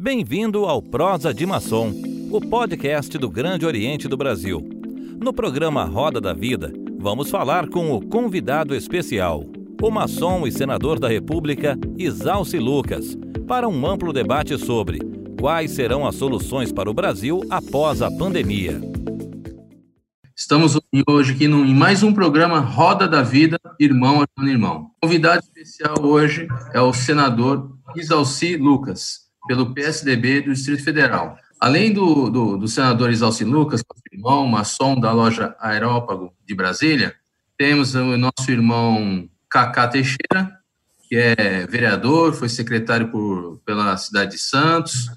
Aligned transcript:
Bem-vindo 0.00 0.64
ao 0.64 0.80
Prosa 0.80 1.34
de 1.34 1.44
Maçom, 1.44 1.92
o 2.30 2.40
podcast 2.40 3.18
do 3.18 3.28
Grande 3.28 3.66
Oriente 3.66 4.06
do 4.06 4.16
Brasil. 4.16 4.60
No 5.20 5.32
programa 5.32 5.82
Roda 5.86 6.20
da 6.20 6.32
Vida, 6.32 6.72
vamos 7.00 7.28
falar 7.28 7.68
com 7.68 7.90
o 7.90 8.00
convidado 8.00 8.76
especial, 8.76 9.42
o 9.82 9.90
maçom 9.90 10.46
e 10.46 10.52
senador 10.52 11.00
da 11.00 11.08
República, 11.08 11.76
Isalci 11.98 12.60
Lucas, 12.60 13.18
para 13.48 13.68
um 13.68 13.84
amplo 13.84 14.12
debate 14.12 14.56
sobre 14.56 15.00
quais 15.36 15.72
serão 15.72 16.06
as 16.06 16.14
soluções 16.14 16.70
para 16.70 16.88
o 16.88 16.94
Brasil 16.94 17.40
após 17.50 18.00
a 18.00 18.08
pandemia. 18.08 18.80
Estamos 20.36 20.78
hoje 21.08 21.32
aqui 21.32 21.46
em 21.46 21.74
mais 21.74 22.04
um 22.04 22.14
programa 22.14 22.60
Roda 22.60 23.08
da 23.08 23.22
Vida, 23.22 23.58
Irmão 23.80 24.22
Ajudando 24.22 24.48
Irmão. 24.48 24.90
O 25.02 25.06
convidado 25.08 25.40
especial 25.40 25.96
hoje 26.04 26.46
é 26.72 26.80
o 26.80 26.92
senador 26.92 27.76
Isalci 27.96 28.56
Lucas 28.56 29.27
pelo 29.48 29.72
PSDB 29.74 30.42
do 30.42 30.52
Distrito 30.52 30.84
Federal. 30.84 31.38
Além 31.58 31.92
do, 31.92 32.30
do, 32.30 32.56
do 32.58 32.68
senador 32.68 33.10
Isalci 33.10 33.44
Lucas, 33.44 33.82
nosso 33.88 34.02
irmão, 34.12 34.46
maçom 34.46 35.00
da 35.00 35.10
loja 35.10 35.56
Aerópago 35.58 36.32
de 36.46 36.54
Brasília, 36.54 37.16
temos 37.56 37.94
o 37.94 38.16
nosso 38.16 38.50
irmão 38.50 39.28
Cacá 39.50 39.88
Teixeira, 39.88 40.56
que 41.08 41.16
é 41.16 41.66
vereador, 41.66 42.34
foi 42.34 42.48
secretário 42.48 43.10
por, 43.10 43.60
pela 43.64 43.96
cidade 43.96 44.32
de 44.32 44.38
Santos, 44.38 45.10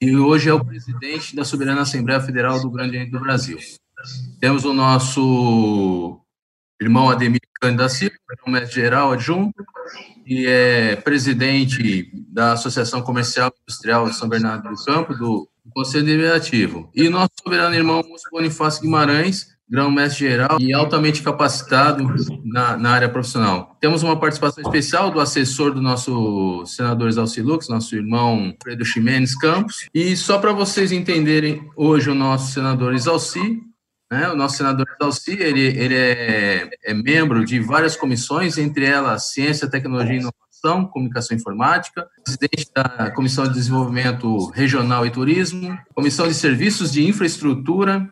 e 0.00 0.14
hoje 0.16 0.50
é 0.50 0.52
o 0.52 0.64
presidente 0.64 1.34
da 1.34 1.44
Soberana 1.44 1.82
Assembleia 1.82 2.20
Federal 2.20 2.60
do 2.60 2.70
Grande 2.70 2.90
Oriente 2.90 3.12
do 3.12 3.20
Brasil. 3.20 3.58
Temos 4.40 4.64
o 4.64 4.74
nosso 4.74 6.20
irmão 6.80 7.08
Ademir 7.08 7.40
Cândido 7.60 7.82
da 7.82 7.88
Silva, 7.88 8.14
é 8.30 8.48
o 8.48 8.52
mestre-geral 8.52 9.12
adjunto, 9.12 9.64
e 10.28 10.46
é 10.46 10.94
presidente 10.96 12.10
da 12.30 12.52
Associação 12.52 13.00
Comercial 13.00 13.48
e 13.48 13.62
Industrial 13.62 14.08
de 14.08 14.14
São 14.14 14.28
Bernardo 14.28 14.68
do 14.68 14.84
Campo, 14.84 15.14
do 15.14 15.48
Conselho 15.74 16.04
Deliberativo. 16.04 16.90
E 16.94 17.08
nosso 17.08 17.30
soberano 17.42 17.74
irmão 17.74 18.02
Bonifácio 18.30 18.82
Guimarães, 18.82 19.56
grão-mestre-geral 19.70 20.58
e 20.60 20.72
altamente 20.72 21.22
capacitado 21.22 22.04
na, 22.44 22.76
na, 22.76 22.90
área 22.90 23.08
profissional. 23.08 23.76
Temos 23.80 24.02
uma 24.02 24.18
participação 24.18 24.62
especial 24.62 25.10
do 25.10 25.20
assessor 25.20 25.72
do 25.72 25.80
nosso 25.80 26.64
senador 26.66 27.08
Exalci 27.08 27.42
Lux, 27.42 27.68
nosso 27.68 27.94
irmão 27.94 28.54
Fredo 28.62 28.84
Ximenes 28.84 29.36
Campos. 29.36 29.88
E 29.94 30.16
só 30.16 30.38
para 30.38 30.52
vocês 30.52 30.90
entenderem, 30.90 31.68
hoje 31.76 32.10
o 32.10 32.14
nosso 32.14 32.52
senador 32.52 32.94
Exalci, 32.94 33.60
né, 34.10 34.28
o 34.30 34.36
nosso 34.36 34.56
senador 34.56 34.86
Exalci, 35.00 35.32
ele, 35.32 35.60
ele 35.60 35.94
é, 35.94 36.70
é 36.84 36.94
membro 36.94 37.44
de 37.44 37.60
várias 37.60 37.96
comissões, 37.96 38.56
entre 38.58 38.84
elas 38.86 39.32
Ciência, 39.32 39.68
Tecnologia 39.68 40.14
e 40.14 40.18
Inovação, 40.18 40.86
Comunicação 40.86 41.36
e 41.36 41.40
Informática, 41.40 42.08
presidente 42.24 42.70
da 42.74 43.10
Comissão 43.10 43.46
de 43.46 43.54
Desenvolvimento 43.54 44.50
Regional 44.50 45.06
e 45.06 45.10
Turismo, 45.10 45.78
Comissão 45.94 46.26
de 46.26 46.34
Serviços 46.34 46.90
de 46.90 47.06
Infraestrutura, 47.06 48.10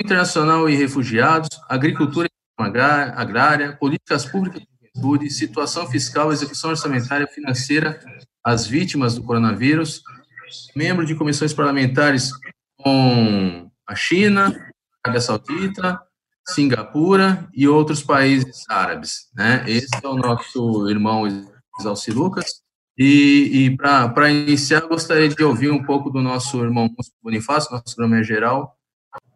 Internacional 0.00 0.68
e 0.68 0.74
Refugiados, 0.74 1.48
Agricultura 1.68 2.28
e 2.28 2.62
Agrária, 2.62 3.76
Políticas 3.76 4.24
Públicas 4.24 4.60
de 4.60 4.66
Juventude, 4.94 5.30
Situação 5.30 5.86
Fiscal, 5.86 6.32
Execução 6.32 6.70
Orçamentária 6.70 7.26
Financeira 7.26 8.00
às 8.44 8.66
Vítimas 8.66 9.14
do 9.14 9.22
Coronavírus, 9.22 10.02
membro 10.74 11.06
de 11.06 11.14
comissões 11.14 11.52
parlamentares 11.52 12.32
com 12.76 13.70
a 13.86 13.94
China, 13.94 14.71
Arábia 15.04 15.20
Saudita, 15.20 16.00
Singapura 16.46 17.48
e 17.54 17.66
outros 17.66 18.02
países 18.02 18.64
árabes. 18.68 19.28
Né? 19.34 19.64
Esse 19.66 19.88
é 20.02 20.08
o 20.08 20.16
nosso 20.16 20.88
irmão 20.88 21.24
Isalci 21.78 22.10
Lucas. 22.10 22.62
E, 22.96 23.50
e 23.52 23.76
para 23.76 24.30
iniciar, 24.30 24.82
gostaria 24.82 25.28
de 25.28 25.42
ouvir 25.42 25.70
um 25.70 25.82
pouco 25.82 26.10
do 26.10 26.20
nosso 26.20 26.62
irmão 26.62 26.88
Bonifácio, 27.22 27.72
nosso 27.72 27.96
grão 27.96 28.22
geral, 28.22 28.76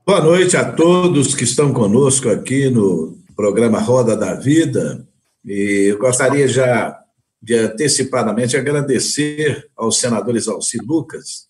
Boa 0.06 0.22
noite 0.22 0.56
a 0.56 0.72
todos 0.72 1.34
que 1.34 1.42
estão 1.42 1.72
conosco 1.72 2.28
aqui 2.28 2.70
no 2.70 3.18
programa 3.34 3.80
Roda 3.80 4.16
da 4.16 4.34
Vida. 4.34 5.04
E 5.44 5.90
eu 5.90 5.98
gostaria 5.98 6.46
já 6.46 6.96
de 7.42 7.54
antecipadamente 7.54 8.56
agradecer 8.56 9.68
aos 9.76 9.98
senadores 9.98 10.46
Alci 10.46 10.78
Lucas, 10.78 11.48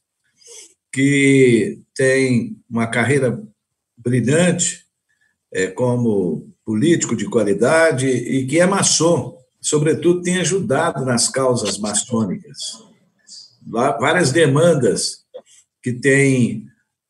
que 0.90 1.82
tem 1.94 2.56
uma 2.68 2.86
carreira 2.86 3.38
brilhante 4.06 4.86
é, 5.52 5.66
como 5.66 6.48
político 6.64 7.16
de 7.16 7.26
qualidade 7.26 8.06
e 8.06 8.46
que 8.46 8.60
é 8.60 8.66
maçom, 8.66 9.36
sobretudo 9.60 10.22
tem 10.22 10.38
ajudado 10.38 11.04
nas 11.04 11.28
causas 11.28 11.76
maçônicas. 11.76 12.56
Várias 13.66 14.30
demandas 14.30 15.24
que 15.82 15.92
têm 15.92 16.66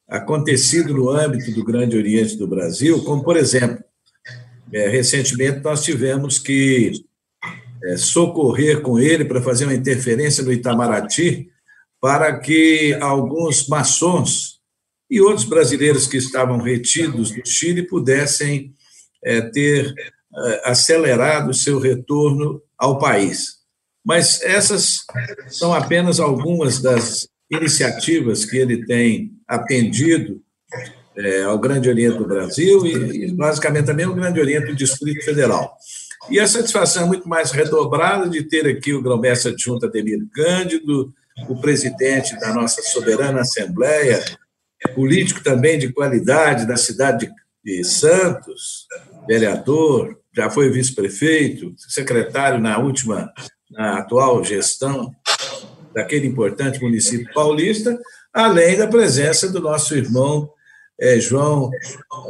acontecido 0.09 0.95
no 0.95 1.11
âmbito 1.11 1.53
do 1.53 1.62
Grande 1.62 1.97
Oriente 1.97 2.37
do 2.37 2.47
Brasil, 2.47 3.05
como, 3.05 3.23
por 3.23 3.37
exemplo, 3.37 3.84
é, 4.73 4.89
recentemente 4.89 5.61
nós 5.61 5.84
tivemos 5.84 6.39
que 6.39 6.93
é, 7.84 7.97
socorrer 7.99 8.81
com 8.81 8.99
ele 8.99 9.25
para 9.25 9.43
fazer 9.43 9.65
uma 9.65 9.75
interferência 9.75 10.43
no 10.43 10.53
Itamaraty 10.53 11.51
para 12.01 12.39
que 12.39 12.95
alguns 13.01 13.69
maçons 13.69 14.56
e 15.11 15.21
outros 15.21 15.44
brasileiros 15.44 16.06
que 16.06 16.17
estavam 16.17 16.59
retidos 16.59 17.31
no 17.34 17.44
Chile 17.47 17.83
pudessem 17.83 18.75
é, 19.25 19.41
ter 19.41 19.93
é, 20.37 20.62
acelerado 20.65 21.55
seu 21.55 21.78
retorno 21.78 22.61
ao 22.78 22.99
país. 22.99 23.56
Mas 24.05 24.41
essas 24.43 24.99
são 25.49 25.75
apenas 25.75 26.21
algumas 26.21 26.81
das 26.81 27.28
iniciativas 27.50 28.45
que 28.45 28.56
ele 28.56 28.84
tem 28.87 29.33
atendido 29.47 30.41
é, 31.16 31.43
ao 31.43 31.59
Grande 31.59 31.89
Oriente 31.89 32.19
do 32.19 32.27
Brasil 32.27 32.84
e, 32.87 33.25
e, 33.25 33.33
basicamente, 33.33 33.87
também 33.87 34.06
ao 34.06 34.15
Grande 34.15 34.41
Oriente 34.41 34.66
do 34.66 34.77
Distrito 34.77 35.25
Federal. 35.25 35.77
E 36.31 36.41
a 36.41 36.47
satisfação 36.47 37.05
é 37.05 37.06
muito 37.06 37.28
mais 37.28 37.50
redobrada 37.53 38.28
de 38.28 38.43
ter 38.43 38.66
aqui 38.66 38.93
o 38.93 39.03
grão-mestre 39.03 39.53
adjunto 39.53 39.87
Ademir 39.87 40.21
Cândido, 40.33 41.12
o 41.49 41.61
presidente 41.61 42.39
da 42.41 42.53
nossa 42.53 42.83
soberana 42.83 43.41
Assembleia, 43.41 44.22
político 44.86 45.42
também 45.42 45.78
de 45.78 45.92
qualidade 45.92 46.66
da 46.66 46.76
cidade 46.76 47.30
de 47.64 47.84
Santos, 47.84 48.86
vereador, 49.26 50.19
já 50.34 50.50
foi 50.50 50.70
vice-prefeito, 50.70 51.74
secretário 51.76 52.60
na 52.60 52.78
última, 52.78 53.32
na 53.70 53.98
atual 53.98 54.44
gestão 54.44 55.10
daquele 55.94 56.26
importante 56.26 56.80
município 56.80 57.32
paulista, 57.32 57.98
além 58.32 58.76
da 58.76 58.86
presença 58.86 59.48
do 59.48 59.60
nosso 59.60 59.97
irmão 59.97 60.50
é, 60.98 61.18
João 61.18 61.70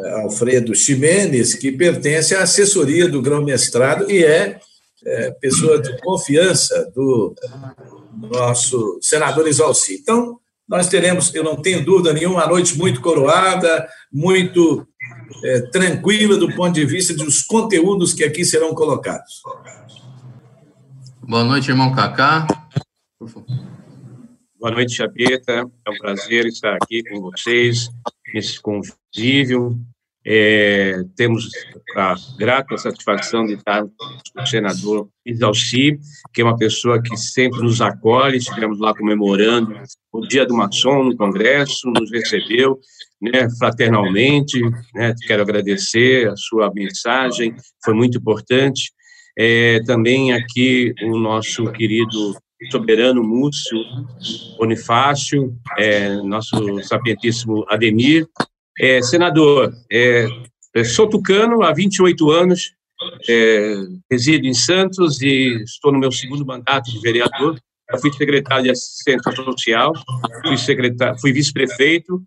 é, 0.04 0.22
Alfredo 0.22 0.74
Ximenes, 0.74 1.54
que 1.54 1.70
pertence 1.72 2.34
à 2.34 2.42
assessoria 2.42 3.08
do 3.08 3.22
grão-mestrado 3.22 4.10
e 4.10 4.24
é, 4.24 4.58
é, 5.04 5.30
pessoa 5.32 5.80
de 5.80 5.96
confiança 6.00 6.90
do 6.94 7.34
nosso 8.16 8.98
senador 9.02 9.46
Isalci. 9.46 9.98
Então, 10.00 10.38
nós 10.68 10.88
teremos, 10.88 11.32
eu 11.34 11.44
não 11.44 11.56
tenho 11.56 11.84
dúvida 11.84 12.12
nenhuma, 12.12 12.44
uma 12.44 12.46
noite 12.48 12.76
muito 12.76 13.00
coroada, 13.00 13.88
muito 14.12 14.86
é, 15.44 15.60
tranquila 15.70 16.36
do 16.36 16.54
ponto 16.54 16.74
de 16.74 16.84
vista 16.84 17.14
dos 17.14 17.42
conteúdos 17.42 18.12
que 18.12 18.24
aqui 18.24 18.44
serão 18.44 18.74
colocados. 18.74 19.42
Boa 21.22 21.44
noite, 21.44 21.70
irmão 21.70 21.94
Cacá. 21.94 22.46
Boa 24.58 24.72
noite, 24.72 24.94
Chapeta. 24.94 25.52
É 25.52 25.90
um 25.90 25.98
prazer 25.98 26.46
estar 26.46 26.76
aqui 26.80 27.02
com 27.04 27.20
vocês 27.20 27.88
nesse 28.34 28.60
convívio. 28.60 29.78
É, 30.28 31.04
temos 31.14 31.48
a 31.96 32.16
grata 32.36 32.76
satisfação 32.76 33.46
de 33.46 33.52
estar 33.52 33.84
com 33.84 34.42
o 34.42 34.46
senador 34.46 35.08
Isalci, 35.24 36.00
que 36.34 36.40
é 36.40 36.44
uma 36.44 36.56
pessoa 36.56 37.00
que 37.00 37.16
sempre 37.16 37.62
nos 37.62 37.80
acolhe. 37.80 38.38
Estivemos 38.38 38.80
lá 38.80 38.92
comemorando 38.92 39.72
o 40.12 40.20
Dia 40.26 40.44
do 40.44 40.56
Maçom 40.56 41.04
no 41.04 41.16
Congresso, 41.16 41.88
nos 41.90 42.10
recebeu 42.10 42.80
né, 43.22 43.48
fraternalmente. 43.56 44.60
Né, 44.94 45.14
quero 45.28 45.42
agradecer 45.42 46.28
a 46.28 46.36
sua 46.36 46.72
mensagem, 46.74 47.54
foi 47.84 47.94
muito 47.94 48.18
importante. 48.18 48.92
É, 49.38 49.80
também 49.84 50.32
aqui 50.32 50.92
o 51.04 51.18
nosso 51.20 51.70
querido 51.70 52.34
soberano 52.72 53.22
Múcio 53.22 53.78
Bonifácio, 54.58 55.54
é, 55.78 56.16
nosso 56.16 56.82
sapientíssimo 56.82 57.64
Ademir. 57.68 58.26
É, 58.78 59.02
senador, 59.02 59.72
é, 59.90 60.26
sou 60.84 61.08
tucano 61.08 61.62
há 61.62 61.72
28 61.72 62.30
anos, 62.30 62.72
é, 63.28 63.74
resido 64.10 64.46
em 64.46 64.54
Santos 64.54 65.20
e 65.20 65.62
estou 65.62 65.92
no 65.92 65.98
meu 65.98 66.12
segundo 66.12 66.44
mandato 66.44 66.90
de 66.90 67.00
vereador. 67.00 67.58
Eu 67.90 67.98
fui 67.98 68.12
secretário 68.12 68.64
de 68.64 68.70
assistência 68.70 69.32
social, 69.32 69.92
fui, 70.44 70.56
secretário, 70.56 71.20
fui 71.20 71.32
vice-prefeito 71.32 72.22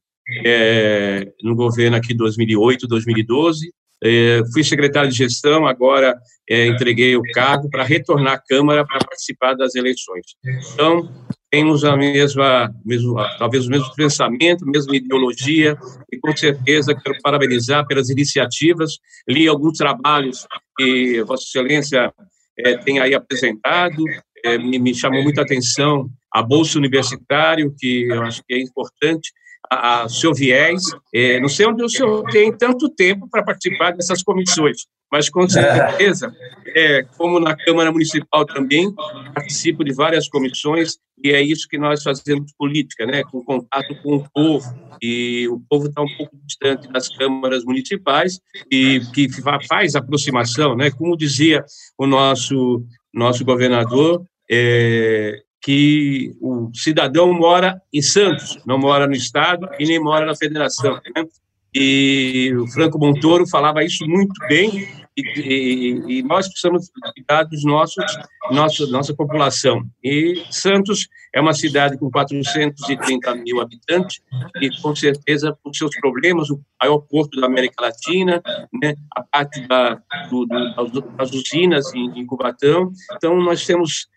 é, 0.45 1.27
no 1.43 1.55
governo 1.55 1.97
aqui 1.97 2.13
2008, 2.13 2.87
2012, 2.87 3.71
é, 4.01 4.41
fui 4.53 4.63
secretário 4.63 5.09
de 5.09 5.17
gestão, 5.17 5.67
agora 5.67 6.17
é, 6.49 6.67
entreguei 6.67 7.15
o 7.15 7.21
cargo 7.33 7.69
para 7.69 7.83
retornar 7.83 8.33
à 8.33 8.37
Câmara 8.37 8.85
para 8.85 8.99
participar 8.99 9.55
das 9.55 9.75
eleições. 9.75 10.25
Então, 10.73 11.09
temos 11.51 11.83
a 11.83 11.97
mesma, 11.97 12.71
mesmo, 12.85 13.15
talvez 13.37 13.67
o 13.67 13.69
mesmo 13.69 13.93
pensamento, 13.95 14.65
mesma 14.65 14.95
ideologia, 14.95 15.77
e 16.11 16.17
com 16.17 16.35
certeza 16.35 16.95
quero 16.95 17.17
parabenizar 17.21 17.85
pelas 17.87 18.09
iniciativas. 18.09 18.99
Li 19.27 19.47
alguns 19.47 19.77
trabalhos 19.77 20.47
que 20.77 21.23
Vossa 21.23 21.43
Excelência 21.43 22.13
é, 22.57 22.77
tem 22.77 22.99
aí 22.99 23.15
apresentado, 23.15 24.03
é, 24.43 24.57
me, 24.57 24.77
me 24.77 24.93
chamou 24.93 25.23
muita 25.23 25.41
atenção 25.41 26.09
a 26.31 26.43
Bolsa 26.43 26.77
Universitário, 26.77 27.73
que 27.77 28.07
eu 28.07 28.21
acho 28.21 28.43
que 28.47 28.53
é 28.53 28.61
importante, 28.61 29.31
a, 29.69 30.03
a 30.03 30.09
seu 30.09 30.33
viés. 30.33 30.81
É, 31.13 31.39
não 31.39 31.49
sei 31.49 31.65
onde 31.65 31.83
o 31.83 31.89
senhor 31.89 32.23
tem 32.29 32.55
tanto 32.55 32.89
tempo 32.89 33.27
para 33.29 33.43
participar 33.43 33.91
dessas 33.91 34.21
comissões, 34.21 34.85
mas 35.11 35.29
com 35.29 35.47
certeza, 35.47 36.33
é, 36.75 37.03
como 37.17 37.39
na 37.39 37.55
Câmara 37.55 37.91
Municipal 37.91 38.45
também, 38.45 38.93
participo 39.33 39.83
de 39.83 39.93
várias 39.93 40.27
comissões 40.27 40.97
e 41.23 41.31
é 41.31 41.41
isso 41.41 41.67
que 41.67 41.77
nós 41.77 42.01
fazemos 42.01 42.53
política, 42.57 43.05
né, 43.05 43.23
com 43.23 43.43
contato 43.43 43.93
com 44.01 44.17
o 44.17 44.29
povo. 44.29 44.65
E 45.01 45.47
o 45.49 45.59
povo 45.69 45.87
está 45.87 46.01
um 46.01 46.17
pouco 46.17 46.37
distante 46.45 46.87
das 46.91 47.09
câmaras 47.09 47.63
municipais 47.63 48.39
e 48.71 49.01
que 49.13 49.27
faz 49.67 49.95
aproximação, 49.95 50.75
né, 50.75 50.91
como 50.91 51.17
dizia 51.17 51.63
o 51.97 52.05
nosso 52.05 52.85
nosso 53.11 53.43
governador, 53.43 54.23
é, 54.49 55.41
que 55.61 56.31
o 56.39 56.69
cidadão 56.73 57.33
mora 57.33 57.81
em 57.91 58.01
Santos, 58.01 58.59
não 58.65 58.77
mora 58.77 59.07
no 59.07 59.13
Estado 59.13 59.67
e 59.79 59.85
nem 59.85 59.99
mora 59.99 60.25
na 60.25 60.35
Federação. 60.35 60.99
Né? 61.15 61.25
E 61.73 62.53
o 62.55 62.67
Franco 62.67 62.97
Montoro 62.97 63.47
falava 63.47 63.83
isso 63.83 64.05
muito 64.07 64.33
bem, 64.47 64.87
e, 65.15 65.39
e, 65.39 66.19
e 66.19 66.23
nós 66.23 66.47
precisamos 66.47 66.89
cuidar 67.13 67.43
dos 67.43 67.63
nossos, 67.63 68.05
nosso, 68.51 68.87
nossa 68.91 69.13
população. 69.13 69.83
E 70.03 70.43
Santos 70.49 71.07
é 71.33 71.41
uma 71.41 71.53
cidade 71.53 71.97
com 71.97 72.09
430 72.09 73.35
mil 73.35 73.61
habitantes, 73.61 74.21
e 74.61 74.69
com 74.81 74.95
certeza, 74.95 75.55
por 75.63 75.75
seus 75.75 75.95
problemas, 75.99 76.49
o 76.49 76.59
maior 76.81 76.99
porto 76.99 77.39
da 77.39 77.47
América 77.47 77.83
Latina, 77.83 78.41
né, 78.81 78.95
a 79.15 79.23
parte 79.23 79.67
da, 79.67 80.01
do, 80.29 80.45
do, 80.45 81.01
das 81.17 81.31
usinas 81.31 81.93
em, 81.93 82.19
em 82.19 82.25
Cubatão. 82.25 82.91
Então, 83.15 83.39
nós 83.41 83.65
temos 83.65 84.07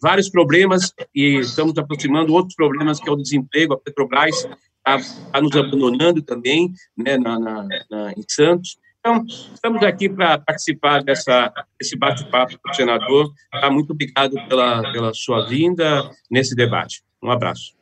vários 0.00 0.28
problemas 0.28 0.92
e 1.14 1.40
estamos 1.40 1.76
aproximando 1.78 2.32
outros 2.32 2.54
problemas 2.54 3.00
que 3.00 3.08
é 3.08 3.12
o 3.12 3.16
desemprego, 3.16 3.74
a 3.74 3.78
Petrobras 3.78 4.46
está 4.86 4.98
tá 5.32 5.40
nos 5.40 5.56
abandonando 5.56 6.22
também, 6.22 6.72
né, 6.96 7.16
na, 7.16 7.38
na, 7.38 7.68
na, 7.90 8.12
em 8.12 8.24
Santos. 8.28 8.76
Então, 8.98 9.24
estamos 9.26 9.82
aqui 9.82 10.08
para 10.08 10.38
participar 10.38 11.02
dessa, 11.02 11.52
desse 11.78 11.96
bate-papo 11.96 12.56
com 12.62 12.70
o 12.70 12.74
senador. 12.74 13.32
Tá, 13.50 13.68
muito 13.68 13.92
obrigado 13.92 14.34
pela, 14.48 14.92
pela 14.92 15.12
sua 15.12 15.46
vinda 15.46 16.08
nesse 16.30 16.54
debate. 16.54 17.02
Um 17.20 17.30
abraço. 17.30 17.74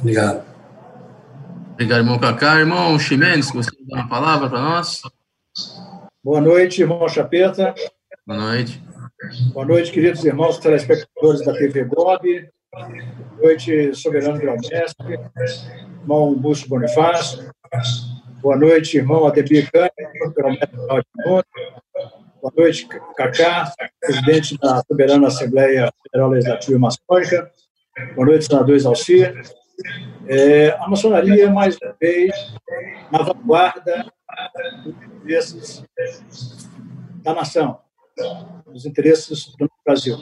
Obrigado. 0.00 0.44
Obrigado, 1.74 1.98
irmão 2.00 2.18
Cacá. 2.18 2.58
Irmão 2.58 2.98
Ximenes, 2.98 3.52
você 3.52 3.70
dá 3.86 3.98
uma 3.98 4.08
palavra 4.08 4.48
para 4.48 4.60
nós? 4.60 5.02
Boa 6.24 6.40
noite, 6.40 6.82
irmão 6.82 7.08
Chapeta. 7.08 7.72
Boa 8.26 8.40
noite. 8.40 8.82
Boa 9.54 9.64
noite, 9.64 9.90
queridos 9.92 10.22
irmãos 10.26 10.58
telespectadores 10.58 11.42
da 11.42 11.54
TV 11.54 11.84
Gob. 11.84 12.50
Boa 12.70 12.90
noite, 13.42 13.94
Soberano 13.94 14.38
Grão-Mestre, 14.38 15.18
irmão 16.02 16.34
Búcio 16.34 16.68
Bonifácio. 16.68 17.50
Boa 18.42 18.58
noite, 18.58 18.98
irmão 18.98 19.26
Ademir 19.26 19.70
Cândido, 19.72 20.34
Grão-Mestre 20.34 20.76
Boa 21.24 22.52
noite, 22.54 22.86
Cacá, 23.16 23.72
presidente 23.98 24.58
da 24.58 24.82
Soberana 24.86 25.28
Assembleia 25.28 25.90
Federal 26.02 26.28
Legislativa 26.28 26.78
Maçônica. 26.78 27.50
Boa 28.14 28.26
noite, 28.26 28.44
senador 28.44 28.76
Exalcir. 28.76 29.34
É, 30.28 30.76
a 30.78 30.86
maçonaria, 30.88 31.50
mais 31.50 31.78
uma 31.82 31.96
vez, 31.98 32.34
na 33.10 33.22
vanguarda 33.22 34.12
dos 34.84 34.94
interesses 34.94 35.86
da 37.22 37.32
nação 37.32 37.85
os 38.66 38.86
interesses 38.86 39.54
do 39.56 39.70
Brasil, 39.84 40.16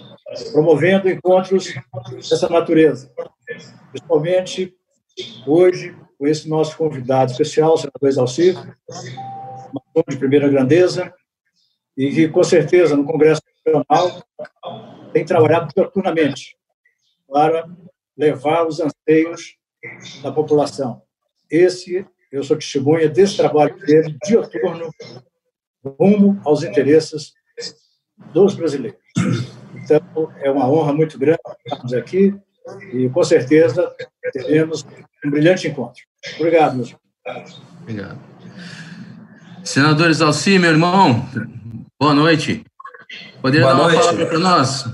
promovendo 0.52 1.08
encontros 1.08 1.73
dessa 2.17 2.49
natureza, 2.49 3.12
principalmente 3.91 4.75
hoje 5.46 5.96
com 6.19 6.26
esse 6.26 6.49
nosso 6.49 6.76
convidado 6.76 7.32
especial, 7.32 7.75
o 7.75 7.76
senador 7.76 8.08
Exalcir, 8.08 8.56
uma 9.70 10.05
de 10.08 10.17
primeira 10.17 10.49
grandeza, 10.49 11.12
e 11.96 12.11
que, 12.12 12.29
com 12.29 12.43
certeza, 12.43 12.96
no 12.96 13.05
Congresso 13.05 13.43
Nacional, 13.64 14.25
tem 15.12 15.25
trabalhado 15.25 15.73
dioturnamente 15.75 16.56
para 17.29 17.69
levar 18.17 18.67
os 18.67 18.81
anseios 18.81 19.56
da 20.23 20.32
população. 20.32 21.02
Esse, 21.50 22.06
eu 22.32 22.43
sou 22.43 22.56
testemunha 22.56 23.08
desse 23.08 23.37
trabalho 23.37 23.79
dele, 23.79 24.17
dioturno, 24.25 24.90
rumo 25.85 26.40
aos 26.44 26.62
interesses 26.62 27.32
dos 28.32 28.55
brasileiros. 28.55 28.99
Então, 29.75 30.32
é 30.43 30.50
uma 30.50 30.69
honra 30.69 30.93
muito 30.93 31.19
grande 31.19 31.38
estarmos 31.66 31.93
aqui 31.93 32.34
e, 32.93 33.08
com 33.08 33.22
certeza, 33.22 33.94
teremos 34.32 34.87
um 35.25 35.31
brilhante 35.31 35.69
encontro. 35.69 36.02
Obrigado, 36.38 36.76
meus 36.76 36.94
Obrigado. 37.81 38.19
Senadores 39.62 40.20
Alci, 40.20 40.58
meu 40.58 40.70
irmão, 40.70 41.26
boa 41.99 42.12
noite. 42.12 42.64
Poderia 43.40 43.66
boa 43.66 43.76
dar 43.76 43.82
uma 43.82 43.88
noite. 43.88 44.00
palavra 44.00 44.26
para 44.26 44.38
nós? 44.38 44.84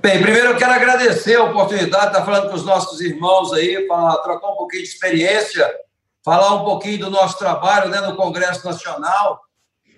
Bem, 0.00 0.22
primeiro 0.22 0.48
eu 0.48 0.56
quero 0.56 0.72
agradecer 0.72 1.36
a 1.36 1.44
oportunidade 1.44 2.04
de 2.04 2.08
estar 2.12 2.24
falando 2.24 2.50
com 2.50 2.56
os 2.56 2.64
nossos 2.64 3.00
irmãos 3.00 3.52
aí, 3.52 3.86
para 3.86 4.16
trocar 4.18 4.48
um 4.48 4.56
pouquinho 4.56 4.82
de 4.82 4.88
experiência, 4.88 5.66
falar 6.24 6.54
um 6.54 6.64
pouquinho 6.64 6.98
do 6.98 7.10
nosso 7.10 7.38
trabalho 7.38 7.90
né, 7.90 8.00
no 8.02 8.14
Congresso 8.14 8.64
Nacional. 8.64 9.40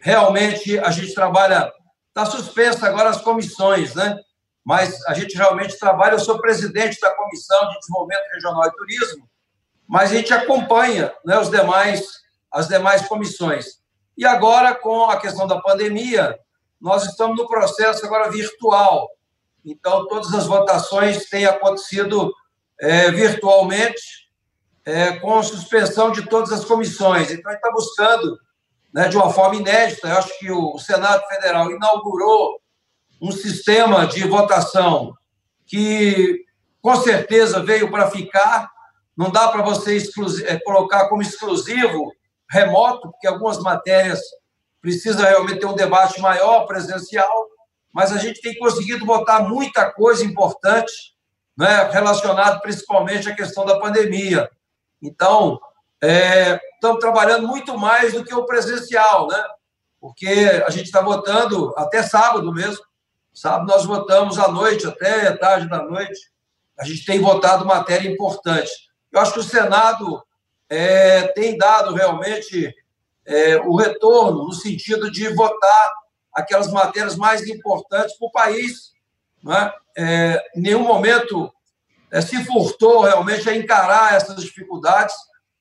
Realmente, 0.01 0.79
a 0.79 0.91
gente 0.91 1.13
trabalha 1.15 1.73
Está 2.11 2.27
suspensa 2.27 2.87
agora 2.87 3.09
as 3.09 3.21
comissões, 3.21 3.95
né? 3.95 4.19
Mas 4.65 5.01
a 5.07 5.15
gente 5.15 5.37
realmente 5.37 5.79
trabalha. 5.79 6.15
Eu 6.15 6.19
sou 6.19 6.41
presidente 6.41 7.01
da 7.01 7.15
Comissão 7.15 7.69
de 7.69 7.79
Desenvolvimento 7.79 8.29
Regional 8.35 8.67
e 8.67 8.73
Turismo, 8.73 9.29
mas 9.89 10.11
a 10.11 10.15
gente 10.15 10.35
acompanha 10.35 11.15
né, 11.25 11.39
os 11.39 11.49
demais, 11.49 12.03
as 12.53 12.67
demais 12.67 13.07
comissões. 13.07 13.81
E 14.19 14.27
agora, 14.27 14.75
com 14.75 15.05
a 15.05 15.19
questão 15.19 15.47
da 15.47 15.61
pandemia, 15.61 16.39
nós 16.81 17.05
estamos 17.05 17.39
no 17.39 17.47
processo 17.47 18.05
agora 18.05 18.31
virtual. 18.31 19.09
Então, 19.65 20.07
todas 20.09 20.35
as 20.35 20.47
votações 20.47 21.29
têm 21.29 21.47
acontecido 21.47 22.33
é, 22.81 23.11
virtualmente, 23.13 24.29
é, 24.85 25.13
com 25.19 25.43
suspensão 25.43 26.11
de 26.11 26.27
todas 26.27 26.51
as 26.51 26.65
comissões. 26.65 27.31
Então, 27.31 27.51
a 27.51 27.55
gente 27.55 27.65
está 27.65 27.71
buscando 27.71 28.39
né, 28.93 29.09
de 29.09 29.17
uma 29.17 29.31
forma 29.31 29.57
inédita. 29.57 30.09
Eu 30.09 30.19
acho 30.19 30.39
que 30.39 30.51
o 30.51 30.79
Senado 30.79 31.23
Federal 31.27 31.71
inaugurou 31.71 32.61
um 33.21 33.31
sistema 33.31 34.07
de 34.07 34.27
votação 34.27 35.15
que, 35.67 36.45
com 36.81 36.97
certeza, 36.97 37.63
veio 37.63 37.91
para 37.91 38.11
ficar. 38.11 38.71
Não 39.17 39.31
dá 39.31 39.49
para 39.49 39.63
você 39.63 39.99
é, 40.47 40.59
colocar 40.61 41.09
como 41.09 41.23
exclusivo 41.23 42.13
remoto, 42.51 43.11
porque 43.11 43.27
algumas 43.27 43.59
matérias 43.61 44.21
precisa 44.81 45.29
realmente 45.29 45.61
ter 45.61 45.67
um 45.67 45.75
debate 45.75 46.21
maior, 46.21 46.67
presencial, 46.67 47.47
mas 47.93 48.13
a 48.13 48.19
gente 48.19 48.41
tem 48.41 48.57
conseguido 48.57 49.05
votar 49.05 49.49
muita 49.49 49.93
coisa 49.93 50.25
importante 50.25 50.93
né, 51.57 51.91
relacionada 51.93 52.59
principalmente 52.61 53.29
à 53.29 53.35
questão 53.35 53.67
da 53.67 53.79
pandemia. 53.79 54.51
Então, 55.03 55.61
é, 56.03 56.59
estamos 56.75 56.99
trabalhando 56.99 57.47
muito 57.47 57.77
mais 57.79 58.15
do 58.15 58.25
que 58.25 58.35
o 58.35 58.47
presencial, 58.47 59.27
né? 59.29 59.45
Porque 60.01 60.63
a 60.67 60.71
gente 60.71 60.87
está 60.87 61.03
votando 61.03 61.75
até 61.77 62.03
sábado 62.03 62.53
mesmo. 62.53 62.83
Sábado 63.35 63.67
nós 63.67 63.85
votamos 63.85 64.39
à 64.39 64.49
noite, 64.49 64.87
até 64.87 65.31
tarde 65.37 65.69
da 65.69 65.83
noite. 65.83 66.19
A 66.79 66.85
gente 66.85 67.05
tem 67.05 67.21
votado 67.21 67.67
matéria 67.67 68.09
importante. 68.09 68.71
Eu 69.13 69.21
acho 69.21 69.35
que 69.35 69.41
o 69.41 69.45
Senado 69.45 70.23
é, 70.71 71.29
tem 71.29 71.59
dado 71.59 71.95
realmente 71.95 72.75
é, 73.27 73.57
o 73.59 73.77
retorno 73.77 74.45
no 74.45 74.53
sentido 74.55 75.11
de 75.11 75.29
votar 75.35 75.93
aquelas 76.33 76.71
matérias 76.73 77.17
mais 77.17 77.47
importantes 77.47 78.17
para 78.17 78.27
o 78.27 78.33
país. 78.33 78.93
Né? 79.43 79.73
É, 79.99 80.43
em 80.57 80.63
nenhum 80.63 80.85
momento 80.85 81.53
é, 82.11 82.23
se 82.23 82.43
furtou 82.45 83.03
realmente 83.03 83.49
a 83.49 83.55
encarar 83.55 84.15
essas 84.15 84.37
dificuldades 84.43 85.15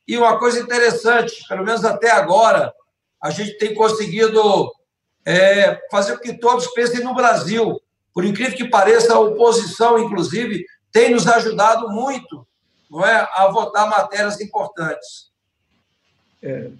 e 0.09 0.17
uma 0.17 0.39
coisa 0.39 0.59
interessante, 0.59 1.47
pelo 1.47 1.63
menos 1.63 1.85
até 1.85 2.09
agora, 2.09 2.73
a 3.21 3.29
gente 3.29 3.59
tem 3.59 3.75
conseguido 3.75 4.41
é, 5.23 5.79
fazer 5.91 6.17
com 6.17 6.23
que 6.23 6.33
todos 6.33 6.65
pensem 6.69 7.03
no 7.03 7.13
Brasil. 7.13 7.79
Por 8.11 8.25
incrível 8.25 8.57
que 8.57 8.67
pareça, 8.67 9.13
a 9.13 9.19
oposição, 9.19 9.99
inclusive, 9.99 10.65
tem 10.91 11.11
nos 11.11 11.27
ajudado 11.27 11.89
muito 11.89 12.43
não 12.89 13.05
é, 13.05 13.29
a 13.35 13.47
votar 13.49 13.87
matérias 13.87 14.41
importantes. 14.41 15.29
É. 16.41 16.71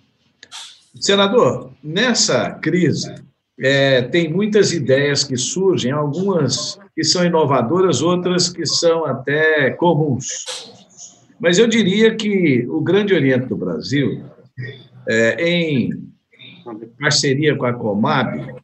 Senador, 0.99 1.71
nessa 1.83 2.49
crise, 2.55 3.13
é, 3.59 4.01
tem 4.01 4.33
muitas 4.33 4.73
ideias 4.73 5.23
que 5.23 5.37
surgem, 5.37 5.91
algumas 5.91 6.79
que 6.95 7.03
são 7.03 7.23
inovadoras, 7.23 8.01
outras 8.01 8.49
que 8.49 8.65
são 8.65 9.05
até 9.05 9.69
comuns. 9.69 10.78
Mas 11.39 11.57
eu 11.57 11.67
diria 11.67 12.15
que 12.15 12.65
o 12.67 12.81
Grande 12.81 13.13
Oriente 13.13 13.47
do 13.47 13.55
Brasil, 13.55 14.23
é, 15.07 15.49
em 15.49 16.09
parceria 16.99 17.55
com 17.55 17.65
a 17.65 17.73
Comab, 17.73 18.55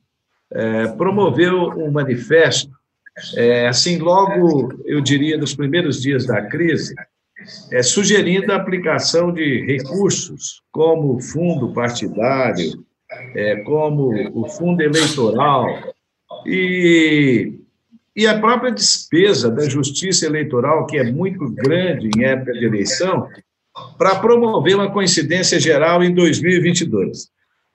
é, 0.51 0.88
promoveu 0.89 1.70
um 1.70 1.91
manifesto, 1.91 2.72
é, 3.36 3.67
assim, 3.67 3.98
logo, 3.98 4.74
eu 4.86 5.01
diria, 5.01 5.38
nos 5.38 5.55
primeiros 5.55 6.01
dias 6.01 6.25
da 6.25 6.41
crise, 6.41 6.94
é, 7.72 7.82
sugerindo 7.82 8.51
a 8.51 8.55
aplicação 8.55 9.32
de 9.32 9.65
recursos 9.65 10.62
como 10.72 11.20
fundo 11.22 11.74
partidário, 11.74 12.84
é, 13.36 13.58
como 13.58 14.12
o 14.34 14.48
fundo 14.50 14.82
eleitoral 14.82 15.67
e, 16.46 17.53
e 18.16 18.26
a 18.26 18.40
própria 18.40 18.72
despesa 18.72 19.52
da 19.52 19.68
justiça 19.68 20.26
eleitoral, 20.26 20.86
que 20.86 20.98
é 20.98 21.04
muito 21.04 21.50
grande 21.50 22.10
em 22.16 22.24
época 22.24 22.54
de 22.54 22.66
eleição, 22.66 23.28
para 23.98 24.16
promover 24.16 24.76
uma 24.76 24.92
coincidência 24.92 25.60
geral 25.60 26.02
em 26.02 26.14
2022. 26.14 27.28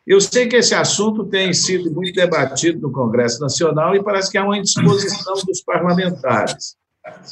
Eu 0.07 0.21
sei 0.21 0.49
que 0.49 0.57
esse 0.57 0.75
assunto 0.75 1.27
tem 1.27 1.53
sido 1.53 1.93
muito 1.93 2.15
debatido 2.15 2.81
no 2.81 2.91
Congresso 2.91 3.41
Nacional 3.41 3.95
e 3.95 4.03
parece 4.03 4.31
que 4.31 4.39
há 4.39 4.45
uma 4.45 4.57
indisposição 4.57 5.35
dos 5.47 5.61
parlamentares. 5.63 6.75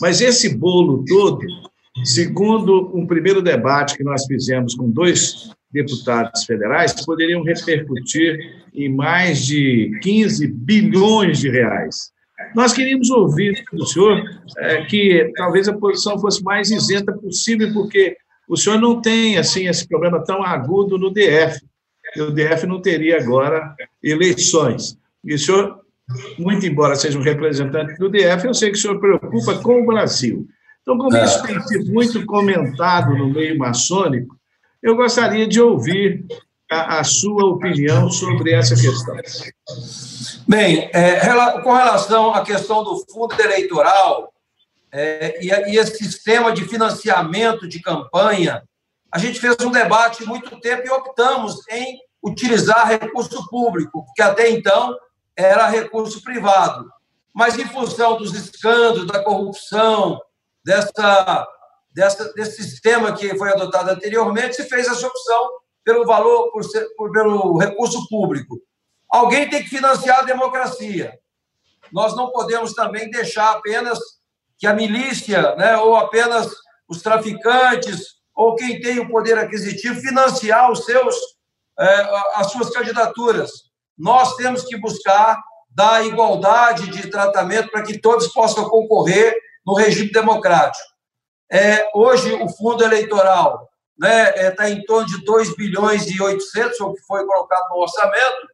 Mas 0.00 0.20
esse 0.20 0.54
bolo 0.54 1.02
todo, 1.06 1.46
segundo 2.04 2.90
um 2.94 3.06
primeiro 3.06 3.40
debate 3.40 3.96
que 3.96 4.04
nós 4.04 4.26
fizemos 4.26 4.74
com 4.74 4.90
dois 4.90 5.50
deputados 5.72 6.44
federais, 6.44 6.92
poderiam 7.04 7.42
repercutir 7.42 8.38
em 8.74 8.94
mais 8.94 9.44
de 9.46 9.98
15 10.02 10.46
bilhões 10.46 11.38
de 11.38 11.50
reais. 11.50 12.10
Nós 12.54 12.72
queríamos 12.72 13.10
ouvir 13.10 13.64
do 13.72 13.84
senhor 13.86 14.22
é, 14.58 14.84
que 14.84 15.32
talvez 15.36 15.68
a 15.68 15.76
posição 15.76 16.18
fosse 16.18 16.42
mais 16.42 16.70
isenta 16.70 17.12
possível, 17.12 17.72
porque 17.72 18.16
o 18.48 18.56
senhor 18.56 18.80
não 18.80 19.00
tem 19.00 19.36
assim 19.36 19.66
esse 19.66 19.86
problema 19.86 20.22
tão 20.24 20.42
agudo 20.42 20.96
no 20.96 21.10
DF. 21.10 21.60
O 22.16 22.30
DF 22.30 22.66
não 22.66 22.80
teria 22.80 23.20
agora 23.20 23.74
eleições. 24.02 24.96
E 25.24 25.34
o 25.34 25.38
senhor, 25.38 25.80
muito 26.38 26.64
embora 26.64 26.96
seja 26.96 27.18
um 27.18 27.22
representante 27.22 27.98
do 27.98 28.08
DF, 28.08 28.46
eu 28.46 28.54
sei 28.54 28.70
que 28.70 28.78
o 28.78 28.80
senhor 28.80 28.98
preocupa 28.98 29.58
com 29.58 29.82
o 29.82 29.86
Brasil. 29.86 30.48
Então, 30.82 30.96
como 30.96 31.16
é. 31.16 31.24
isso 31.24 31.42
tem 31.42 31.60
sido 31.60 31.92
muito 31.92 32.24
comentado 32.24 33.14
no 33.14 33.28
meio 33.28 33.58
maçônico, 33.58 34.38
eu 34.82 34.96
gostaria 34.96 35.46
de 35.46 35.60
ouvir 35.60 36.24
a, 36.70 37.00
a 37.00 37.04
sua 37.04 37.44
opinião 37.46 38.10
sobre 38.10 38.52
essa 38.52 38.74
questão. 38.74 39.16
Bem, 40.46 40.90
é, 40.92 41.20
com 41.62 41.72
relação 41.72 42.34
à 42.34 42.44
questão 42.44 42.84
do 42.84 43.04
fundo 43.10 43.40
eleitoral 43.40 44.32
é, 44.92 45.44
e, 45.44 45.48
e 45.72 45.78
esse 45.78 45.96
sistema 45.96 46.52
de 46.52 46.64
financiamento 46.64 47.68
de 47.68 47.80
campanha, 47.80 48.62
a 49.10 49.18
gente 49.18 49.40
fez 49.40 49.56
um 49.62 49.70
debate 49.70 50.24
muito 50.24 50.60
tempo 50.60 50.86
e 50.86 50.90
optamos 50.90 51.56
em 51.70 51.98
utilizar 52.22 52.88
recurso 52.88 53.48
público, 53.48 54.04
porque 54.04 54.22
até 54.22 54.50
então 54.50 54.96
era 55.36 55.68
recurso 55.68 56.22
privado. 56.22 56.90
Mas 57.34 57.58
em 57.58 57.66
função 57.66 58.16
dos 58.16 58.34
escândalos, 58.34 59.06
da 59.06 59.22
corrupção, 59.22 60.20
dessa 60.64 61.46
dessa, 61.98 62.32
desse 62.34 62.62
sistema 62.62 63.12
que 63.12 63.36
foi 63.36 63.50
adotado 63.50 63.90
anteriormente, 63.90 64.54
se 64.54 64.68
fez 64.68 64.86
essa 64.86 65.06
opção 65.06 65.50
pelo 65.88 66.04
valor, 66.04 66.50
por 66.52 66.62
ser, 66.62 66.86
por, 66.98 67.10
pelo 67.10 67.56
recurso 67.56 68.06
público. 68.10 68.60
Alguém 69.10 69.48
tem 69.48 69.62
que 69.62 69.70
financiar 69.70 70.18
a 70.18 70.22
democracia. 70.22 71.18
Nós 71.90 72.14
não 72.14 72.30
podemos 72.30 72.74
também 72.74 73.10
deixar 73.10 73.52
apenas 73.52 73.98
que 74.58 74.66
a 74.66 74.74
milícia, 74.74 75.56
né, 75.56 75.78
ou 75.78 75.96
apenas 75.96 76.52
os 76.86 77.00
traficantes, 77.00 78.18
ou 78.34 78.54
quem 78.54 78.82
tem 78.82 78.98
o 78.98 79.08
poder 79.08 79.38
aquisitivo, 79.38 79.98
financiar 79.98 80.70
os 80.70 80.84
seus, 80.84 81.16
é, 81.80 82.08
as 82.34 82.52
suas 82.52 82.68
candidaturas. 82.68 83.50
Nós 83.96 84.36
temos 84.36 84.64
que 84.64 84.76
buscar 84.76 85.40
dar 85.70 86.04
igualdade 86.04 86.90
de 86.90 87.08
tratamento 87.08 87.70
para 87.70 87.82
que 87.82 87.98
todos 87.98 88.28
possam 88.28 88.68
concorrer 88.68 89.34
no 89.66 89.72
regime 89.72 90.12
democrático. 90.12 90.84
É, 91.50 91.88
hoje, 91.94 92.30
o 92.34 92.48
fundo 92.50 92.84
eleitoral 92.84 93.66
né, 93.98 94.32
é, 94.36 94.50
tá 94.50 94.70
em 94.70 94.84
torno 94.84 95.06
de 95.06 95.24
2 95.24 95.56
bilhões 95.56 96.06
e 96.06 96.22
800, 96.22 96.80
o 96.80 96.94
que 96.94 97.02
foi 97.02 97.26
colocado 97.26 97.68
no 97.70 97.82
orçamento, 97.82 98.48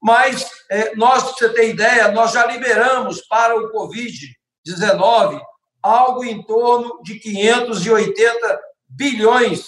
mas 0.00 0.48
é, 0.70 0.94
nós, 0.94 1.24
para 1.24 1.32
você 1.32 1.48
ter 1.50 1.70
ideia, 1.70 2.12
nós 2.12 2.32
já 2.32 2.46
liberamos 2.46 3.20
para 3.26 3.56
o 3.56 3.72
Covid-19 3.72 5.40
algo 5.82 6.24
em 6.24 6.42
torno 6.44 7.02
de 7.02 7.18
580 7.18 8.60
bilhões 8.88 9.64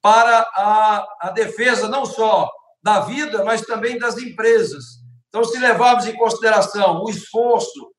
para 0.00 0.40
a, 0.54 1.06
a 1.20 1.30
defesa 1.30 1.88
não 1.88 2.04
só 2.06 2.50
da 2.82 3.00
vida, 3.00 3.42
mas 3.44 3.62
também 3.62 3.98
das 3.98 4.18
empresas. 4.18 4.84
Então, 5.28 5.42
se 5.42 5.58
levarmos 5.58 6.06
em 6.06 6.14
consideração 6.14 7.02
o 7.02 7.10
esforço, 7.10 7.90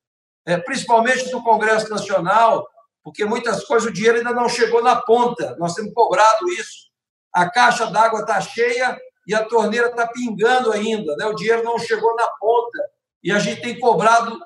é, 0.46 0.58
principalmente 0.58 1.30
do 1.32 1.44
Congresso 1.44 1.90
Nacional, 1.90 2.66
porque 3.06 3.24
muitas 3.24 3.64
coisas 3.66 3.88
o 3.88 3.94
dinheiro 3.94 4.18
ainda 4.18 4.34
não 4.34 4.50
chegou 4.50 4.82
na 4.82 4.96
ponta. 4.96 5.56
Nós 5.60 5.76
temos 5.76 5.94
cobrado 5.94 6.50
isso. 6.50 6.90
A 7.32 7.48
caixa 7.48 7.86
d'água 7.86 8.22
está 8.22 8.42
cheia 8.42 9.00
e 9.28 9.36
a 9.36 9.46
torneira 9.46 9.90
está 9.90 10.08
pingando 10.08 10.72
ainda, 10.72 11.16
né? 11.16 11.28
O 11.28 11.36
dinheiro 11.36 11.64
não 11.64 11.78
chegou 11.78 12.16
na 12.16 12.28
ponta 12.40 12.80
e 13.24 13.32
a 13.32 13.38
gente 13.38 13.62
tem 13.62 13.80
cobrado 13.80 14.40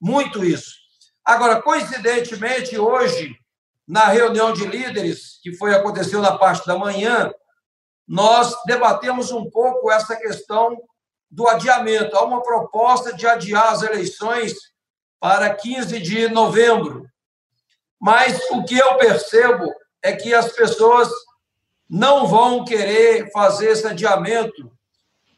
muito 0.00 0.44
isso. 0.44 0.74
Agora, 1.24 1.62
coincidentemente, 1.62 2.76
hoje, 2.76 3.32
na 3.86 4.06
reunião 4.06 4.52
de 4.52 4.66
líderes 4.66 5.38
que 5.40 5.52
foi 5.56 5.72
aconteceu 5.72 6.20
na 6.20 6.36
parte 6.36 6.66
da 6.66 6.76
manhã, 6.76 7.32
nós 8.08 8.56
debatemos 8.66 9.30
um 9.30 9.48
pouco 9.48 9.88
essa 9.88 10.16
questão 10.16 10.76
do 11.30 11.46
adiamento. 11.46 12.16
Há 12.16 12.24
uma 12.24 12.42
proposta 12.42 13.12
de 13.14 13.24
adiar 13.24 13.72
as 13.72 13.82
eleições 13.82 14.52
para 15.20 15.54
15 15.54 16.00
de 16.00 16.28
novembro. 16.28 17.08
Mas 18.00 18.40
o 18.50 18.64
que 18.64 18.78
eu 18.78 18.96
percebo 18.96 19.70
é 20.02 20.12
que 20.12 20.32
as 20.32 20.50
pessoas 20.52 21.10
não 21.88 22.26
vão 22.26 22.64
querer 22.64 23.30
fazer 23.30 23.70
esse 23.70 23.86
adiamento, 23.86 24.72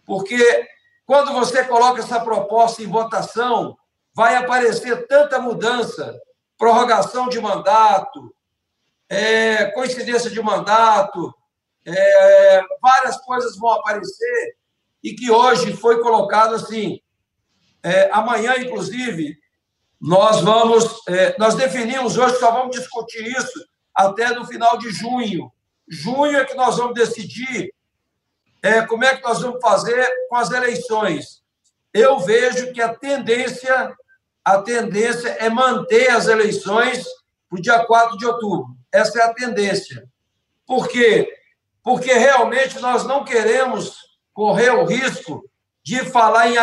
porque 0.07 0.69
quando 1.04 1.33
você 1.33 1.64
coloca 1.64 2.00
essa 2.00 2.21
proposta 2.21 2.83
em 2.83 2.87
votação, 2.87 3.76
vai 4.14 4.37
aparecer 4.37 5.07
tanta 5.09 5.40
mudança, 5.40 6.21
prorrogação 6.57 7.28
de 7.28 7.40
mandato, 7.40 8.35
é, 9.09 9.66
coincidência 9.73 10.31
de 10.31 10.40
mandato, 10.40 11.35
é, 11.85 12.62
várias 12.81 13.16
coisas 13.23 13.57
vão 13.57 13.73
aparecer 13.73 14.57
e 15.02 15.14
que 15.14 15.31
hoje 15.31 15.75
foi 15.76 16.00
colocado 16.00 16.54
assim. 16.54 17.00
É, 17.83 18.09
amanhã, 18.12 18.54
inclusive, 18.59 19.37
nós 20.02 20.40
vamos, 20.40 21.00
é, 21.06 21.37
nós 21.38 21.54
definimos 21.54 22.18
hoje, 22.18 22.37
só 22.40 22.50
vamos 22.50 22.76
discutir 22.76 23.25
isso 23.25 23.64
até 23.94 24.35
no 24.35 24.44
final 24.44 24.76
de 24.76 24.90
junho. 24.90 25.52
Junho 25.87 26.38
é 26.38 26.44
que 26.44 26.56
nós 26.56 26.76
vamos 26.76 26.94
decidir 26.94 27.73
é, 28.61 28.82
como 28.82 29.04
é 29.04 29.16
que 29.16 29.23
nós 29.23 29.40
vamos 29.40 29.61
fazer 29.62 30.04
com 30.28 30.35
as 30.35 30.50
eleições. 30.50 31.40
Eu 31.94 32.18
vejo 32.18 32.73
que 32.73 32.82
a 32.82 32.92
tendência, 32.92 33.94
a 34.44 34.59
tendência 34.61 35.28
é 35.38 35.49
manter 35.49 36.11
as 36.11 36.26
eleições 36.26 37.04
para 37.49 37.59
o 37.61 37.62
dia 37.62 37.85
4 37.85 38.18
de 38.18 38.26
outubro. 38.26 38.75
Essa 38.90 39.21
é 39.21 39.23
a 39.23 39.32
tendência. 39.32 40.04
Por 40.66 40.88
quê? 40.88 41.32
Porque 41.80 42.12
realmente 42.12 42.80
nós 42.80 43.04
não 43.04 43.25
queremos 43.25 43.97
correr 44.35 44.71
o 44.71 44.85
risco 44.85 45.49
de 45.85 46.04
falar 46.06 46.49
em, 46.49 46.56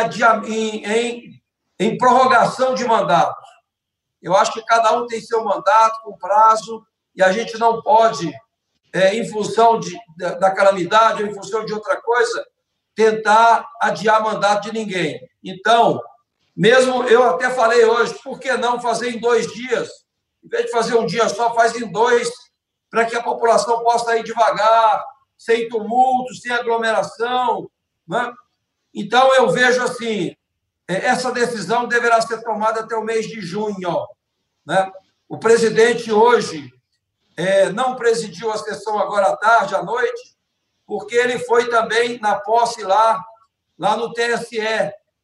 em, 0.45 0.85
em 0.85 1.38
em 1.79 1.97
prorrogação 1.97 2.75
de 2.75 2.85
mandato. 2.85 3.41
Eu 4.21 4.35
acho 4.35 4.51
que 4.51 4.63
cada 4.63 4.91
um 4.97 5.07
tem 5.07 5.21
seu 5.21 5.43
mandato 5.43 6.01
com 6.03 6.17
prazo 6.17 6.85
e 7.15 7.23
a 7.23 7.31
gente 7.31 7.57
não 7.57 7.81
pode, 7.81 8.31
é, 8.93 9.15
em 9.15 9.27
função 9.27 9.79
de, 9.79 9.97
da 10.17 10.51
calamidade 10.51 11.23
ou 11.23 11.29
em 11.29 11.33
função 11.33 11.65
de 11.65 11.73
outra 11.73 11.99
coisa, 12.01 12.45
tentar 12.93 13.65
adiar 13.81 14.21
mandato 14.21 14.63
de 14.63 14.73
ninguém. 14.73 15.19
Então, 15.41 16.01
mesmo 16.55 17.03
eu 17.05 17.23
até 17.23 17.49
falei 17.49 17.85
hoje, 17.85 18.13
por 18.21 18.37
que 18.39 18.51
não 18.57 18.81
fazer 18.81 19.11
em 19.11 19.19
dois 19.19 19.47
dias? 19.47 19.89
Em 20.43 20.49
vez 20.49 20.65
de 20.65 20.71
fazer 20.71 20.95
um 20.95 21.05
dia 21.05 21.29
só, 21.29 21.53
faz 21.53 21.75
em 21.75 21.89
dois, 21.89 22.29
para 22.89 23.05
que 23.05 23.15
a 23.15 23.23
população 23.23 23.81
possa 23.83 24.17
ir 24.17 24.23
devagar, 24.23 25.01
sem 25.37 25.69
tumulto, 25.69 26.35
sem 26.35 26.51
aglomeração. 26.51 27.69
Né? 28.05 28.33
Então, 28.93 29.33
eu 29.35 29.49
vejo 29.49 29.81
assim: 29.81 30.35
essa 30.95 31.31
decisão 31.31 31.87
deverá 31.87 32.19
ser 32.19 32.41
tomada 32.41 32.81
até 32.81 32.95
o 32.95 33.03
mês 33.03 33.27
de 33.27 33.39
junho. 33.41 34.07
Né? 34.65 34.91
O 35.27 35.37
presidente 35.37 36.11
hoje 36.11 36.73
é, 37.37 37.71
não 37.71 37.95
presidiu 37.95 38.51
a 38.51 38.57
sessão 38.57 38.97
agora 38.97 39.27
à 39.27 39.37
tarde, 39.37 39.75
à 39.75 39.83
noite, 39.83 40.35
porque 40.87 41.15
ele 41.15 41.37
foi 41.37 41.69
também 41.69 42.19
na 42.19 42.35
posse 42.35 42.81
lá, 42.83 43.23
lá 43.77 43.95
no 43.95 44.11
TSE. 44.11 44.59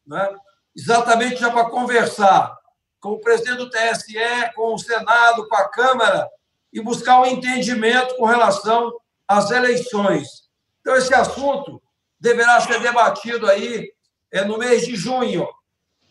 né, 0.06 0.36
exatamente 0.74 1.40
já 1.40 1.50
para 1.50 1.68
conversar 1.68 2.56
com 3.00 3.10
o 3.10 3.20
presidente 3.20 3.58
do 3.58 3.70
TSE, 3.70 4.52
com 4.54 4.74
o 4.74 4.78
Senado, 4.78 5.48
com 5.48 5.56
a 5.56 5.68
Câmara, 5.68 6.28
e 6.72 6.80
buscar 6.80 7.20
um 7.20 7.26
entendimento 7.26 8.14
com 8.16 8.24
relação 8.24 8.92
às 9.26 9.50
eleições. 9.50 10.48
Então, 10.80 10.94
esse 10.94 11.12
assunto 11.12 11.82
deverá 12.20 12.60
ser 12.60 12.80
debatido 12.80 13.48
aí 13.48 13.90
é, 14.32 14.44
no 14.44 14.58
mês 14.58 14.86
de 14.86 14.94
junho, 14.94 15.48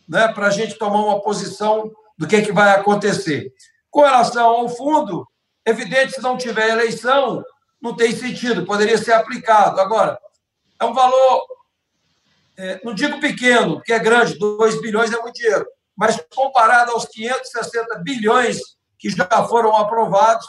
né, 0.08 0.28
para 0.28 0.46
a 0.46 0.50
gente 0.50 0.78
tomar 0.78 1.04
uma 1.04 1.20
posição 1.20 1.90
do 2.16 2.26
que, 2.26 2.42
que 2.42 2.52
vai 2.52 2.70
acontecer. 2.70 3.52
Com 3.90 4.02
relação 4.02 4.46
ao 4.46 4.68
fundo, 4.68 5.26
evidente, 5.64 6.12
se 6.12 6.22
não 6.22 6.36
tiver 6.36 6.70
eleição, 6.70 7.44
não 7.80 7.94
tem 7.94 8.14
sentido, 8.14 8.64
poderia 8.64 8.98
ser 8.98 9.12
aplicado. 9.12 9.80
Agora, 9.80 10.18
é 10.80 10.84
um 10.84 10.92
valor, 10.92 11.46
é, 12.56 12.80
não 12.84 12.94
digo 12.94 13.20
pequeno, 13.20 13.76
porque 13.76 13.92
é 13.92 13.98
grande, 13.98 14.38
2 14.38 14.80
bilhões 14.80 15.12
é 15.12 15.20
muito 15.20 15.34
dinheiro, 15.34 15.66
mas 15.96 16.22
comparado 16.34 16.92
aos 16.92 17.06
560 17.06 17.98
bilhões 17.98 18.58
que 18.98 19.10
já 19.10 19.26
foram 19.48 19.76
aprovados, 19.76 20.46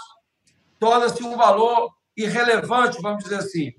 torna-se 0.80 1.24
um 1.24 1.36
valor 1.36 1.92
irrelevante, 2.16 3.02
vamos 3.02 3.24
dizer 3.24 3.38
assim. 3.38 3.72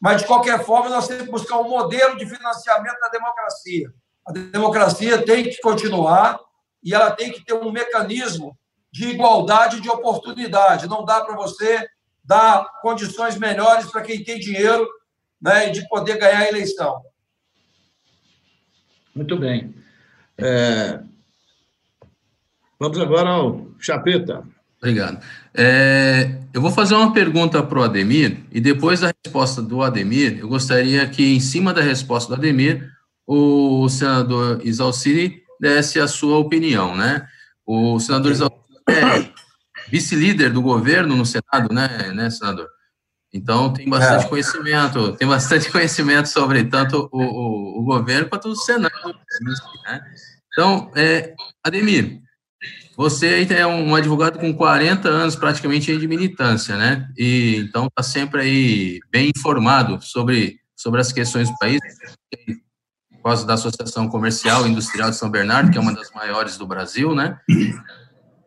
Mas, 0.00 0.22
de 0.22 0.26
qualquer 0.26 0.64
forma, 0.64 0.90
nós 0.90 1.08
temos 1.08 1.24
que 1.24 1.30
buscar 1.30 1.58
um 1.58 1.68
modelo 1.68 2.16
de 2.16 2.26
financiamento 2.26 2.98
da 3.00 3.08
democracia. 3.08 3.92
A 4.26 4.32
democracia 4.32 5.24
tem 5.24 5.44
que 5.44 5.60
continuar 5.60 6.40
e 6.82 6.94
ela 6.94 7.10
tem 7.10 7.32
que 7.32 7.44
ter 7.44 7.54
um 7.54 7.70
mecanismo 7.70 8.56
de 8.92 9.08
igualdade 9.08 9.80
de 9.80 9.88
oportunidade. 9.88 10.88
Não 10.88 11.04
dá 11.04 11.20
para 11.20 11.36
você 11.36 11.86
dar 12.24 12.66
condições 12.82 13.38
melhores 13.38 13.90
para 13.90 14.02
quem 14.02 14.24
tem 14.24 14.38
dinheiro 14.38 14.86
né, 15.40 15.68
e 15.68 15.72
de 15.72 15.88
poder 15.88 16.18
ganhar 16.18 16.40
a 16.40 16.48
eleição. 16.48 17.00
Muito 19.14 19.38
bem. 19.38 19.74
É... 20.38 21.00
Vamos 22.78 22.98
agora 22.98 23.30
ao 23.30 23.68
Chapeta. 23.78 24.44
Obrigado. 24.78 25.22
É, 25.54 26.38
eu 26.52 26.60
vou 26.60 26.70
fazer 26.70 26.94
uma 26.94 27.12
pergunta 27.12 27.62
para 27.62 27.78
o 27.78 27.82
Ademir, 27.82 28.44
e 28.52 28.60
depois 28.60 29.00
da 29.00 29.12
resposta 29.24 29.62
do 29.62 29.82
Ademir, 29.82 30.38
eu 30.38 30.48
gostaria 30.48 31.08
que, 31.08 31.34
em 31.34 31.40
cima 31.40 31.72
da 31.72 31.80
resposta 31.80 32.28
do 32.28 32.38
Ademir, 32.38 32.95
o 33.26 33.88
senador 33.88 34.60
Isalciri 34.64 35.42
desse 35.60 35.98
a 35.98 36.06
sua 36.06 36.38
opinião, 36.38 36.96
né? 36.96 37.26
O 37.64 37.98
senador 37.98 38.32
Isalciri 38.32 38.62
é 38.88 39.30
vice-líder 39.90 40.52
do 40.52 40.62
governo 40.62 41.16
no 41.16 41.26
Senado, 41.26 41.72
né, 41.72 42.12
né 42.14 42.30
senador? 42.30 42.68
Então, 43.32 43.72
tem 43.72 43.88
bastante 43.88 44.24
é. 44.24 44.28
conhecimento, 44.28 45.12
tem 45.16 45.28
bastante 45.28 45.70
conhecimento 45.72 46.28
sobre 46.28 46.64
tanto 46.64 47.08
o, 47.12 47.22
o, 47.22 47.80
o 47.80 47.84
governo 47.84 48.28
quanto 48.28 48.48
o 48.48 48.56
Senado. 48.56 48.94
Né? 49.84 50.00
Então, 50.52 50.90
é, 50.94 51.34
Ademir, 51.62 52.20
você 52.96 53.46
é 53.50 53.66
um 53.66 53.94
advogado 53.94 54.38
com 54.38 54.54
40 54.54 55.08
anos 55.08 55.36
praticamente 55.36 55.96
de 55.96 56.08
militância, 56.08 56.76
né? 56.76 57.06
E 57.16 57.56
então 57.58 57.86
está 57.86 58.02
sempre 58.02 58.40
aí 58.40 59.00
bem 59.12 59.30
informado 59.36 60.00
sobre, 60.00 60.58
sobre 60.74 61.00
as 61.00 61.12
questões 61.12 61.50
do 61.50 61.58
país, 61.58 61.78
causa 63.26 63.44
da 63.44 63.54
Associação 63.54 64.08
Comercial 64.08 64.64
e 64.64 64.70
Industrial 64.70 65.10
de 65.10 65.16
São 65.16 65.28
Bernardo, 65.28 65.72
que 65.72 65.78
é 65.78 65.80
uma 65.80 65.92
das 65.92 66.12
maiores 66.12 66.56
do 66.56 66.64
Brasil, 66.64 67.12
né? 67.12 67.40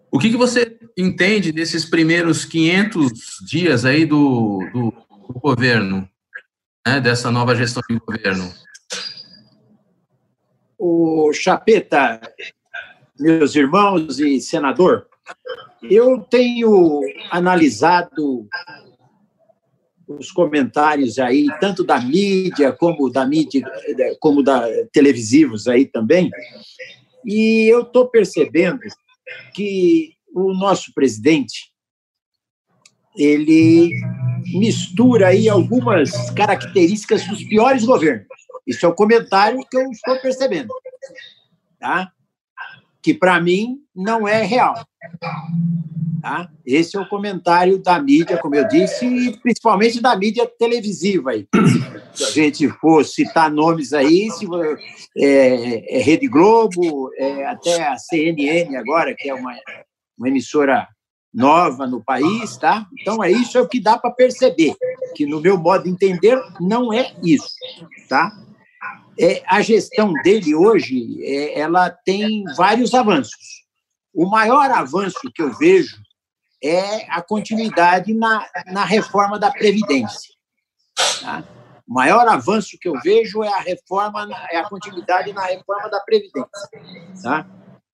O 0.10 0.18
que, 0.18 0.30
que 0.30 0.38
você 0.38 0.80
entende 0.98 1.52
desses 1.52 1.84
primeiros 1.84 2.46
500 2.46 3.12
dias 3.46 3.84
aí 3.84 4.06
do, 4.06 4.60
do, 4.72 4.94
do 5.28 5.40
governo, 5.40 6.10
né, 6.88 7.02
dessa 7.02 7.30
nova 7.30 7.54
gestão 7.56 7.84
de 7.90 8.00
governo? 8.00 8.52
O 10.78 11.34
Chapeta, 11.34 12.22
meus 13.20 13.56
irmãos 13.56 14.18
e 14.18 14.40
senador, 14.40 15.08
eu 15.84 16.22
tenho 16.22 17.02
analisado 17.30 18.48
os 20.10 20.32
comentários 20.32 21.20
aí, 21.20 21.46
tanto 21.60 21.84
da 21.84 22.00
mídia 22.00 22.72
como 22.72 23.10
da 23.10 23.26
mídia, 23.26 23.64
como 24.20 24.42
da 24.42 24.68
televisivos 24.92 25.68
aí 25.68 25.86
também, 25.86 26.32
e 27.24 27.68
eu 27.72 27.82
estou 27.82 28.10
percebendo 28.10 28.80
que 29.54 30.16
o 30.34 30.54
nosso 30.54 30.94
presidente 30.94 31.72
ele 33.16 33.92
mistura 34.54 35.28
aí 35.28 35.48
algumas 35.50 36.32
características 36.32 37.28
dos 37.28 37.44
piores 37.44 37.84
governos. 37.84 38.28
Isso 38.66 38.86
é 38.86 38.90
o 38.90 38.96
comentário 38.96 39.60
que 39.70 39.78
eu 39.78 39.90
estou 39.92 40.20
percebendo, 40.22 40.74
tá? 41.80 42.12
Que 43.02 43.14
para 43.14 43.40
mim 43.42 43.80
não 43.96 44.28
é 44.28 44.44
real. 44.44 44.76
Tá? 46.22 46.50
Esse 46.66 46.98
é 46.98 47.00
o 47.00 47.08
comentário 47.08 47.82
da 47.82 48.00
mídia, 48.02 48.38
como 48.38 48.56
eu 48.56 48.68
disse, 48.68 49.06
e 49.06 49.38
principalmente 49.38 50.02
da 50.02 50.16
mídia 50.16 50.46
televisiva. 50.60 51.32
Aí. 51.32 51.48
Se 52.14 52.24
a 52.24 52.32
gente 52.32 52.68
for 52.68 53.06
citar 53.06 53.50
nomes 53.50 53.94
aí, 53.94 54.30
se, 54.32 54.46
é, 55.18 55.98
é 55.98 56.02
Rede 56.02 56.28
Globo, 56.28 57.10
é, 57.18 57.46
até 57.46 57.88
a 57.88 57.98
CNN 57.98 58.76
agora, 58.76 59.16
que 59.18 59.30
é 59.30 59.34
uma, 59.34 59.56
uma 60.18 60.28
emissora 60.28 60.88
nova 61.34 61.86
no 61.86 62.04
país, 62.04 62.58
tá? 62.58 62.86
Então 63.00 63.24
é 63.24 63.32
isso 63.32 63.58
é 63.58 63.62
o 63.62 63.68
que 63.68 63.80
dá 63.80 63.98
para 63.98 64.12
perceber, 64.12 64.74
que 65.16 65.26
no 65.26 65.40
meu 65.40 65.58
modo 65.58 65.84
de 65.84 65.90
entender 65.90 66.42
não 66.60 66.92
é 66.92 67.14
isso, 67.24 67.50
tá? 68.08 68.36
É, 69.20 69.44
a 69.46 69.62
gestão 69.62 70.14
dele 70.24 70.56
hoje, 70.56 71.20
é, 71.24 71.60
ela 71.60 71.90
tem 71.90 72.44
vários 72.56 72.94
avanços. 72.94 73.66
O 74.14 74.30
maior 74.30 74.72
avanço 74.72 75.20
que 75.36 75.42
eu 75.42 75.52
vejo 75.58 75.98
é 76.64 77.06
a 77.12 77.22
continuidade 77.22 78.14
na, 78.14 78.48
na 78.68 78.86
reforma 78.86 79.38
da 79.38 79.52
Previdência. 79.52 80.34
Tá? 81.22 81.44
O 81.88 81.94
maior 81.94 82.28
avanço 82.28 82.78
que 82.80 82.88
eu 82.88 82.94
vejo 83.02 83.44
é 83.44 83.50
a 83.50 83.60
reforma, 83.60 84.28
é 84.52 84.58
a 84.58 84.70
continuidade 84.70 85.34
na 85.34 85.46
reforma 85.46 85.90
da 85.90 86.00
Previdência. 86.02 86.70
Tá? 87.22 87.46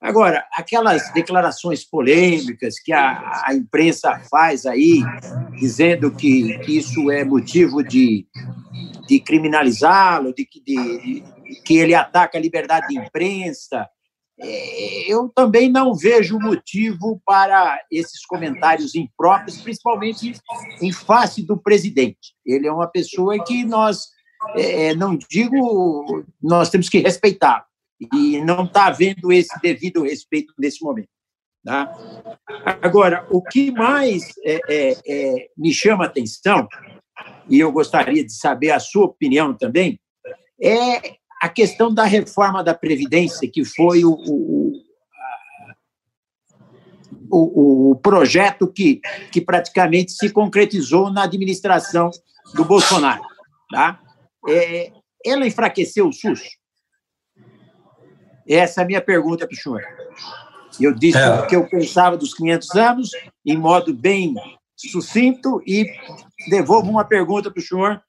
Agora, 0.02 0.46
aquelas 0.54 1.12
declarações 1.14 1.84
polêmicas 1.84 2.80
que 2.80 2.94
a, 2.94 3.44
a 3.46 3.54
imprensa 3.54 4.20
faz 4.30 4.66
aí, 4.66 5.02
dizendo 5.58 6.12
que, 6.12 6.60
que 6.60 6.78
isso 6.78 7.10
é 7.10 7.24
motivo 7.24 7.82
de, 7.84 8.28
de 9.08 9.20
criminalizá-lo, 9.20 10.34
de, 10.34 10.48
de, 10.64 10.64
de 10.64 11.24
que 11.64 11.78
ele 11.78 11.96
ataca 11.96 12.38
a 12.38 12.42
liberdade 12.42 12.88
de 12.88 13.00
imprensa, 13.00 13.88
é, 14.38 15.12
eu 15.12 15.30
também 15.30 15.70
não 15.70 15.94
vejo 15.94 16.38
motivo 16.40 17.22
para 17.26 17.82
esses 17.90 18.26
comentários 18.26 18.94
impróprios, 18.94 19.62
principalmente 19.62 20.34
em 20.82 20.92
face 20.92 21.42
do 21.42 21.58
presidente. 21.58 22.36
Ele 22.46 22.68
é 22.68 22.72
uma 22.72 22.88
pessoa 22.88 23.42
que 23.44 23.64
nós, 23.64 24.10
é, 24.56 24.94
não 24.94 25.18
digo, 25.18 26.26
nós 26.42 26.70
temos 26.70 26.90
que 26.90 27.00
respeitar, 27.00 27.66
e 28.00 28.42
não 28.42 28.66
está 28.66 28.88
havendo 28.88 29.32
esse 29.32 29.60
devido 29.62 30.04
respeito 30.04 30.54
nesse 30.58 30.84
momento. 30.84 31.10
Tá? 31.64 31.92
Agora, 32.82 33.26
o 33.32 33.42
que 33.42 33.72
mais 33.72 34.24
é, 34.44 34.60
é, 34.70 34.98
é, 35.08 35.48
me 35.58 35.74
chama 35.74 36.06
atenção, 36.06 36.68
e 37.50 37.60
eu 37.60 37.72
gostaria 37.72 38.24
de 38.24 38.34
saber 38.34 38.72
a 38.72 38.80
sua 38.80 39.06
opinião 39.06 39.54
também, 39.54 40.00
é 40.62 41.16
a 41.42 41.50
questão 41.50 41.94
da 41.94 42.04
reforma 42.04 42.64
da 42.64 42.74
Previdência, 42.74 43.50
que 43.52 43.66
foi 43.66 44.06
o, 44.06 44.12
o, 44.12 44.72
o, 47.32 47.92
o 47.92 47.96
projeto 47.96 48.72
que, 48.72 49.02
que 49.32 49.42
praticamente 49.42 50.12
se 50.12 50.30
concretizou 50.30 51.12
na 51.12 51.24
administração 51.24 52.12
do 52.54 52.64
Bolsonaro. 52.64 53.24
Tá? 53.72 54.00
É, 54.48 54.92
ela 55.26 55.48
enfraqueceu 55.48 56.08
o 56.08 56.14
SUS? 56.14 56.42
Essa 58.48 58.82
é 58.82 58.84
a 58.84 58.88
minha 58.88 59.02
pergunta 59.02 59.48
para 59.48 59.56
o 59.56 59.58
senhor. 59.58 59.84
Eu 60.80 60.94
disse 60.94 61.18
é. 61.18 61.30
o 61.30 61.48
que 61.48 61.56
eu 61.56 61.68
pensava 61.68 62.18
dos 62.18 62.34
500 62.34 62.76
anos, 62.76 63.12
em 63.46 63.58
modo 63.58 63.94
bem 63.94 64.36
sucinto, 64.76 65.62
e 65.66 65.86
devolvo 66.50 66.90
uma 66.90 67.06
pergunta 67.06 67.50
para 67.50 67.60
o 67.60 67.64
senhor 67.64 68.02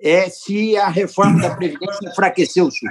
é 0.00 0.28
se 0.30 0.76
a 0.76 0.88
reforma 0.88 1.42
da 1.42 1.54
Previdência 1.54 2.08
enfraqueceu 2.08 2.64
o 2.66 2.70
SUS. 2.70 2.90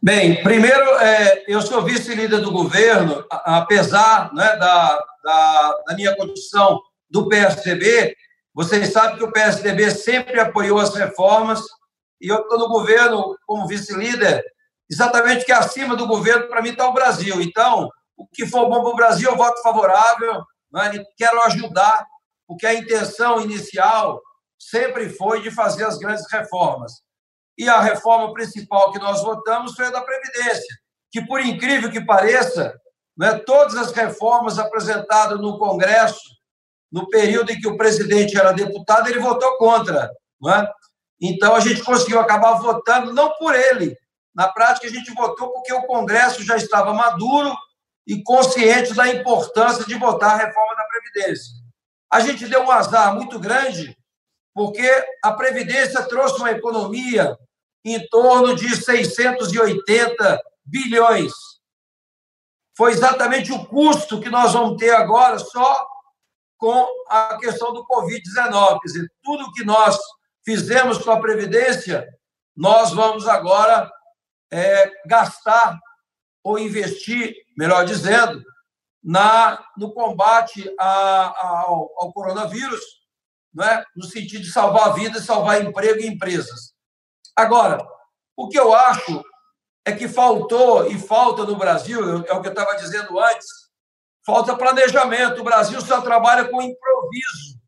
Bem, 0.00 0.42
primeiro, 0.42 0.84
é, 0.98 1.44
eu 1.48 1.60
sou 1.62 1.82
vice-líder 1.82 2.40
do 2.40 2.52
governo, 2.52 3.24
apesar 3.30 4.32
né, 4.34 4.56
da, 4.56 5.04
da, 5.24 5.82
da, 5.86 5.94
minha 5.94 6.14
condição 6.14 6.80
do 7.10 7.26
PSDB, 7.26 8.14
vocês 8.54 8.92
sabem 8.92 9.16
que 9.16 9.24
o 9.24 9.32
PSDB 9.32 9.90
sempre 9.90 10.38
apoiou 10.38 10.78
as 10.78 10.94
reformas, 10.94 11.62
e 12.20 12.28
eu 12.28 12.42
estou 12.42 12.58
no 12.58 12.68
governo 12.68 13.34
como 13.46 13.66
vice-líder, 13.66 14.44
exatamente 14.94 15.44
que 15.44 15.52
acima 15.52 15.96
do 15.96 16.06
governo, 16.06 16.46
para 16.46 16.62
mim, 16.62 16.70
está 16.70 16.88
o 16.88 16.92
Brasil. 16.92 17.42
Então, 17.42 17.90
o 18.16 18.26
que 18.26 18.46
for 18.46 18.68
bom 18.68 18.80
para 18.80 18.92
o 18.92 18.96
Brasil, 18.96 19.28
eu 19.28 19.36
voto 19.36 19.60
favorável, 19.60 20.42
né, 20.72 21.04
quero 21.16 21.42
ajudar, 21.42 22.06
porque 22.46 22.64
a 22.64 22.74
intenção 22.74 23.40
inicial 23.40 24.22
sempre 24.58 25.10
foi 25.10 25.42
de 25.42 25.50
fazer 25.50 25.84
as 25.84 25.98
grandes 25.98 26.24
reformas. 26.30 26.92
e 27.56 27.68
a 27.68 27.80
reforma 27.80 28.32
principal 28.32 28.90
que 28.90 28.98
nós 28.98 29.22
votamos 29.22 29.74
foi 29.74 29.86
a 29.86 29.90
da 29.90 30.00
Previdência, 30.00 30.76
que, 31.08 31.24
por 31.24 31.40
incrível 31.40 31.88
que 31.88 32.04
pareça, 32.04 32.74
né, 33.16 33.38
todas 33.46 33.76
as 33.76 33.92
reformas 33.92 34.58
apresentadas 34.58 35.40
no 35.40 35.56
Congresso, 35.56 36.34
no 36.90 37.08
período 37.08 37.52
em 37.52 37.60
que 37.60 37.68
o 37.68 37.76
presidente 37.76 38.36
era 38.36 38.50
deputado, 38.52 39.08
ele 39.08 39.20
votou 39.20 39.56
contra. 39.56 40.10
Né? 40.42 40.68
Então, 41.20 41.54
a 41.54 41.60
gente 41.60 41.80
conseguiu 41.84 42.18
acabar 42.18 42.54
votando, 42.54 43.12
não 43.12 43.30
por 43.36 43.54
ele. 43.54 43.96
Na 44.34 44.48
prática, 44.48 44.86
a 44.86 44.90
gente 44.90 45.12
votou 45.14 45.52
porque 45.52 45.72
o 45.72 45.86
Congresso 45.86 46.42
já 46.42 46.56
estava 46.56 46.92
maduro 46.92 47.54
e 48.06 48.22
consciente 48.22 48.92
da 48.94 49.08
importância 49.08 49.84
de 49.84 49.94
votar 49.94 50.32
a 50.32 50.46
reforma 50.46 50.74
da 50.76 50.84
Previdência. 50.84 51.52
A 52.10 52.20
gente 52.20 52.46
deu 52.46 52.62
um 52.62 52.70
azar 52.70 53.14
muito 53.14 53.38
grande, 53.38 53.96
porque 54.52 54.88
a 55.22 55.32
Previdência 55.32 56.02
trouxe 56.06 56.36
uma 56.38 56.50
economia 56.50 57.36
em 57.84 58.06
torno 58.08 58.54
de 58.54 58.74
680 58.76 60.40
bilhões. 60.64 61.32
Foi 62.76 62.92
exatamente 62.92 63.52
o 63.52 63.64
custo 63.66 64.20
que 64.20 64.30
nós 64.30 64.52
vamos 64.52 64.78
ter 64.78 64.90
agora 64.90 65.38
só 65.38 65.86
com 66.58 66.86
a 67.08 67.38
questão 67.38 67.72
do 67.72 67.86
Covid-19. 67.86 68.80
Quer 68.80 68.86
dizer, 68.86 69.12
tudo 69.22 69.52
que 69.52 69.64
nós 69.64 69.98
fizemos 70.44 70.98
com 70.98 71.10
a 71.10 71.20
Previdência, 71.20 72.06
nós 72.56 72.92
vamos 72.92 73.28
agora 73.28 73.90
é, 74.54 74.92
gastar 75.04 75.78
ou 76.44 76.58
investir, 76.58 77.34
melhor 77.56 77.84
dizendo, 77.84 78.40
na, 79.02 79.62
no 79.76 79.92
combate 79.92 80.72
a, 80.78 80.86
a, 80.86 81.64
ao, 81.66 81.90
ao, 81.98 82.12
coronavírus, 82.12 82.80
é? 83.60 83.84
no 83.96 84.04
sentido 84.04 84.42
de 84.42 84.52
salvar 84.52 84.94
vidas, 84.94 85.24
salvar 85.24 85.62
emprego 85.62 86.00
e 86.00 86.06
empresas. 86.06 86.72
Agora, 87.34 87.84
o 88.36 88.48
que 88.48 88.58
eu 88.58 88.72
acho 88.72 89.24
é 89.84 89.92
que 89.92 90.06
faltou 90.08 90.86
e 90.86 90.98
falta 90.98 91.44
no 91.44 91.56
Brasil, 91.56 92.24
é 92.26 92.32
o 92.32 92.40
que 92.40 92.48
eu 92.48 92.52
estava 92.52 92.76
dizendo 92.76 93.18
antes, 93.18 93.46
falta 94.24 94.56
planejamento. 94.56 95.40
O 95.40 95.44
Brasil 95.44 95.80
só 95.80 96.00
trabalha 96.00 96.44
com 96.48 96.62
improviso. 96.62 97.60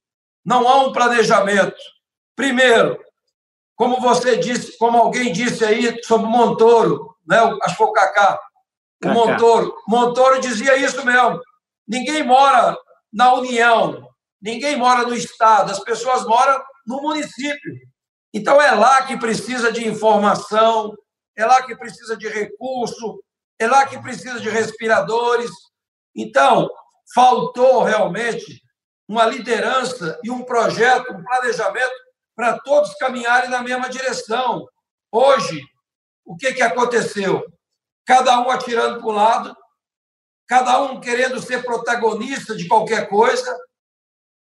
Não 0.44 0.66
há 0.68 0.83
um 0.85 0.92
planejamento. 0.92 1.77
Primeiro, 2.35 2.99
como 3.77 4.01
você 4.01 4.37
disse, 4.39 4.77
como 4.79 4.97
alguém 4.97 5.33
disse 5.33 5.65
aí 5.65 6.03
sobre 6.03 6.27
o 6.27 6.31
Montoro, 6.31 7.15
né? 7.27 7.39
acho 7.62 7.75
que 7.75 7.77
foi 7.77 7.87
o 7.87 7.93
Cacá, 7.93 8.41
o 9.05 9.09
Montoro. 9.09 9.75
Montoro 9.87 10.41
dizia 10.41 10.77
isso 10.79 11.05
mesmo. 11.05 11.39
Ninguém 11.87 12.23
mora 12.23 12.77
na 13.12 13.35
União, 13.35 14.09
ninguém 14.41 14.77
mora 14.77 15.03
no 15.03 15.15
Estado, 15.15 15.71
as 15.71 15.79
pessoas 15.81 16.25
moram 16.25 16.59
no 16.87 17.03
município. 17.03 17.75
Então, 18.33 18.61
é 18.61 18.71
lá 18.73 19.03
que 19.03 19.19
precisa 19.19 19.71
de 19.71 19.87
informação, 19.87 20.95
é 21.37 21.45
lá 21.45 21.62
que 21.62 21.77
precisa 21.77 22.17
de 22.17 22.29
recurso, 22.29 23.23
é 23.59 23.67
lá 23.67 23.87
que 23.87 24.01
precisa 24.01 24.41
de 24.41 24.49
respiradores. 24.49 25.51
Então, 26.15 26.69
faltou 27.15 27.83
realmente 27.83 28.62
uma 29.09 29.27
liderança 29.27 30.19
e 30.25 30.31
um 30.31 30.43
projeto, 30.43 31.12
um 31.12 31.23
planejamento 31.23 32.06
para 32.37 32.59
todos 32.61 32.94
caminharem 32.94 33.51
na 33.51 33.62
mesma 33.62 33.88
direção. 33.88 34.68
Hoje, 35.11 35.61
o 36.25 36.37
que, 36.37 36.53
que 36.53 36.62
aconteceu? 36.62 37.44
Cada 38.05 38.38
um 38.40 38.51
atirando 38.51 39.01
para 39.01 39.09
o 39.09 39.12
lado, 39.12 39.57
cada 40.46 40.81
um 40.83 41.01
querendo 41.01 41.40
ser 41.40 41.64
protagonista 41.64 42.55
de 42.55 42.68
qualquer 42.68 43.09
coisa, 43.09 43.51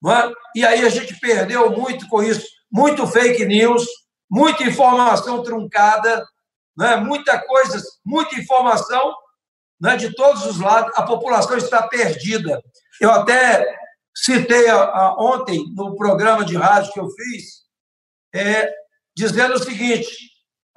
é? 0.08 0.32
e 0.54 0.66
aí 0.66 0.86
a 0.86 0.90
gente 0.90 1.20
perdeu 1.20 1.72
muito 1.72 2.08
com 2.08 2.22
isso 2.22 2.46
muito 2.76 3.08
fake 3.08 3.46
news, 3.46 3.86
muita 4.30 4.64
informação 4.64 5.42
truncada, 5.42 6.28
né? 6.78 6.98
muita 6.98 7.40
coisa, 7.40 7.82
muita 8.06 8.36
informação 8.36 9.16
né? 9.80 9.96
de 9.96 10.14
todos 10.14 10.46
os 10.46 10.60
lados. 10.60 10.92
A 10.98 11.04
população 11.04 11.58
está 11.58 11.88
perdida. 11.88 12.62
Eu 13.00 13.12
até 13.12 13.66
citei 14.14 14.68
a, 14.68 14.84
a, 14.84 15.16
ontem 15.18 15.64
no 15.74 15.96
programa 15.96 16.44
de 16.44 16.58
rádio 16.58 16.92
que 16.92 17.00
eu 17.00 17.10
fiz, 17.10 17.55
é, 18.36 18.72
dizendo 19.16 19.56
o 19.56 19.64
seguinte: 19.64 20.08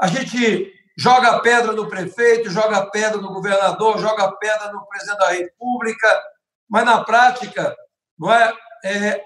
a 0.00 0.06
gente 0.06 0.72
joga 0.96 1.40
pedra 1.40 1.72
no 1.72 1.88
prefeito, 1.88 2.50
joga 2.50 2.86
pedra 2.90 3.20
no 3.20 3.32
governador, 3.32 3.98
joga 3.98 4.32
pedra 4.36 4.72
no 4.72 4.86
presidente 4.86 5.18
da 5.18 5.28
República, 5.30 6.22
mas 6.68 6.84
na 6.84 7.04
prática, 7.04 7.76
não 8.18 8.32
é, 8.32 8.54
é 8.84 9.24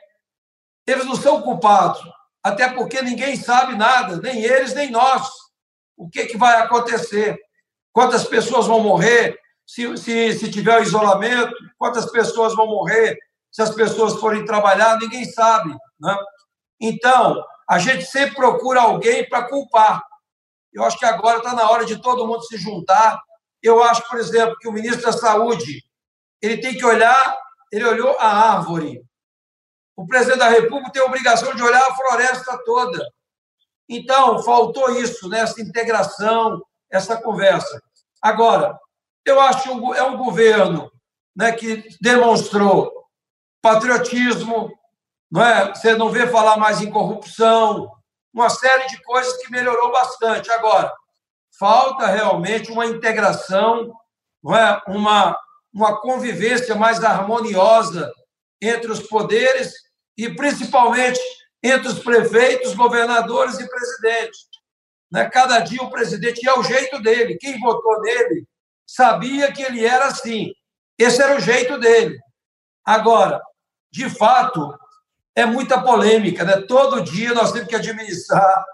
eles 0.87 1.05
não 1.05 1.15
são 1.15 1.43
culpados 1.43 2.03
até 2.43 2.69
porque 2.69 3.01
ninguém 3.01 3.37
sabe 3.37 3.77
nada, 3.77 4.17
nem 4.17 4.43
eles, 4.43 4.75
nem 4.75 4.91
nós. 4.91 5.29
O 5.97 6.09
que, 6.09 6.27
que 6.27 6.37
vai 6.37 6.61
acontecer? 6.61 7.39
Quantas 7.93 8.25
pessoas 8.25 8.67
vão 8.67 8.81
morrer 8.81 9.39
se, 9.65 9.97
se, 9.97 10.33
se 10.33 10.51
tiver 10.51 10.83
isolamento? 10.83 11.55
Quantas 11.79 12.11
pessoas 12.11 12.55
vão 12.57 12.67
morrer 12.67 13.17
se 13.51 13.63
as 13.63 13.71
pessoas 13.71 14.15
forem 14.19 14.45
trabalhar? 14.45 14.99
Ninguém 14.99 15.25
sabe. 15.25 15.73
Né? 16.01 16.17
Então, 16.81 17.45
a 17.73 17.79
gente 17.79 18.05
sempre 18.05 18.35
procura 18.35 18.83
alguém 18.83 19.27
para 19.27 19.49
culpar. 19.49 20.03
Eu 20.71 20.85
acho 20.85 20.99
que 20.99 21.07
agora 21.07 21.39
está 21.39 21.55
na 21.55 21.71
hora 21.71 21.87
de 21.87 22.03
todo 22.03 22.27
mundo 22.27 22.43
se 22.43 22.59
juntar. 22.59 23.19
Eu 23.63 23.83
acho, 23.83 24.07
por 24.11 24.19
exemplo, 24.19 24.59
que 24.61 24.69
o 24.69 24.73
ministro 24.73 25.05
da 25.05 25.13
Saúde 25.13 25.83
ele 26.43 26.59
tem 26.59 26.77
que 26.77 26.85
olhar, 26.85 27.35
ele 27.73 27.87
olhou 27.87 28.15
a 28.19 28.27
árvore, 28.27 29.03
o 29.97 30.07
presidente 30.07 30.41
da 30.41 30.51
República 30.51 30.93
tem 30.93 31.01
a 31.01 31.07
obrigação 31.07 31.55
de 31.55 31.63
olhar 31.63 31.81
a 31.81 31.95
floresta 31.95 32.61
toda. 32.63 33.09
Então, 33.89 34.43
faltou 34.43 34.91
isso, 34.91 35.27
né? 35.31 35.41
essa 35.41 35.63
integração, 35.63 36.61
essa 36.91 37.17
conversa. 37.17 37.81
Agora, 38.21 38.79
eu 39.25 39.41
acho 39.41 39.63
que 39.63 39.69
é 39.97 40.03
um 40.03 40.19
governo 40.19 40.93
né, 41.35 41.53
que 41.53 41.89
demonstrou 42.03 42.93
patriotismo, 43.63 44.71
não 45.33 45.43
é? 45.43 45.75
você 45.75 45.97
não 45.97 46.11
vê 46.11 46.27
falar 46.27 46.59
mais 46.59 46.83
em 46.83 46.91
corrupção, 46.91 47.91
uma 48.35 48.51
série 48.51 48.87
de 48.89 49.03
coisas 49.03 49.35
que 49.39 49.51
melhorou 49.51 49.91
bastante. 49.91 50.51
Agora, 50.51 50.93
falta 51.59 52.07
realmente 52.07 52.71
uma 52.71 52.85
integração, 52.85 53.91
não 54.45 54.55
é? 54.55 54.83
uma, 54.87 55.35
uma 55.73 55.99
convivência 56.03 56.75
mais 56.75 57.03
harmoniosa 57.03 58.13
entre 58.61 58.93
os 58.93 59.01
poderes 59.01 59.73
e 60.19 60.29
principalmente 60.35 61.19
entre 61.63 61.89
os 61.89 61.99
prefeitos, 62.01 62.75
governadores 62.75 63.59
e 63.59 63.67
presidentes. 63.67 64.41
Né? 65.11 65.31
Cada 65.31 65.61
dia 65.61 65.83
o 65.83 65.91
presidente, 65.91 66.47
é 66.47 66.53
o 66.59 66.63
jeito 66.63 67.01
dele, 67.01 67.39
quem 67.39 67.59
votou 67.59 68.03
nele 68.03 68.47
sabia 68.87 69.51
que 69.51 69.63
ele 69.63 69.83
era 69.83 70.07
assim. 70.07 70.53
Esse 70.99 71.23
era 71.23 71.37
o 71.37 71.41
jeito 71.41 71.79
dele. 71.79 72.19
Agora, 72.85 73.41
de 73.91 74.11
fato, 74.11 74.77
é 75.35 75.47
muita 75.47 75.81
polêmica, 75.81 76.45
né? 76.45 76.61
Todo 76.63 77.03
dia 77.03 77.35
nós 77.35 77.53
temos 77.53 77.69
que 77.69 77.77
administrar 77.77 78.65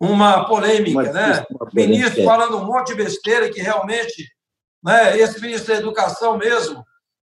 uma 0.00 0.44
polêmica, 0.44 1.00
uma, 1.00 1.12
né? 1.12 1.46
Uma 1.50 1.70
Ministro 1.72 2.24
falando 2.24 2.58
um 2.58 2.64
monte 2.64 2.88
de 2.88 3.02
besteira 3.02 3.50
que 3.50 3.60
realmente, 3.60 4.28
né? 4.82 5.18
Esse 5.18 5.40
ministro 5.40 5.72
da 5.72 5.80
Educação 5.80 6.36
mesmo, 6.36 6.84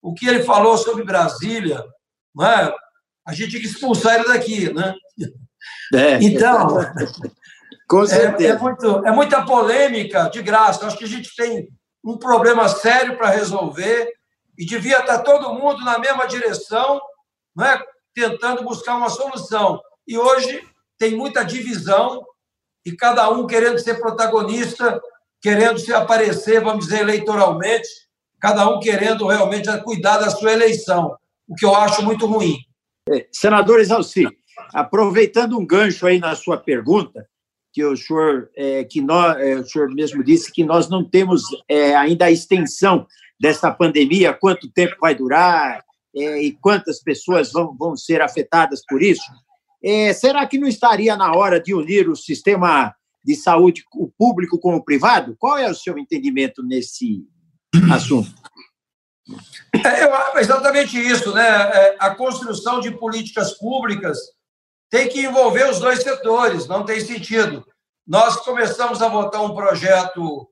o 0.01 0.13
que 0.13 0.27
ele 0.27 0.43
falou 0.43 0.77
sobre 0.77 1.03
Brasília, 1.03 1.83
né? 2.35 2.71
a 3.27 3.33
gente 3.33 3.51
tinha 3.51 3.61
que 3.61 3.67
expulsar 3.67 4.15
ele 4.15 4.25
daqui, 4.25 4.73
né? 4.73 4.95
É. 5.93 6.17
Então, 6.23 6.77
Com 7.91 8.07
certeza. 8.07 8.53
É, 8.53 8.55
é, 8.55 8.57
muito, 8.57 9.05
é 9.05 9.11
muita 9.11 9.45
polêmica 9.45 10.29
de 10.29 10.41
graça. 10.41 10.87
Acho 10.87 10.97
que 10.97 11.03
a 11.03 11.07
gente 11.07 11.35
tem 11.35 11.67
um 12.01 12.17
problema 12.17 12.69
sério 12.69 13.17
para 13.17 13.29
resolver 13.29 14.09
e 14.57 14.65
devia 14.65 14.99
estar 14.99 15.19
todo 15.19 15.53
mundo 15.53 15.83
na 15.83 15.99
mesma 15.99 16.25
direção, 16.25 17.01
né? 17.53 17.77
Tentando 18.13 18.63
buscar 18.63 18.97
uma 18.97 19.09
solução. 19.09 19.81
E 20.07 20.17
hoje 20.17 20.61
tem 20.97 21.15
muita 21.15 21.43
divisão 21.43 22.23
e 22.85 22.91
cada 22.91 23.29
um 23.29 23.45
querendo 23.45 23.79
ser 23.79 23.99
protagonista, 23.99 25.01
querendo 25.41 25.79
se 25.79 25.93
aparecer, 25.93 26.61
vamos 26.61 26.85
dizer, 26.85 27.01
eleitoralmente, 27.01 27.87
cada 28.39 28.67
um 28.69 28.79
querendo 28.79 29.27
realmente 29.27 29.69
cuidar 29.83 30.17
da 30.17 30.29
sua 30.29 30.51
eleição, 30.51 31.15
o 31.47 31.55
que 31.55 31.65
eu 31.65 31.75
acho 31.75 32.03
muito 32.03 32.25
ruim. 32.25 32.57
É, 33.09 33.27
senador 33.31 33.79
Exalci, 33.79 34.27
aproveitando 34.73 35.57
um 35.57 35.65
gancho 35.65 36.05
aí 36.07 36.19
na 36.19 36.35
sua 36.35 36.57
pergunta, 36.57 37.27
que 37.73 37.83
o 37.83 37.95
senhor, 37.95 38.49
é, 38.55 38.83
que 38.83 39.01
nós, 39.01 39.37
é, 39.37 39.55
o 39.55 39.65
senhor 39.65 39.89
mesmo 39.93 40.23
disse 40.23 40.51
que 40.51 40.63
nós 40.63 40.89
não 40.89 41.07
temos 41.07 41.43
é, 41.69 41.95
ainda 41.95 42.25
a 42.25 42.31
extensão 42.31 43.07
dessa 43.39 43.71
pandemia, 43.71 44.33
quanto 44.33 44.71
tempo 44.71 44.95
vai 44.99 45.15
durar 45.15 45.83
é, 46.15 46.41
e 46.43 46.51
quantas 46.53 47.01
pessoas 47.01 47.51
vão, 47.51 47.75
vão 47.77 47.95
ser 47.95 48.21
afetadas 48.21 48.81
por 48.87 49.01
isso. 49.01 49.23
É, 49.83 50.13
será 50.13 50.45
que 50.45 50.57
não 50.57 50.67
estaria 50.67 51.15
na 51.15 51.33
hora 51.33 51.59
de 51.59 51.73
unir 51.73 52.09
o 52.09 52.15
sistema 52.15 52.93
de 53.23 53.35
saúde, 53.35 53.83
o 53.93 54.11
público 54.17 54.59
com 54.59 54.75
o 54.75 54.83
privado? 54.83 55.35
Qual 55.39 55.57
é 55.57 55.69
o 55.69 55.75
seu 55.75 55.97
entendimento 55.97 56.63
nesse 56.63 57.23
assunto? 57.91 58.31
É, 59.85 60.03
eu, 60.03 60.39
exatamente 60.39 60.99
isso, 60.99 61.33
né? 61.33 61.47
É, 61.47 61.95
a 61.99 62.13
construção 62.13 62.79
de 62.79 62.91
políticas 62.91 63.57
públicas 63.57 64.17
tem 64.89 65.07
que 65.07 65.21
envolver 65.21 65.69
os 65.69 65.79
dois 65.79 66.03
setores, 66.03 66.67
não 66.67 66.83
tem 66.83 66.99
sentido 66.99 67.65
nós 68.11 68.35
começamos 68.37 69.01
a 69.01 69.07
votar 69.07 69.41
um 69.41 69.55
projeto 69.55 70.47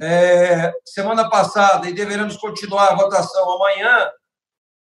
é, 0.00 0.72
semana 0.84 1.28
passada 1.28 1.88
e 1.88 1.92
deveremos 1.92 2.36
continuar 2.36 2.88
a 2.88 2.94
votação 2.94 3.50
amanhã, 3.50 4.08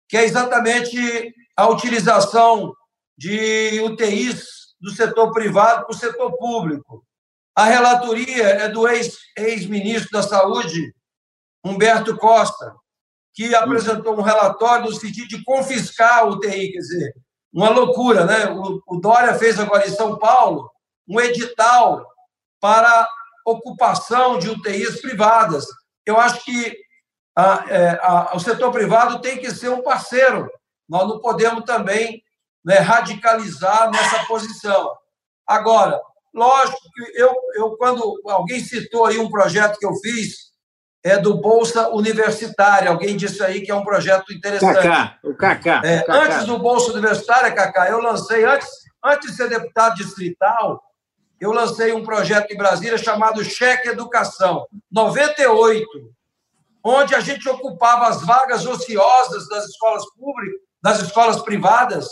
que 0.09 0.17
é 0.17 0.25
exatamente 0.25 1.35
a 1.57 1.69
utilização 1.69 2.73
de 3.17 3.81
UTIs 3.81 4.47
do 4.81 4.91
setor 4.91 5.33
privado 5.33 5.87
para 5.87 5.95
o 5.95 5.99
setor 5.99 6.37
público. 6.37 7.05
A 7.55 7.65
relatoria 7.65 8.45
é 8.45 8.69
do 8.69 8.87
ex-ministro 8.87 10.11
da 10.13 10.23
Saúde, 10.23 10.95
Humberto 11.65 12.17
Costa, 12.17 12.75
que 13.35 13.55
apresentou 13.55 14.19
um 14.19 14.23
relatório 14.23 14.87
no 14.87 14.95
sentido 14.95 15.29
de 15.29 15.43
confiscar 15.43 16.19
a 16.19 16.25
UTI, 16.27 16.73
quer 16.73 16.79
dizer, 16.79 17.15
uma 17.53 17.71
loucura, 17.71 18.27
né? 18.27 18.51
O, 18.51 19.01
Dória 19.01 19.35
fez 19.35 19.59
agora 19.59 19.87
em 19.87 19.91
São 19.91 20.19
Paulo 20.19 20.71
um 21.09 21.19
edital 21.21 22.07
para 22.61 23.09
ocupação 23.47 24.39
de 24.39 24.51
UTIs 24.51 25.01
privadas. 25.01 25.65
Eu 26.05 26.21
acho 26.21 26.45
que 26.45 26.77
a, 27.37 27.65
é, 27.69 28.01
a, 28.03 28.33
o 28.35 28.41
setor 28.41 28.73
privado 28.73 29.21
tem 29.21 29.37
que 29.37 29.51
ser 29.51 29.69
um 29.69 29.83
parceiro. 29.83 30.51
Nós 30.89 31.07
não 31.07 31.21
podemos 31.21 31.65
também 31.65 32.23
né, 32.65 32.79
radicalizar 32.79 33.91
nossa 33.93 34.25
posição. 34.27 34.91
Agora, 35.47 36.01
lógico 36.35 36.79
que 36.95 37.21
eu, 37.21 37.35
eu, 37.55 37.77
quando 37.77 38.21
alguém 38.27 38.61
citou 38.61 39.05
aí 39.05 39.19
um 39.19 39.31
projeto 39.31 39.79
que 39.79 39.87
eu 39.87 39.95
fiz, 39.97 40.47
é 41.05 41.19
do 41.19 41.41
Bolsa 41.41 41.89
Universitária. 41.91 42.91
Alguém 42.91 43.17
disse 43.17 43.43
aí 43.45 43.61
que 43.61 43.71
é 43.71 43.75
um 43.75 43.85
projeto 43.85 44.33
interessante. 44.33 44.75
Cacá, 44.75 45.19
o 45.23 45.35
Cacá. 45.37 45.83
É, 45.85 46.05
Antes 46.09 46.47
do 46.47 46.59
Bolsa 46.59 46.91
Universitária, 46.91 47.53
Cacá, 47.53 47.89
eu 47.89 48.01
lancei, 48.01 48.45
antes, 48.45 48.69
antes 49.05 49.31
de 49.31 49.37
ser 49.37 49.49
deputado 49.49 49.95
distrital, 49.95 50.83
eu 51.39 51.53
lancei 51.53 51.93
um 51.93 52.03
projeto 52.03 52.51
em 52.51 52.57
Brasília 52.57 52.99
chamado 52.99 53.45
Cheque 53.45 53.89
Educação, 53.89 54.67
98, 54.91 55.87
onde 56.89 57.17
a 57.17 57.21
gente 57.21 57.49
ocupava 57.49 58.07
as 58.07 58.25
vagas 58.25 58.65
ociosas 58.65 59.49
das 59.49 59.65
escolas 59.65 60.05
públicas, 60.15 60.61
das 60.81 61.01
escolas 61.01 61.43
privadas, 61.43 62.09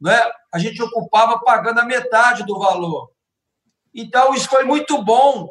né? 0.00 0.18
a 0.52 0.58
gente 0.58 0.82
ocupava 0.82 1.38
pagando 1.40 1.80
a 1.80 1.84
metade 1.84 2.42
do 2.46 2.58
valor. 2.58 3.10
Então, 3.94 4.32
isso 4.34 4.48
foi 4.48 4.64
muito 4.64 5.02
bom, 5.02 5.46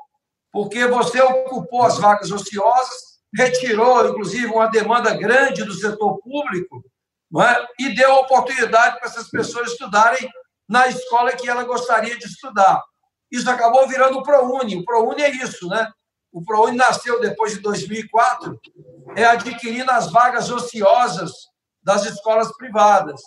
porque 0.52 0.88
você 0.88 1.22
ocupou 1.22 1.84
as 1.84 2.00
vagas 2.00 2.32
ociosas, 2.32 3.20
retirou, 3.36 4.10
inclusive, 4.10 4.48
uma 4.48 4.68
demanda 4.68 5.16
grande 5.16 5.64
do 5.64 5.74
setor 5.74 6.20
público, 6.22 6.84
é? 7.40 7.68
e 7.84 7.94
deu 7.94 8.16
oportunidade 8.16 8.98
para 8.98 9.10
essas 9.10 9.30
pessoas 9.30 9.74
estudarem 9.74 10.28
na 10.68 10.88
escola 10.88 11.34
que 11.34 11.48
ela 11.48 11.64
gostaria 11.64 12.18
de 12.18 12.26
estudar. 12.26 12.82
Isso 13.32 13.48
acabou 13.48 13.88
virando 13.88 14.18
o 14.18 14.24
ProUni. 14.24 14.78
O 14.78 14.86
ProUni 14.86 15.22
é 15.22 15.30
isso, 15.30 15.68
né? 15.68 15.88
O 16.36 16.44
ProUni 16.44 16.76
nasceu 16.76 17.22
depois 17.22 17.54
de 17.54 17.62
2004, 17.62 18.60
é 19.16 19.24
adquirindo 19.24 19.90
as 19.90 20.12
vagas 20.12 20.52
ociosas 20.52 21.32
das 21.82 22.04
escolas 22.04 22.52
privadas. 22.58 23.22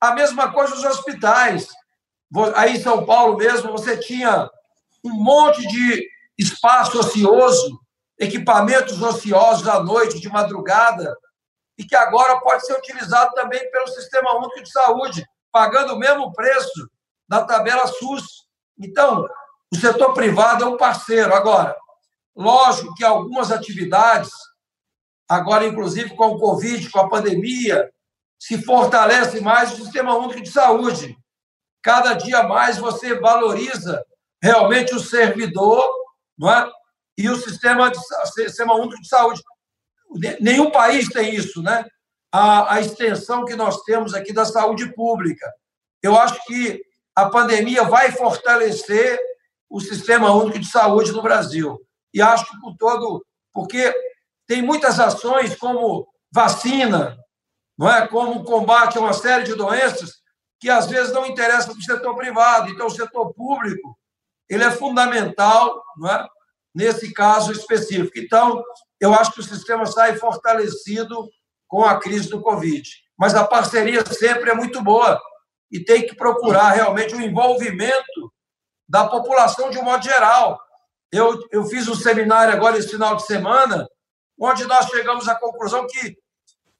A 0.00 0.14
mesma 0.14 0.50
coisa 0.50 0.74
os 0.74 0.82
hospitais. 0.82 1.68
Aí 2.54 2.78
em 2.78 2.80
São 2.80 3.04
Paulo 3.04 3.36
mesmo, 3.36 3.72
você 3.72 3.98
tinha 3.98 4.50
um 5.04 5.12
monte 5.12 5.68
de 5.68 6.08
espaço 6.38 6.98
ocioso, 6.98 7.78
equipamentos 8.18 9.02
ociosos 9.02 9.68
à 9.68 9.82
noite, 9.82 10.18
de 10.18 10.30
madrugada, 10.30 11.14
e 11.76 11.84
que 11.84 11.94
agora 11.94 12.40
pode 12.40 12.64
ser 12.64 12.72
utilizado 12.72 13.34
também 13.34 13.70
pelo 13.70 13.88
Sistema 13.88 14.34
Único 14.34 14.62
de 14.62 14.72
Saúde, 14.72 15.26
pagando 15.52 15.92
o 15.92 15.98
mesmo 15.98 16.32
preço 16.32 16.88
da 17.28 17.44
tabela 17.44 17.86
SUS. 17.86 18.46
Então, 18.78 19.28
o 19.70 19.76
setor 19.76 20.14
privado 20.14 20.64
é 20.64 20.66
um 20.66 20.78
parceiro. 20.78 21.34
Agora, 21.34 21.76
lógico 22.36 22.94
que 22.94 23.04
algumas 23.04 23.50
atividades, 23.50 24.30
agora, 25.28 25.66
inclusive 25.66 26.14
com 26.14 26.28
o 26.28 26.38
Covid, 26.38 26.90
com 26.90 27.00
a 27.00 27.08
pandemia, 27.08 27.90
se 28.38 28.62
fortalece 28.62 29.40
mais 29.40 29.72
o 29.72 29.82
Sistema 29.82 30.14
Único 30.16 30.42
de 30.42 30.50
Saúde. 30.50 31.16
Cada 31.82 32.14
dia 32.14 32.42
mais 32.42 32.78
você 32.78 33.18
valoriza 33.18 34.04
realmente 34.42 34.94
o 34.94 35.00
servidor 35.00 35.88
não 36.38 36.52
é? 36.52 36.70
e 37.16 37.28
o 37.28 37.36
sistema, 37.36 37.90
de, 37.90 37.98
sistema 38.34 38.74
único 38.74 39.00
de 39.00 39.08
saúde. 39.08 39.42
Nenhum 40.40 40.70
país 40.70 41.08
tem 41.08 41.34
isso, 41.34 41.62
né? 41.62 41.84
A, 42.30 42.74
a 42.74 42.80
extensão 42.80 43.44
que 43.44 43.56
nós 43.56 43.82
temos 43.82 44.12
aqui 44.12 44.32
da 44.32 44.44
saúde 44.44 44.92
pública. 44.94 45.50
Eu 46.02 46.18
acho 46.18 46.38
que 46.44 46.82
a 47.14 47.26
pandemia 47.26 47.84
vai 47.84 48.12
fortalecer 48.12 49.18
o 49.70 49.80
sistema 49.80 50.32
único 50.32 50.58
de 50.58 50.66
saúde 50.66 51.12
no 51.12 51.22
Brasil. 51.22 51.80
E 52.16 52.22
acho 52.22 52.46
que 52.46 52.58
por 52.58 52.74
todo, 52.78 53.22
porque 53.52 53.94
tem 54.46 54.62
muitas 54.62 54.98
ações 54.98 55.54
como 55.54 56.08
vacina, 56.32 57.14
não 57.76 57.90
é? 57.90 58.08
Como 58.08 58.42
combate 58.42 58.96
a 58.96 59.02
uma 59.02 59.12
série 59.12 59.44
de 59.44 59.54
doenças 59.54 60.14
que 60.58 60.70
às 60.70 60.86
vezes 60.86 61.12
não 61.12 61.26
interessam 61.26 61.74
para 61.74 61.78
o 61.78 61.82
setor 61.82 62.16
privado. 62.16 62.70
Então, 62.70 62.86
o 62.86 62.90
setor 62.90 63.34
público 63.34 63.98
ele 64.48 64.64
é 64.64 64.70
fundamental 64.70 65.84
não 65.98 66.10
é? 66.10 66.26
nesse 66.74 67.12
caso 67.12 67.52
específico. 67.52 68.18
Então, 68.18 68.64
eu 68.98 69.12
acho 69.12 69.32
que 69.32 69.40
o 69.40 69.44
sistema 69.44 69.84
sai 69.84 70.16
fortalecido 70.16 71.28
com 71.68 71.84
a 71.84 72.00
crise 72.00 72.30
do 72.30 72.40
Covid. 72.40 72.88
Mas 73.18 73.34
a 73.34 73.44
parceria 73.44 74.02
sempre 74.06 74.48
é 74.50 74.54
muito 74.54 74.82
boa 74.82 75.20
e 75.70 75.84
tem 75.84 76.06
que 76.06 76.16
procurar 76.16 76.70
realmente 76.70 77.14
o 77.14 77.20
envolvimento 77.20 78.32
da 78.88 79.06
população 79.06 79.68
de 79.68 79.76
um 79.78 79.82
modo 79.82 80.02
geral. 80.02 80.58
Eu, 81.16 81.38
eu 81.50 81.64
fiz 81.64 81.88
um 81.88 81.94
seminário 81.94 82.54
agora 82.54 82.78
esse 82.78 82.88
final 82.88 83.16
de 83.16 83.26
semana, 83.26 83.88
onde 84.38 84.64
nós 84.64 84.86
chegamos 84.86 85.28
à 85.28 85.34
conclusão 85.34 85.86
que 85.86 86.16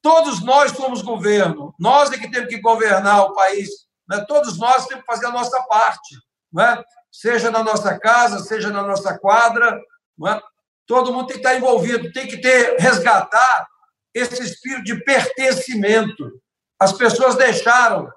todos 0.01 0.43
nós 0.43 0.71
somos 0.71 1.01
governo, 1.01 1.73
nós 1.79 2.11
é 2.11 2.17
que 2.17 2.29
temos 2.29 2.49
que 2.49 2.61
governar 2.61 3.23
o 3.23 3.33
país, 3.33 3.69
né? 4.07 4.23
todos 4.27 4.57
nós 4.57 4.85
temos 4.85 5.03
que 5.03 5.11
fazer 5.11 5.25
a 5.25 5.31
nossa 5.31 5.61
parte. 5.63 6.15
Né? 6.53 6.81
seja 7.11 7.49
na 7.49 7.63
nossa 7.63 7.97
casa, 7.97 8.39
seja 8.39 8.69
na 8.69 8.83
nossa 8.83 9.17
quadra, 9.17 9.81
é? 10.27 10.41
todo 10.85 11.11
mundo 11.11 11.27
tem 11.27 11.37
que 11.37 11.47
estar 11.47 11.55
envolvido, 11.55 12.11
tem 12.11 12.27
que 12.27 12.37
ter 12.37 12.77
resgatar 12.79 13.67
esse 14.13 14.41
espírito 14.43 14.83
de 14.83 15.03
pertencimento. 15.03 16.31
As 16.79 16.93
pessoas 16.93 17.35
deixaram 17.35 18.07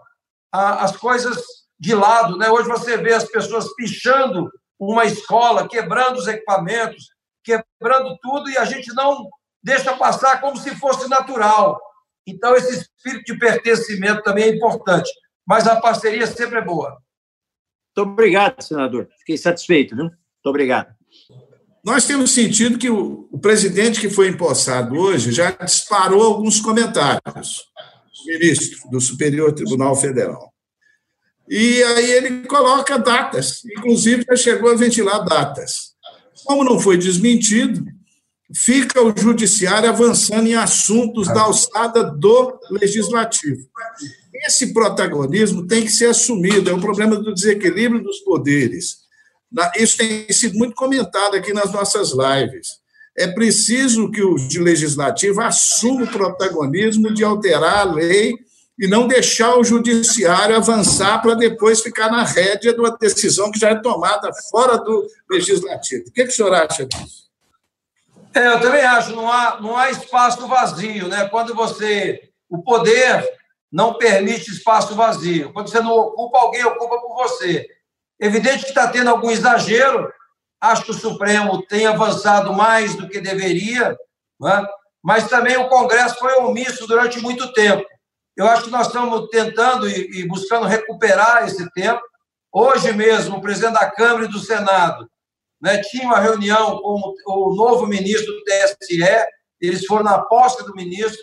as 0.53 0.97
coisas 0.97 1.43
de 1.79 1.95
lado, 1.95 2.37
né? 2.37 2.51
Hoje 2.51 2.69
você 2.69 2.97
vê 2.99 3.15
as 3.15 3.25
pessoas 3.25 3.75
pichando 3.75 4.51
uma 4.81 5.05
escola, 5.05 5.69
quebrando 5.69 6.19
os 6.19 6.27
equipamentos, 6.27 7.11
quebrando 7.45 8.17
tudo 8.23 8.49
e 8.49 8.57
a 8.57 8.65
gente 8.65 8.93
não 8.95 9.29
deixa 9.63 9.95
passar 9.95 10.41
como 10.41 10.57
se 10.57 10.75
fosse 10.77 11.09
natural. 11.09 11.79
Então 12.27 12.57
esse 12.57 12.81
espírito 12.81 13.33
de 13.33 13.39
pertencimento 13.39 14.23
também 14.23 14.45
é 14.45 14.57
importante, 14.57 15.11
mas 15.47 15.67
a 15.67 15.81
parceria 15.81 16.27
sempre 16.27 16.59
é 16.59 16.65
boa. 16.65 16.99
Muito 17.95 18.11
obrigado, 18.11 18.63
senador. 18.63 19.09
Fiquei 19.19 19.37
satisfeito, 19.37 19.95
viu? 19.95 20.05
Muito 20.05 20.47
obrigado. 20.47 20.95
Nós 21.85 22.07
temos 22.07 22.33
sentido 22.33 22.79
que 22.79 22.91
o, 22.91 23.29
o 23.31 23.39
presidente 23.39 24.01
que 24.01 24.09
foi 24.09 24.29
empossado 24.29 24.97
hoje 24.97 25.33
já 25.33 25.51
disparou 25.51 26.23
alguns 26.23 26.61
comentários, 26.61 27.65
o 28.23 28.27
ministro 28.27 28.91
do 28.91 29.01
Superior 29.01 29.53
Tribunal 29.53 29.97
Federal. 29.97 30.53
E 31.51 31.83
aí 31.83 32.13
ele 32.13 32.47
coloca 32.47 32.97
datas, 32.97 33.65
inclusive 33.65 34.25
já 34.25 34.37
chegou 34.37 34.71
a 34.71 34.77
ventilar 34.77 35.25
datas. 35.25 35.91
Como 36.45 36.63
não 36.63 36.79
foi 36.79 36.97
desmentido, 36.97 37.85
fica 38.55 39.03
o 39.03 39.13
judiciário 39.17 39.89
avançando 39.89 40.47
em 40.47 40.55
assuntos 40.55 41.27
da 41.27 41.43
alçada 41.43 42.05
do 42.05 42.57
legislativo. 42.71 43.69
Esse 44.47 44.73
protagonismo 44.73 45.67
tem 45.67 45.83
que 45.83 45.91
ser 45.91 46.07
assumido, 46.07 46.71
é 46.71 46.73
o 46.73 46.81
problema 46.81 47.17
do 47.17 47.35
desequilíbrio 47.35 48.01
dos 48.01 48.21
poderes. 48.21 48.99
Isso 49.77 49.97
tem 49.97 50.33
sido 50.33 50.57
muito 50.57 50.77
comentado 50.77 51.35
aqui 51.35 51.53
nas 51.53 51.73
nossas 51.73 52.13
lives. 52.13 52.79
É 53.19 53.27
preciso 53.27 54.09
que 54.13 54.23
o 54.23 54.37
legislativo 54.63 55.41
assuma 55.41 56.05
o 56.05 56.11
protagonismo 56.11 57.13
de 57.13 57.25
alterar 57.25 57.79
a 57.79 57.93
lei 57.93 58.39
e 58.81 58.89
não 58.89 59.07
deixar 59.07 59.59
o 59.59 59.63
judiciário 59.63 60.57
avançar 60.57 61.21
para 61.21 61.35
depois 61.35 61.83
ficar 61.83 62.11
na 62.11 62.25
rédea 62.25 62.73
de 62.73 62.81
uma 62.81 62.97
decisão 62.97 63.53
que 63.53 63.61
já 63.61 63.69
é 63.69 63.75
tomada 63.75 64.31
fora 64.51 64.79
do 64.79 65.07
legislativo. 65.31 66.09
O 66.09 66.13
que, 66.13 66.25
que 66.25 66.31
o 66.31 66.33
senhor 66.33 66.55
acha 66.55 66.87
disso? 66.87 67.29
É, 68.33 68.47
eu 68.47 68.59
também 68.59 68.81
acho, 68.81 69.15
não 69.15 69.31
há, 69.31 69.61
não 69.61 69.77
há 69.77 69.91
espaço 69.91 70.47
vazio, 70.49 71.09
né? 71.09 71.29
Quando 71.29 71.55
você. 71.55 72.31
O 72.49 72.63
poder 72.63 73.29
não 73.71 73.95
permite 73.95 74.51
espaço 74.51 74.95
vazio. 74.95 75.53
Quando 75.53 75.69
você 75.69 75.81
não 75.81 75.93
ocupa, 75.93 76.39
alguém 76.39 76.65
ocupa 76.65 76.99
por 77.03 77.15
você. 77.17 77.69
Evidente 78.19 78.63
que 78.63 78.71
está 78.71 78.89
tendo 78.89 79.11
algum 79.11 79.31
exagero. 79.31 80.11
Acho 80.59 80.85
que 80.85 80.91
o 80.91 80.95
Supremo 80.95 81.63
tem 81.67 81.87
avançado 81.87 82.53
mais 82.55 82.95
do 82.95 83.09
que 83.09 83.21
deveria, 83.21 83.97
né? 84.41 84.67
mas 85.03 85.29
também 85.29 85.57
o 85.59 85.69
Congresso 85.69 86.19
foi 86.19 86.35
omisso 86.37 86.87
durante 86.87 87.21
muito 87.21 87.53
tempo. 87.53 87.85
Eu 88.37 88.47
acho 88.47 88.65
que 88.65 88.71
nós 88.71 88.87
estamos 88.87 89.29
tentando 89.29 89.89
e 89.89 90.27
buscando 90.27 90.67
recuperar 90.67 91.45
esse 91.45 91.69
tempo. 91.73 92.01
Hoje 92.53 92.93
mesmo, 92.93 93.37
o 93.37 93.41
presidente 93.41 93.75
da 93.75 93.91
Câmara 93.91 94.25
e 94.25 94.29
do 94.29 94.39
Senado 94.39 95.09
né, 95.61 95.79
tinha 95.83 96.07
uma 96.07 96.19
reunião 96.19 96.81
com 96.81 97.15
o 97.27 97.55
novo 97.55 97.87
ministro 97.87 98.33
do 98.33 98.45
TSE, 98.45 99.27
eles 99.61 99.85
foram 99.85 100.05
na 100.05 100.23
posse 100.23 100.65
do 100.65 100.75
ministro, 100.75 101.23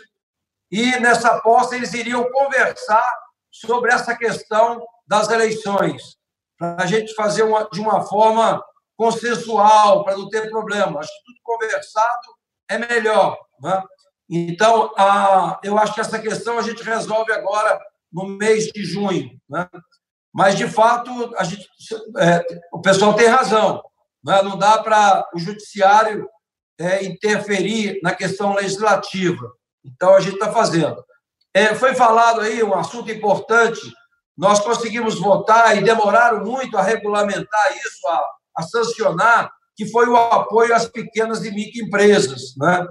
e 0.71 0.99
nessa 0.99 1.39
posse 1.41 1.75
eles 1.75 1.93
iriam 1.93 2.29
conversar 2.31 3.03
sobre 3.51 3.91
essa 3.91 4.15
questão 4.15 4.85
das 5.07 5.29
eleições, 5.29 6.17
para 6.57 6.83
a 6.83 6.85
gente 6.85 7.13
fazer 7.15 7.43
uma, 7.43 7.67
de 7.69 7.79
uma 7.79 8.05
forma 8.05 8.63
consensual, 8.95 10.03
para 10.03 10.17
não 10.17 10.29
ter 10.29 10.49
problema. 10.49 10.99
Acho 10.99 11.09
que 11.09 11.25
tudo 11.25 11.39
conversado 11.43 12.27
é 12.69 12.77
melhor. 12.77 13.37
Né? 13.61 13.83
Então, 14.29 14.91
a, 14.97 15.59
eu 15.63 15.77
acho 15.77 15.93
que 15.93 16.01
essa 16.01 16.19
questão 16.19 16.57
a 16.57 16.61
gente 16.61 16.83
resolve 16.83 17.31
agora 17.31 17.79
no 18.11 18.27
mês 18.27 18.65
de 18.65 18.83
junho. 18.83 19.29
Né? 19.49 19.67
Mas, 20.33 20.55
de 20.55 20.67
fato, 20.67 21.33
a 21.37 21.43
gente, 21.43 21.67
é, 22.17 22.45
o 22.73 22.81
pessoal 22.81 23.13
tem 23.13 23.27
razão. 23.27 23.81
Né? 24.23 24.41
Não 24.41 24.57
dá 24.57 24.77
para 24.79 25.25
o 25.33 25.39
judiciário 25.39 26.27
é, 26.77 27.05
interferir 27.05 27.99
na 28.03 28.13
questão 28.13 28.53
legislativa. 28.53 29.51
Então, 29.83 30.13
a 30.13 30.19
gente 30.19 30.33
está 30.33 30.51
fazendo. 30.51 31.03
É, 31.53 31.73
foi 31.73 31.95
falado 31.95 32.41
aí 32.41 32.61
um 32.61 32.73
assunto 32.73 33.09
importante. 33.09 33.81
Nós 34.37 34.59
conseguimos 34.59 35.19
votar 35.19 35.77
e 35.77 35.83
demoraram 35.83 36.43
muito 36.43 36.77
a 36.77 36.83
regulamentar 36.83 37.77
isso, 37.77 38.07
a, 38.07 38.25
a 38.57 38.63
sancionar, 38.63 39.51
que 39.75 39.89
foi 39.89 40.07
o 40.07 40.17
apoio 40.17 40.75
às 40.75 40.85
pequenas 40.85 41.45
e 41.45 41.51
microempresas. 41.51 42.55
Né? 42.57 42.85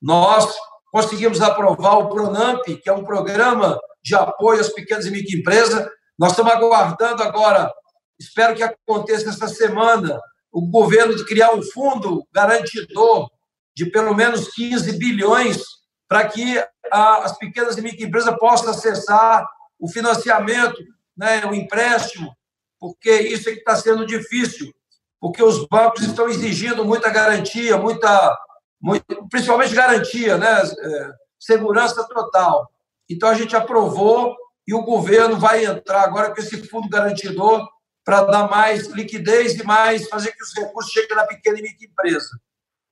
Nós 0.00 0.54
conseguimos 0.96 1.42
aprovar 1.42 1.98
o 1.98 2.08
PRONAMP, 2.08 2.78
que 2.78 2.88
é 2.88 2.92
um 2.92 3.04
programa 3.04 3.78
de 4.02 4.14
apoio 4.14 4.62
às 4.62 4.70
pequenas 4.70 5.04
e 5.04 5.10
microempresas. 5.10 5.86
Nós 6.18 6.30
estamos 6.30 6.50
aguardando 6.50 7.22
agora, 7.22 7.70
espero 8.18 8.54
que 8.54 8.62
aconteça 8.62 9.28
esta 9.28 9.46
semana, 9.46 10.18
o 10.50 10.66
governo 10.70 11.14
de 11.14 11.26
criar 11.26 11.52
um 11.52 11.62
fundo 11.62 12.26
garantidor 12.32 13.28
de 13.76 13.90
pelo 13.90 14.14
menos 14.14 14.48
15 14.54 14.98
bilhões 14.98 15.62
para 16.08 16.26
que 16.26 16.64
as 16.90 17.36
pequenas 17.36 17.76
e 17.76 17.82
microempresas 17.82 18.34
possam 18.38 18.70
acessar 18.70 19.46
o 19.78 19.90
financiamento, 19.90 20.82
né, 21.14 21.44
o 21.44 21.54
empréstimo, 21.54 22.34
porque 22.80 23.10
isso 23.10 23.50
é 23.50 23.52
que 23.52 23.58
está 23.58 23.76
sendo 23.76 24.06
difícil, 24.06 24.72
porque 25.20 25.42
os 25.42 25.68
bancos 25.68 26.04
estão 26.04 26.26
exigindo 26.26 26.86
muita 26.86 27.10
garantia, 27.10 27.76
muita, 27.76 28.34
muito, 28.80 29.28
principalmente 29.28 29.74
garantia, 29.74 30.36
né, 30.36 30.62
é, 30.62 31.10
segurança 31.38 32.06
total. 32.08 32.70
Então 33.08 33.28
a 33.28 33.34
gente 33.34 33.54
aprovou 33.54 34.36
e 34.66 34.74
o 34.74 34.82
governo 34.82 35.38
vai 35.38 35.64
entrar 35.64 36.02
agora 36.02 36.34
com 36.34 36.40
esse 36.40 36.66
fundo 36.68 36.88
garantidor 36.88 37.66
para 38.04 38.22
dar 38.22 38.48
mais 38.48 38.86
liquidez 38.88 39.54
e 39.54 39.64
mais 39.64 40.08
fazer 40.08 40.32
que 40.32 40.42
os 40.42 40.54
recursos 40.54 40.92
cheguem 40.92 41.16
na 41.16 41.24
pequena 41.24 41.58
e 41.58 41.62
microempresa. 41.62 42.38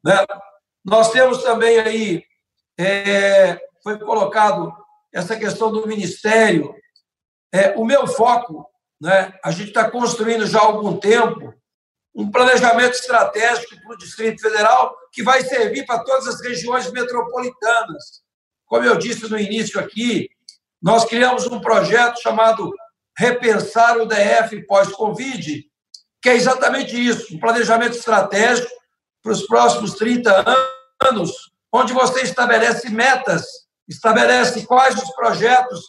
Né? 0.05 0.15
Nós 0.85 1.11
temos 1.11 1.43
também 1.43 1.79
aí, 1.79 2.25
é, 2.79 3.61
foi 3.83 3.99
colocado 3.99 4.73
essa 5.13 5.37
questão 5.37 5.71
do 5.71 5.87
ministério. 5.87 6.75
É, 7.53 7.71
o 7.77 7.85
meu 7.85 8.07
foco, 8.07 8.67
né, 9.01 9.33
a 9.45 9.51
gente 9.51 9.69
está 9.69 9.89
construindo 9.89 10.47
já 10.47 10.59
há 10.59 10.65
algum 10.65 10.97
tempo 10.99 11.55
um 12.15 12.31
planejamento 12.31 12.95
estratégico 12.95 13.81
para 13.83 13.95
o 13.95 13.99
Distrito 13.99 14.41
Federal 14.41 14.97
que 15.13 15.23
vai 15.23 15.43
servir 15.43 15.85
para 15.85 16.05
todas 16.05 16.29
as 16.29 16.41
regiões 16.41 16.91
metropolitanas. 16.93 18.23
Como 18.67 18.85
eu 18.85 18.97
disse 18.97 19.29
no 19.29 19.39
início 19.39 19.81
aqui, 19.81 20.29
nós 20.81 21.05
criamos 21.05 21.47
um 21.47 21.61
projeto 21.61 22.21
chamado 22.21 22.73
repensar 23.17 23.97
o 23.99 24.07
DF 24.07 24.65
pós-Covid, 24.67 25.65
que 26.23 26.29
é 26.29 26.35
exatamente 26.35 26.97
isso, 26.97 27.35
um 27.35 27.41
planejamento 27.41 27.97
estratégico 27.97 28.71
para 29.23 29.33
os 29.33 29.47
próximos 29.47 29.95
30 29.95 30.45
anos, 31.03 31.33
onde 31.73 31.93
você 31.93 32.23
estabelece 32.23 32.91
metas, 32.91 33.47
estabelece 33.89 34.67
quais 34.67 34.97
os 34.97 35.11
projetos 35.15 35.81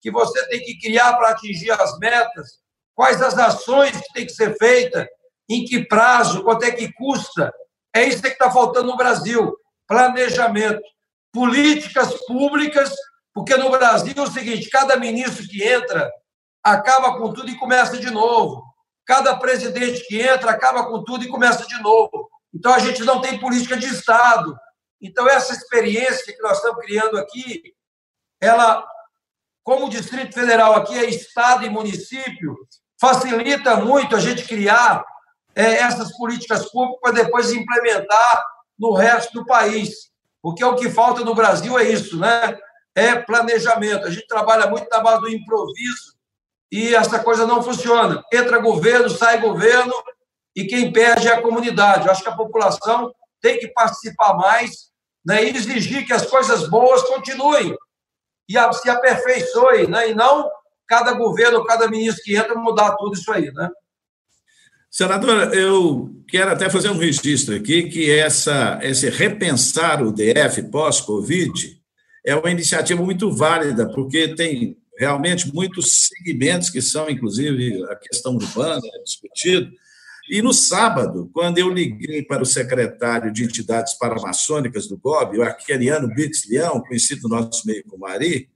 que 0.00 0.10
você 0.10 0.46
tem 0.48 0.60
que 0.60 0.78
criar 0.78 1.14
para 1.14 1.30
atingir 1.30 1.70
as 1.72 1.98
metas, 1.98 2.60
quais 2.94 3.20
as 3.20 3.36
ações 3.38 3.92
que 3.92 4.12
tem 4.12 4.26
que 4.26 4.32
ser 4.32 4.56
feitas, 4.56 5.06
em 5.50 5.64
que 5.64 5.84
prazo, 5.84 6.44
quanto 6.44 6.64
é 6.64 6.70
que 6.70 6.92
custa. 6.92 7.52
É 7.94 8.04
isso 8.04 8.22
que 8.22 8.28
está 8.28 8.50
faltando 8.50 8.86
no 8.86 8.96
Brasil: 8.96 9.52
planejamento, 9.86 10.80
políticas 11.32 12.14
públicas, 12.24 12.94
porque 13.34 13.56
no 13.56 13.68
Brasil 13.68 14.14
é 14.16 14.20
o 14.20 14.30
seguinte: 14.30 14.70
cada 14.70 14.96
ministro 14.96 15.46
que 15.46 15.62
entra 15.62 16.08
acaba 16.62 17.18
com 17.18 17.32
tudo 17.32 17.50
e 17.50 17.58
começa 17.58 17.98
de 17.98 18.10
novo. 18.10 18.62
Cada 19.04 19.36
presidente 19.36 20.06
que 20.06 20.20
entra 20.20 20.52
acaba 20.52 20.86
com 20.86 21.02
tudo 21.02 21.24
e 21.24 21.28
começa 21.28 21.66
de 21.66 21.82
novo. 21.82 22.30
Então, 22.54 22.72
a 22.72 22.78
gente 22.78 23.02
não 23.02 23.20
tem 23.20 23.40
política 23.40 23.76
de 23.76 23.86
Estado. 23.86 24.56
Então, 25.00 25.28
essa 25.28 25.52
experiência 25.52 26.32
que 26.32 26.42
nós 26.42 26.58
estamos 26.58 26.84
criando 26.84 27.18
aqui, 27.18 27.74
ela, 28.40 28.86
como 29.64 29.86
o 29.86 29.90
Distrito 29.90 30.34
Federal 30.34 30.74
aqui 30.74 30.96
é 30.96 31.08
Estado 31.08 31.64
e 31.64 31.70
município, 31.70 32.56
facilita 33.00 33.76
muito 33.76 34.14
a 34.14 34.20
gente 34.20 34.46
criar 34.46 35.04
essas 35.60 36.16
políticas 36.16 36.70
públicas 36.70 37.00
para 37.00 37.22
depois 37.24 37.52
implementar 37.52 38.44
no 38.78 38.94
resto 38.94 39.32
do 39.32 39.46
país. 39.46 40.10
Porque 40.42 40.64
o 40.64 40.74
que 40.74 40.90
falta 40.90 41.22
no 41.22 41.34
Brasil 41.34 41.78
é 41.78 41.84
isso, 41.84 42.18
né? 42.18 42.58
É 42.94 43.16
planejamento. 43.16 44.06
A 44.06 44.10
gente 44.10 44.26
trabalha 44.26 44.66
muito 44.66 44.88
na 44.90 45.00
base 45.00 45.20
do 45.20 45.28
improviso 45.28 46.14
e 46.72 46.94
essa 46.94 47.18
coisa 47.18 47.46
não 47.46 47.62
funciona. 47.62 48.22
Entra 48.32 48.58
governo, 48.58 49.10
sai 49.10 49.40
governo, 49.40 49.92
e 50.54 50.64
quem 50.64 50.92
perde 50.92 51.28
é 51.28 51.32
a 51.32 51.42
comunidade. 51.42 52.06
Eu 52.06 52.12
acho 52.12 52.22
que 52.22 52.28
a 52.28 52.36
população 52.36 53.12
tem 53.40 53.58
que 53.58 53.68
participar 53.68 54.34
mais 54.34 54.90
né, 55.24 55.44
e 55.44 55.56
exigir 55.56 56.06
que 56.06 56.12
as 56.12 56.26
coisas 56.26 56.68
boas 56.68 57.02
continuem 57.02 57.76
e 58.48 58.72
se 58.74 58.90
aperfeiçoem, 58.90 59.86
né, 59.86 60.10
e 60.10 60.14
não 60.14 60.50
cada 60.86 61.12
governo, 61.12 61.64
cada 61.64 61.88
ministro 61.88 62.24
que 62.24 62.36
entra 62.36 62.54
mudar 62.54 62.96
tudo 62.96 63.14
isso 63.14 63.30
aí. 63.32 63.50
Né? 63.52 63.70
Senadora, 64.90 65.54
eu 65.54 66.10
quero 66.26 66.50
até 66.50 66.68
fazer 66.68 66.90
um 66.90 66.98
registro 66.98 67.54
aqui 67.54 67.84
que 67.84 68.10
essa, 68.10 68.80
esse 68.82 69.08
repensar 69.08 70.02
o 70.02 70.12
DF 70.12 70.64
pós-Covid 70.64 71.80
é 72.26 72.34
uma 72.34 72.50
iniciativa 72.50 73.00
muito 73.00 73.30
válida, 73.30 73.88
porque 73.88 74.34
tem 74.34 74.76
realmente 74.98 75.54
muitos 75.54 76.08
segmentos 76.08 76.70
que 76.70 76.82
são, 76.82 77.08
inclusive, 77.08 77.84
a 77.84 77.94
questão 77.94 78.34
urbana 78.34 78.82
é 78.84 79.02
discutido. 79.04 79.70
E 80.28 80.42
no 80.42 80.52
sábado, 80.52 81.30
quando 81.32 81.58
eu 81.58 81.70
liguei 81.70 82.24
para 82.24 82.42
o 82.42 82.46
secretário 82.46 83.32
de 83.32 83.44
entidades 83.44 83.94
paramaçônicas 83.94 84.88
do 84.88 84.98
GOB, 84.98 85.38
o 85.38 85.42
Arqueriano 85.42 86.12
Bix 86.12 86.48
Leão, 86.50 86.80
conhecido 86.80 87.28
no 87.28 87.36
nosso 87.36 87.64
meio 87.64 87.84
como 87.84 88.06
Ari, 88.06 88.50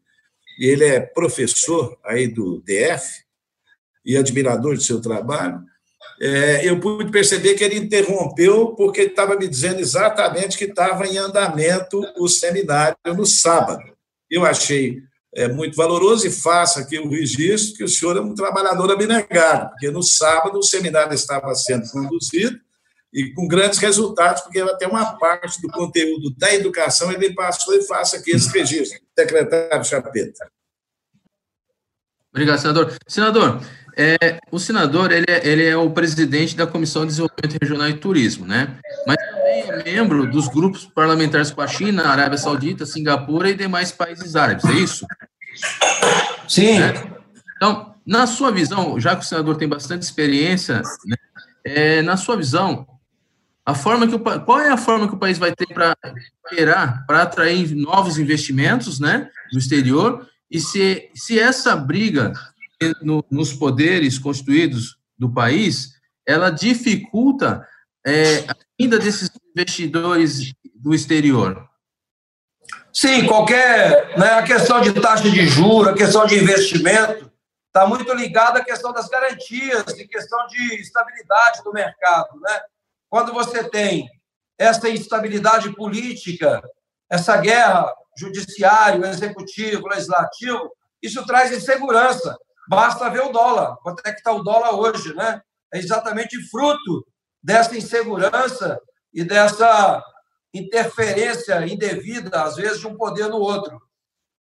ele 0.58 0.84
é 0.84 1.00
professor 1.00 1.96
aí 2.04 2.26
do 2.26 2.60
DF 2.60 3.22
e 4.04 4.16
admirador 4.16 4.76
de 4.76 4.84
seu 4.84 5.00
trabalho, 5.00 5.62
é, 6.20 6.68
eu 6.68 6.78
pude 6.80 7.10
perceber 7.10 7.54
que 7.54 7.64
ele 7.64 7.76
interrompeu 7.76 8.74
porque 8.76 9.00
ele 9.00 9.10
estava 9.10 9.36
me 9.36 9.48
dizendo 9.48 9.80
exatamente 9.80 10.56
que 10.56 10.64
estava 10.64 11.06
em 11.06 11.18
andamento 11.18 12.00
o 12.16 12.28
seminário 12.28 12.96
no 13.06 13.26
sábado. 13.26 13.82
Eu 14.30 14.44
achei 14.44 15.02
é 15.36 15.48
muito 15.48 15.76
valoroso 15.76 16.26
e 16.26 16.30
faça 16.30 16.80
aqui 16.80 16.96
o 16.98 17.08
registro 17.08 17.76
que 17.76 17.84
o 17.84 17.88
senhor 17.88 18.16
é 18.16 18.20
um 18.20 18.34
trabalhador 18.34 18.92
abnegado, 18.92 19.70
porque 19.70 19.90
no 19.90 20.02
sábado 20.02 20.58
o 20.58 20.62
seminário 20.62 21.12
estava 21.12 21.52
sendo 21.56 21.90
conduzido 21.90 22.56
e 23.12 23.32
com 23.32 23.46
grandes 23.46 23.78
resultados, 23.78 24.42
porque 24.42 24.60
até 24.60 24.86
uma 24.86 25.18
parte 25.18 25.60
do 25.60 25.68
conteúdo 25.68 26.32
da 26.36 26.54
educação 26.54 27.10
ele 27.12 27.34
passou 27.34 27.74
e 27.74 27.82
faça 27.82 28.16
aqui 28.16 28.30
esse 28.30 28.48
registro. 28.50 29.00
Secretário 29.18 29.84
Chapeta. 29.84 30.48
Obrigado, 32.34 32.58
senador. 32.58 32.92
Senador, 33.06 33.60
é, 33.96 34.40
o 34.50 34.58
senador 34.58 35.12
ele 35.12 35.26
é, 35.28 35.48
ele 35.48 35.64
é 35.64 35.76
o 35.76 35.88
presidente 35.90 36.56
da 36.56 36.66
Comissão 36.66 37.02
de 37.02 37.10
Desenvolvimento 37.10 37.58
Regional 37.62 37.88
e 37.88 37.94
Turismo, 37.94 38.44
né? 38.44 38.76
Mas 39.06 39.16
também 39.16 39.60
é 39.62 39.84
membro 39.84 40.28
dos 40.28 40.48
grupos 40.48 40.84
parlamentares 40.84 41.52
com 41.52 41.60
a 41.60 41.68
China, 41.68 42.08
Arábia 42.08 42.36
Saudita, 42.36 42.84
Singapura 42.84 43.50
e 43.50 43.54
demais 43.54 43.92
países 43.92 44.34
árabes, 44.34 44.64
é 44.64 44.72
isso? 44.72 45.06
Sim. 46.48 46.82
É. 46.82 46.92
Então, 47.56 47.94
na 48.04 48.26
sua 48.26 48.50
visão, 48.50 48.98
já 48.98 49.14
que 49.14 49.24
o 49.24 49.28
senador 49.28 49.56
tem 49.56 49.68
bastante 49.68 50.02
experiência, 50.02 50.82
né, 51.06 51.16
é, 51.64 52.02
na 52.02 52.16
sua 52.16 52.36
visão, 52.36 52.84
a 53.64 53.76
forma 53.76 54.08
que 54.08 54.14
o, 54.16 54.18
qual 54.18 54.58
é 54.58 54.70
a 54.70 54.76
forma 54.76 55.06
que 55.06 55.14
o 55.14 55.18
país 55.18 55.38
vai 55.38 55.54
ter 55.54 55.66
para 55.72 55.96
para 57.06 57.22
atrair 57.22 57.74
novos 57.76 58.18
investimentos, 58.18 58.98
né, 58.98 59.30
do 59.52 59.58
exterior? 59.58 60.28
E 60.54 60.60
se, 60.60 61.10
se 61.16 61.36
essa 61.36 61.74
briga 61.74 62.32
no, 63.02 63.24
nos 63.28 63.52
poderes 63.52 64.20
constituídos 64.20 64.96
do 65.18 65.28
país, 65.32 65.94
ela 66.24 66.48
dificulta 66.48 67.66
é, 68.06 68.46
ainda 68.80 68.96
desses 68.96 69.28
investidores 69.50 70.54
do 70.72 70.94
exterior? 70.94 71.68
Sim, 72.92 73.26
qualquer. 73.26 74.16
Né, 74.16 74.30
a 74.30 74.44
questão 74.44 74.80
de 74.80 74.92
taxa 74.92 75.28
de 75.28 75.44
juros, 75.48 75.88
a 75.88 75.94
questão 75.94 76.24
de 76.24 76.38
investimento, 76.38 77.32
está 77.66 77.88
muito 77.88 78.14
ligada 78.14 78.60
à 78.60 78.64
questão 78.64 78.92
das 78.92 79.08
garantias, 79.08 79.82
e 79.98 80.06
questão 80.06 80.46
de 80.46 80.80
estabilidade 80.80 81.64
do 81.64 81.72
mercado. 81.72 82.40
Né? 82.40 82.60
quando 83.10 83.32
você 83.32 83.62
tem 83.62 84.08
essa 84.58 84.88
instabilidade 84.88 85.72
política, 85.74 86.62
essa 87.10 87.36
guerra 87.36 87.92
judiciário, 88.16 89.04
executivo, 89.04 89.88
legislativo, 89.88 90.70
isso 91.02 91.24
traz 91.26 91.52
insegurança. 91.52 92.36
Basta 92.68 93.10
ver 93.10 93.22
o 93.22 93.32
dólar. 93.32 93.76
Quanto 93.82 94.00
é 94.06 94.12
que 94.12 94.18
está 94.18 94.32
o 94.32 94.42
dólar 94.42 94.74
hoje, 94.74 95.14
né? 95.14 95.40
É 95.72 95.78
exatamente 95.78 96.40
fruto 96.48 97.06
dessa 97.42 97.76
insegurança 97.76 98.80
e 99.12 99.22
dessa 99.22 100.02
interferência 100.52 101.66
indevida, 101.66 102.42
às 102.42 102.56
vezes, 102.56 102.78
de 102.78 102.86
um 102.86 102.96
poder 102.96 103.28
no 103.28 103.38
outro. 103.38 103.82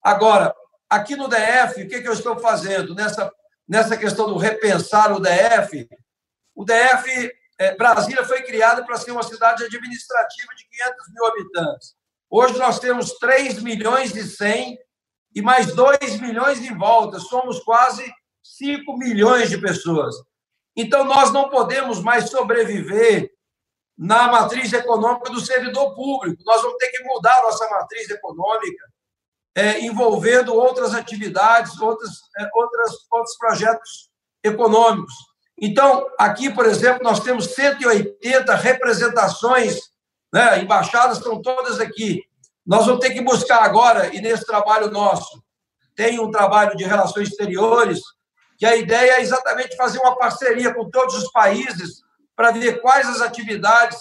Agora, 0.02 0.54
aqui 0.88 1.16
no 1.16 1.28
DF, 1.28 1.82
o 1.82 1.88
que, 1.88 2.00
que 2.00 2.08
eu 2.08 2.12
estou 2.12 2.38
fazendo 2.38 2.94
nessa, 2.94 3.30
nessa 3.68 3.96
questão 3.96 4.28
do 4.28 4.38
repensar 4.38 5.12
o 5.12 5.20
DF? 5.20 5.88
O 6.54 6.64
DF, 6.64 7.32
é, 7.58 7.76
Brasília 7.76 8.24
foi 8.24 8.42
criada 8.42 8.84
para 8.84 8.96
ser 8.96 9.10
uma 9.10 9.22
cidade 9.22 9.64
administrativa 9.64 10.54
de 10.56 10.68
500 10.68 11.12
mil 11.12 11.26
habitantes. 11.26 11.96
Hoje 12.30 12.58
nós 12.58 12.78
temos 12.78 13.12
3 13.18 13.62
milhões 13.62 14.14
e 14.14 14.24
100 14.24 14.78
e 15.34 15.42
mais 15.42 15.74
2 15.74 16.20
milhões 16.20 16.60
em 16.60 16.76
volta. 16.76 17.18
Somos 17.18 17.60
quase 17.60 18.04
5 18.42 18.96
milhões 18.96 19.50
de 19.50 19.58
pessoas. 19.58 20.14
Então, 20.76 21.04
nós 21.04 21.32
não 21.32 21.48
podemos 21.48 22.02
mais 22.02 22.28
sobreviver 22.28 23.30
na 23.96 24.28
matriz 24.28 24.72
econômica 24.72 25.30
do 25.30 25.40
servidor 25.40 25.94
público. 25.94 26.42
Nós 26.44 26.60
vamos 26.60 26.76
ter 26.76 26.88
que 26.88 27.02
mudar 27.04 27.42
nossa 27.42 27.68
matriz 27.70 28.10
econômica, 28.10 28.84
é, 29.54 29.80
envolvendo 29.80 30.54
outras 30.54 30.94
atividades, 30.94 31.80
outras, 31.80 32.10
é, 32.38 32.50
outras, 32.54 32.92
outros 33.10 33.36
projetos 33.38 34.10
econômicos. 34.44 35.14
Então, 35.58 36.06
aqui, 36.18 36.52
por 36.52 36.66
exemplo, 36.66 37.02
nós 37.02 37.20
temos 37.20 37.54
180 37.54 38.54
representações, 38.54 39.80
né, 40.32 40.60
embaixadas 40.60 41.18
estão 41.18 41.40
todas 41.40 41.80
aqui. 41.80 42.22
Nós 42.64 42.86
vamos 42.86 43.00
ter 43.00 43.14
que 43.14 43.20
buscar 43.20 43.62
agora, 43.62 44.14
e 44.14 44.20
nesse 44.20 44.44
trabalho 44.44 44.90
nosso, 44.90 45.42
tem 45.94 46.18
um 46.20 46.30
trabalho 46.30 46.76
de 46.76 46.84
relações 46.84 47.28
exteriores, 47.28 48.00
que 48.58 48.66
a 48.66 48.76
ideia 48.76 49.18
é 49.18 49.20
exatamente 49.20 49.76
fazer 49.76 49.98
uma 49.98 50.16
parceria 50.16 50.74
com 50.74 50.90
todos 50.90 51.14
os 51.14 51.30
países 51.30 52.02
para 52.34 52.50
ver 52.50 52.80
quais 52.80 53.08
as 53.08 53.20
atividades, 53.20 53.98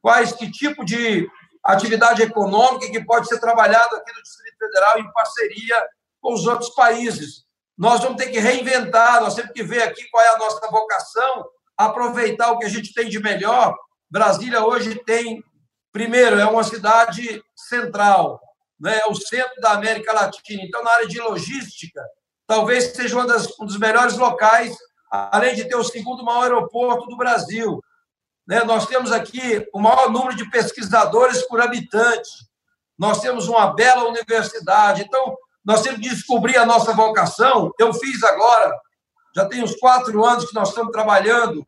quais 0.00 0.32
que 0.32 0.50
tipo 0.50 0.84
de 0.84 1.28
atividade 1.64 2.22
econômica 2.22 2.90
que 2.90 3.04
pode 3.04 3.28
ser 3.28 3.38
trabalhado 3.38 3.96
aqui 3.96 4.12
no 4.14 4.22
Distrito 4.22 4.58
Federal 4.58 4.98
em 4.98 5.12
parceria 5.12 5.86
com 6.20 6.34
os 6.34 6.46
outros 6.46 6.70
países. 6.70 7.44
Nós 7.76 8.00
vamos 8.00 8.16
ter 8.16 8.30
que 8.30 8.40
reinventar, 8.40 9.20
nós 9.20 9.34
temos 9.34 9.52
que 9.52 9.62
ver 9.62 9.82
aqui 9.82 10.08
qual 10.10 10.24
é 10.24 10.28
a 10.28 10.38
nossa 10.38 10.66
vocação, 10.68 11.46
aproveitar 11.76 12.50
o 12.50 12.58
que 12.58 12.66
a 12.66 12.68
gente 12.68 12.92
tem 12.92 13.08
de 13.08 13.20
melhor. 13.20 13.76
Brasília 14.10 14.64
hoje 14.64 14.96
tem, 15.04 15.44
primeiro, 15.98 16.38
é 16.38 16.46
uma 16.46 16.62
cidade 16.62 17.42
central, 17.56 18.40
né? 18.78 19.00
é 19.04 19.10
o 19.10 19.16
centro 19.16 19.60
da 19.60 19.72
América 19.72 20.12
Latina. 20.12 20.62
Então, 20.62 20.80
na 20.84 20.92
área 20.92 21.08
de 21.08 21.20
logística, 21.20 22.00
talvez 22.46 22.94
seja 22.94 23.26
das, 23.26 23.48
um 23.58 23.66
dos 23.66 23.76
melhores 23.76 24.16
locais 24.16 24.76
além 25.10 25.56
de 25.56 25.64
ter 25.64 25.74
o 25.74 25.82
segundo 25.82 26.24
maior 26.24 26.44
aeroporto 26.44 27.08
do 27.08 27.16
Brasil. 27.16 27.82
Né? 28.46 28.62
Nós 28.62 28.86
temos 28.86 29.10
aqui 29.10 29.66
o 29.74 29.80
maior 29.80 30.08
número 30.08 30.36
de 30.36 30.48
pesquisadores 30.48 31.42
por 31.48 31.60
habitante. 31.60 32.30
Nós 32.96 33.20
temos 33.20 33.48
uma 33.48 33.74
bela 33.74 34.04
universidade. 34.04 35.02
Então, 35.02 35.36
nós 35.64 35.82
temos 35.82 35.98
que 35.98 36.10
descobrir 36.10 36.58
a 36.58 36.66
nossa 36.66 36.92
vocação. 36.92 37.72
Eu 37.76 37.92
fiz 37.92 38.22
agora, 38.22 38.72
já 39.34 39.46
tem 39.46 39.64
uns 39.64 39.74
quatro 39.74 40.24
anos 40.24 40.44
que 40.44 40.54
nós 40.54 40.68
estamos 40.68 40.92
trabalhando 40.92 41.66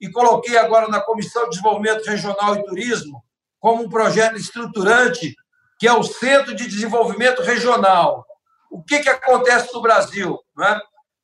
e 0.00 0.10
coloquei 0.10 0.58
agora 0.58 0.88
na 0.88 1.00
Comissão 1.00 1.44
de 1.44 1.50
Desenvolvimento 1.50 2.04
Regional 2.04 2.56
e 2.56 2.64
Turismo 2.64 3.22
como 3.60 3.84
um 3.84 3.88
projeto 3.88 4.36
estruturante, 4.36 5.36
que 5.78 5.86
é 5.86 5.92
o 5.92 6.02
Centro 6.02 6.54
de 6.56 6.66
Desenvolvimento 6.66 7.42
Regional. 7.42 8.26
O 8.70 8.82
que, 8.82 9.00
que 9.00 9.08
acontece 9.08 9.72
no 9.72 9.82
Brasil? 9.82 10.38
Né? 10.56 10.80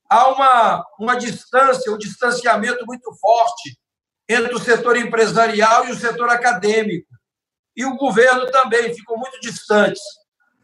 há 0.08 0.28
uma, 0.28 0.86
uma 0.98 1.16
distância, 1.16 1.92
um 1.92 1.98
distanciamento 1.98 2.84
muito 2.86 3.12
forte 3.14 3.78
entre 4.28 4.54
o 4.54 4.58
setor 4.58 4.96
empresarial 4.96 5.86
e 5.86 5.92
o 5.92 5.96
setor 5.96 6.28
acadêmico. 6.28 7.08
E 7.76 7.84
o 7.84 7.96
governo 7.96 8.50
também 8.50 8.94
ficou 8.94 9.18
muito 9.18 9.38
distantes. 9.40 10.02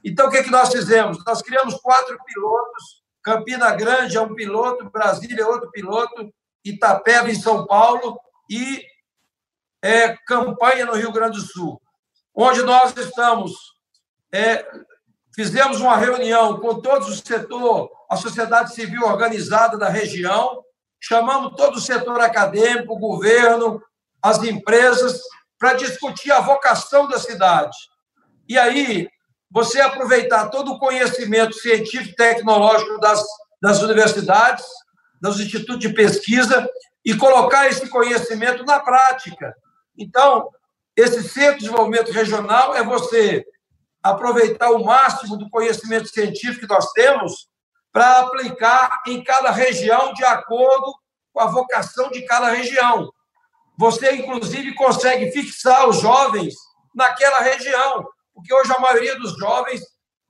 Então, 0.05 0.27
o 0.27 0.31
que, 0.31 0.43
que 0.43 0.51
nós 0.51 0.73
fizemos? 0.73 1.23
Nós 1.25 1.43
criamos 1.43 1.75
quatro 1.75 2.17
pilotos. 2.25 3.03
Campina 3.23 3.71
Grande 3.73 4.17
é 4.17 4.21
um 4.21 4.35
piloto, 4.35 4.91
Brasília 4.91 5.43
é 5.43 5.47
outro 5.47 5.71
piloto, 5.71 6.33
Itapeva, 6.65 7.31
em 7.31 7.35
São 7.35 7.67
Paulo, 7.67 8.19
e 8.51 8.85
é, 9.83 10.17
Campanha, 10.27 10.87
no 10.87 10.95
Rio 10.95 11.13
Grande 11.13 11.39
do 11.39 11.47
Sul, 11.47 11.81
onde 12.35 12.63
nós 12.63 12.97
estamos. 12.97 13.53
É, 14.33 14.67
fizemos 15.35 15.81
uma 15.81 15.97
reunião 15.97 16.59
com 16.61 16.81
todos 16.81 17.09
os 17.09 17.21
setores 17.21 17.91
a 18.13 18.17
sociedade 18.17 18.75
civil 18.75 19.05
organizada 19.07 19.79
da 19.79 19.89
região, 19.89 20.63
chamamos 21.01 21.55
todo 21.57 21.77
o 21.77 21.81
setor 21.81 22.21
acadêmico, 22.21 22.93
o 22.93 22.99
governo, 22.99 23.83
as 24.21 24.43
empresas, 24.43 25.19
para 25.59 25.73
discutir 25.73 26.31
a 26.31 26.41
vocação 26.41 27.09
da 27.09 27.19
cidade. 27.19 27.75
E 28.47 28.59
aí, 28.59 29.09
você 29.51 29.81
aproveitar 29.81 30.51
todo 30.51 30.73
o 30.73 30.79
conhecimento 30.79 31.55
científico 31.55 32.11
e 32.11 32.15
tecnológico 32.15 33.01
das, 33.01 33.25
das 33.63 33.81
universidades, 33.81 34.67
dos 35.19 35.41
institutos 35.41 35.81
de 35.81 35.95
pesquisa, 35.95 36.69
e 37.03 37.17
colocar 37.17 37.67
esse 37.67 37.89
conhecimento 37.89 38.63
na 38.65 38.79
prática. 38.79 39.57
Então, 39.97 40.49
esse 40.97 41.23
Centro 41.29 41.55
de 41.55 41.65
Desenvolvimento 41.65 42.13
Regional 42.13 42.75
é 42.75 42.83
você 42.83 43.45
aproveitar 44.03 44.71
o 44.71 44.85
máximo 44.85 45.37
do 45.37 45.49
conhecimento 45.49 46.09
científico 46.09 46.67
que 46.67 46.73
nós 46.73 46.91
temos 46.93 47.49
para 47.93 48.21
aplicar 48.21 49.03
em 49.07 49.23
cada 49.23 49.51
região 49.51 50.13
de 50.13 50.25
acordo 50.25 50.95
com 51.33 51.41
a 51.41 51.47
vocação 51.47 52.11
de 52.11 52.23
cada 52.23 52.49
região. 52.51 53.11
Você, 53.79 54.13
inclusive, 54.17 54.75
consegue 54.75 55.31
fixar 55.31 55.89
os 55.89 56.01
jovens 56.01 56.55
naquela 56.95 57.41
região, 57.41 58.07
porque 58.35 58.53
hoje 58.53 58.73
a 58.73 58.81
maioria 58.81 59.19
dos 59.19 59.37
jovens 59.39 59.81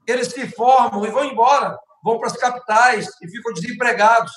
eles 0.07 0.29
se 0.29 0.49
formam 0.49 1.05
e 1.05 1.11
vão 1.11 1.25
embora, 1.25 1.77
vão 2.03 2.19
para 2.19 2.29
as 2.29 2.37
capitais 2.37 3.09
e 3.23 3.29
ficam 3.29 3.53
desempregados. 3.53 4.33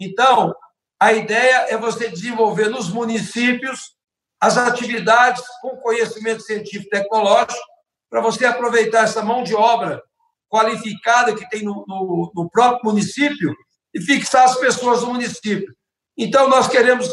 Então, 0.00 0.54
a 0.98 1.12
ideia 1.12 1.66
é 1.68 1.76
você 1.76 2.08
desenvolver 2.08 2.68
nos 2.68 2.88
municípios 2.88 3.96
as 4.40 4.56
atividades 4.56 5.42
com 5.60 5.76
conhecimento 5.76 6.42
científico 6.42 6.86
e 6.86 7.00
tecnológico 7.00 7.58
para 8.08 8.20
você 8.20 8.46
aproveitar 8.46 9.04
essa 9.04 9.22
mão 9.22 9.42
de 9.42 9.54
obra 9.54 10.02
qualificada 10.48 11.34
que 11.34 11.48
tem 11.48 11.62
no, 11.62 11.84
no, 11.86 12.32
no 12.34 12.50
próprio 12.50 12.90
município 12.90 13.54
e 13.92 14.00
fixar 14.00 14.44
as 14.44 14.56
pessoas 14.56 15.02
no 15.02 15.12
município. 15.12 15.74
Então, 16.16 16.48
nós 16.48 16.68
queremos 16.68 17.08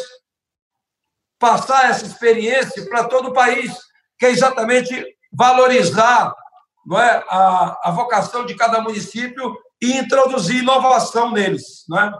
passar 1.39 1.89
essa 1.89 2.05
experiência 2.05 2.85
para 2.87 3.03
todo 3.05 3.29
o 3.29 3.33
país, 3.33 3.73
que 4.17 4.25
é 4.25 4.31
exatamente 4.31 5.05
valorizar 5.31 6.33
não 6.85 6.99
é, 6.99 7.23
a, 7.29 7.89
a 7.89 7.91
vocação 7.91 8.45
de 8.45 8.55
cada 8.55 8.79
município 8.79 9.55
e 9.81 9.97
introduzir 9.97 10.61
inovação 10.61 11.31
neles. 11.31 11.83
Não 11.89 11.99
é? 11.99 12.11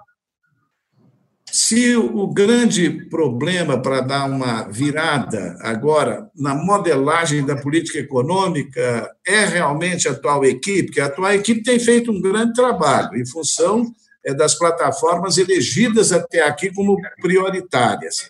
Se 1.58 1.96
o 1.96 2.28
grande 2.28 2.90
problema 3.10 3.82
para 3.82 4.02
dar 4.02 4.26
uma 4.26 4.64
virada 4.64 5.58
agora 5.62 6.30
na 6.36 6.54
modelagem 6.54 7.46
da 7.46 7.56
política 7.56 7.98
econômica 7.98 9.10
é 9.26 9.46
realmente 9.46 10.06
a 10.06 10.12
atual 10.12 10.44
equipe, 10.44 10.92
que 10.92 11.00
a 11.00 11.06
atual 11.06 11.32
equipe 11.32 11.64
tem 11.64 11.80
feito 11.80 12.12
um 12.12 12.20
grande 12.20 12.52
trabalho 12.52 13.16
em 13.16 13.26
função 13.26 13.90
é, 14.26 14.34
das 14.34 14.56
plataformas 14.56 15.38
elegidas 15.38 16.12
até 16.12 16.42
aqui 16.42 16.74
como 16.74 17.00
prioritárias. 17.22 18.30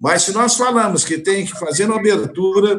Mas 0.00 0.22
se 0.22 0.30
nós 0.30 0.54
falamos 0.54 1.04
que 1.04 1.18
tem 1.18 1.44
que 1.44 1.58
fazer 1.58 1.86
uma 1.86 1.96
abertura 1.96 2.78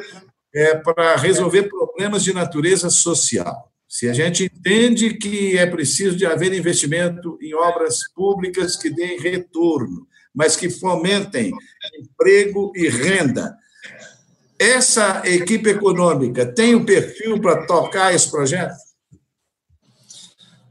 é, 0.55 0.75
para 0.75 1.17
resolver 1.17 1.63
problemas 1.63 2.23
de 2.23 2.31
natureza 2.31 2.89
social, 2.89 3.69
se 3.93 4.09
a 4.09 4.13
gente 4.13 4.45
entende 4.45 5.13
que 5.13 5.55
é 5.55 5.67
preciso 5.67 6.17
de 6.17 6.25
haver 6.25 6.51
investimento 6.51 7.37
em 7.39 7.53
obras 7.53 7.99
públicas 8.11 8.75
que 8.75 8.89
deem 8.89 9.19
retorno, 9.19 10.07
mas 10.33 10.55
que 10.55 10.67
fomentem 10.67 11.51
emprego 11.99 12.71
e 12.75 12.89
renda, 12.89 13.55
essa 14.57 15.21
equipe 15.25 15.69
econômica 15.69 16.43
tem 16.43 16.73
um 16.73 16.83
perfil 16.83 17.39
para 17.39 17.67
tocar 17.67 18.11
esse 18.11 18.31
projeto? 18.31 18.73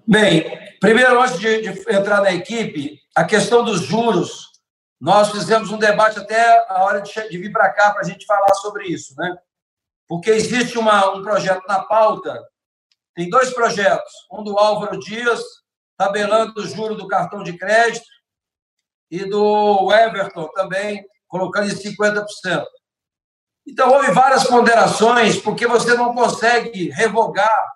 Bem, 0.04 0.58
primeiro, 0.80 1.22
antes 1.22 1.38
de, 1.38 1.62
de 1.62 1.68
entrar 1.94 2.22
na 2.22 2.32
equipe, 2.32 2.98
a 3.14 3.22
questão 3.22 3.64
dos 3.64 3.82
juros, 3.82 4.48
nós 5.00 5.30
fizemos 5.30 5.70
um 5.70 5.78
debate 5.78 6.18
até 6.18 6.66
a 6.68 6.82
hora 6.82 7.00
de, 7.00 7.12
de 7.28 7.38
vir 7.38 7.52
para 7.52 7.70
cá 7.70 7.92
para 7.92 8.00
a 8.00 8.04
gente 8.04 8.26
falar 8.26 8.52
sobre 8.54 8.88
isso, 8.88 9.14
né? 9.16 9.38
Porque 10.08 10.30
existe 10.30 10.76
uma, 10.76 11.14
um 11.14 11.22
projeto 11.22 11.62
na 11.68 11.84
pauta 11.84 12.36
tem 13.14 13.28
dois 13.28 13.52
projetos, 13.52 14.12
um 14.30 14.42
do 14.42 14.58
Álvaro 14.58 14.98
Dias, 14.98 15.42
tabelando 15.96 16.60
o 16.60 16.66
juro 16.66 16.94
do 16.94 17.08
cartão 17.08 17.42
de 17.42 17.56
crédito, 17.56 18.06
e 19.12 19.26
do 19.26 19.92
Everton 19.92 20.48
também, 20.54 21.04
colocando 21.28 21.70
em 21.70 21.76
50%. 21.76 22.64
Então, 23.68 23.92
houve 23.92 24.10
várias 24.10 24.44
ponderações, 24.44 25.36
porque 25.36 25.66
você 25.66 25.94
não 25.94 26.14
consegue 26.14 26.88
revogar 26.88 27.72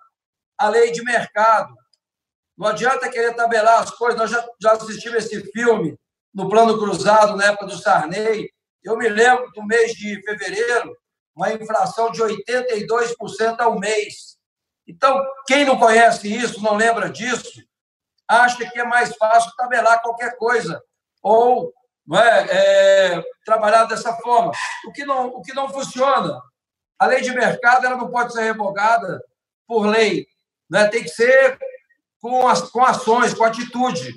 a 0.57 0.67
lei 0.67 0.91
de 0.91 1.03
mercado. 1.03 1.71
Não 2.57 2.67
adianta 2.67 3.07
querer 3.09 3.35
tabelar 3.35 3.83
as 3.83 3.91
coisas. 3.91 4.19
Nós 4.19 4.31
já, 4.31 4.43
já 4.59 4.71
assistimos 4.71 5.25
esse 5.25 5.51
filme 5.51 5.95
no 6.33 6.49
Plano 6.49 6.79
Cruzado, 6.79 7.37
na 7.37 7.45
época 7.45 7.67
do 7.67 7.77
Sarney. 7.77 8.49
Eu 8.83 8.97
me 8.97 9.07
lembro 9.07 9.47
do 9.51 9.63
mês 9.63 9.91
de 9.91 10.19
fevereiro, 10.23 10.91
uma 11.35 11.53
inflação 11.53 12.11
de 12.11 12.19
82% 12.19 13.59
ao 13.59 13.79
mês. 13.79 14.36
Então, 14.87 15.21
quem 15.45 15.65
não 15.65 15.77
conhece 15.77 16.33
isso, 16.33 16.61
não 16.61 16.75
lembra 16.75 17.09
disso, 17.09 17.61
acha 18.27 18.69
que 18.69 18.79
é 18.79 18.83
mais 18.83 19.15
fácil 19.15 19.51
tabelar 19.55 20.01
qualquer 20.01 20.37
coisa 20.37 20.81
ou 21.21 21.73
é, 22.13 23.15
é, 23.17 23.23
trabalhar 23.45 23.85
dessa 23.85 24.13
forma. 24.15 24.51
O 24.87 24.91
que, 24.91 25.05
não, 25.05 25.27
o 25.27 25.41
que 25.41 25.53
não 25.53 25.69
funciona. 25.69 26.41
A 26.97 27.05
lei 27.05 27.21
de 27.21 27.31
mercado 27.31 27.85
ela 27.85 27.97
não 27.97 28.09
pode 28.09 28.33
ser 28.33 28.43
revogada 28.43 29.21
por 29.67 29.85
lei. 29.85 30.25
Né? 30.69 30.87
Tem 30.87 31.03
que 31.03 31.09
ser 31.09 31.59
com, 32.21 32.47
as, 32.47 32.61
com 32.61 32.83
ações, 32.83 33.33
com 33.33 33.43
atitude. 33.43 34.13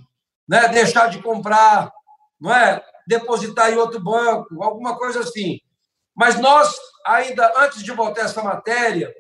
Né? 0.49 0.68
Deixar 0.68 1.09
de 1.09 1.21
comprar, 1.21 1.93
não 2.41 2.55
é? 2.55 2.83
depositar 3.11 3.73
em 3.73 3.77
outro 3.77 4.01
banco, 4.01 4.62
alguma 4.62 4.97
coisa 4.97 5.21
assim. 5.21 5.61
Mas 6.14 6.39
nós, 6.39 6.73
ainda 7.05 7.53
antes 7.57 7.83
de 7.83 7.91
votar 7.91 8.25
essa 8.25 8.41
matéria, 8.43 9.12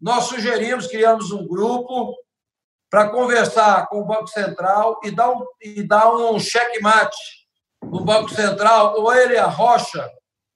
nós 0.00 0.24
sugerimos, 0.24 0.86
criamos 0.86 1.30
um 1.32 1.46
grupo 1.46 2.14
para 2.90 3.08
conversar 3.08 3.88
com 3.88 4.00
o 4.00 4.04
Banco 4.04 4.28
Central 4.28 5.00
e 5.02 5.10
dar 5.10 5.30
um, 5.30 5.44
e 5.60 5.82
dar 5.82 6.14
um 6.14 6.38
checkmate 6.38 7.16
no 7.82 8.04
Banco 8.04 8.30
Central, 8.30 8.94
ou 9.00 9.12
ele 9.12 9.36
arrocha 9.36 10.08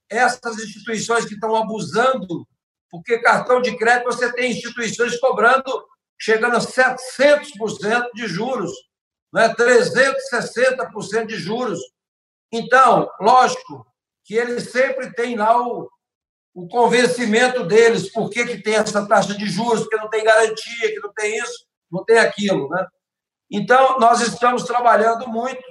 essas 0.09 0.57
instituições 0.59 1.25
que 1.25 1.35
estão 1.35 1.55
abusando, 1.55 2.47
porque 2.91 3.19
cartão 3.19 3.61
de 3.61 3.77
crédito 3.77 4.07
você 4.07 4.33
tem 4.33 4.53
instituições 4.53 5.19
cobrando, 5.19 5.85
chegando 6.19 6.57
a 6.57 6.61
700% 6.61 8.07
de 8.15 8.27
juros, 8.27 8.73
né? 9.33 9.55
360% 9.55 11.27
de 11.27 11.37
juros. 11.37 11.81
Então, 12.53 13.11
lógico 13.21 13.87
que 14.25 14.35
eles 14.35 14.71
sempre 14.71 15.13
têm 15.15 15.37
lá 15.37 15.61
o, 15.61 15.91
o 16.59 16.67
convencimento 16.67 17.65
deles, 17.65 18.11
por 18.11 18.29
que, 18.29 18.45
que 18.45 18.61
tem 18.61 18.75
essa 18.75 19.07
taxa 19.07 19.33
de 19.33 19.47
juros, 19.47 19.83
porque 19.83 19.97
não 19.97 20.11
tem 20.11 20.25
garantia, 20.25 20.93
que 20.93 21.01
não 21.01 21.13
tem 21.13 21.39
isso 21.39 21.69
não 21.91 22.05
tem 22.05 22.19
aquilo, 22.19 22.69
né? 22.69 22.87
Então, 23.51 23.99
nós 23.99 24.21
estamos 24.21 24.65
trabalhando 24.65 25.27
muito 25.29 25.63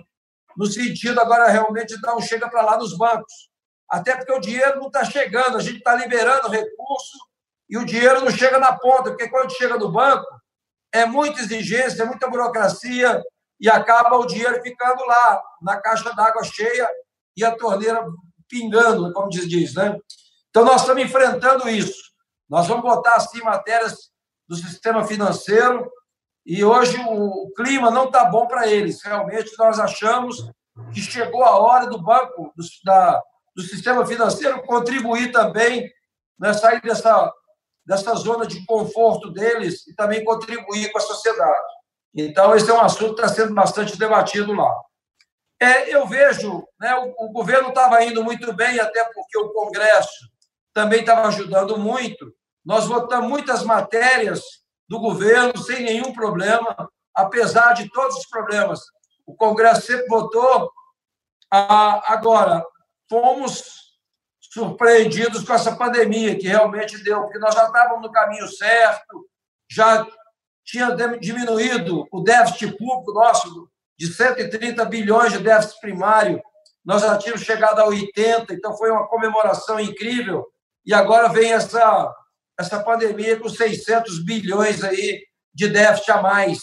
no 0.56 0.66
sentido 0.66 1.20
agora 1.20 1.48
realmente 1.48 1.96
de 1.96 2.02
dar 2.02 2.16
um 2.16 2.22
chega 2.22 2.50
para 2.50 2.64
lá 2.64 2.78
nos 2.78 2.98
bancos. 2.98 3.50
Até 3.88 4.16
porque 4.16 4.34
o 4.34 4.40
dinheiro 4.40 4.80
não 4.80 4.88
está 4.88 5.06
chegando, 5.06 5.58
a 5.58 5.62
gente 5.62 5.78
está 5.78 5.94
liberando 5.94 6.50
recurso 6.50 7.18
e 7.70 7.78
o 7.78 7.86
dinheiro 7.86 8.22
não 8.22 8.32
chega 8.32 8.58
na 8.58 8.74
ponta, 8.78 9.12
porque 9.12 9.30
quando 9.30 9.56
chega 9.56 9.78
no 9.78 9.92
banco, 9.92 10.26
é 10.92 11.06
muita 11.06 11.42
exigência, 11.42 12.02
é 12.02 12.06
muita 12.06 12.30
burocracia 12.30 13.22
e 13.60 13.70
acaba 13.70 14.18
o 14.18 14.26
dinheiro 14.26 14.60
ficando 14.64 15.06
lá, 15.06 15.42
na 15.62 15.80
caixa 15.80 16.12
d'água 16.16 16.44
cheia 16.44 16.90
e 17.36 17.44
a 17.46 17.56
torneira 17.56 18.04
pingando, 18.50 19.14
como 19.14 19.30
diz, 19.30 19.76
né? 19.76 20.00
Então, 20.50 20.66
nós 20.66 20.82
estamos 20.82 21.04
enfrentando 21.04 21.70
isso. 21.70 22.08
Nós 22.50 22.68
vamos 22.68 22.84
botar, 22.84 23.16
assim, 23.16 23.42
matérias 23.42 24.10
do 24.48 24.56
sistema 24.56 25.06
financeiro 25.06 25.92
e 26.46 26.64
hoje 26.64 26.98
o 27.06 27.52
clima 27.56 27.92
não 27.92 28.06
está 28.06 28.24
bom 28.26 28.48
para 28.48 28.68
eles. 28.68 29.04
Realmente, 29.04 29.52
nós 29.58 29.80
achamos 29.80 30.50
que 30.94 31.02
chegou 31.02 31.44
a 31.44 31.58
hora 31.58 31.88
do 31.88 32.02
banco, 32.02 32.54
do, 32.56 32.64
da, 32.86 33.22
do 33.54 33.62
sistema 33.62 34.06
financeiro, 34.06 34.64
contribuir 34.64 35.32
também, 35.32 35.92
né, 36.40 36.54
sair 36.54 36.82
dessa, 36.82 37.34
dessa 37.86 38.16
zona 38.16 38.48
de 38.48 38.66
conforto 38.66 39.30
deles 39.30 39.86
e 39.88 39.94
também 39.94 40.24
contribuir 40.24 40.90
com 40.92 40.98
a 41.00 41.02
sociedade. 41.02 41.68
Então, 42.16 42.56
esse 42.56 42.70
é 42.70 42.74
um 42.74 42.82
assunto 42.82 43.16
que 43.16 43.22
está 43.22 43.28
sendo 43.28 43.54
bastante 43.54 43.98
debatido 43.98 44.54
lá. 44.54 44.74
É, 45.60 45.94
eu 45.94 46.08
vejo, 46.08 46.66
né, 46.80 46.96
o, 46.96 47.26
o 47.26 47.32
governo 47.34 47.70
estava 47.70 48.04
indo 48.04 48.24
muito 48.24 48.54
bem, 48.54 48.80
até 48.80 49.04
porque 49.14 49.38
o 49.38 49.50
Congresso 49.50 50.30
também 50.78 51.00
estava 51.00 51.28
ajudando 51.28 51.76
muito. 51.76 52.32
Nós 52.64 52.86
votamos 52.86 53.28
muitas 53.28 53.64
matérias 53.64 54.44
do 54.88 55.00
governo 55.00 55.58
sem 55.58 55.82
nenhum 55.82 56.14
problema, 56.14 56.88
apesar 57.16 57.74
de 57.74 57.90
todos 57.90 58.18
os 58.18 58.28
problemas. 58.28 58.82
O 59.26 59.36
Congresso 59.36 59.88
sempre 59.88 60.06
votou. 60.06 60.72
Ah, 61.52 62.14
agora, 62.14 62.64
fomos 63.10 63.98
surpreendidos 64.40 65.44
com 65.44 65.52
essa 65.52 65.76
pandemia, 65.76 66.38
que 66.38 66.48
realmente 66.48 67.04
deu, 67.04 67.24
porque 67.24 67.40
nós 67.40 67.56
já 67.56 67.66
estávamos 67.66 68.04
no 68.04 68.12
caminho 68.12 68.48
certo, 68.48 69.28
já 69.68 70.06
tinha 70.64 70.92
diminuído 71.20 72.08
o 72.12 72.22
déficit 72.22 72.78
público 72.78 73.14
nosso 73.14 73.68
de 73.98 74.14
130 74.14 74.86
bilhões 74.86 75.34
de 75.34 75.40
déficit 75.40 75.82
primário, 75.82 76.40
nós 76.86 77.02
já 77.02 77.18
tínhamos 77.18 77.42
chegado 77.42 77.80
a 77.80 77.88
80, 77.88 78.54
então 78.54 78.78
foi 78.78 78.92
uma 78.92 79.08
comemoração 79.08 79.80
incrível, 79.80 80.48
e 80.88 80.94
agora 80.94 81.28
vem 81.28 81.52
essa 81.52 82.16
essa 82.60 82.82
pandemia 82.82 83.40
com 83.40 83.48
600 83.48 84.26
bilhões 84.26 84.84
aí 84.84 85.22
de 85.54 85.68
déficit 85.68 86.10
a 86.10 86.22
mais. 86.24 86.60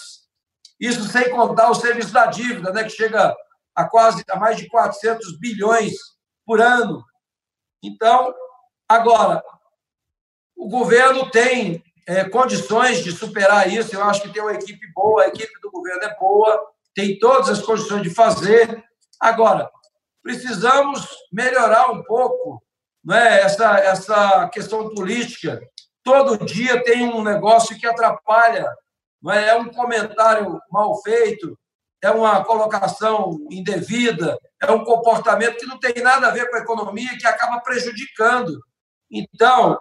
Isso 0.81 1.05
sem 1.05 1.31
contar 1.31 1.71
o 1.71 1.75
serviço 1.75 2.13
da 2.13 2.27
dívida, 2.27 2.73
né, 2.73 2.83
que 2.83 2.91
chega 2.91 3.33
a 3.77 3.85
quase 3.85 4.25
a 4.29 4.37
mais 4.37 4.57
de 4.57 4.67
400 4.69 5.39
bilhões 5.39 5.93
por 6.45 6.61
ano. 6.61 7.05
Então, 7.81 8.35
agora, 8.89 9.41
o 10.57 10.69
governo 10.69 11.31
tem 11.31 11.85
é, 12.09 12.25
condições 12.25 13.05
de 13.05 13.13
superar 13.13 13.73
isso. 13.73 13.95
Eu 13.95 14.03
acho 14.03 14.23
que 14.23 14.33
tem 14.33 14.43
uma 14.43 14.55
equipe 14.55 14.93
boa, 14.93 15.23
a 15.23 15.29
equipe 15.29 15.61
do 15.61 15.71
governo 15.71 16.03
é 16.03 16.17
boa, 16.17 16.73
tem 16.93 17.19
todas 17.21 17.51
as 17.51 17.63
condições 17.63 18.03
de 18.03 18.11
fazer. 18.11 18.83
Agora, 19.21 19.71
precisamos 20.23 21.07
melhorar 21.33 21.91
um 21.93 22.03
pouco 22.03 22.64
né, 23.05 23.41
essa, 23.41 23.79
essa 23.79 24.49
questão 24.49 24.89
política 24.95 25.61
todo 26.05 26.45
dia 26.45 26.85
tem 26.85 27.09
um 27.09 27.23
negócio 27.23 27.77
que 27.79 27.87
atrapalha, 27.87 28.71
não 29.21 29.33
é? 29.33 29.49
é 29.49 29.57
um 29.57 29.71
comentário 29.71 30.61
mal 30.71 31.01
feito, 31.03 31.59
é 32.03 32.11
uma 32.11 32.45
colocação 32.45 33.39
indevida, 33.51 34.39
é 34.63 34.71
um 34.71 34.85
comportamento 34.85 35.57
que 35.57 35.67
não 35.67 35.81
tem 35.81 35.95
nada 36.03 36.29
a 36.29 36.31
ver 36.31 36.51
com 36.51 36.57
a 36.57 36.61
economia 36.61 37.11
e 37.15 37.17
que 37.17 37.27
acaba 37.27 37.61
prejudicando. 37.61 38.61
Então, 39.11 39.79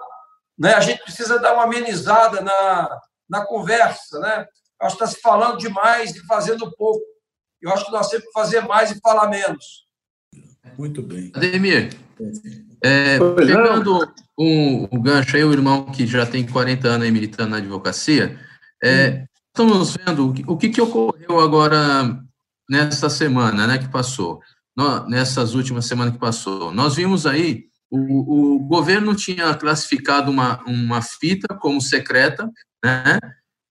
né, 0.57 0.73
a 0.73 0.79
gente 0.79 1.03
precisa 1.03 1.37
dar 1.37 1.53
uma 1.53 1.63
amenizada 1.63 2.39
na, 2.39 3.01
na 3.29 3.45
conversa. 3.45 4.19
Né? 4.19 4.45
Acho 4.81 4.97
que 4.97 5.03
está 5.03 5.15
se 5.15 5.21
falando 5.21 5.57
demais 5.57 6.15
e 6.15 6.25
fazendo 6.25 6.71
pouco. 6.77 7.03
Eu 7.61 7.71
acho 7.73 7.85
que 7.85 7.91
nós 7.91 8.09
temos 8.09 8.25
que 8.25 8.31
fazer 8.31 8.61
mais 8.61 8.91
e 8.91 8.99
falar 9.01 9.27
menos. 9.27 9.85
Muito 10.77 11.01
bem. 11.01 11.31
Ademir, 11.35 11.93
é, 12.83 13.17
pegando 13.35 14.13
o, 14.37 14.95
o 14.95 15.01
gancho 15.01 15.37
aí, 15.37 15.43
o 15.43 15.53
irmão 15.53 15.85
que 15.85 16.05
já 16.05 16.25
tem 16.25 16.45
40 16.45 16.87
anos 16.87 17.05
aí 17.05 17.11
militando 17.11 17.51
na 17.51 17.57
advocacia, 17.57 18.37
é, 18.83 19.25
estamos 19.47 19.95
vendo 19.95 20.29
o 20.29 20.33
que, 20.33 20.43
o 20.45 20.57
que, 20.57 20.69
que 20.69 20.81
ocorreu 20.81 21.39
agora 21.39 22.19
nessa 22.69 23.09
semana, 23.09 23.65
né, 23.65 23.77
que 23.77 23.87
passou, 23.87 24.41
no, 24.75 25.07
nessas 25.07 25.53
últimas 25.53 25.85
semanas 25.85 26.13
que 26.13 26.19
passou. 26.19 26.73
Nós 26.73 26.95
vimos 26.95 27.25
aí, 27.25 27.65
o, 27.89 28.55
o 28.55 28.59
governo 28.59 29.15
tinha 29.15 29.53
classificado 29.53 30.29
uma, 30.29 30.61
uma 30.65 31.01
fita 31.01 31.55
como 31.55 31.79
secreta, 31.79 32.49
né, 32.83 33.17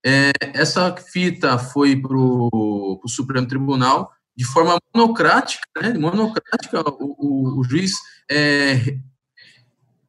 é, 0.03 0.31
essa 0.53 0.95
fita 0.95 1.57
foi 1.57 1.95
para 1.95 2.17
o 2.17 3.01
Supremo 3.07 3.47
Tribunal 3.47 4.11
de 4.35 4.45
forma 4.45 4.77
monocrática, 4.93 5.63
né, 5.81 5.93
monocrática, 5.93 6.81
o, 6.81 7.15
o, 7.17 7.59
o 7.59 7.63
juiz 7.63 7.91
é, 8.29 8.97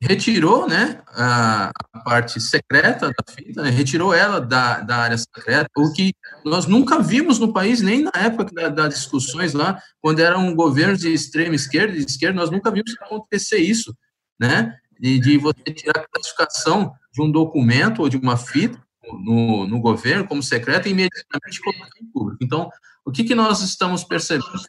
retirou 0.01 0.69
né, 0.69 1.03
a, 1.09 1.71
a, 1.93 1.99
parte 2.01 2.41
secreta 2.41 3.09
da 3.09 3.33
fita, 3.33 3.63
né, 3.63 3.71
retirou 3.71 4.13
ela 4.13 4.41
da, 4.41 4.81
da 4.81 4.97
área 4.97 5.17
secreta, 5.19 5.69
o 5.77 5.93
que 5.93 6.15
nós 6.45 6.67
nunca 6.67 7.01
vimos 7.01 7.39
no 7.39 7.53
país, 7.53 7.81
nem 7.81 8.03
na 8.03 8.13
época 8.15 8.51
das 8.55 8.75
da 8.75 8.89
discussões 8.89 9.55
lá, 9.55 9.81
quando 10.01 10.21
eram 10.21 10.55
governos 10.55 11.01
de 11.01 11.13
extrema 11.13 11.55
esquerda 11.55 11.97
e 11.97 12.05
esquerda, 12.05 12.39
nós 12.39 12.51
nunca 12.51 12.71
vimos 12.71 12.95
acontecer 13.01 13.59
isso, 13.59 13.95
né, 14.39 14.77
de, 14.99 15.19
de 15.19 15.39
você 15.39 15.63
tirar 15.75 16.01
a 16.01 16.09
classificação 16.09 16.93
de 17.13 17.23
um 17.23 17.31
documento 17.31 18.03
ou 18.03 18.09
de 18.09 18.17
uma 18.17 18.37
fita 18.37 18.83
no, 19.23 19.67
no 19.67 19.81
governo 19.81 20.27
como 20.27 20.43
secreta 20.43 20.89
e 20.89 20.93
imediatamente 20.93 21.61
colocar 21.61 21.89
em 22.01 22.07
público. 22.07 22.43
Então, 22.43 22.71
o 23.05 23.13
que, 23.13 23.25
que 23.25 23.35
nós 23.35 23.61
estamos 23.61 24.05
percebendo? 24.05 24.61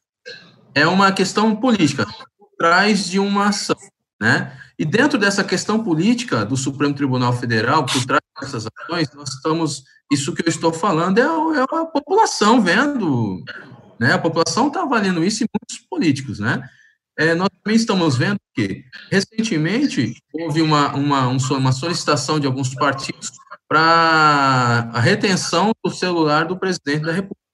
É 0.74 0.86
uma 0.88 1.12
questão 1.12 1.56
política, 1.56 2.06
por 2.38 2.50
trás 2.58 3.06
de 3.06 3.20
uma 3.20 3.48
ação, 3.48 3.78
né, 4.22 4.58
e 4.78 4.84
dentro 4.84 5.18
dessa 5.18 5.44
questão 5.44 5.84
política 5.84 6.46
do 6.46 6.58
Supremo 6.58 6.94
Tribunal 6.94 7.34
Federal, 7.34 7.86
por 7.86 8.06
trás 8.06 8.22
dessas 8.42 8.68
ações, 8.68 9.10
nós 9.14 9.30
estamos, 9.30 9.84
isso 10.12 10.34
que 10.34 10.42
eu 10.42 10.50
estou 10.50 10.74
falando 10.74 11.18
é, 11.18 11.22
é 11.22 11.62
a 11.62 11.86
população 11.86 12.62
vendo, 12.62 13.42
né? 13.98 14.12
A 14.12 14.20
população 14.20 14.68
está 14.68 14.84
valendo 14.84 15.24
isso 15.24 15.44
e 15.44 15.48
muitos 15.48 15.88
políticos, 15.88 16.40
né? 16.40 16.62
é, 17.18 17.34
nós 17.34 17.50
também 17.64 17.76
estamos 17.76 18.18
vendo 18.18 18.38
que, 18.54 18.84
recentemente, 19.10 20.14
houve 20.34 20.62
uma, 20.62 20.94
uma, 20.96 21.28
uma 21.28 21.72
solicitação 21.72 22.40
de 22.40 22.48
alguns 22.48 22.74
partidos 22.76 23.32
para 23.68 24.92
a 24.94 25.00
retenção 25.00 25.72
do 25.84 25.92
celular 25.92 26.46
do 26.46 26.60
presidente 26.60 27.06
da 27.06 27.14
República. 27.14 27.45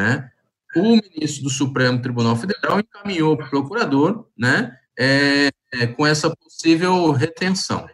Né? 0.00 0.30
O 0.74 0.96
ministro 0.96 1.44
do 1.44 1.50
Supremo 1.50 2.00
Tribunal 2.00 2.36
Federal 2.36 2.80
encaminhou 2.80 3.36
para 3.36 3.46
o 3.46 3.50
procurador 3.50 4.26
né, 4.38 4.74
é, 4.98 5.50
é, 5.74 5.86
com 5.88 6.06
essa 6.06 6.34
possível 6.34 7.10
retenção. 7.10 7.86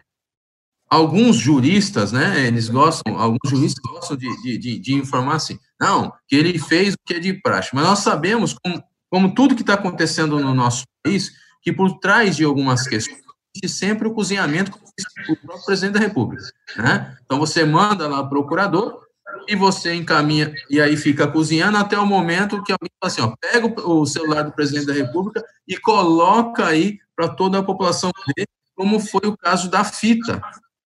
Alguns 0.89 1.35
juristas, 1.35 2.13
né, 2.13 2.47
eles 2.47 2.69
gostam, 2.69 3.17
alguns 3.19 3.49
juristas 3.49 3.83
gostam 3.83 4.15
de, 4.15 4.57
de, 4.57 4.79
de, 4.79 4.93
informar 4.93 5.35
assim, 5.35 5.59
não, 5.79 6.13
que 6.27 6.35
ele 6.35 6.57
fez 6.57 6.93
o 6.93 6.97
que 7.05 7.15
é 7.15 7.19
de 7.19 7.33
praxe, 7.33 7.71
mas 7.73 7.83
nós 7.83 7.99
sabemos, 7.99 8.53
como, 8.53 8.81
como 9.09 9.35
tudo 9.35 9.55
que 9.55 9.63
está 9.63 9.73
acontecendo 9.73 10.39
no 10.39 10.53
nosso 10.53 10.85
país, 11.03 11.33
que 11.61 11.73
por 11.73 11.99
trás 11.99 12.37
de 12.37 12.45
algumas 12.45 12.87
questões 12.87 13.21
sempre 13.67 14.07
o 14.07 14.13
cozinhamento 14.13 14.71
com 14.71 14.77
o 15.33 15.35
próprio 15.37 15.65
presidente 15.65 15.95
da 15.95 15.99
República. 15.99 16.43
Né? 16.77 17.17
Então, 17.25 17.39
você 17.39 17.65
manda 17.65 18.07
lá 18.07 18.19
o 18.19 18.29
procurador 18.29 19.06
e 19.47 19.55
você 19.55 19.93
encaminha, 19.93 20.53
e 20.69 20.81
aí 20.81 20.97
fica 20.97 21.27
cozinhando 21.27 21.77
até 21.77 21.97
o 21.97 22.05
momento 22.05 22.61
que 22.63 22.71
alguém 22.71 22.89
fala 22.99 23.11
assim, 23.11 23.21
ó, 23.21 23.35
pega 23.39 23.87
o 23.87 24.05
celular 24.05 24.43
do 24.43 24.51
presidente 24.51 24.87
da 24.87 24.93
República 24.93 25.43
e 25.67 25.77
coloca 25.77 26.65
aí 26.65 26.99
para 27.15 27.29
toda 27.29 27.59
a 27.59 27.63
população 27.63 28.11
ver, 28.35 28.45
como 28.75 28.99
foi 28.99 29.27
o 29.27 29.37
caso 29.37 29.69
da 29.69 29.83
fita, 29.83 30.41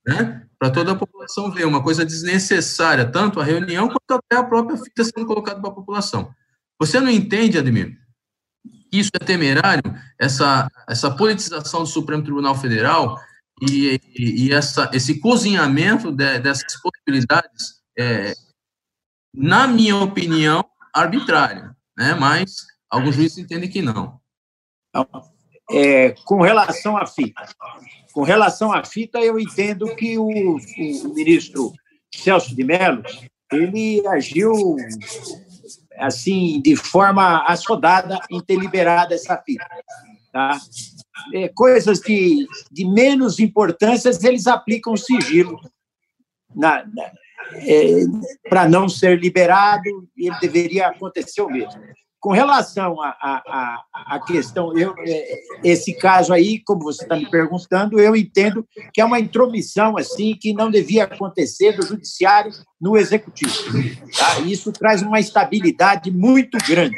né? 0.05 0.43
Para 0.57 0.69
toda 0.69 0.91
a 0.91 0.95
população 0.95 1.51
ver, 1.51 1.65
uma 1.65 1.83
coisa 1.83 2.05
desnecessária, 2.05 3.05
tanto 3.05 3.39
a 3.39 3.43
reunião 3.43 3.87
quanto 3.87 4.11
até 4.23 4.37
a 4.37 4.43
própria 4.43 4.77
fita 4.77 5.03
sendo 5.03 5.25
colocada 5.25 5.59
para 5.59 5.69
a 5.69 5.73
população. 5.73 6.31
Você 6.79 6.99
não 6.99 7.09
entende, 7.09 7.57
Admir? 7.57 7.97
Isso 8.91 9.09
é 9.19 9.23
temerário, 9.23 9.83
essa, 10.19 10.69
essa 10.87 11.09
politização 11.09 11.81
do 11.81 11.87
Supremo 11.87 12.23
Tribunal 12.23 12.55
Federal 12.55 13.17
e, 13.61 13.99
e, 14.15 14.47
e 14.47 14.53
essa, 14.53 14.89
esse 14.93 15.19
cozinhamento 15.19 16.11
de, 16.11 16.39
dessas 16.39 16.79
possibilidades, 16.81 17.81
é, 17.97 18.33
na 19.33 19.67
minha 19.67 19.97
opinião, 19.97 20.65
arbitrário, 20.93 21.75
né? 21.97 22.13
mas 22.13 22.65
alguns 22.89 23.15
juízes 23.15 23.37
entendem 23.37 23.69
que 23.69 23.81
não. 23.81 24.19
É, 25.71 26.11
com 26.25 26.41
relação 26.41 26.97
à 26.97 27.05
fita, 27.05 27.47
com 28.11 28.23
relação 28.23 28.73
à 28.73 28.83
fita, 28.83 29.19
eu 29.19 29.39
entendo 29.39 29.95
que 29.95 30.17
o, 30.17 30.27
o 30.27 31.13
ministro 31.13 31.71
Celso 32.13 32.53
de 32.53 32.63
Mello 32.63 33.03
ele 33.51 34.05
agiu 34.07 34.75
assim, 35.97 36.61
de 36.61 36.75
forma 36.75 37.45
assodada 37.45 38.19
em 38.29 38.41
ter 38.41 38.57
liberado 38.57 39.13
essa 39.13 39.37
fita. 39.37 39.65
Tá? 40.31 40.57
É, 41.33 41.49
coisas 41.49 41.99
de, 41.99 42.47
de 42.71 42.85
menos 42.85 43.39
importância, 43.39 44.09
eles 44.23 44.47
aplicam 44.47 44.95
sigilo 44.97 45.59
na, 46.55 46.85
na 46.85 47.11
é, 47.55 48.03
para 48.49 48.67
não 48.67 48.87
ser 48.87 49.19
liberado, 49.19 49.83
ele 50.17 50.35
deveria 50.39 50.87
acontecer 50.87 51.41
o 51.41 51.49
mesmo. 51.49 51.81
Com 52.19 52.31
relação 52.31 53.01
à 53.01 53.83
a, 53.91 54.19
questão, 54.19 54.77
eu, 54.77 54.93
é, 54.99 55.39
esse 55.63 55.91
caso 55.91 56.31
aí, 56.31 56.59
como 56.59 56.83
você 56.83 57.01
está 57.01 57.15
me 57.15 57.27
perguntando, 57.27 57.99
eu 57.99 58.15
entendo 58.15 58.63
que 58.93 59.01
é 59.01 59.05
uma 59.05 59.19
intromissão 59.19 59.97
assim 59.97 60.37
que 60.39 60.53
não 60.53 60.69
devia 60.69 61.05
acontecer 61.05 61.71
do 61.71 61.83
judiciário 61.83 62.51
no 62.79 62.95
executivo. 62.95 63.51
Tá? 64.15 64.39
Isso 64.41 64.71
traz 64.71 65.01
uma 65.01 65.19
estabilidade 65.19 66.11
muito 66.11 66.59
grande. 66.59 66.95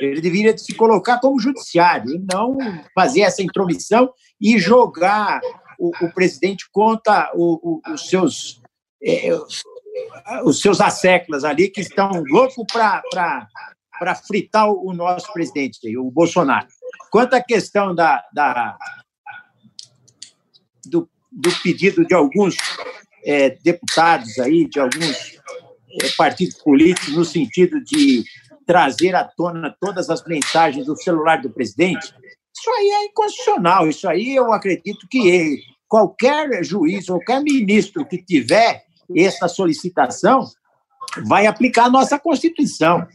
Ele 0.00 0.22
deveria 0.22 0.56
se 0.56 0.74
colocar 0.74 1.20
como 1.20 1.38
judiciário 1.38 2.10
e 2.10 2.24
não 2.32 2.56
fazer 2.94 3.20
essa 3.20 3.42
intromissão 3.42 4.10
e 4.40 4.58
jogar 4.58 5.42
o, 5.78 5.90
o 6.00 6.14
presidente 6.14 6.64
contra 6.72 7.30
o, 7.34 7.76
o, 7.86 7.92
os 7.92 8.08
seus 8.08 8.62
é, 9.02 9.28
os 10.44 10.60
seus 10.60 10.80
asseclas 10.80 11.44
ali 11.44 11.68
que 11.68 11.80
estão 11.80 12.10
loucos 12.28 12.64
para 12.72 14.14
fritar 14.26 14.70
o 14.70 14.92
nosso 14.92 15.32
presidente, 15.32 15.78
o 15.96 16.10
Bolsonaro. 16.10 16.66
Quanto 17.10 17.34
à 17.34 17.42
questão 17.42 17.94
da, 17.94 18.24
da 18.32 18.76
do, 20.86 21.08
do, 21.30 21.50
pedido 21.62 22.04
de 22.06 22.14
alguns 22.14 22.56
é, 23.24 23.50
deputados 23.62 24.38
aí, 24.38 24.68
de 24.68 24.80
alguns 24.80 25.38
é, 26.00 26.08
partidos 26.16 26.56
políticos, 26.62 27.14
no 27.14 27.24
sentido 27.24 27.82
de 27.84 28.24
trazer 28.66 29.14
à 29.14 29.24
tona 29.24 29.74
todas 29.80 30.08
as 30.08 30.24
mensagens 30.24 30.86
do 30.86 30.96
celular 30.96 31.40
do 31.40 31.50
presidente, 31.50 32.14
isso 32.56 32.70
aí 32.78 32.88
é 32.90 33.04
inconstitucional. 33.06 33.88
Isso 33.88 34.08
aí 34.08 34.36
eu 34.36 34.52
acredito 34.52 35.06
que 35.08 35.28
ele, 35.28 35.62
qualquer 35.88 36.64
juiz, 36.64 37.06
qualquer 37.06 37.42
ministro 37.42 38.06
que 38.06 38.22
tiver 38.22 38.84
essa 39.14 39.48
solicitação, 39.48 40.46
vai 41.26 41.46
aplicar 41.46 41.86
a 41.86 41.90
nossa 41.90 42.18
Constituição. 42.18 43.06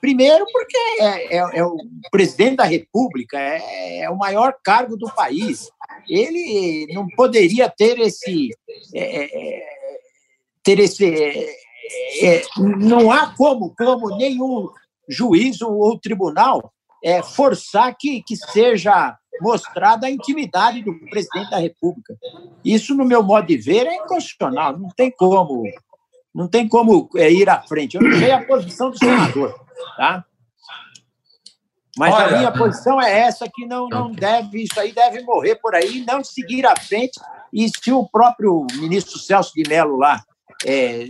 Primeiro, 0.00 0.46
porque 0.50 0.76
é, 1.00 1.36
é, 1.36 1.58
é, 1.58 1.64
o 1.64 1.76
presidente 2.10 2.56
da 2.56 2.64
República, 2.64 3.38
é, 3.38 4.00
é, 4.00 4.10
o 4.10 4.16
maior 4.16 4.54
cargo 4.64 4.96
do 4.96 5.12
país. 5.14 5.70
Ele 6.08 6.86
não 6.94 7.06
poderia 7.08 7.68
ter 7.68 7.98
esse. 7.98 8.50
É, 8.94 9.24
é, 9.24 9.78
ter 10.62 10.78
esse 10.78 11.04
é, 12.22 12.42
não 12.56 13.10
há 13.10 13.34
como, 13.34 13.74
como 13.76 14.16
nenhum 14.16 14.68
juiz 15.08 15.60
ou 15.62 15.98
tribunal 15.98 16.72
forçar 17.34 17.96
que, 17.96 18.22
que 18.22 18.36
seja 18.36 19.16
mostrada 19.40 20.06
a 20.06 20.10
intimidade 20.10 20.82
do 20.82 20.94
presidente 21.10 21.50
da 21.50 21.58
República. 21.58 22.16
Isso, 22.64 22.94
no 22.94 23.04
meu 23.04 23.22
modo 23.22 23.46
de 23.46 23.56
ver, 23.56 23.86
é 23.86 23.96
inconstitucional. 23.96 24.78
Não 24.78 24.88
tem 24.88 25.10
como 25.10 25.64
não 26.34 26.46
tem 26.46 26.68
como 26.68 27.08
é, 27.16 27.30
ir 27.32 27.48
à 27.48 27.60
frente. 27.62 27.96
Eu 27.96 28.02
não 28.02 28.16
sei 28.16 28.30
a 28.30 28.44
posição 28.44 28.90
do 28.90 28.98
senador, 28.98 29.58
tá? 29.96 30.24
Mas 31.96 32.14
Olha, 32.14 32.26
a 32.26 32.38
minha 32.38 32.52
posição 32.52 33.02
é 33.02 33.20
essa 33.20 33.50
que 33.52 33.66
não, 33.66 33.88
não 33.88 34.12
deve, 34.12 34.62
isso 34.62 34.78
aí 34.78 34.92
deve 34.92 35.20
morrer 35.22 35.56
por 35.56 35.74
aí, 35.74 36.04
não 36.06 36.22
seguir 36.22 36.64
à 36.64 36.76
frente. 36.76 37.18
E 37.52 37.68
se 37.68 37.90
o 37.90 38.08
próprio 38.08 38.64
ministro 38.74 39.18
Celso 39.18 39.52
de 39.52 39.68
Mello 39.68 39.96
lá 39.96 40.22
é, 40.64 41.06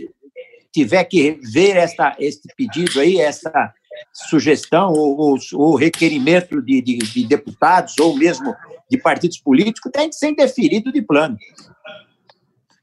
tiver 0.71 1.03
que 1.03 1.39
ver 1.43 1.77
esta, 1.77 2.15
este 2.17 2.47
pedido 2.57 2.99
aí, 2.99 3.19
essa 3.19 3.71
sugestão 4.13 4.91
ou, 4.91 5.37
ou 5.53 5.75
requerimento 5.75 6.61
de, 6.61 6.81
de, 6.81 6.97
de 6.97 7.27
deputados 7.27 7.95
ou 7.99 8.15
mesmo 8.15 8.55
de 8.89 8.97
partidos 8.97 9.37
políticos, 9.37 9.91
tem 9.91 10.09
que 10.09 10.15
ser 10.15 10.29
indeferido 10.29 10.91
de 10.91 11.01
plano. 11.01 11.37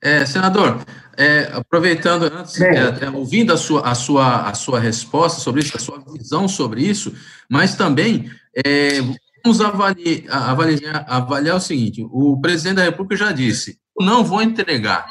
É, 0.03 0.25
senador, 0.25 0.85
é, 1.17 1.51
aproveitando 1.53 2.25
antes, 2.25 2.61
é, 2.61 3.05
é, 3.05 3.11
ouvindo 3.11 3.53
a 3.53 3.57
sua, 3.57 3.81
a, 3.81 3.95
sua, 3.95 4.49
a 4.49 4.55
sua 4.55 4.79
resposta 4.79 5.41
sobre 5.41 5.63
isso, 5.63 5.77
a 5.77 5.81
sua 5.81 5.99
visão 6.13 6.47
sobre 6.47 6.83
isso, 6.83 7.13
mas 7.51 7.75
também 7.75 8.31
é, 8.65 9.01
vamos 9.43 9.61
avaliar, 9.61 10.25
avaliar, 10.31 11.05
avaliar 11.09 11.57
o 11.57 11.61
seguinte: 11.61 12.07
o 12.11 12.39
presidente 12.41 12.77
da 12.77 12.85
República 12.85 13.17
já 13.17 13.33
disse, 13.33 13.79
não 13.99 14.23
vou 14.23 14.43
entregar, 14.43 15.07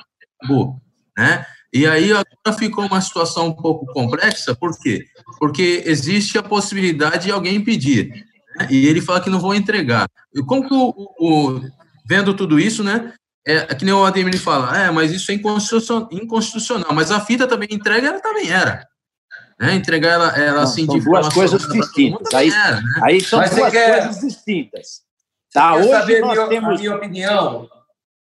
né? 1.18 1.46
E 1.74 1.86
aí 1.86 2.12
agora 2.12 2.58
ficou 2.58 2.86
uma 2.86 3.02
situação 3.02 3.48
um 3.48 3.54
pouco 3.54 3.86
complexa, 3.88 4.56
por 4.56 4.80
quê? 4.80 5.04
Porque 5.40 5.84
existe 5.86 6.38
a 6.38 6.44
possibilidade 6.44 7.26
de 7.26 7.32
alguém 7.32 7.64
pedir, 7.64 8.10
né? 8.58 8.68
e 8.70 8.88
ele 8.88 9.02
fala 9.02 9.22
que 9.22 9.30
não 9.30 9.40
vou 9.40 9.56
entregar. 9.56 10.08
E 10.34 10.42
como 10.44 10.68
que 10.68 10.74
o, 10.74 10.94
o 11.20 11.62
vendo 12.08 12.34
tudo 12.34 12.60
isso, 12.60 12.84
né? 12.84 13.14
É, 13.48 13.58
é, 13.58 13.66
que 13.76 13.86
nem 13.86 13.94
o 13.94 14.04
Ademir 14.04 14.40
fala, 14.40 14.76
é, 14.76 14.90
mas 14.90 15.12
isso 15.12 15.32
é 15.32 15.36
inconstitucional, 15.36 16.10
inconstitucional, 16.12 16.94
mas 16.94 17.12
a 17.12 17.20
fita 17.20 17.48
também 17.48 17.68
entrega, 17.72 18.08
ela 18.08 18.20
também 18.20 18.50
era. 18.50 18.88
Né? 19.60 19.76
Entregar 19.76 20.14
ela, 20.14 20.38
ela 20.38 20.64
assim, 20.64 20.86
são 20.86 20.96
de 20.98 21.06
duas 21.06 21.30
coisas 21.34 21.68
distintas. 21.68 22.34
Aí, 22.34 22.50
era, 22.50 22.78
né? 22.78 22.84
aí 23.04 23.22
são 23.22 23.40
mas 23.40 23.56
duas 23.56 23.72
quer, 23.72 24.04
coisas 24.04 24.22
distintas. 24.22 25.02
Tá, 25.54 25.76
hoje 25.76 25.90
saber 25.90 26.22
nós 26.22 26.34
minha, 26.34 26.50
temos... 26.50 26.70
a 26.70 26.74
minha 26.74 26.96
opinião? 26.96 27.70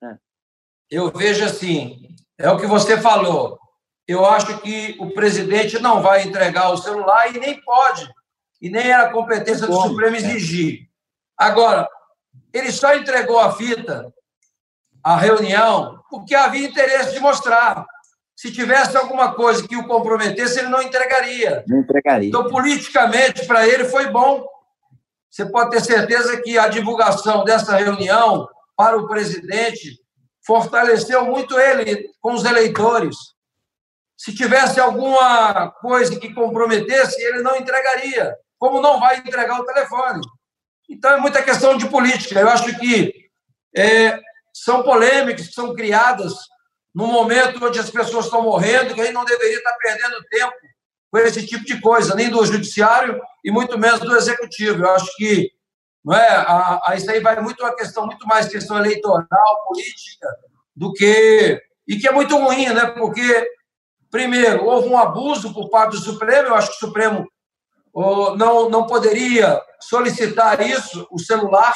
É. 0.03 0.15
Eu 0.91 1.11
vejo 1.11 1.43
assim, 1.45 2.07
é 2.37 2.51
o 2.51 2.57
que 2.57 2.67
você 2.67 2.99
falou. 2.99 3.57
Eu 4.07 4.25
acho 4.25 4.59
que 4.59 4.97
o 4.99 5.11
presidente 5.11 5.79
não 5.79 6.01
vai 6.01 6.23
entregar 6.23 6.69
o 6.69 6.77
celular 6.77 7.33
e 7.33 7.39
nem 7.39 7.61
pode, 7.61 8.09
e 8.61 8.69
nem 8.69 8.91
era 8.91 9.11
competência 9.11 9.65
do 9.65 9.73
Supremo 9.73 10.15
exigir. 10.15 10.89
Agora, 11.37 11.87
ele 12.53 12.71
só 12.71 12.95
entregou 12.95 13.39
a 13.39 13.51
fita 13.53 14.13
a 15.03 15.17
reunião 15.17 15.99
porque 16.09 16.33
havia 16.33 16.67
interesse 16.67 17.13
de 17.13 17.19
mostrar. 17.19 17.85
Se 18.35 18.51
tivesse 18.51 18.97
alguma 18.97 19.33
coisa 19.33 19.67
que 19.67 19.75
o 19.75 19.87
comprometesse, 19.87 20.59
ele 20.59 20.69
não 20.69 20.81
entregaria. 20.81 21.63
Não 21.67 21.79
entregaria. 21.79 22.29
Então, 22.29 22.47
politicamente, 22.49 23.45
para 23.45 23.67
ele 23.67 23.85
foi 23.85 24.07
bom. 24.09 24.45
Você 25.29 25.45
pode 25.45 25.71
ter 25.71 25.81
certeza 25.81 26.41
que 26.41 26.57
a 26.57 26.67
divulgação 26.67 27.43
dessa 27.43 27.75
reunião 27.75 28.47
para 28.75 28.97
o 28.97 29.07
presidente 29.07 29.99
fortaleceu 30.45 31.25
muito 31.25 31.59
ele 31.59 32.09
com 32.21 32.33
os 32.33 32.43
eleitores. 32.43 33.15
Se 34.17 34.33
tivesse 34.33 34.79
alguma 34.79 35.71
coisa 35.71 36.19
que 36.19 36.33
comprometesse, 36.33 37.21
ele 37.21 37.41
não 37.41 37.55
entregaria. 37.55 38.35
Como 38.57 38.81
não 38.81 38.99
vai 38.99 39.17
entregar 39.17 39.59
o 39.59 39.65
telefone? 39.65 40.21
Então, 40.89 41.11
é 41.11 41.17
muita 41.17 41.43
questão 41.43 41.77
de 41.77 41.87
política. 41.87 42.39
Eu 42.39 42.49
acho 42.49 42.77
que 42.79 43.13
é, 43.75 44.19
são 44.53 44.83
polêmicas 44.83 45.47
que 45.47 45.53
são 45.53 45.73
criadas 45.73 46.33
no 46.93 47.07
momento 47.07 47.63
onde 47.65 47.79
as 47.79 47.89
pessoas 47.89 48.25
estão 48.25 48.43
morrendo, 48.43 48.93
que 48.93 49.01
a 49.01 49.05
gente 49.05 49.13
não 49.13 49.25
deveria 49.25 49.57
estar 49.57 49.75
perdendo 49.81 50.23
tempo 50.29 50.53
com 51.11 51.17
esse 51.19 51.45
tipo 51.45 51.65
de 51.65 51.79
coisa, 51.81 52.15
nem 52.15 52.29
do 52.29 52.45
judiciário 52.45 53.19
e 53.43 53.51
muito 53.51 53.77
menos 53.77 53.99
do 53.99 54.15
executivo. 54.15 54.83
Eu 54.83 54.91
acho 54.91 55.15
que 55.17 55.51
não 56.03 56.13
é, 56.13 56.27
a, 56.27 56.81
a, 56.87 56.95
isso 56.95 57.09
aí 57.09 57.19
vai 57.21 57.39
muito 57.39 57.63
uma 57.63 57.75
questão, 57.75 58.05
muito 58.05 58.27
mais 58.27 58.47
questão 58.47 58.77
eleitoral, 58.77 59.65
política, 59.67 60.27
do 60.75 60.91
que. 60.91 61.61
E 61.87 61.97
que 61.97 62.07
é 62.07 62.11
muito 62.11 62.37
ruim, 62.37 62.67
né? 62.69 62.87
Porque, 62.87 63.47
primeiro, 64.13 64.65
houve 64.65 64.87
um 64.87 64.95
abuso 64.95 65.51
por 65.55 65.71
parte 65.71 65.93
do 65.93 65.97
Supremo, 65.97 66.49
eu 66.49 66.55
acho 66.55 66.69
que 66.69 66.75
o 66.75 66.87
Supremo 66.87 67.27
oh, 67.91 68.35
não, 68.35 68.69
não 68.69 68.85
poderia 68.85 69.59
solicitar 69.81 70.61
isso, 70.61 71.07
o 71.09 71.17
celular. 71.17 71.73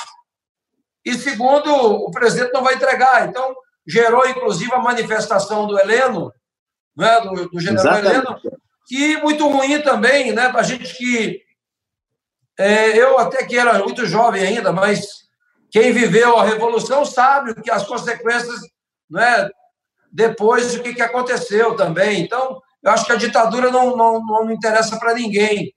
E, 1.03 1.15
segundo, 1.15 1.73
o 1.73 2.11
presidente 2.11 2.53
não 2.53 2.63
vai 2.63 2.75
entregar. 2.75 3.27
Então, 3.27 3.55
gerou, 3.87 4.27
inclusive, 4.27 4.71
a 4.71 4.77
manifestação 4.77 5.65
do 5.65 5.79
Heleno, 5.79 6.31
né, 6.95 7.21
do, 7.21 7.49
do 7.49 7.59
general 7.59 7.97
Exatamente. 7.97 8.27
Heleno, 8.27 8.39
que 8.85 9.17
muito 9.17 9.47
ruim 9.47 9.81
também, 9.81 10.31
né? 10.31 10.45
A 10.55 10.61
gente 10.61 10.95
que. 10.95 11.41
É, 12.59 12.95
eu 12.97 13.17
até 13.17 13.45
que 13.45 13.57
era 13.57 13.79
muito 13.79 14.05
jovem 14.05 14.43
ainda, 14.43 14.71
mas 14.71 15.07
quem 15.71 15.91
viveu 15.91 16.37
a 16.37 16.43
Revolução 16.43 17.03
sabe 17.03 17.59
que 17.61 17.71
as 17.71 17.85
consequências, 17.85 18.59
né? 19.09 19.49
Depois 20.11 20.75
o 20.75 20.81
que, 20.81 20.93
que 20.93 21.01
aconteceu 21.01 21.75
também. 21.75 22.21
Então, 22.21 22.61
eu 22.83 22.91
acho 22.91 23.05
que 23.05 23.11
a 23.11 23.17
ditadura 23.17 23.71
não, 23.71 23.95
não, 23.95 24.23
não 24.23 24.51
interessa 24.51 24.97
para 24.97 25.13
ninguém. 25.13 25.73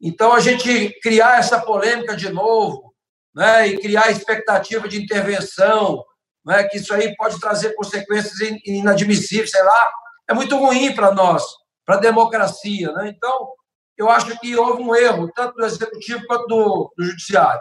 Então, 0.00 0.32
a 0.32 0.40
gente 0.40 0.98
criar 1.00 1.38
essa 1.38 1.60
polêmica 1.60 2.16
de 2.16 2.30
novo, 2.30 2.94
né? 3.34 3.68
E 3.68 3.78
criar 3.78 4.10
expectativa 4.10 4.88
de 4.88 5.00
intervenção, 5.00 6.04
né? 6.44 6.64
Que 6.64 6.78
isso 6.78 6.92
aí 6.94 7.14
pode 7.16 7.38
trazer 7.38 7.74
consequências 7.74 8.38
inadmissíveis, 8.64 9.50
sei 9.50 9.62
lá, 9.62 9.92
é 10.28 10.34
muito 10.34 10.56
ruim 10.56 10.94
para 10.94 11.12
nós 11.12 11.44
para 11.90 11.96
a 11.96 12.00
democracia. 12.00 12.92
Né? 12.92 13.08
Então, 13.08 13.48
eu 13.98 14.08
acho 14.08 14.38
que 14.38 14.56
houve 14.56 14.80
um 14.80 14.94
erro, 14.94 15.28
tanto 15.34 15.56
do 15.56 15.64
Executivo 15.64 16.24
quanto 16.28 16.46
do, 16.46 16.92
do 16.96 17.04
Judiciário. 17.04 17.60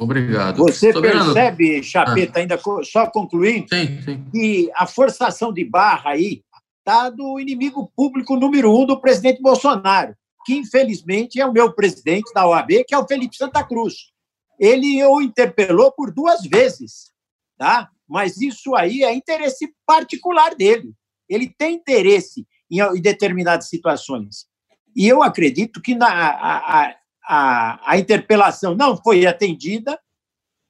Obrigado. 0.00 0.56
Você 0.56 0.92
Soberano. 0.92 1.34
percebe, 1.34 1.82
Chapeta, 1.82 2.38
ah. 2.38 2.40
ainda 2.40 2.58
só 2.82 3.06
concluindo, 3.06 3.68
sim, 3.68 4.00
sim. 4.02 4.24
que 4.32 4.70
a 4.74 4.86
forçação 4.86 5.52
de 5.52 5.62
barra 5.62 6.12
aí 6.12 6.42
está 6.78 7.10
do 7.10 7.38
inimigo 7.38 7.92
público 7.94 8.34
número 8.34 8.74
um 8.74 8.86
do 8.86 8.98
presidente 8.98 9.42
Bolsonaro, 9.42 10.14
que 10.46 10.54
infelizmente 10.54 11.38
é 11.38 11.46
o 11.46 11.52
meu 11.52 11.72
presidente 11.72 12.32
da 12.32 12.48
OAB, 12.48 12.84
que 12.88 12.94
é 12.94 12.98
o 12.98 13.06
Felipe 13.06 13.36
Santa 13.36 13.62
Cruz. 13.62 14.10
Ele 14.58 15.04
o 15.04 15.20
interpelou 15.20 15.92
por 15.92 16.10
duas 16.10 16.40
vezes, 16.42 17.12
tá? 17.58 17.90
mas 18.10 18.40
isso 18.40 18.74
aí 18.74 19.04
é 19.04 19.14
interesse 19.14 19.72
particular 19.86 20.56
dele. 20.56 20.92
Ele 21.28 21.46
tem 21.46 21.76
interesse 21.76 22.44
em, 22.68 22.80
em 22.80 23.00
determinadas 23.00 23.68
situações. 23.68 24.46
E 24.96 25.06
eu 25.06 25.22
acredito 25.22 25.80
que 25.80 25.94
na, 25.94 26.08
a, 26.08 26.56
a, 26.56 26.96
a 27.32 27.96
interpelação 27.96 28.74
não 28.74 28.96
foi 28.96 29.24
atendida, 29.24 29.98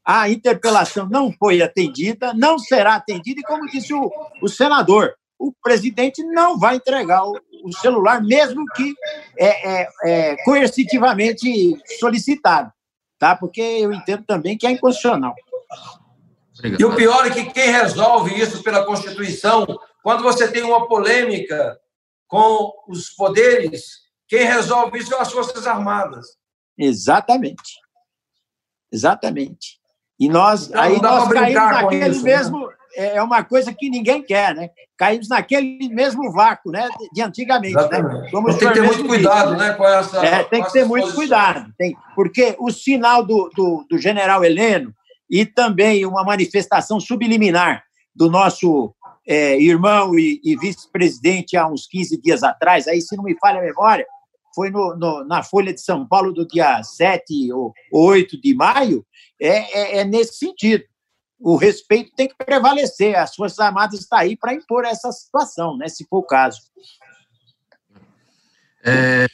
a 0.04 0.28
interpelação 0.28 1.08
não 1.08 1.32
foi 1.32 1.62
atendida, 1.62 2.34
não 2.34 2.58
será 2.58 2.96
atendida, 2.96 3.40
e 3.40 3.44
como 3.44 3.66
disse 3.66 3.94
o, 3.94 4.10
o 4.42 4.48
senador, 4.48 5.14
o 5.38 5.54
presidente 5.62 6.22
não 6.22 6.58
vai 6.58 6.76
entregar 6.76 7.24
o, 7.24 7.40
o 7.64 7.72
celular, 7.72 8.22
mesmo 8.22 8.64
que 8.74 8.94
é, 9.38 9.70
é, 9.70 9.88
é, 10.04 10.36
coercitivamente 10.44 11.48
solicitado, 11.98 12.70
tá? 13.18 13.34
porque 13.34 13.62
eu 13.62 13.90
entendo 13.92 14.24
também 14.24 14.58
que 14.58 14.66
é 14.66 14.70
inconstitucional. 14.70 15.34
E 16.78 16.84
o 16.84 16.94
pior 16.94 17.26
é 17.26 17.30
que 17.30 17.46
quem 17.46 17.70
resolve 17.70 18.38
isso 18.38 18.62
pela 18.62 18.84
Constituição, 18.84 19.66
quando 20.02 20.22
você 20.22 20.46
tem 20.46 20.62
uma 20.62 20.86
polêmica 20.86 21.78
com 22.28 22.70
os 22.86 23.08
poderes, 23.08 24.00
quem 24.28 24.44
resolve 24.44 24.98
isso 24.98 25.08
são 25.08 25.20
as 25.20 25.32
Forças 25.32 25.66
Armadas. 25.66 26.39
Exatamente. 26.80 27.78
Exatamente. 28.92 29.78
E 30.18 30.28
nós, 30.28 30.68
então, 30.68 30.82
aí 30.82 31.00
nós 31.00 31.28
caímos 31.32 31.54
naquele 31.54 32.08
isso, 32.08 32.24
né? 32.24 32.36
mesmo. 32.36 32.66
Né? 32.66 32.74
É 32.96 33.22
uma 33.22 33.44
coisa 33.44 33.72
que 33.72 33.88
ninguém 33.88 34.20
quer, 34.20 34.54
né? 34.54 34.68
Caímos 34.98 35.28
naquele 35.28 35.88
mesmo 35.88 36.32
vácuo, 36.32 36.72
né? 36.72 36.88
De 37.12 37.22
antigamente. 37.22 37.74
Né? 37.74 38.28
Como 38.32 38.48
tem 38.58 38.68
que 38.68 38.74
ter 38.74 38.82
muito 38.82 39.06
cuidado, 39.06 39.56
né? 39.56 39.72
Com 39.74 39.86
essa, 39.86 40.26
é, 40.26 40.42
tem 40.42 40.62
que 40.64 40.72
ter 40.72 40.84
muito 40.84 41.14
cuidado. 41.14 41.72
Tem, 41.78 41.96
porque 42.16 42.56
o 42.58 42.70
sinal 42.70 43.24
do, 43.24 43.48
do, 43.54 43.86
do 43.88 43.96
general 43.96 44.44
Heleno 44.44 44.92
e 45.30 45.46
também 45.46 46.04
uma 46.04 46.24
manifestação 46.24 46.98
subliminar 46.98 47.84
do 48.14 48.28
nosso 48.28 48.92
é, 49.26 49.56
irmão 49.60 50.18
e, 50.18 50.40
e 50.42 50.56
vice-presidente 50.56 51.56
há 51.56 51.68
uns 51.68 51.86
15 51.86 52.20
dias 52.20 52.42
atrás, 52.42 52.88
aí 52.88 53.00
se 53.00 53.16
não 53.16 53.22
me 53.22 53.38
falha 53.38 53.60
a 53.60 53.62
memória, 53.62 54.04
foi 54.54 54.70
no, 54.70 54.96
no, 54.96 55.24
na 55.24 55.42
Folha 55.42 55.72
de 55.72 55.80
São 55.80 56.06
Paulo 56.06 56.32
do 56.32 56.46
dia 56.46 56.82
7 56.82 57.52
ou 57.52 57.72
8 57.92 58.40
de 58.40 58.54
maio, 58.54 59.04
é, 59.40 59.98
é, 59.98 59.98
é 59.98 60.04
nesse 60.04 60.34
sentido. 60.38 60.84
O 61.38 61.56
respeito 61.56 62.12
tem 62.14 62.28
que 62.28 62.34
prevalecer, 62.34 63.16
as 63.16 63.34
Forças 63.34 63.58
Armadas 63.58 64.00
estão 64.00 64.18
aí 64.18 64.36
para 64.36 64.54
impor 64.54 64.84
essa 64.84 65.10
situação, 65.10 65.76
né, 65.76 65.88
se 65.88 66.06
for 66.08 66.18
o 66.18 66.26
caso. 66.26 66.60
É, 68.84 69.26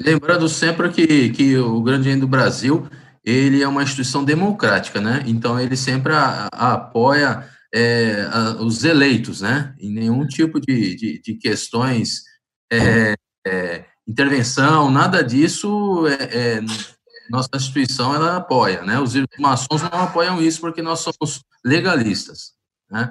lembrando 0.00 0.48
sempre 0.48 0.90
que, 0.90 1.30
que 1.30 1.56
o 1.56 1.82
Grande 1.82 2.14
do 2.16 2.28
Brasil 2.28 2.88
ele 3.24 3.62
é 3.62 3.68
uma 3.68 3.82
instituição 3.82 4.22
democrática, 4.22 5.00
né? 5.00 5.24
Então 5.26 5.58
ele 5.58 5.76
sempre 5.76 6.12
a, 6.12 6.46
a 6.52 6.74
apoia 6.74 7.48
é, 7.74 8.28
a, 8.30 8.62
os 8.62 8.84
eleitos, 8.84 9.40
né? 9.40 9.74
Em 9.80 9.90
nenhum 9.90 10.26
tipo 10.26 10.60
de, 10.60 10.94
de, 10.94 11.20
de 11.20 11.34
questões, 11.34 12.22
é, 12.70 13.14
é, 13.46 13.84
intervenção, 14.06 14.90
nada 14.90 15.22
disso, 15.22 16.06
é, 16.06 16.56
é, 16.56 16.60
nossa 17.30 17.48
instituição 17.54 18.14
ela 18.14 18.36
apoia, 18.36 18.82
né? 18.82 18.98
Os 19.00 19.14
maçons 19.38 19.82
não 19.82 20.02
apoiam 20.02 20.40
isso 20.40 20.60
porque 20.60 20.82
nós 20.82 21.00
somos 21.00 21.42
legalistas, 21.64 22.52
né? 22.90 23.10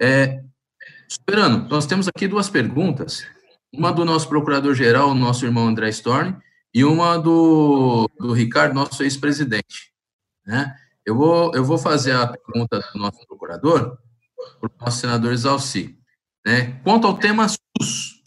É, 0.00 0.42
esperando, 1.08 1.68
nós 1.68 1.86
temos 1.86 2.08
aqui 2.08 2.26
duas 2.26 2.50
perguntas, 2.50 3.24
uma 3.72 3.92
do 3.92 4.04
nosso 4.04 4.28
procurador-geral, 4.28 5.14
nosso 5.14 5.44
irmão 5.44 5.68
André 5.68 5.88
Storni, 5.90 6.36
e 6.74 6.84
uma 6.84 7.18
do, 7.18 8.08
do 8.18 8.32
Ricardo, 8.32 8.74
nosso 8.74 9.02
ex-presidente, 9.02 9.92
né? 10.46 10.74
Eu 11.04 11.16
vou, 11.16 11.52
eu 11.54 11.64
vou 11.64 11.78
fazer 11.78 12.12
a 12.12 12.28
pergunta 12.28 12.78
do 12.92 12.98
nosso 12.98 13.26
procurador, 13.26 13.98
para 14.60 14.68
o 14.68 14.84
nosso 14.84 15.00
senador 15.00 15.32
Exalci. 15.32 15.98
Né? 16.44 16.80
Quanto 16.82 17.06
ao 17.06 17.18
tema 17.18 17.48
SUS, 17.48 18.22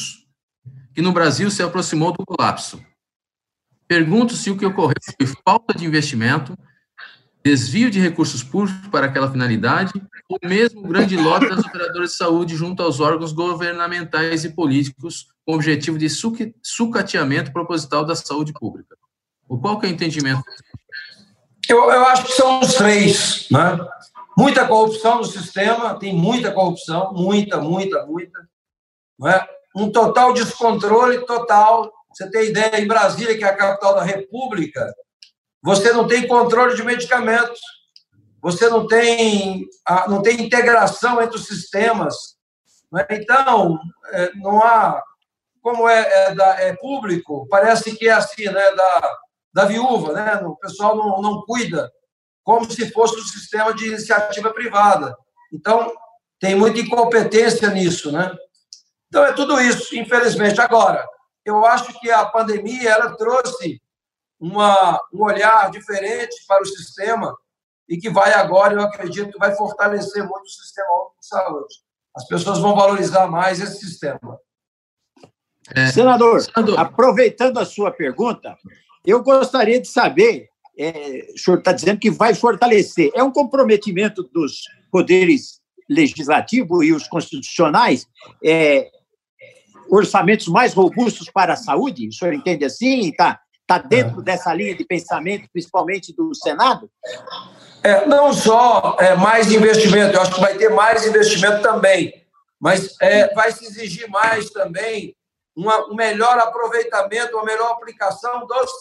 que 0.95 1.01
no 1.01 1.11
Brasil 1.11 1.51
se 1.51 1.61
aproximou 1.61 2.13
do 2.13 2.25
colapso. 2.25 2.81
Pergunto 3.87 4.33
se 4.33 4.49
o 4.49 4.57
que 4.57 4.65
ocorreu 4.65 4.95
foi 5.03 5.27
falta 5.45 5.77
de 5.77 5.85
investimento, 5.85 6.57
desvio 7.43 7.91
de 7.91 7.99
recursos 7.99 8.41
públicos 8.41 8.87
para 8.87 9.05
aquela 9.05 9.29
finalidade, 9.29 9.91
ou 10.27 10.39
mesmo 10.43 10.81
grande 10.87 11.15
lote 11.15 11.49
das 11.49 11.63
operadoras 11.63 12.11
de 12.11 12.17
saúde 12.17 12.55
junto 12.55 12.81
aos 12.81 12.99
órgãos 12.99 13.33
governamentais 13.33 14.45
e 14.45 14.49
políticos 14.49 15.27
com 15.45 15.51
o 15.51 15.55
objetivo 15.55 15.99
de 15.99 16.07
sucateamento 16.63 17.51
proposital 17.51 18.03
da 18.03 18.15
saúde 18.15 18.53
pública. 18.53 18.95
O 19.47 19.59
qual 19.59 19.77
que 19.77 19.85
é 19.85 19.89
o 19.89 19.91
entendimento 19.91 20.43
eu, 21.69 21.77
eu 21.91 22.05
acho 22.05 22.25
que 22.25 22.31
são 22.31 22.59
os 22.59 22.73
três. 22.75 23.47
Né? 23.51 23.77
Muita 24.37 24.67
corrupção 24.67 25.17
no 25.17 25.25
sistema, 25.25 25.97
tem 25.97 26.13
muita 26.13 26.51
corrupção, 26.51 27.11
muita, 27.13 27.59
muita, 27.59 28.05
muita. 28.05 28.47
Não 29.17 29.29
é? 29.29 29.47
Um 29.75 29.91
total 29.91 30.33
descontrole 30.33 31.25
total. 31.25 31.91
Você 32.13 32.29
tem 32.29 32.45
ideia, 32.45 32.79
em 32.79 32.87
Brasília, 32.87 33.37
que 33.37 33.43
é 33.43 33.47
a 33.47 33.55
capital 33.55 33.95
da 33.95 34.03
República, 34.03 34.93
você 35.61 35.91
não 35.91 36.07
tem 36.07 36.27
controle 36.27 36.75
de 36.75 36.83
medicamentos, 36.83 37.59
você 38.41 38.69
não 38.69 38.85
tem, 38.85 39.67
não 40.07 40.21
tem 40.21 40.39
integração 40.39 41.19
entre 41.21 41.35
os 41.37 41.47
sistemas. 41.47 42.15
É? 43.09 43.15
Então, 43.15 43.79
é, 44.11 44.31
não 44.35 44.61
há. 44.61 45.01
Como 45.61 45.89
é, 45.89 46.27
é, 46.27 46.35
da, 46.35 46.61
é 46.61 46.75
público, 46.75 47.47
parece 47.49 47.97
que 47.97 48.07
é 48.07 48.11
assim, 48.11 48.45
né? 48.45 48.71
Da, 48.75 49.17
da 49.51 49.65
viúva, 49.65 50.13
né? 50.13 50.35
O 50.45 50.55
pessoal 50.57 50.95
não, 50.95 51.19
não 51.19 51.41
cuida, 51.41 51.91
como 52.43 52.69
se 52.69 52.91
fosse 52.91 53.15
um 53.15 53.23
sistema 53.23 53.73
de 53.73 53.87
iniciativa 53.87 54.53
privada. 54.53 55.17
Então, 55.51 55.91
tem 56.39 56.53
muita 56.53 56.79
incompetência 56.79 57.69
nisso, 57.69 58.11
né? 58.11 58.31
Então, 59.15 59.25
é 59.25 59.31
tudo 59.31 59.61
isso, 59.61 59.95
infelizmente. 59.95 60.59
Agora, 60.59 61.07
eu 61.45 61.65
acho 61.65 61.97
que 62.01 62.11
a 62.11 62.25
pandemia 62.25 62.89
ela 62.89 63.15
trouxe 63.15 63.81
uma, 64.37 64.99
um 65.13 65.23
olhar 65.23 65.71
diferente 65.71 66.35
para 66.45 66.61
o 66.61 66.65
sistema 66.65 67.33
e 67.87 67.95
que 67.95 68.09
vai 68.09 68.33
agora, 68.33 68.73
eu 68.73 68.81
acredito, 68.81 69.39
vai 69.39 69.55
fortalecer 69.55 70.21
muito 70.21 70.43
o 70.43 70.49
sistema 70.49 70.89
de 71.17 71.27
saúde. 71.27 71.75
As 72.13 72.27
pessoas 72.27 72.59
vão 72.59 72.75
valorizar 72.75 73.25
mais 73.27 73.61
esse 73.61 73.79
sistema. 73.79 74.37
É, 75.73 75.87
senador, 75.87 76.41
senador, 76.41 76.77
aproveitando 76.77 77.57
a 77.57 77.65
sua 77.65 77.91
pergunta, 77.91 78.57
eu 79.05 79.23
gostaria 79.23 79.79
de 79.79 79.87
saber 79.87 80.49
é, 80.77 81.29
o 81.33 81.39
senhor 81.39 81.59
está 81.59 81.71
dizendo 81.71 82.01
que 82.01 82.11
vai 82.11 82.35
fortalecer. 82.35 83.11
É 83.15 83.23
um 83.23 83.31
comprometimento 83.31 84.23
dos 84.23 84.63
poderes 84.91 85.61
legislativo 85.89 86.83
e 86.83 86.91
os 86.91 87.07
constitucionais 87.07 88.05
é, 88.43 88.91
orçamentos 89.89 90.47
mais 90.47 90.73
robustos 90.73 91.29
para 91.29 91.53
a 91.53 91.57
saúde? 91.57 92.07
O 92.07 92.13
senhor 92.13 92.33
entende 92.33 92.65
assim? 92.65 93.09
Está 93.09 93.39
tá 93.65 93.77
dentro 93.77 94.21
dessa 94.21 94.53
linha 94.53 94.75
de 94.75 94.85
pensamento, 94.85 95.49
principalmente 95.51 96.13
do 96.13 96.33
Senado? 96.35 96.89
É, 97.83 98.05
não 98.05 98.33
só 98.33 98.97
é, 98.99 99.15
mais 99.15 99.51
investimento, 99.51 100.15
eu 100.15 100.21
acho 100.21 100.33
que 100.33 100.41
vai 100.41 100.57
ter 100.57 100.69
mais 100.69 101.05
investimento 101.05 101.61
também, 101.61 102.25
mas 102.59 102.95
é, 102.99 103.33
vai 103.33 103.51
se 103.51 103.65
exigir 103.65 104.09
mais 104.09 104.49
também 104.49 105.15
uma, 105.55 105.87
um 105.87 105.95
melhor 105.95 106.37
aproveitamento, 106.39 107.35
uma 107.35 107.45
melhor 107.45 107.71
aplicação 107.71 108.45
dos, 108.45 108.71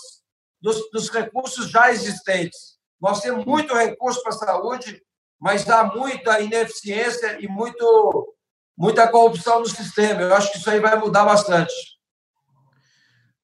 dos, 0.60 0.90
dos 0.90 1.08
recursos 1.10 1.70
já 1.70 1.92
existentes. 1.92 2.74
Nós 3.00 3.20
temos 3.20 3.44
muito 3.44 3.74
recurso 3.74 4.22
para 4.22 4.32
a 4.32 4.38
saúde, 4.38 5.02
mas 5.38 5.68
há 5.68 5.84
muita 5.84 6.40
ineficiência 6.40 7.38
e 7.40 7.46
muito, 7.46 8.33
muita 8.76 9.08
corrupção 9.08 9.60
no 9.60 9.68
sistema. 9.68 10.22
Eu 10.22 10.34
acho 10.34 10.52
que 10.52 10.58
isso 10.58 10.68
aí 10.68 10.80
vai 10.80 10.98
mudar 10.98 11.24
bastante. 11.24 11.72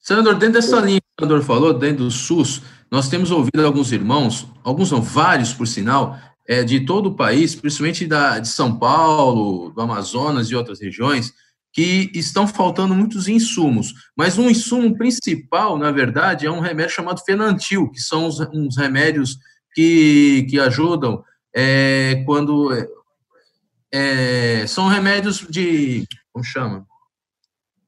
Senador, 0.00 0.34
dentro 0.34 0.54
dessa 0.54 0.80
linha 0.80 1.00
que 1.00 1.24
o 1.24 1.26
senador 1.26 1.44
falou, 1.44 1.74
dentro 1.74 2.04
do 2.04 2.10
SUS, 2.10 2.62
nós 2.90 3.08
temos 3.08 3.30
ouvido 3.30 3.64
alguns 3.64 3.92
irmãos, 3.92 4.46
alguns 4.64 4.90
não, 4.90 5.00
vários, 5.00 5.52
por 5.52 5.66
sinal, 5.66 6.18
é, 6.48 6.64
de 6.64 6.80
todo 6.80 7.10
o 7.10 7.14
país, 7.14 7.54
principalmente 7.54 8.06
da, 8.06 8.38
de 8.38 8.48
São 8.48 8.76
Paulo, 8.76 9.70
do 9.70 9.80
Amazonas 9.80 10.48
e 10.48 10.56
outras 10.56 10.80
regiões, 10.80 11.32
que 11.72 12.10
estão 12.14 12.48
faltando 12.48 12.94
muitos 12.94 13.28
insumos. 13.28 13.94
Mas 14.16 14.38
um 14.38 14.50
insumo 14.50 14.96
principal, 14.96 15.78
na 15.78 15.92
verdade, 15.92 16.46
é 16.46 16.50
um 16.50 16.60
remédio 16.60 16.94
chamado 16.94 17.22
Fenantil, 17.24 17.88
que 17.90 18.00
são 18.00 18.26
uns, 18.26 18.40
uns 18.52 18.76
remédios 18.76 19.36
que, 19.72 20.46
que 20.50 20.58
ajudam 20.58 21.22
é, 21.54 22.24
quando 22.26 22.72
é, 23.92 24.66
são 24.66 24.88
remédios 24.88 25.46
de 25.48 26.06
como 26.32 26.44
chama 26.44 26.86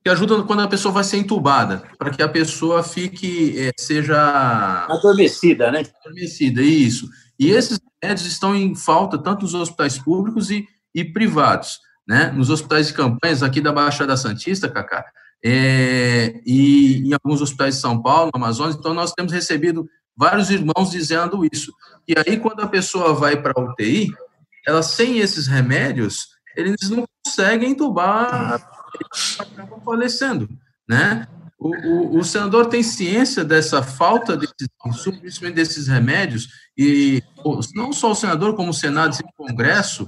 que 0.04 0.10
ajudam 0.10 0.44
quando 0.44 0.62
a 0.62 0.68
pessoa 0.68 0.92
vai 0.92 1.04
ser 1.04 1.18
entubada 1.18 1.84
para 1.96 2.10
que 2.10 2.22
a 2.22 2.28
pessoa 2.28 2.82
fique 2.82 3.54
é, 3.58 3.70
seja 3.78 4.86
adormecida, 4.88 5.70
né? 5.70 5.84
Adormecida, 6.00 6.60
isso. 6.60 7.08
E 7.38 7.50
esses 7.50 7.78
remédios 8.02 8.26
estão 8.26 8.54
em 8.54 8.74
falta 8.74 9.16
tanto 9.16 9.42
nos 9.42 9.54
hospitais 9.54 9.98
públicos 9.98 10.50
e, 10.50 10.66
e 10.92 11.04
privados, 11.04 11.78
né? 12.06 12.32
Nos 12.32 12.50
hospitais 12.50 12.88
de 12.88 12.94
campanhas 12.94 13.42
aqui 13.42 13.60
da 13.60 13.72
Baixada 13.72 14.16
Santista, 14.16 14.68
Cacá, 14.68 15.04
é, 15.44 16.40
e 16.44 17.08
em 17.08 17.12
alguns 17.12 17.40
hospitais 17.40 17.76
de 17.76 17.80
São 17.80 18.02
Paulo, 18.02 18.32
Amazonas. 18.34 18.74
Então 18.74 18.92
nós 18.92 19.12
temos 19.12 19.32
recebido 19.32 19.88
vários 20.16 20.50
irmãos 20.50 20.90
dizendo 20.90 21.46
isso. 21.52 21.72
E 22.08 22.14
aí, 22.18 22.38
quando 22.38 22.60
a 22.60 22.68
pessoa 22.68 23.14
vai 23.14 23.40
para 23.40 23.52
a 23.56 23.60
UTI, 23.62 24.10
ela 24.66 24.82
sem 24.82 25.18
esses 25.18 25.46
remédios, 25.46 26.28
eles 26.56 26.90
não 26.90 27.04
conseguem 27.24 27.70
entubar, 27.70 28.60
acabam 29.38 29.80
falecendo, 29.84 30.48
né? 30.88 31.26
O, 31.58 31.68
o, 31.68 32.18
o, 32.18 32.24
senador 32.24 32.66
tem 32.66 32.82
ciência 32.82 33.44
dessa 33.44 33.84
falta 33.84 34.36
desses 34.36 34.68
principalmente 35.20 35.54
desses 35.54 35.86
remédios, 35.86 36.48
e 36.76 37.22
não 37.72 37.92
só 37.92 38.10
o 38.10 38.16
senador, 38.16 38.56
como 38.56 38.70
o 38.70 38.74
Senado 38.74 39.14
e 39.14 39.22
o 39.22 39.46
Congresso, 39.46 40.04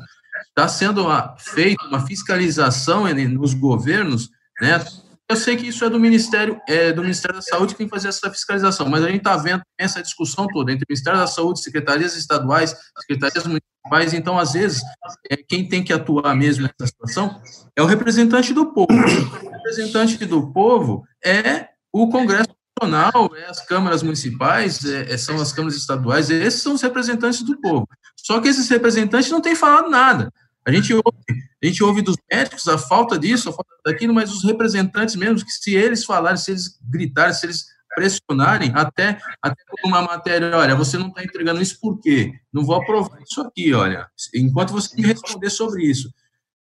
está 0.48 0.66
sendo 0.66 1.06
feita 1.38 1.86
uma 1.86 2.04
fiscalização 2.04 3.06
nos 3.28 3.54
governos, 3.54 4.30
né, 4.60 4.84
eu 5.28 5.36
sei 5.36 5.56
que 5.56 5.66
isso 5.66 5.84
é 5.84 5.90
do 5.90 5.98
Ministério, 5.98 6.60
é 6.68 6.92
do 6.92 7.02
Ministério 7.02 7.36
da 7.36 7.42
Saúde 7.42 7.72
que 7.72 7.78
tem 7.78 7.86
que 7.86 7.94
fazer 7.94 8.08
essa 8.08 8.30
fiscalização, 8.30 8.88
mas 8.88 9.02
a 9.02 9.06
gente 9.06 9.18
está 9.18 9.36
vendo 9.36 9.62
essa 9.78 10.02
discussão 10.02 10.46
toda 10.46 10.70
entre 10.70 10.84
o 10.84 10.86
Ministério 10.88 11.18
da 11.18 11.26
Saúde, 11.26 11.62
secretarias 11.62 12.14
estaduais, 12.16 12.76
secretarias 13.00 13.46
municipais, 13.46 14.12
então, 14.12 14.38
às 14.38 14.52
vezes, 14.52 14.82
é, 15.30 15.36
quem 15.36 15.66
tem 15.66 15.82
que 15.82 15.92
atuar 15.92 16.34
mesmo 16.34 16.62
nessa 16.62 16.92
situação 16.92 17.40
é 17.74 17.82
o 17.82 17.86
representante 17.86 18.52
do 18.52 18.72
povo. 18.72 18.92
O 18.92 19.50
representante 19.50 20.24
do 20.26 20.52
povo 20.52 21.04
é 21.24 21.68
o 21.92 22.08
Congresso 22.10 22.54
Nacional, 22.78 23.30
é 23.34 23.46
as 23.46 23.64
câmaras 23.64 24.02
municipais, 24.02 24.84
é, 24.84 25.12
é, 25.12 25.16
são 25.16 25.40
as 25.40 25.52
câmaras 25.52 25.76
estaduais, 25.76 26.28
esses 26.28 26.62
são 26.62 26.74
os 26.74 26.82
representantes 26.82 27.42
do 27.42 27.58
povo. 27.60 27.88
Só 28.16 28.40
que 28.40 28.48
esses 28.48 28.68
representantes 28.68 29.30
não 29.30 29.40
têm 29.40 29.54
falado 29.54 29.88
nada. 29.88 30.30
A 30.66 30.72
gente 30.72 30.92
ouve, 30.92 31.42
a 31.64 31.70
gente 31.70 31.82
ouve 31.82 32.02
dos 32.02 32.16
médicos 32.30 32.68
a 32.68 32.76
falta 32.76 33.18
disso, 33.18 33.48
a 33.48 33.52
falta 33.52 33.70
daquilo, 33.84 34.14
mas 34.14 34.30
os 34.30 34.44
representantes 34.44 35.16
mesmo, 35.16 35.44
que 35.44 35.52
se 35.52 35.74
eles 35.74 36.04
falarem, 36.04 36.36
se 36.36 36.50
eles 36.50 36.78
gritarem, 36.82 37.32
se 37.34 37.46
eles 37.46 37.64
pressionarem, 37.94 38.72
até, 38.74 39.18
até 39.40 39.62
uma 39.84 40.02
matéria, 40.02 40.56
olha, 40.56 40.74
você 40.74 40.98
não 40.98 41.08
está 41.08 41.22
entregando 41.22 41.62
isso 41.62 41.78
por 41.80 42.00
quê? 42.00 42.32
Não 42.52 42.64
vou 42.64 42.74
aprovar 42.74 43.18
isso 43.22 43.40
aqui, 43.40 43.72
olha, 43.72 44.08
enquanto 44.34 44.72
você 44.72 44.94
me 44.96 45.06
responder 45.06 45.48
sobre 45.48 45.84
isso. 45.84 46.10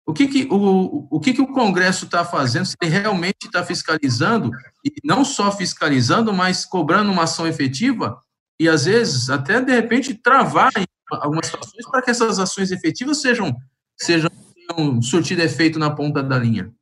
O 0.06 0.12
que, 0.14 0.26
que 0.26 0.48
o, 0.50 1.06
o, 1.10 1.20
que, 1.20 1.34
que 1.34 1.42
o 1.42 1.52
Congresso 1.52 2.06
está 2.06 2.24
fazendo? 2.24 2.64
Se 2.64 2.74
ele 2.82 2.90
realmente 2.90 3.44
está 3.44 3.62
fiscalizando, 3.62 4.50
e 4.82 4.90
não 5.04 5.22
só 5.22 5.52
fiscalizando, 5.52 6.32
mas 6.32 6.64
cobrando 6.64 7.12
uma 7.12 7.24
ação 7.24 7.46
efetiva, 7.46 8.18
e 8.58 8.68
às 8.68 8.86
vezes 8.86 9.28
até 9.28 9.60
de 9.60 9.70
repente 9.70 10.14
travar 10.14 10.70
algumas 11.10 11.46
situações 11.46 11.86
para 11.90 12.02
que 12.02 12.10
essas 12.10 12.38
ações 12.38 12.70
efetivas 12.70 13.20
sejam 13.20 13.54
sejam 13.96 14.30
tenham 14.68 15.00
surtido 15.00 15.42
efeito 15.42 15.78
na 15.78 15.94
ponta 15.94 16.22
da 16.22 16.38
linha? 16.38 16.72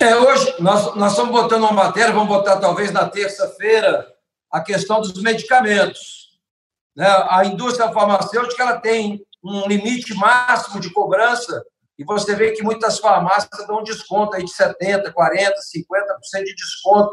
É, 0.00 0.14
hoje 0.16 0.54
nós, 0.60 0.94
nós 0.94 1.12
estamos 1.12 1.32
botando 1.32 1.62
uma 1.62 1.72
matéria, 1.72 2.14
vamos 2.14 2.28
botar 2.28 2.58
talvez 2.58 2.92
na 2.92 3.08
terça-feira, 3.08 4.06
a 4.50 4.60
questão 4.60 5.00
dos 5.00 5.20
medicamentos. 5.20 6.38
Né? 6.96 7.06
A 7.28 7.44
indústria 7.44 7.92
farmacêutica 7.92 8.62
ela 8.62 8.78
tem 8.78 9.20
um 9.42 9.66
limite 9.66 10.14
máximo 10.14 10.80
de 10.80 10.92
cobrança 10.92 11.64
e 11.98 12.04
você 12.04 12.34
vê 12.36 12.52
que 12.52 12.62
muitas 12.62 12.98
farmácias 13.00 13.66
dão 13.66 13.82
desconto 13.82 14.36
aí 14.36 14.44
de 14.44 14.52
70%, 14.52 15.12
40%, 15.12 15.12
50% 15.12 16.44
de 16.44 16.54
desconto. 16.54 17.12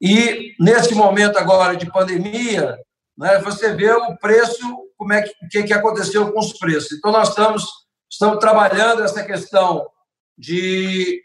E 0.00 0.54
nesse 0.58 0.94
momento 0.94 1.38
agora 1.38 1.76
de 1.76 1.90
pandemia, 1.90 2.78
né, 3.16 3.38
você 3.40 3.74
vê 3.74 3.92
o 3.92 4.16
preço, 4.16 4.58
como 4.96 5.12
é 5.12 5.20
que, 5.20 5.34
que, 5.50 5.62
que 5.64 5.72
aconteceu 5.74 6.32
com 6.32 6.38
os 6.38 6.54
preços. 6.54 6.92
Então, 6.92 7.12
nós 7.12 7.28
estamos 7.28 7.66
Estamos 8.10 8.38
trabalhando 8.38 9.04
essa 9.04 9.22
questão 9.22 9.88
de 10.36 11.22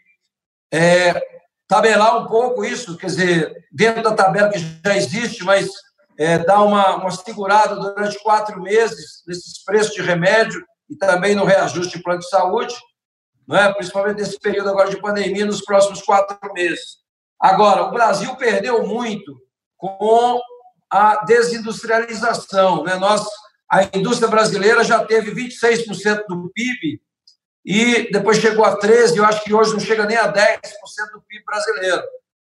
é, 0.72 1.20
tabelar 1.66 2.22
um 2.22 2.26
pouco 2.26 2.64
isso, 2.64 2.96
quer 2.96 3.06
dizer, 3.06 3.66
dentro 3.72 4.02
da 4.02 4.14
tabela 4.14 4.50
que 4.50 4.58
já 4.58 4.96
existe, 4.96 5.42
mas 5.42 5.68
é, 6.16 6.38
dar 6.38 6.62
uma, 6.62 6.96
uma 6.96 7.10
segurada 7.10 7.74
durante 7.74 8.22
quatro 8.22 8.62
meses 8.62 9.22
nesses 9.26 9.62
preços 9.64 9.94
de 9.94 10.02
remédio 10.02 10.64
e 10.88 10.96
também 10.96 11.34
no 11.34 11.44
reajuste 11.44 11.96
de 11.96 12.02
plano 12.02 12.20
de 12.20 12.28
saúde, 12.28 12.74
não 13.46 13.56
é? 13.56 13.72
principalmente 13.74 14.18
nesse 14.18 14.38
período 14.38 14.70
agora 14.70 14.88
de 14.88 15.00
pandemia, 15.00 15.44
nos 15.44 15.62
próximos 15.62 16.02
quatro 16.02 16.38
meses. 16.52 16.98
Agora, 17.40 17.82
o 17.82 17.90
Brasil 17.90 18.34
perdeu 18.36 18.86
muito 18.86 19.36
com 19.76 20.40
a 20.90 21.24
desindustrialização. 21.24 22.84
Né? 22.84 22.94
Nós 22.94 23.26
a 23.70 23.84
indústria 23.96 24.28
brasileira 24.28 24.84
já 24.84 25.04
teve 25.04 25.32
26% 25.32 26.24
do 26.28 26.50
PIB 26.50 27.00
e 27.64 28.10
depois 28.12 28.38
chegou 28.38 28.64
a 28.64 28.78
13%, 28.78 29.16
eu 29.16 29.24
acho 29.24 29.42
que 29.42 29.52
hoje 29.52 29.72
não 29.72 29.80
chega 29.80 30.06
nem 30.06 30.16
a 30.16 30.32
10% 30.32 30.60
do 31.12 31.22
PIB 31.22 31.44
brasileiro. 31.44 32.02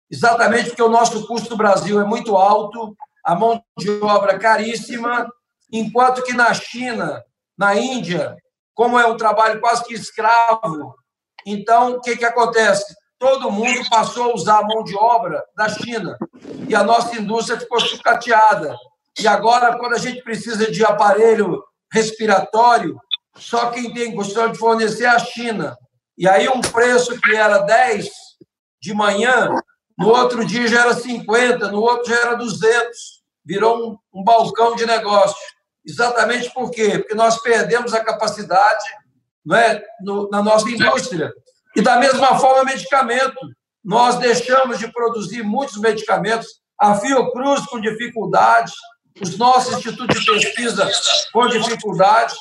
Exatamente 0.10 0.70
porque 0.70 0.82
o 0.82 0.90
nosso 0.90 1.28
custo 1.28 1.50
do 1.50 1.58
Brasil 1.58 2.00
é 2.00 2.06
muito 2.06 2.36
alto, 2.36 2.96
a 3.24 3.36
mão 3.36 3.62
de 3.78 3.90
obra 4.02 4.40
caríssima, 4.40 5.30
enquanto 5.72 6.24
que 6.24 6.34
na 6.34 6.54
China, 6.54 7.24
na 7.58 7.76
Índia, 7.76 8.36
como 8.74 8.98
é 8.98 9.06
um 9.06 9.18
trabalho 9.18 9.60
quase 9.60 9.84
que 9.84 9.94
escravo, 9.94 10.96
então 11.46 11.94
o 11.94 12.02
que, 12.02 12.16
que 12.16 12.26
acontece? 12.26 12.96
Todo 13.20 13.52
mundo 13.52 13.88
passou 13.90 14.32
a 14.32 14.36
usar 14.36 14.60
a 14.60 14.64
mão 14.64 14.84
de 14.84 14.96
obra 14.96 15.44
da 15.56 15.70
China 15.70 16.18
e 16.68 16.74
a 16.74 16.84
nossa 16.84 17.16
indústria 17.16 17.60
ficou 17.60 17.80
sucateada 17.80 18.76
e 19.20 19.28
agora, 19.28 19.78
quando 19.78 19.96
a 19.96 20.00
gente 20.00 20.22
precisa 20.24 20.72
de 20.72 20.84
aparelho 20.84 21.62
respiratório, 21.92 22.98
só 23.36 23.70
quem 23.72 23.94
tem 23.94 24.16
condição 24.16 24.52
de 24.52 24.58
fornecer 24.58 25.04
é 25.04 25.08
a 25.08 25.20
China. 25.20 25.76
E 26.18 26.28
aí, 26.28 26.48
um 26.48 26.62
preço 26.62 27.20
que 27.20 27.36
era 27.36 27.60
10 27.60 28.10
de 28.82 28.94
manhã, 28.94 29.50
no 29.98 30.10
outro 30.10 30.46
dia 30.46 30.68
já 30.68 30.82
era 30.82 30.94
50, 30.94 31.72
no 31.72 31.82
outro 31.82 32.10
já 32.10 32.20
era 32.20 32.36
200. 32.36 33.22
Virou 33.46 33.78
um, 34.14 34.20
um 34.20 34.24
balcão 34.24 34.76
de 34.76 34.86
negócio. 34.86 35.36
Exatamente 35.86 36.54
por 36.54 36.70
quê? 36.72 37.00
Porque 37.00 37.16
nós 37.16 37.42
perdemos 37.42 37.94
a 37.94 38.04
capacidade 38.04 38.86
não 39.44 39.56
é, 39.56 39.84
no, 40.02 40.30
na 40.30 40.42
nossa 40.42 40.70
indústria. 40.70 41.34
E, 41.76 41.82
da 41.82 41.98
mesma 41.98 42.40
forma, 42.40 42.66
medicamento. 42.66 43.40
Nós 43.84 44.18
deixamos 44.18 44.78
de 44.78 44.92
produzir 44.92 45.42
muitos 45.44 45.78
medicamentos. 45.78 46.48
A 46.80 46.96
Fiocruz 46.96 47.66
com 47.66 47.82
dificuldade, 47.82 48.72
os 49.20 49.38
nossos 49.38 49.78
institutos 49.78 50.20
de 50.20 50.26
pesquisa 50.26 50.90
com 51.34 51.48
dificuldades. 51.48 52.38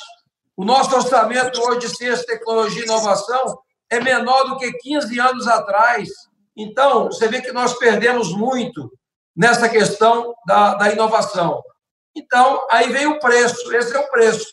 O 0.55 0.63
nosso 0.63 0.95
orçamento 0.95 1.61
hoje 1.61 1.79
de 1.79 1.95
ciência, 1.95 2.25
tecnologia 2.25 2.81
e 2.81 2.85
inovação 2.85 3.57
é 3.89 3.99
menor 3.99 4.43
do 4.43 4.57
que 4.57 4.71
15 4.71 5.19
anos 5.19 5.47
atrás. 5.47 6.09
Então, 6.55 7.05
você 7.05 7.27
vê 7.27 7.41
que 7.41 7.51
nós 7.51 7.77
perdemos 7.77 8.31
muito 8.35 8.91
nessa 9.35 9.67
questão 9.67 10.33
da, 10.45 10.75
da 10.75 10.91
inovação. 10.91 11.61
Então, 12.15 12.65
aí 12.69 12.91
vem 12.91 13.07
o 13.07 13.19
preço, 13.19 13.73
esse 13.73 13.95
é 13.95 13.99
o 13.99 14.09
preço 14.09 14.45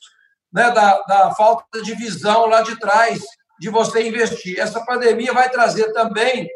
né, 0.52 0.70
da, 0.70 1.02
da 1.02 1.34
falta 1.34 1.82
de 1.82 1.94
visão 1.94 2.46
lá 2.46 2.62
de 2.62 2.78
trás 2.78 3.20
de 3.58 3.68
você 3.68 4.06
investir. 4.06 4.58
Essa 4.58 4.84
pandemia 4.84 5.32
vai 5.32 5.50
trazer 5.50 5.92
também 5.92 6.48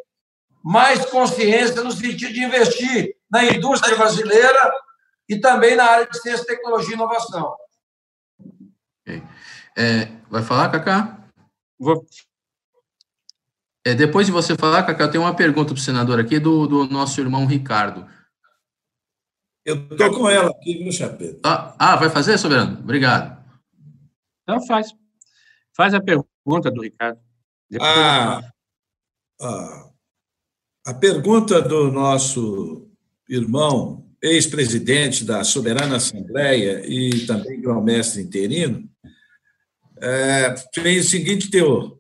mais 0.62 1.04
consciência 1.06 1.82
no 1.82 1.90
sentido 1.90 2.32
de 2.32 2.44
investir 2.44 3.16
na 3.30 3.44
indústria 3.44 3.96
brasileira 3.96 4.72
e 5.32 5.40
também 5.40 5.74
na 5.74 5.84
área 5.84 6.06
de 6.06 6.20
ciência, 6.20 6.44
tecnologia 6.44 6.90
e 6.90 6.94
inovação. 6.94 7.56
Okay. 9.00 9.22
É, 9.76 10.06
vai 10.30 10.42
falar, 10.42 10.70
Cacá? 10.70 11.26
Vou. 11.78 12.04
É, 13.84 13.94
depois 13.94 14.26
de 14.26 14.32
você 14.32 14.54
falar, 14.54 14.82
Cacá, 14.84 15.08
tem 15.08 15.20
uma 15.20 15.34
pergunta 15.34 15.72
para 15.72 15.80
o 15.80 15.82
senador 15.82 16.20
aqui 16.20 16.38
do, 16.38 16.66
do 16.66 16.86
nosso 16.86 17.20
irmão 17.20 17.46
Ricardo. 17.46 18.06
Eu 19.64 19.76
estou 19.76 20.10
com 20.12 20.28
ela 20.28 20.50
aqui, 20.50 20.78
viu, 20.78 20.92
Chapeta? 20.92 21.40
Ah, 21.44 21.74
ah, 21.78 21.96
vai 21.96 22.10
fazer, 22.10 22.36
Soberano? 22.36 22.80
Obrigado. 22.80 23.42
Então 24.42 24.60
faz. 24.66 24.92
Faz 25.74 25.94
a 25.94 26.00
pergunta 26.00 26.70
do 26.70 26.82
Ricardo. 26.82 27.18
Ah, 27.80 28.42
ah, 29.40 29.90
a 30.86 30.94
pergunta 30.94 31.62
do 31.62 31.90
nosso 31.90 32.90
irmão, 33.28 34.01
ex-presidente 34.22 35.24
da 35.24 35.42
Soberana 35.42 35.96
Assembleia 35.96 36.82
e 36.86 37.26
também 37.26 37.60
grão-mestre 37.60 38.22
interino, 38.22 38.88
é, 40.00 40.54
fez 40.74 41.06
o 41.06 41.10
seguinte 41.10 41.50
teor. 41.50 41.96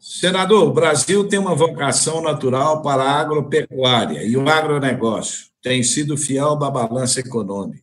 Senador, 0.00 0.68
o 0.68 0.72
Brasil 0.72 1.28
tem 1.28 1.38
uma 1.38 1.54
vocação 1.54 2.20
natural 2.20 2.82
para 2.82 3.02
a 3.02 3.20
agropecuária 3.20 4.24
e 4.24 4.36
o 4.36 4.48
agronegócio 4.48 5.46
tem 5.62 5.82
sido 5.82 6.16
fiel 6.16 6.62
à 6.62 6.70
balança 6.70 7.20
econômica. 7.20 7.82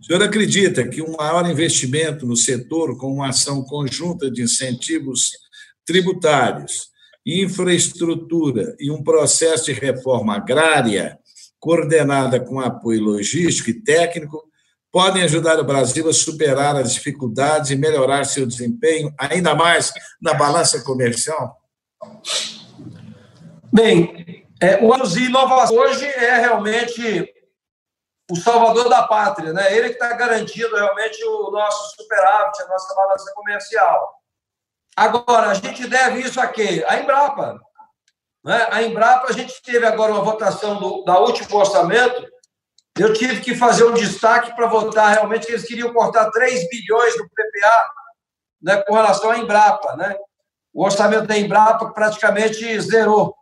O 0.00 0.04
senhor 0.04 0.22
acredita 0.22 0.86
que 0.86 1.02
um 1.02 1.16
maior 1.16 1.48
investimento 1.50 2.26
no 2.26 2.36
setor 2.36 2.96
com 2.96 3.12
uma 3.12 3.30
ação 3.30 3.64
conjunta 3.64 4.30
de 4.30 4.42
incentivos 4.42 5.30
tributários, 5.84 6.88
infraestrutura 7.24 8.76
e 8.78 8.90
um 8.90 9.02
processo 9.02 9.66
de 9.66 9.72
reforma 9.72 10.36
agrária 10.36 11.18
coordenada 11.58 12.38
com 12.40 12.60
apoio 12.60 13.02
logístico 13.02 13.70
e 13.70 13.82
técnico 13.82 14.42
podem 14.92 15.22
ajudar 15.24 15.58
o 15.58 15.64
Brasil 15.64 16.08
a 16.08 16.12
superar 16.12 16.76
as 16.76 16.94
dificuldades 16.94 17.70
e 17.70 17.76
melhorar 17.76 18.24
seu 18.24 18.46
desempenho 18.46 19.12
ainda 19.18 19.54
mais 19.54 19.92
na 20.20 20.32
balança 20.32 20.82
comercial? 20.82 21.56
Bem, 23.72 24.46
é, 24.60 24.82
o 24.82 24.92
Anos 24.92 25.16
Inovação 25.16 25.76
hoje 25.76 26.06
é 26.06 26.38
realmente 26.38 27.30
o 28.30 28.36
salvador 28.36 28.88
da 28.88 29.02
pátria, 29.02 29.52
né? 29.52 29.76
Ele 29.76 29.88
que 29.88 29.94
está 29.94 30.12
garantindo 30.14 30.74
realmente 30.74 31.22
o 31.24 31.50
nosso 31.50 31.94
superávit, 31.96 32.62
a 32.62 32.66
nossa 32.66 32.94
balança 32.94 33.32
comercial. 33.34 34.14
Agora, 34.96 35.50
a 35.50 35.54
gente 35.54 35.86
deve 35.86 36.20
isso 36.20 36.40
a 36.40 36.46
quê? 36.46 36.84
A 36.88 36.98
Embrapa. 36.98 37.60
Né? 38.46 38.68
A 38.70 38.80
Embrapa, 38.80 39.26
a 39.28 39.32
gente 39.32 39.60
teve 39.60 39.84
agora 39.84 40.12
uma 40.12 40.22
votação 40.22 40.78
do 40.78 41.02
da 41.02 41.18
último 41.18 41.58
orçamento, 41.58 42.24
eu 42.96 43.12
tive 43.12 43.40
que 43.40 43.56
fazer 43.56 43.84
um 43.84 43.92
destaque 43.92 44.54
para 44.54 44.68
votar 44.68 45.12
realmente 45.12 45.46
que 45.46 45.52
eles 45.52 45.66
queriam 45.66 45.92
cortar 45.92 46.30
3 46.30 46.68
bilhões 46.70 47.16
do 47.16 47.24
PPA 47.24 47.90
né, 48.62 48.76
com 48.82 48.94
relação 48.94 49.32
à 49.32 49.38
Embrapa. 49.38 49.96
Né? 49.96 50.16
O 50.72 50.84
orçamento 50.84 51.26
da 51.26 51.36
Embrapa 51.36 51.92
praticamente 51.92 52.80
zerou. 52.80 53.36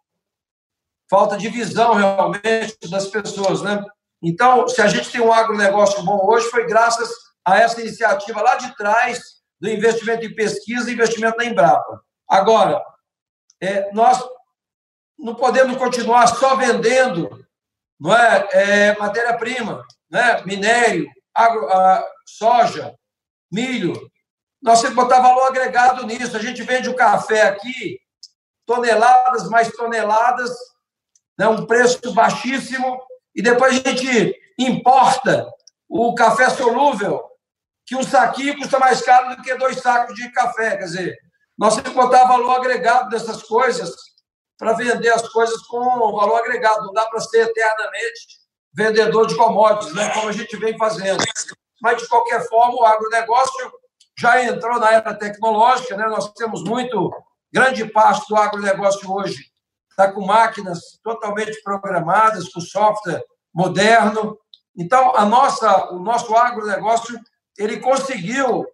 Falta 1.09 1.37
de 1.37 1.49
visão 1.51 1.93
realmente 1.93 2.75
das 2.91 3.07
pessoas. 3.07 3.61
Né? 3.61 3.85
Então, 4.23 4.67
se 4.67 4.81
a 4.81 4.87
gente 4.87 5.13
tem 5.13 5.21
um 5.21 5.33
agronegócio 5.33 6.03
bom 6.03 6.19
hoje, 6.25 6.49
foi 6.49 6.67
graças 6.67 7.11
a 7.45 7.61
essa 7.61 7.79
iniciativa 7.81 8.41
lá 8.41 8.57
de 8.57 8.75
trás 8.75 9.21
do 9.61 9.69
investimento 9.69 10.25
em 10.25 10.35
pesquisa 10.35 10.91
e 10.91 10.95
investimento 10.95 11.37
na 11.37 11.45
Embrapa. 11.45 12.03
Agora, 12.27 12.83
é, 13.61 13.93
nós 13.93 14.19
não 15.19 15.35
podemos 15.35 15.77
continuar 15.77 16.27
só 16.27 16.57
vendendo 16.57 17.45
não 17.99 18.15
é, 18.15 18.49
é 18.53 18.99
matéria-prima, 18.99 19.85
né? 20.11 20.43
minério, 20.45 21.09
agro, 21.35 21.67
a, 21.69 22.07
soja, 22.27 22.95
milho. 23.51 23.95
Nós 24.63 24.81
temos 24.81 24.97
que 24.97 25.03
botar 25.03 25.21
valor 25.21 25.47
agregado 25.47 26.07
nisso. 26.07 26.37
A 26.37 26.41
gente 26.41 26.63
vende 26.63 26.89
o 26.89 26.97
café 26.97 27.43
aqui, 27.43 27.99
toneladas 28.67 29.49
mais 29.49 29.71
toneladas, 29.73 30.51
né? 31.39 31.47
um 31.49 31.67
preço 31.67 32.13
baixíssimo, 32.13 33.01
e 33.35 33.43
depois 33.43 33.75
a 33.75 33.91
gente 33.91 34.35
importa 34.59 35.49
o 35.89 36.15
café 36.15 36.51
solúvel, 36.51 37.23
que 37.87 37.95
um 37.95 38.03
saquinho 38.03 38.57
custa 38.57 38.79
mais 38.79 39.03
caro 39.03 39.37
do 39.37 39.43
que 39.43 39.55
dois 39.55 39.81
sacos 39.81 40.15
de 40.15 40.31
café. 40.33 40.77
Quer 40.77 40.85
dizer, 40.85 41.19
nós 41.57 41.75
temos 41.75 41.91
que 41.91 41.97
botar 41.97 42.27
valor 42.27 42.57
agregado 42.57 43.11
dessas 43.11 43.43
coisas 43.43 43.95
para 44.59 44.73
vender 44.75 45.11
as 45.11 45.29
coisas 45.29 45.61
com 45.67 45.79
valor 45.81 46.39
agregado. 46.39 46.87
Não 46.87 46.93
dá 46.93 47.07
para 47.07 47.21
ser 47.21 47.49
eternamente 47.49 48.45
vendedor 48.73 49.27
de 49.27 49.37
commodities, 49.37 49.95
né, 49.95 50.11
como 50.11 50.29
a 50.29 50.33
gente 50.33 50.57
vem 50.57 50.77
fazendo. 50.77 51.23
Mas, 51.81 52.03
de 52.03 52.09
qualquer 52.09 52.47
forma, 52.49 52.75
o 52.75 52.85
agronegócio 52.85 53.73
já 54.19 54.43
entrou 54.43 54.79
na 54.79 54.93
era 54.93 55.15
tecnológica. 55.15 55.97
Né? 55.97 56.07
Nós 56.07 56.33
temos 56.33 56.63
muito, 56.65 57.13
grande 57.53 57.85
parte 57.87 58.27
do 58.29 58.37
agronegócio 58.37 59.11
hoje 59.13 59.55
está 59.95 60.11
com 60.11 60.27
máquinas 60.27 60.99
totalmente 61.05 61.63
programadas, 61.63 62.49
com 62.49 62.61
software 62.61 63.23
moderno. 63.55 64.37
Então, 64.77 65.15
a 65.17 65.25
nossa, 65.25 65.93
o 65.93 66.01
nosso 66.01 66.35
agronegócio 66.35 67.19
ele 67.57 67.79
conseguiu 67.79 68.67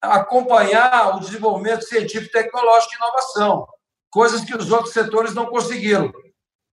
acompanhar 0.00 1.16
o 1.16 1.20
desenvolvimento 1.20 1.82
científico, 1.84 2.32
tecnológico 2.32 2.92
e 2.92 2.96
inovação, 2.96 3.66
coisas 4.10 4.44
que 4.44 4.56
os 4.56 4.70
outros 4.70 4.92
setores 4.92 5.34
não 5.34 5.46
conseguiram. 5.46 6.12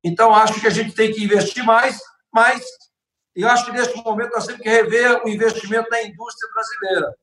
Então, 0.04 0.34
acho 0.34 0.60
que 0.60 0.68
a 0.68 0.72
gente 0.72 0.94
tem 0.94 1.12
que 1.12 1.24
investir 1.24 1.64
mais, 1.64 2.00
mas 2.34 2.64
eu 3.36 3.48
acho 3.50 3.66
que 3.66 3.72
neste 3.72 3.96
momento 4.04 4.32
nós 4.34 4.46
temos 4.46 4.62
que 4.62 4.70
rever 4.70 5.24
o 5.26 5.30
investimento 5.30 5.90
na 5.90 6.04
indústria 6.04 6.50
brasileira. 6.54 7.16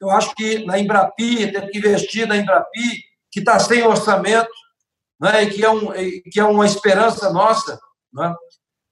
Eu 0.00 0.10
acho 0.10 0.34
que 0.34 0.64
na 0.64 0.78
Embrapi, 0.78 1.50
temos 1.50 1.70
que 1.70 1.78
investir 1.78 2.28
na 2.28 2.36
Embrapi, 2.36 3.02
que 3.30 3.40
está 3.40 3.58
sem 3.58 3.82
orçamento, 3.82 4.50
né, 5.20 5.44
e 5.44 5.50
que 5.50 5.64
é, 5.64 5.70
um, 5.70 5.92
que 6.30 6.38
é 6.38 6.44
uma 6.44 6.66
esperança 6.66 7.32
nossa. 7.32 7.80
Né? 8.12 8.34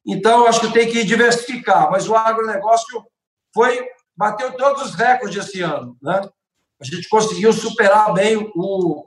Então, 0.06 0.46
acho 0.46 0.60
que 0.60 0.72
tem 0.72 0.90
que 0.90 1.04
diversificar, 1.04 1.90
mas 1.90 2.08
o 2.08 2.14
agronegócio 2.14 3.04
foi 3.52 3.86
bateu 4.16 4.52
todos 4.56 4.82
os 4.82 4.94
recordes 4.94 5.46
esse 5.46 5.60
ano. 5.60 5.96
Né? 6.02 6.20
A 6.80 6.84
gente 6.84 7.08
conseguiu 7.08 7.52
superar 7.52 8.12
bem 8.12 8.36
o, 8.54 9.04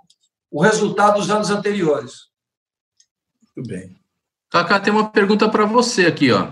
o 0.58 0.62
resultado 0.64 1.20
dos 1.20 1.30
anos 1.30 1.52
anteriores. 1.52 2.30
Muito 3.56 3.70
bem. 3.70 3.96
Cacá, 4.50 4.80
tem 4.80 4.92
uma 4.92 5.08
pergunta 5.08 5.48
para 5.48 5.66
você 5.66 6.08
aqui, 6.08 6.32
ó. 6.32 6.52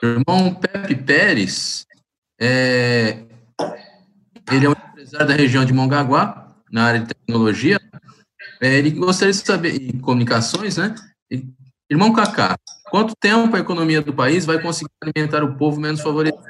O 0.00 0.06
irmão 0.06 0.54
Pepe 0.54 0.94
Pérez, 0.94 1.84
é, 2.40 3.24
ele 4.52 4.66
é 4.66 4.68
um 4.68 4.72
empresário 4.72 5.26
da 5.26 5.34
região 5.34 5.64
de 5.64 5.72
Mongaguá, 5.72 6.54
na 6.70 6.84
área 6.84 7.00
de 7.00 7.08
tecnologia. 7.08 7.80
É, 8.60 8.76
ele 8.76 8.92
gostaria 8.92 9.32
de 9.32 9.40
saber, 9.40 9.82
em 9.82 9.98
comunicações, 9.98 10.76
né? 10.76 10.94
Irmão 11.90 12.12
Cacá, 12.12 12.56
quanto 12.88 13.16
tempo 13.16 13.56
a 13.56 13.58
economia 13.58 14.00
do 14.00 14.14
país 14.14 14.46
vai 14.46 14.62
conseguir 14.62 14.92
alimentar 15.02 15.42
o 15.42 15.56
povo 15.56 15.80
menos 15.80 16.00
favorecido? 16.00 16.40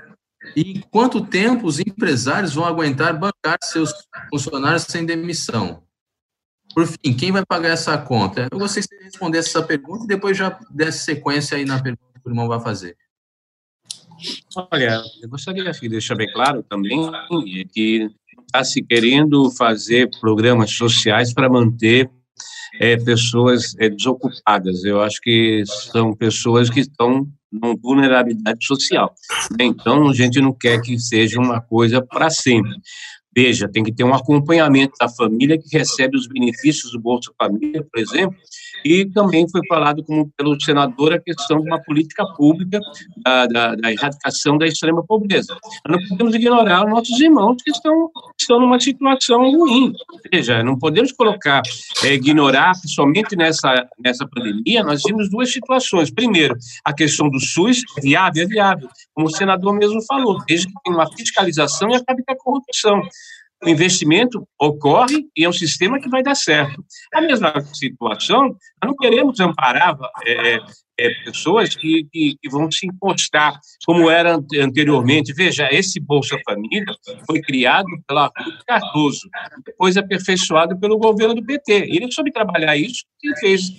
E 0.55 0.73
em 0.73 0.81
quanto 0.91 1.25
tempo 1.25 1.67
os 1.67 1.81
empresários 1.81 2.53
vão 2.53 2.67
aguentar 2.67 3.19
bancar 3.19 3.57
seus 3.63 3.91
funcionários 4.31 4.83
sem 4.83 5.07
demissão? 5.07 5.83
Por 6.75 6.87
fim, 6.87 7.15
quem 7.17 7.33
vai 7.33 7.45
pagar 7.45 7.71
essa 7.71 7.97
conta? 7.99 8.49
Eu 8.51 8.59
gostaria 8.59 9.03
responder 9.03 9.39
essa 9.39 9.63
pergunta 9.63 10.05
e 10.05 10.09
depois 10.09 10.37
já 10.37 10.59
desse 10.71 11.01
sequência 11.01 11.57
aí 11.57 11.65
na 11.65 11.81
pergunta 11.83 12.03
que 12.15 12.29
o 12.29 12.31
irmão 12.31 12.49
vai 12.49 12.61
fazer. 12.61 12.97
Olha, 14.71 15.03
eu 15.23 15.29
gostaria 15.29 15.65
de 15.65 15.89
deixar 15.89 16.15
bem 16.15 16.31
claro 16.33 16.63
também 16.63 17.11
que 17.73 18.09
está 18.47 18.63
se 18.63 18.83
querendo 18.83 19.51
fazer 19.53 20.11
programas 20.21 20.71
sociais 20.73 21.33
para 21.33 21.49
manter 21.49 22.11
é, 22.79 22.97
pessoas 22.97 23.75
é, 23.79 23.89
desocupadas. 23.89 24.85
Eu 24.85 25.01
acho 25.01 25.21
que 25.21 25.63
são 25.67 26.15
pessoas 26.15 26.69
que 26.69 26.81
estão 26.81 27.27
com 27.61 27.77
vulnerabilidade 27.77 28.65
social. 28.65 29.13
Então, 29.59 30.09
a 30.09 30.15
gente 30.15 30.41
não 30.41 30.53
quer 30.53 30.81
que 30.81 30.99
seja 30.99 31.41
uma 31.41 31.61
coisa 31.61 32.01
para 32.01 32.31
sempre. 32.31 32.71
Veja, 33.35 33.69
tem 33.69 33.85
que 33.85 33.93
ter 33.93 34.05
um 34.05 34.15
acompanhamento 34.15 34.95
da 34.99 35.09
família 35.09 35.57
que 35.57 35.77
recebe 35.77 36.17
os 36.17 36.27
benefícios 36.27 36.93
do 36.93 37.01
Bolsa 37.01 37.31
Família, 37.39 37.87
por 37.91 38.01
exemplo, 38.01 38.37
e 38.85 39.05
também 39.05 39.49
foi 39.49 39.61
falado 39.69 40.03
como, 40.05 40.31
pelo 40.37 40.61
senador 40.61 41.13
a 41.13 41.21
questão 41.21 41.61
de 41.61 41.69
uma 41.69 41.81
política 41.81 42.25
pública 42.37 42.81
da, 43.19 43.47
da, 43.47 43.75
da 43.77 43.93
erradicação 43.93 44.59
da 44.59 44.67
extrema 44.67 45.05
pobreza. 45.05 45.57
Nós 45.87 46.01
não 46.01 46.09
podemos 46.09 46.35
ignorar 46.35 46.85
os 46.85 46.91
nossos 46.91 47.21
irmãos 47.21 47.57
que 47.63 47.71
estão, 47.71 48.11
estão 48.39 48.61
numa 48.61 48.81
situação 48.81 49.51
ruim. 49.51 49.93
Veja, 50.33 50.63
não 50.63 50.79
podemos 50.79 51.13
colocar, 51.13 51.63
é, 52.05 52.15
ignorar 52.15 52.73
que 52.81 52.89
somente 52.89 53.37
nessa, 53.37 53.87
nessa 54.03 54.27
pandemia 54.27 54.83
nós 54.83 55.03
vimos 55.07 55.31
duas 55.31 55.53
situações. 55.53 56.11
Primeiro, 56.11 56.57
a 56.85 56.93
questão 56.93 57.29
do 57.29 57.39
SUS, 57.39 57.83
viável, 58.03 58.43
é 58.43 58.47
viável, 58.47 58.89
como 59.21 59.27
o 59.27 59.37
senador 59.37 59.75
mesmo 59.75 60.03
falou, 60.07 60.39
desde 60.47 60.67
que 60.67 60.73
tem 60.83 60.95
uma 60.95 61.07
fiscalização 61.13 61.91
e 61.91 61.97
acabe 61.97 62.23
com 62.25 62.33
a 62.33 62.37
corrupção 62.37 63.03
o 63.63 63.69
investimento 63.69 64.49
ocorre 64.59 65.27
e 65.37 65.45
é 65.45 65.49
um 65.49 65.53
sistema 65.53 66.01
que 66.01 66.09
vai 66.09 66.23
dar 66.23 66.35
certo. 66.35 66.83
A 67.13 67.21
mesma 67.21 67.53
situação, 67.75 68.45
nós 68.45 68.57
não 68.87 68.97
queremos 68.97 69.39
amparar 69.39 69.99
é, 70.27 70.57
é, 70.99 71.11
pessoas 71.27 71.77
que, 71.77 72.09
que, 72.11 72.37
que, 72.41 72.49
vão 72.49 72.71
se 72.71 72.87
encostar, 72.87 73.61
como 73.85 74.09
era 74.09 74.41
anteriormente. 74.59 75.35
Veja, 75.35 75.69
esse 75.71 76.01
Bolsa 76.01 76.39
Família 76.43 76.87
foi 77.27 77.43
criado 77.43 77.89
pela 78.09 78.33
Ruth 78.35 78.65
Cardoso, 78.67 79.29
depois 79.67 79.99
aperfeiçoado 79.99 80.81
pelo 80.81 80.97
governo 80.97 81.35
do 81.35 81.45
PT. 81.45 81.87
Ele 81.91 82.11
soube 82.11 82.33
trabalhar 82.33 82.79
isso 82.79 83.05
e 83.23 83.39
fez 83.39 83.71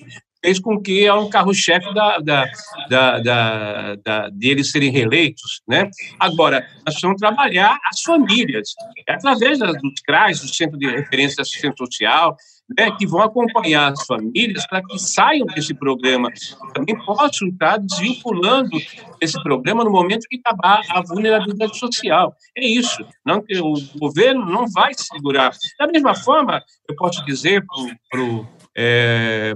fez 0.44 0.60
com 0.60 0.82
que 0.82 1.06
é 1.06 1.14
um 1.14 1.30
carro-chefe 1.30 1.94
da, 1.94 2.18
da, 2.18 2.46
da, 2.90 3.20
da, 3.20 3.96
da, 3.96 4.30
deles 4.30 4.72
serem 4.72 4.92
reeleitos. 4.92 5.62
Né? 5.68 5.90
Agora, 6.20 6.62
nós 6.86 6.96
precisamos 6.96 7.20
trabalhar 7.20 7.80
as 7.86 8.02
famílias, 8.02 8.70
através 9.08 9.60
dos 9.60 10.02
CRAS, 10.06 10.42
do 10.42 10.48
Centro 10.48 10.78
de 10.78 10.88
Referência 10.88 11.36
de 11.36 11.42
Assistência 11.42 11.76
Social, 11.78 12.36
né, 12.78 12.90
que 12.98 13.06
vão 13.06 13.22
acompanhar 13.22 13.92
as 13.92 14.06
famílias 14.06 14.66
para 14.66 14.82
que 14.82 14.98
saiam 14.98 15.46
desse 15.48 15.74
programa, 15.74 16.30
também 16.74 16.96
possam 17.04 17.48
estar 17.50 17.78
desvinculando 17.78 18.78
esse 19.20 19.42
programa 19.44 19.84
no 19.84 19.92
momento 19.92 20.28
que 20.30 20.40
acabar 20.44 20.82
a 20.90 21.02
vulnerabilidade 21.02 21.78
social. 21.78 22.34
É 22.58 22.66
isso. 22.66 23.06
Não, 23.26 23.40
o 23.40 24.00
governo 24.00 24.46
não 24.46 24.68
vai 24.70 24.94
segurar. 24.96 25.52
Da 25.78 25.88
mesma 25.88 26.16
forma, 26.16 26.64
eu 26.88 26.96
posso 26.96 27.24
dizer 27.26 27.64
para 28.10 28.22
o 28.22 28.48
é, 28.76 29.56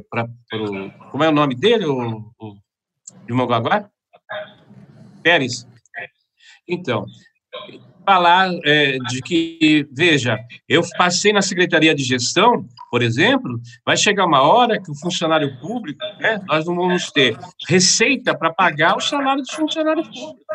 como 1.11 1.23
é 1.23 1.29
o 1.29 1.33
nome 1.33 1.55
dele, 1.55 1.85
o, 1.85 2.31
o 2.39 2.55
de 3.25 3.33
Mongaguá? 3.33 3.89
Pérez. 5.23 5.67
Então, 6.67 7.05
falar 8.05 8.51
é, 8.63 8.97
de 8.97 9.21
que, 9.21 9.87
veja, 9.91 10.37
eu 10.69 10.81
passei 10.97 11.33
na 11.33 11.41
Secretaria 11.41 11.95
de 11.95 12.03
Gestão, 12.03 12.67
por 12.91 13.01
exemplo, 13.01 13.59
vai 13.85 13.97
chegar 13.97 14.25
uma 14.25 14.41
hora 14.41 14.81
que 14.81 14.91
o 14.91 14.95
funcionário 14.95 15.59
público, 15.59 15.99
né, 16.19 16.39
nós 16.47 16.65
não 16.65 16.75
vamos 16.75 17.11
ter 17.11 17.37
receita 17.67 18.37
para 18.37 18.53
pagar 18.53 18.95
o 18.95 19.01
salário 19.01 19.41
dos 19.41 19.53
funcionários 19.53 20.07
públicos. 20.07 20.45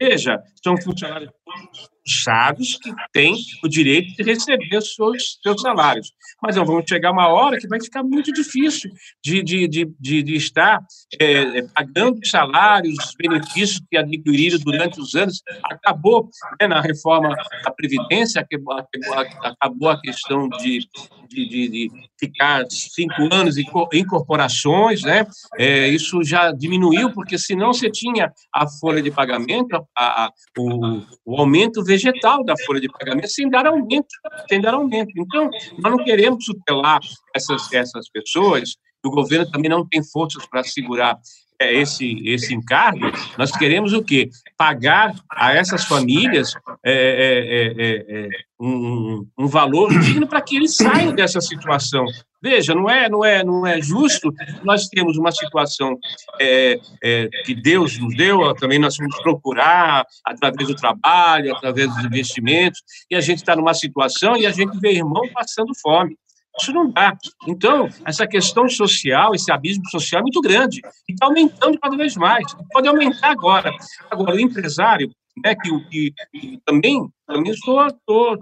Veja, 0.00 0.42
são 0.62 0.76
funcionários 0.80 1.30
públicos 1.44 1.97
puxados 2.08 2.78
que 2.82 2.90
têm 3.12 3.36
o 3.62 3.68
direito 3.68 4.16
de 4.16 4.22
receber 4.22 4.78
os 4.78 4.94
seus, 4.94 5.38
seus 5.42 5.60
salários. 5.60 6.10
Mas 6.42 6.56
não 6.56 6.64
vamos 6.64 6.84
chegar 6.88 7.12
uma 7.12 7.28
hora 7.28 7.58
que 7.58 7.68
vai 7.68 7.80
ficar 7.80 8.02
muito 8.02 8.32
difícil 8.32 8.90
de, 9.22 9.42
de, 9.42 9.68
de, 9.68 9.92
de, 10.00 10.22
de 10.22 10.34
estar 10.34 10.80
é, 11.20 11.62
pagando 11.74 12.26
salários, 12.26 12.94
os 12.98 13.14
benefícios 13.14 13.82
que 13.90 13.98
adquiriram 13.98 14.58
durante 14.58 14.98
os 15.00 15.14
anos. 15.14 15.42
Acabou 15.64 16.30
né, 16.60 16.66
na 16.66 16.80
reforma 16.80 17.34
da 17.62 17.70
Previdência, 17.70 18.40
acabou 18.40 19.90
a 19.90 20.00
questão 20.00 20.48
de, 20.48 20.80
de, 21.28 21.48
de, 21.48 21.68
de 21.68 21.90
ficar 22.18 22.64
cinco 22.68 23.28
anos 23.32 23.56
em 23.58 24.06
corporações, 24.06 25.02
né? 25.02 25.26
É, 25.56 25.88
isso 25.88 26.22
já 26.24 26.50
diminuiu, 26.52 27.12
porque 27.12 27.38
senão 27.38 27.72
você 27.72 27.90
tinha 27.90 28.32
a 28.52 28.66
folha 28.66 29.02
de 29.02 29.10
pagamento, 29.10 29.76
a, 29.96 30.24
a, 30.24 30.32
o, 30.56 31.02
o 31.24 31.40
aumento 31.40 31.84
vegetal 31.84 32.44
da 32.44 32.54
folha 32.64 32.80
de 32.80 32.88
pagamento 32.88 33.28
sem 33.28 33.48
dar 33.48 33.66
aumento, 33.66 34.08
sem 34.48 34.60
dar 34.60 34.74
aumento. 34.74 35.12
Então, 35.16 35.50
nós 35.78 35.92
não 35.92 36.04
queremos 36.04 36.44
tutelar 36.44 37.00
essas, 37.34 37.72
essas 37.72 38.08
pessoas, 38.10 38.76
o 39.04 39.10
governo 39.10 39.50
também 39.50 39.70
não 39.70 39.86
tem 39.86 40.02
forças 40.02 40.46
para 40.46 40.64
segurar 40.64 41.18
é, 41.60 41.74
esse, 41.74 42.22
esse 42.24 42.54
encargo, 42.54 43.10
nós 43.36 43.50
queremos 43.50 43.92
o 43.92 44.02
quê? 44.02 44.30
Pagar 44.56 45.12
a 45.28 45.52
essas 45.52 45.84
famílias 45.84 46.54
é, 46.84 46.92
é, 46.92 47.84
é, 47.84 48.26
é 48.26 48.28
um, 48.60 49.26
um, 49.36 49.46
valor 49.48 49.90
digno 49.98 50.28
para 50.28 50.40
que 50.40 50.56
eles 50.56 50.76
saiam 50.76 51.12
dessa 51.12 51.40
situação. 51.40 52.04
Veja, 52.40 52.72
não 52.76 52.88
é, 52.88 53.08
não 53.08 53.24
é, 53.24 53.42
não 53.42 53.66
é 53.66 53.82
justo. 53.82 54.32
Nós 54.62 54.86
temos 54.86 55.16
uma 55.16 55.32
situação 55.32 55.98
é, 56.40 56.78
é, 57.02 57.28
que 57.44 57.56
Deus 57.56 57.98
nos 57.98 58.16
deu, 58.16 58.54
também 58.54 58.78
nós 58.78 58.96
vamos 58.96 59.20
procurar 59.20 60.06
através 60.24 60.68
do 60.68 60.76
trabalho, 60.76 61.56
através 61.56 61.92
dos 61.92 62.04
investimentos, 62.04 62.80
e 63.10 63.16
a 63.16 63.20
gente 63.20 63.38
está 63.38 63.56
numa 63.56 63.74
situação 63.74 64.36
e 64.36 64.46
a 64.46 64.52
gente 64.52 64.78
vê 64.78 64.92
irmão 64.92 65.28
passando 65.34 65.72
fome. 65.82 66.16
Isso 66.60 66.72
não 66.72 66.90
dá. 66.90 67.16
Então, 67.46 67.88
essa 68.04 68.26
questão 68.26 68.68
social, 68.68 69.34
esse 69.34 69.50
abismo 69.50 69.84
social 69.90 70.20
é 70.20 70.22
muito 70.22 70.40
grande 70.40 70.80
e 71.08 71.12
está 71.12 71.26
aumentando 71.26 71.78
cada 71.78 71.96
vez 71.96 72.16
mais. 72.16 72.44
Pode 72.72 72.88
aumentar 72.88 73.30
agora. 73.30 73.70
Agora, 74.10 74.34
o 74.34 74.40
empresário, 74.40 75.10
né, 75.44 75.54
que, 75.54 75.70
que, 75.88 76.12
que 76.32 76.60
também, 76.64 77.08
estou, 77.46 77.86
estou, 77.86 78.36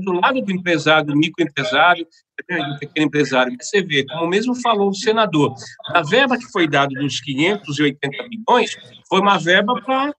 do 0.00 0.12
lado 0.12 0.40
do 0.40 0.52
empresário, 0.52 1.08
do 1.08 1.16
microempresário, 1.16 2.06
né, 2.48 2.58
do 2.58 2.78
pequeno 2.78 3.06
empresário. 3.06 3.56
Você 3.60 3.82
vê, 3.82 4.04
como 4.04 4.28
mesmo 4.28 4.54
falou 4.60 4.90
o 4.90 4.94
senador, 4.94 5.54
a 5.88 6.02
verba 6.02 6.38
que 6.38 6.50
foi 6.52 6.68
dada 6.68 6.94
dos 6.94 7.20
580 7.20 8.28
milhões 8.28 8.76
foi 9.08 9.20
uma 9.20 9.38
verba 9.38 9.74
para 9.82 10.12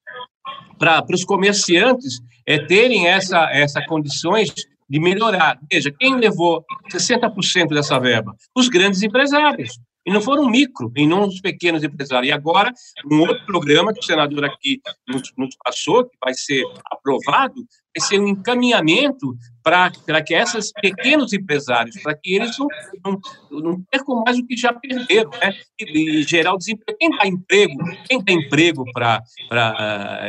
para 0.78 1.06
os 1.14 1.24
comerciantes 1.24 2.20
é, 2.44 2.58
terem 2.58 3.08
essa, 3.08 3.48
essa 3.52 3.86
condições 3.86 4.52
de 4.92 5.00
melhorar. 5.00 5.58
Veja, 5.72 5.90
quem 5.90 6.18
levou 6.18 6.66
60% 6.92 7.70
dessa 7.70 7.98
verba? 7.98 8.36
Os 8.54 8.68
grandes 8.68 9.02
empresários. 9.02 9.80
E 10.06 10.12
não 10.12 10.20
foram 10.20 10.50
micro, 10.50 10.92
e 10.98 11.06
não 11.06 11.28
os 11.28 11.40
pequenos 11.40 11.84
empresários. 11.84 12.28
E 12.28 12.32
agora, 12.32 12.74
um 13.10 13.20
outro 13.20 13.46
programa 13.46 13.94
que 13.94 14.00
o 14.00 14.04
senador 14.04 14.44
aqui 14.44 14.82
nos, 15.08 15.32
nos 15.38 15.56
passou, 15.64 16.06
que 16.06 16.18
vai 16.20 16.34
ser 16.34 16.64
aprovado, 16.92 17.54
vai 17.96 18.08
ser 18.08 18.20
um 18.20 18.28
encaminhamento 18.28 19.38
para 19.64 19.92
que 20.26 20.34
esses 20.34 20.74
pequenos 20.74 21.32
empresários, 21.34 22.02
para 22.02 22.16
que 22.16 22.34
eles 22.34 22.58
não, 22.58 22.68
não, 23.06 23.62
não, 23.62 23.84
percam 23.92 24.24
mais 24.26 24.40
o 24.40 24.48
que 24.48 24.58
já 24.58 24.74
perderam, 24.74 25.30
né? 25.40 25.54
E, 25.80 26.20
e 26.20 26.24
gerar 26.24 26.56
o 26.56 26.58
desemprego. 26.58 26.98
Quem 27.00 27.12
dá 27.12 27.28
emprego, 27.28 27.84
quem 28.10 28.24
dá 28.24 28.34
emprego 28.34 28.84
para 28.92 29.24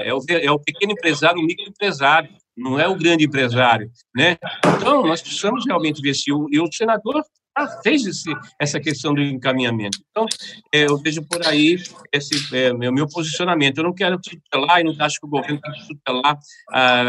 é, 0.05 0.13
o, 0.13 0.21
é 0.29 0.51
o 0.51 0.59
pequeno 0.59 0.93
empresário, 0.93 1.41
o 1.41 1.47
microempresário 1.47 2.29
não 2.57 2.79
é 2.79 2.87
o 2.87 2.97
grande 2.97 3.25
empresário, 3.25 3.91
né? 4.15 4.37
Então, 4.77 5.03
nós 5.07 5.23
precisamos 5.23 5.65
realmente 5.67 6.01
ver 6.01 6.15
se 6.15 6.33
o, 6.33 6.47
e 6.51 6.61
o 6.61 6.71
senador 6.73 7.23
fez 7.83 8.07
esse, 8.07 8.33
essa 8.59 8.81
questão 8.81 9.15
do 9.15 9.21
encaminhamento. 9.21 9.99
Então, 10.11 10.27
é, 10.73 10.85
eu 10.85 10.97
vejo 10.99 11.23
por 11.23 11.47
aí 11.47 11.77
esse 12.13 12.55
é, 12.55 12.73
meu, 12.73 12.93
meu 12.93 13.07
posicionamento. 13.07 13.79
Eu 13.79 13.85
não 13.85 13.95
quero 13.95 14.19
tutelar 14.19 14.81
e 14.81 14.85
não 14.85 14.95
acho 14.99 15.21
que 15.21 15.27
o 15.27 15.31
governo 15.31 15.61
tem 15.61 15.73
que 15.73 15.89
tutelar 15.89 16.39
ah, 16.71 17.05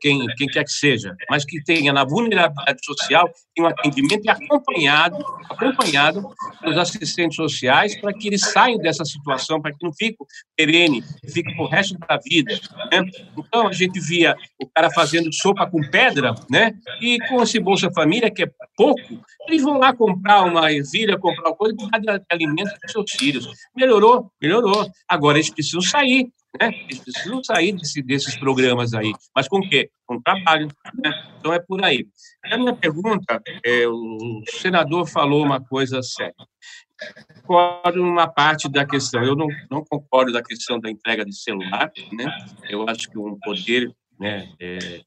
quem, 0.00 0.26
quem 0.36 0.46
quer 0.48 0.64
que 0.64 0.72
seja, 0.72 1.14
mas 1.30 1.44
que 1.44 1.62
tenha 1.62 1.92
na 1.92 2.04
vulnerabilidade 2.04 2.84
social 2.84 3.30
um 3.58 3.66
atendimento 3.66 4.28
acompanhado, 4.28 5.16
acompanhado 5.48 6.28
pelos 6.60 6.76
assistentes 6.76 7.36
sociais 7.36 7.98
para 8.00 8.12
que 8.12 8.28
eles 8.28 8.42
saiam 8.42 8.78
dessa 8.78 9.04
situação, 9.04 9.60
para 9.60 9.72
que 9.72 9.82
não 9.82 9.92
fique 9.94 10.16
perene, 10.54 11.02
fique 11.32 11.54
para 11.54 11.64
o 11.64 11.68
resto 11.68 11.96
da 11.98 12.18
vida. 12.22 12.52
Né? 12.92 13.02
Então, 13.36 13.68
a 13.68 13.72
gente 13.72 13.98
via 14.00 14.36
o 14.60 14.66
cara 14.68 14.90
fazendo 14.90 15.32
sopa 15.32 15.66
com 15.66 15.80
pedra, 15.90 16.34
né? 16.50 16.74
e 17.00 17.18
com 17.28 17.42
esse 17.42 17.58
Bolsa 17.58 17.90
Família, 17.92 18.30
que 18.30 18.44
é 18.44 18.50
pouco, 18.76 19.00
eles 19.48 19.62
vão 19.62 19.78
lá 19.78 19.85
comprar 19.94 20.44
uma 20.44 20.72
ervilha, 20.72 21.18
comprar 21.18 21.48
uma 21.48 21.56
coisa 21.56 21.74
e 21.74 22.00
dar 22.00 22.22
alimento 22.30 22.70
para 22.78 22.88
seus 22.88 23.10
filhos. 23.12 23.46
Melhorou, 23.76 24.30
melhorou. 24.40 24.90
Agora 25.08 25.38
eles 25.38 25.50
precisam 25.50 25.80
sair, 25.80 26.30
né? 26.60 26.70
Eles 26.88 27.00
precisam 27.00 27.42
sair 27.44 27.72
desse, 27.72 28.02
desses 28.02 28.36
programas 28.38 28.94
aí. 28.94 29.12
Mas 29.34 29.48
com 29.48 29.58
o 29.58 29.68
quê? 29.68 29.90
Com 30.06 30.20
trabalho. 30.20 30.68
Né? 31.02 31.10
Então 31.38 31.52
é 31.52 31.58
por 31.58 31.84
aí. 31.84 32.06
A 32.44 32.56
minha 32.56 32.74
pergunta, 32.74 33.42
é, 33.64 33.86
o 33.88 34.42
senador 34.48 35.06
falou 35.06 35.44
uma 35.44 35.60
coisa 35.60 36.02
séria. 36.02 36.34
Concordo 37.42 38.02
numa 38.02 38.26
parte 38.26 38.68
da 38.68 38.86
questão. 38.86 39.22
Eu 39.22 39.36
não, 39.36 39.48
não 39.70 39.84
concordo 39.84 40.32
da 40.32 40.42
questão 40.42 40.80
da 40.80 40.90
entrega 40.90 41.24
de 41.24 41.36
celular, 41.36 41.90
né? 42.12 42.24
Eu 42.68 42.88
acho 42.88 43.10
que 43.10 43.18
um 43.18 43.38
poder, 43.38 43.94
né, 44.18 44.48
é, 44.60 45.02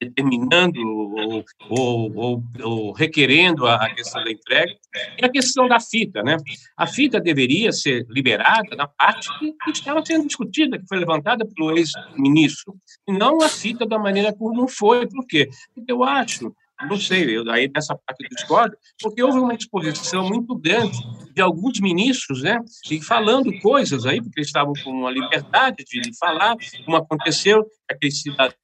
determinando 0.00 0.80
ou, 0.80 1.44
ou, 1.68 2.16
ou, 2.16 2.44
ou, 2.62 2.92
requerendo 2.92 3.66
a 3.66 3.90
questão 3.94 4.24
da 4.24 4.30
entrega, 4.30 4.72
é 5.18 5.26
a 5.26 5.30
questão 5.30 5.68
da 5.68 5.78
fita. 5.78 6.22
Né? 6.22 6.36
A 6.76 6.86
fita 6.86 7.20
deveria 7.20 7.72
ser 7.72 8.06
liberada 8.08 8.74
na 8.76 8.86
parte 8.86 9.28
que 9.38 9.70
estava 9.70 10.04
sendo 10.04 10.26
discutida, 10.26 10.78
que 10.78 10.86
foi 10.88 10.98
levantada 10.98 11.46
pelo 11.46 11.76
ex-ministro, 11.76 12.74
e 13.08 13.12
não 13.12 13.42
a 13.42 13.48
fita 13.48 13.86
da 13.86 13.98
maneira 13.98 14.32
como 14.32 14.66
foi. 14.68 15.06
Por 15.06 15.26
quê? 15.26 15.48
Porque 15.74 15.92
eu 15.92 16.02
acho 16.02 16.52
não 16.88 16.98
sei, 16.98 17.36
eu 17.36 17.44
daí 17.44 17.68
dessa 17.68 17.94
parte 17.94 18.26
do 18.26 18.34
discordo, 18.34 18.76
porque 19.02 19.22
houve 19.22 19.38
uma 19.38 19.54
exposição 19.54 20.26
muito 20.26 20.54
grande 20.56 20.98
de 21.34 21.42
alguns 21.42 21.78
ministros, 21.80 22.42
né, 22.42 22.58
e 22.90 23.02
falando 23.02 23.52
coisas 23.60 24.06
aí, 24.06 24.20
porque 24.22 24.40
eles 24.40 24.48
estavam 24.48 24.72
com 24.82 25.06
a 25.06 25.10
liberdade 25.10 25.84
de 25.84 26.18
falar, 26.18 26.56
como 26.84 26.96
aconteceu, 26.96 27.66
aquele 27.88 28.12
cidadão 28.12 28.54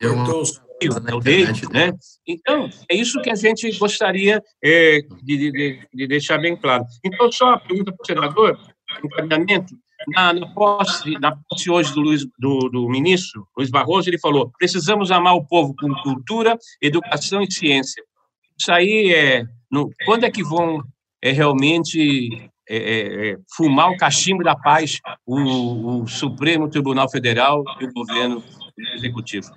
Eu 0.00 0.16
né, 0.16 1.20
deles, 1.22 1.68
né? 1.68 1.92
Então, 2.26 2.70
é 2.90 2.96
isso 2.96 3.20
que 3.20 3.30
a 3.30 3.34
gente 3.34 3.70
gostaria 3.78 4.42
é, 4.64 5.00
de, 5.22 5.50
de, 5.52 5.88
de, 5.92 6.06
deixar 6.06 6.38
bem 6.38 6.56
claro. 6.56 6.84
Então, 7.04 7.30
só 7.30 7.50
a 7.50 7.60
pergunta 7.60 7.92
para 7.92 8.02
o 8.02 8.06
senador, 8.06 8.58
encaminhamento, 9.04 9.74
na, 10.08 10.32
na, 10.32 10.46
posse, 10.54 11.10
na 11.18 11.36
posse 11.36 11.70
hoje 11.70 11.92
do, 11.92 12.00
Luiz, 12.00 12.26
do, 12.38 12.70
do 12.70 12.88
ministro 12.88 13.46
Luiz 13.54 13.70
Barroso, 13.70 14.08
ele 14.08 14.18
falou: 14.18 14.50
precisamos 14.58 15.10
amar 15.10 15.34
o 15.34 15.46
povo 15.46 15.74
com 15.78 15.92
cultura, 16.02 16.56
educação 16.80 17.42
e 17.42 17.52
ciência. 17.52 18.02
Isso 18.58 18.72
aí 18.72 19.12
é. 19.12 19.44
No, 19.70 19.90
quando 20.06 20.24
é 20.24 20.30
que 20.30 20.42
vão 20.42 20.82
é, 21.22 21.30
realmente 21.30 22.50
é, 22.72 22.76
é, 22.76 23.30
é, 23.32 23.36
fumar 23.56 23.90
o 23.90 23.96
cachimbo 23.96 24.44
da 24.44 24.54
paz 24.54 25.00
o, 25.26 26.02
o, 26.02 26.06
Supremo 26.06 26.70
Tribunal 26.70 27.10
Federal 27.10 27.64
e 27.80 27.84
o 27.84 27.92
governo 27.92 28.44
executivo. 28.94 29.50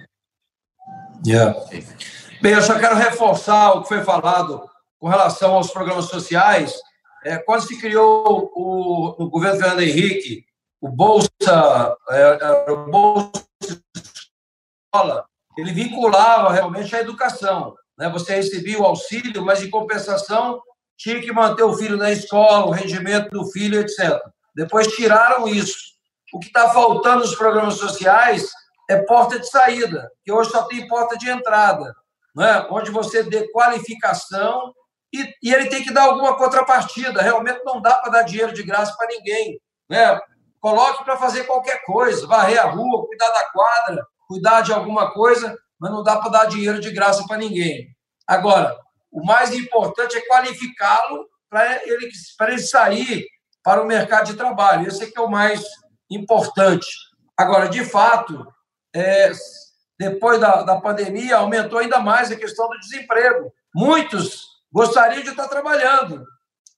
Yeah. 1.23 1.56
Bem, 2.41 2.53
eu 2.53 2.61
só 2.64 2.80
quero 2.80 2.95
reforçar 2.95 3.73
o 3.73 3.84
que 3.84 3.90
foi 3.90 4.03
falado 4.03 4.68
com 4.99 5.07
relação 5.07 5.53
aos 5.53 5.69
programas 5.69 6.06
sociais. 6.06 6.73
É, 7.23 7.38
quando 7.38 7.61
se 7.61 7.80
criou 7.80 8.52
o, 8.56 9.23
o 9.23 9.30
governo 9.30 9.60
Fernando 9.60 9.81
Henrique, 9.81 10.44
o 10.81 10.90
Bolsa, 10.90 11.30
é, 12.10 12.40
é 12.41 12.72
o 12.72 12.90
Bolsa 12.90 13.45
Escola, 14.91 15.23
ele 15.56 15.72
vinculava 15.72 16.52
realmente 16.52 16.95
a 16.95 16.99
educação. 16.99 17.76
Né? 17.95 18.10
Você 18.10 18.34
recebia 18.34 18.80
o 18.80 18.85
auxílio, 18.85 19.45
mas 19.45 19.61
em 19.61 19.69
compensação 19.69 20.60
tinha 20.98 21.22
que 21.22 21.32
manter 21.32 21.64
o 21.64 21.76
filho 21.76 21.98
na 21.98 22.11
escola, 22.11 22.68
o 22.68 22.72
rendimento 22.72 23.30
do 23.30 23.45
filho, 23.52 23.80
etc. 23.80 24.20
Depois 24.56 24.88
tiraram 24.88 25.48
isso. 25.48 25.94
O 26.34 26.40
que 26.40 26.48
está 26.48 26.70
faltando 26.70 27.22
nos 27.22 27.36
programas 27.36 27.76
sociais 27.76 28.49
é 28.90 28.98
porta 29.03 29.40
de 29.40 29.49
saída, 29.49 30.10
que 30.24 30.32
hoje 30.32 30.52
só 30.52 30.64
tem 30.64 30.88
porta 30.88 31.18
de 31.18 31.30
entrada, 31.30 31.94
né? 32.36 32.68
onde 32.70 32.91
você 32.91 33.24
dê 33.24 33.48
qualificação 33.52 34.74
e, 35.14 35.32
e 35.44 35.53
ele 35.53 35.68
tem 35.68 35.84
que 35.84 35.94
dar 35.94 36.03
alguma 36.03 36.36
contrapartida. 36.36 37.22
Realmente 37.22 37.61
não 37.64 37.82
dá 37.82 37.95
para 37.95 38.11
dar 38.11 38.24
dinheiro 38.24 38.53
de 38.53 38.64
graça 38.64 38.95
para 38.98 39.07
ninguém. 39.07 39.60
Né? 39.90 40.20
Coloque 40.60 41.03
para 41.03 41.18
fazer 41.18 41.44
qualquer 41.44 41.84
coisa, 41.86 42.26
varrer 42.26 42.60
a 42.60 42.70
rua, 42.70 43.06
cuidar 43.06 43.30
da 43.30 43.49
quadra, 43.52 44.06
cuidar 44.28 44.61
de 44.61 44.74
alguma 44.74 45.14
coisa, 45.14 45.56
mas 45.80 45.91
não 45.91 46.02
dá 46.02 46.18
para 46.18 46.32
dar 46.32 46.45
dinheiro 46.45 46.80
de 46.80 46.91
graça 46.91 47.24
para 47.28 47.38
ninguém. 47.38 47.88
Agora, 48.28 48.76
o 49.14 49.23
mais 49.23 49.53
importante 49.53 50.18
é 50.18 50.26
qualificá-lo 50.26 51.30
para 51.49 51.85
ele, 51.88 52.10
ele 52.41 52.60
sair 52.60 53.27
para 53.64 53.81
o 53.81 53.85
mercado 53.85 54.26
de 54.26 54.34
trabalho. 54.34 54.88
Esse 54.88 55.03
é 55.03 55.11
que 55.11 55.18
é 55.18 55.22
o 55.22 55.30
mais 55.30 55.64
importante. 56.10 56.88
Agora, 57.38 57.69
de 57.69 57.85
fato, 57.85 58.45
é, 58.94 59.31
depois 59.99 60.40
da, 60.40 60.64
da 60.64 60.81
pandemia, 60.81 61.38
aumentou 61.38 61.80
ainda 61.80 61.99
mais 61.99 62.31
a 62.31 62.35
questão 62.35 62.68
do 62.68 62.80
desemprego. 62.80 63.53
Muitos 63.73 64.48
gostariam 64.72 65.22
de 65.22 65.30
estar 65.30 65.48
trabalhando, 65.48 66.26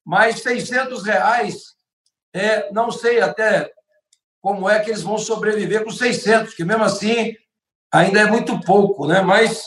mas 0.05 0.41
600 0.41 1.03
reais, 1.03 1.55
é, 2.33 2.71
não 2.73 2.91
sei 2.91 3.21
até 3.21 3.71
como 4.41 4.69
é 4.69 4.79
que 4.79 4.91
eles 4.91 5.01
vão 5.01 5.17
sobreviver 5.17 5.83
com 5.83 5.89
600, 5.89 6.53
que 6.53 6.65
mesmo 6.65 6.83
assim 6.83 7.33
ainda 7.91 8.19
é 8.19 8.25
muito 8.25 8.59
pouco, 8.61 9.07
né? 9.07 9.21
Mas 9.21 9.65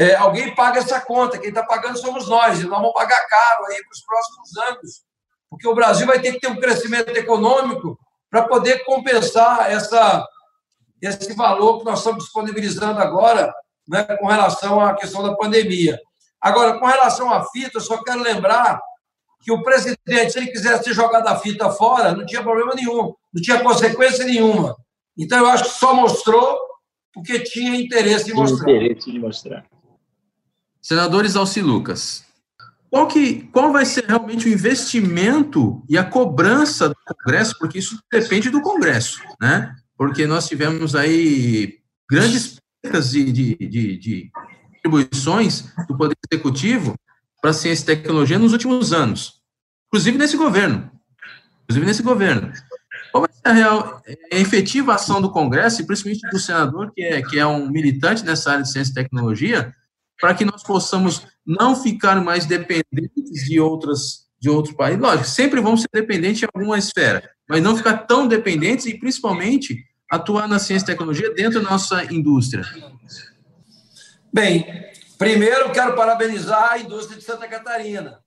é, 0.00 0.14
alguém 0.14 0.54
paga 0.54 0.78
essa 0.78 0.98
conta, 0.98 1.38
quem 1.38 1.50
está 1.50 1.62
pagando 1.62 1.98
somos 1.98 2.26
nós, 2.26 2.58
e 2.58 2.64
nós 2.64 2.80
vamos 2.80 2.94
pagar 2.94 3.20
caro 3.28 3.66
aí 3.66 3.82
para 3.82 3.92
os 3.92 4.00
próximos 4.00 4.56
anos, 4.56 5.02
porque 5.50 5.68
o 5.68 5.74
Brasil 5.74 6.06
vai 6.06 6.18
ter 6.18 6.32
que 6.32 6.40
ter 6.40 6.48
um 6.48 6.58
crescimento 6.58 7.10
econômico 7.10 7.98
para 8.30 8.48
poder 8.48 8.82
compensar 8.84 9.70
essa, 9.70 10.26
esse 11.02 11.34
valor 11.34 11.80
que 11.80 11.84
nós 11.84 11.98
estamos 11.98 12.24
disponibilizando 12.24 12.98
agora 12.98 13.52
né, 13.86 14.02
com 14.18 14.26
relação 14.26 14.80
à 14.80 14.94
questão 14.94 15.22
da 15.22 15.36
pandemia. 15.36 16.00
Agora, 16.40 16.78
com 16.78 16.86
relação 16.86 17.30
à 17.30 17.44
fita, 17.50 17.76
eu 17.76 17.82
só 17.82 18.02
quero 18.02 18.22
lembrar 18.22 18.80
que 19.42 19.52
o 19.52 19.62
presidente, 19.62 20.32
se 20.32 20.38
ele 20.38 20.50
quisesse 20.50 20.94
jogar 20.94 21.20
da 21.20 21.36
fita 21.36 21.68
fora, 21.72 22.14
não 22.14 22.24
tinha 22.24 22.42
problema 22.42 22.74
nenhum, 22.74 23.12
não 23.34 23.42
tinha 23.42 23.62
consequência 23.62 24.24
nenhuma. 24.24 24.74
Então, 25.18 25.40
eu 25.40 25.46
acho 25.46 25.64
que 25.64 25.78
só 25.78 25.92
mostrou 25.92 26.58
porque 27.12 27.40
tinha 27.40 27.78
interesse 27.78 28.30
em 28.30 28.34
mostrar. 28.34 28.70
Interesse 28.70 29.12
de 29.12 29.18
mostrar. 29.18 29.66
Senadores 30.82 31.36
Alci 31.36 31.60
Lucas, 31.60 32.24
qual, 32.90 33.06
que, 33.06 33.42
qual 33.52 33.72
vai 33.72 33.84
ser 33.84 34.04
realmente 34.06 34.48
o 34.48 34.52
investimento 34.52 35.82
e 35.88 35.96
a 35.96 36.04
cobrança 36.04 36.88
do 36.88 36.96
Congresso, 37.06 37.56
porque 37.58 37.78
isso 37.78 37.98
depende 38.10 38.50
do 38.50 38.60
Congresso, 38.60 39.20
né? 39.40 39.76
Porque 39.96 40.26
nós 40.26 40.48
tivemos 40.48 40.96
aí 40.96 41.78
grandes 42.10 42.58
percas 42.82 43.10
de, 43.10 43.30
de, 43.30 43.54
de, 43.56 43.96
de 43.96 44.30
contribuições 44.74 45.72
do 45.86 45.96
Poder 45.96 46.16
Executivo 46.30 46.96
para 47.40 47.50
a 47.50 47.54
ciência 47.54 47.84
e 47.84 47.96
tecnologia 47.96 48.38
nos 48.38 48.52
últimos 48.52 48.92
anos, 48.92 49.40
inclusive 49.88 50.18
nesse 50.18 50.36
governo. 50.36 50.90
Inclusive 51.64 51.86
nesse 51.86 52.02
governo. 52.02 52.52
Qual 53.12 53.22
vai 53.22 53.32
ser 53.32 53.48
a 53.48 53.52
real, 53.52 54.02
a 54.32 54.36
efetiva 54.36 54.94
ação 54.94 55.20
do 55.20 55.30
Congresso, 55.30 55.80
e 55.80 55.86
principalmente 55.86 56.28
do 56.28 56.38
senador, 56.38 56.92
que 56.92 57.02
é, 57.02 57.22
que 57.22 57.38
é 57.38 57.46
um 57.46 57.70
militante 57.70 58.24
nessa 58.24 58.50
área 58.50 58.62
de 58.62 58.72
ciência 58.72 58.90
e 58.90 58.94
tecnologia, 58.94 59.72
para 60.20 60.34
que 60.34 60.44
nós 60.44 60.62
possamos 60.62 61.26
não 61.46 61.74
ficar 61.74 62.22
mais 62.22 62.46
dependentes 62.46 63.48
de 63.48 63.58
outras 63.58 64.30
de 64.40 64.48
outros 64.48 64.74
países. 64.74 65.00
Lógico, 65.00 65.28
sempre 65.28 65.60
vamos 65.60 65.82
ser 65.82 65.88
dependentes 65.92 66.42
em 66.42 66.46
alguma 66.52 66.78
esfera, 66.78 67.30
mas 67.46 67.62
não 67.62 67.76
ficar 67.76 67.98
tão 68.06 68.26
dependentes 68.26 68.86
e 68.86 68.98
principalmente 68.98 69.84
atuar 70.10 70.48
na 70.48 70.58
ciência 70.58 70.84
e 70.84 70.86
tecnologia 70.86 71.32
dentro 71.34 71.62
da 71.62 71.68
nossa 71.68 72.02
indústria. 72.04 72.64
Bem, 74.32 74.90
primeiro 75.18 75.70
quero 75.72 75.94
parabenizar 75.94 76.72
a 76.72 76.78
indústria 76.78 77.18
de 77.18 77.24
Santa 77.24 77.46
Catarina, 77.46 78.24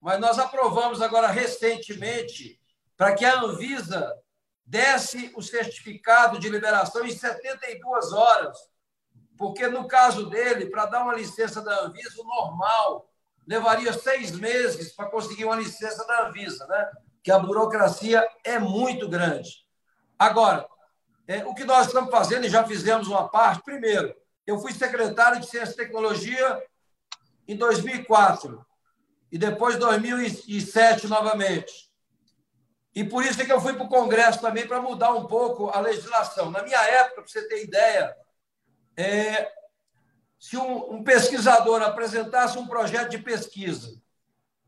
mas 0.00 0.20
nós 0.20 0.38
aprovamos 0.38 1.02
agora 1.02 1.26
recentemente 1.26 2.58
para 2.96 3.14
que 3.14 3.24
a 3.24 3.40
Anvisa 3.42 4.12
desse 4.64 5.32
o 5.34 5.42
certificado 5.42 6.38
de 6.38 6.48
liberação 6.48 7.04
em 7.04 7.10
72 7.10 8.12
horas 8.12 8.56
porque 9.38 9.68
no 9.68 9.86
caso 9.86 10.28
dele, 10.28 10.66
para 10.66 10.86
dar 10.86 11.04
uma 11.04 11.14
licença 11.14 11.62
da 11.62 11.84
Anvisa, 11.84 12.20
o 12.20 12.26
normal 12.26 13.08
levaria 13.46 13.92
seis 13.92 14.32
meses 14.32 14.92
para 14.92 15.08
conseguir 15.08 15.44
uma 15.44 15.56
licença 15.56 16.04
da 16.06 16.26
Anvisa, 16.26 16.66
né? 16.66 16.90
que 17.22 17.30
a 17.30 17.38
burocracia 17.38 18.26
é 18.44 18.58
muito 18.58 19.08
grande. 19.08 19.64
Agora, 20.18 20.68
é, 21.26 21.44
o 21.46 21.54
que 21.54 21.64
nós 21.64 21.86
estamos 21.86 22.10
fazendo, 22.10 22.46
e 22.46 22.50
já 22.50 22.64
fizemos 22.64 23.06
uma 23.06 23.28
parte, 23.28 23.62
primeiro, 23.62 24.14
eu 24.46 24.58
fui 24.58 24.72
secretário 24.72 25.40
de 25.40 25.46
Ciência 25.46 25.72
e 25.72 25.76
Tecnologia 25.76 26.62
em 27.46 27.56
2004 27.56 28.66
e 29.30 29.38
depois 29.38 29.76
2007 29.76 31.06
novamente. 31.06 31.88
E 32.94 33.04
por 33.04 33.22
isso 33.22 33.40
é 33.40 33.44
que 33.44 33.52
eu 33.52 33.60
fui 33.60 33.74
para 33.74 33.84
o 33.84 33.88
Congresso 33.88 34.40
também 34.40 34.66
para 34.66 34.82
mudar 34.82 35.12
um 35.12 35.26
pouco 35.26 35.68
a 35.68 35.78
legislação. 35.80 36.50
Na 36.50 36.62
minha 36.62 36.80
época, 36.82 37.22
para 37.22 37.28
você 37.28 37.46
ter 37.46 37.62
ideia, 37.62 38.14
é, 38.98 39.52
se 40.40 40.56
um, 40.56 40.94
um 40.94 41.04
pesquisador 41.04 41.80
apresentasse 41.82 42.58
um 42.58 42.66
projeto 42.66 43.10
de 43.10 43.18
pesquisa 43.18 43.96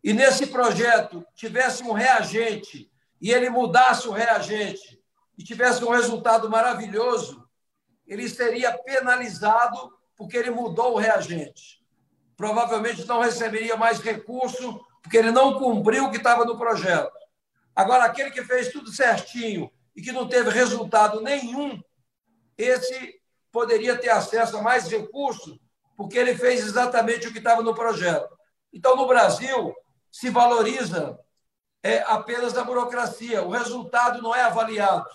e 0.04 0.12
nesse 0.12 0.46
projeto 0.46 1.26
tivesse 1.34 1.82
um 1.82 1.90
reagente 1.90 2.88
e 3.20 3.32
ele 3.32 3.50
mudasse 3.50 4.06
o 4.06 4.12
reagente 4.12 5.02
e 5.36 5.42
tivesse 5.42 5.84
um 5.84 5.90
resultado 5.90 6.48
maravilhoso, 6.48 7.44
ele 8.06 8.28
seria 8.28 8.78
penalizado 8.78 9.92
porque 10.16 10.36
ele 10.36 10.50
mudou 10.50 10.94
o 10.94 10.98
reagente. 10.98 11.84
Provavelmente 12.36 13.04
não 13.06 13.20
receberia 13.20 13.76
mais 13.76 13.98
recurso 13.98 14.80
porque 15.02 15.16
ele 15.16 15.32
não 15.32 15.58
cumpriu 15.58 16.04
o 16.04 16.10
que 16.10 16.18
estava 16.18 16.44
no 16.44 16.56
projeto. 16.56 17.12
Agora, 17.74 18.04
aquele 18.04 18.30
que 18.30 18.44
fez 18.44 18.68
tudo 18.68 18.92
certinho 18.92 19.70
e 19.96 20.00
que 20.00 20.12
não 20.12 20.28
teve 20.28 20.50
resultado 20.50 21.20
nenhum, 21.20 21.82
esse 22.56 23.19
poderia 23.52 23.96
ter 23.96 24.10
acesso 24.10 24.56
a 24.56 24.62
mais 24.62 24.88
recursos, 24.88 25.58
porque 25.96 26.18
ele 26.18 26.34
fez 26.36 26.64
exatamente 26.64 27.28
o 27.28 27.32
que 27.32 27.38
estava 27.38 27.62
no 27.62 27.74
projeto. 27.74 28.28
Então, 28.72 28.96
no 28.96 29.06
Brasil, 29.06 29.74
se 30.10 30.30
valoriza 30.30 31.18
é 31.82 32.02
apenas 32.06 32.52
da 32.52 32.62
burocracia. 32.62 33.42
O 33.42 33.50
resultado 33.50 34.22
não 34.22 34.34
é 34.34 34.42
avaliado. 34.42 35.08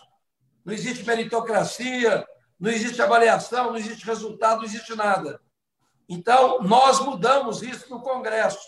Não 0.64 0.74
existe 0.74 1.06
meritocracia, 1.06 2.26
não 2.60 2.72
existe 2.72 3.02
avaliação, 3.02 3.68
não 3.68 3.78
existe 3.78 4.06
resultado, 4.06 4.58
não 4.58 4.66
existe 4.66 4.96
nada. 4.96 5.40
Então, 6.10 6.60
nós 6.62 7.00
mudamos 7.00 7.62
isso 7.62 7.90
no 7.90 8.02
Congresso. 8.02 8.66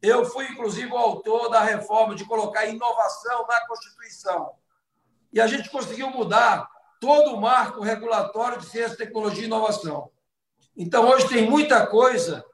Eu 0.00 0.24
fui, 0.26 0.46
inclusive, 0.46 0.90
o 0.90 0.98
autor 0.98 1.48
da 1.48 1.60
reforma 1.60 2.14
de 2.14 2.24
colocar 2.24 2.66
inovação 2.66 3.46
na 3.46 3.66
Constituição. 3.66 4.54
E 5.32 5.40
a 5.40 5.46
gente 5.46 5.70
conseguiu 5.70 6.10
mudar 6.10 6.68
todo 7.02 7.34
o 7.34 7.40
marco 7.40 7.82
regulatório 7.82 8.60
de 8.60 8.66
ciência, 8.66 8.96
tecnologia 8.96 9.42
e 9.42 9.46
inovação. 9.46 10.08
Então, 10.76 11.08
hoje 11.08 11.28
tem 11.28 11.50
muita 11.50 11.84
coisa 11.84 12.44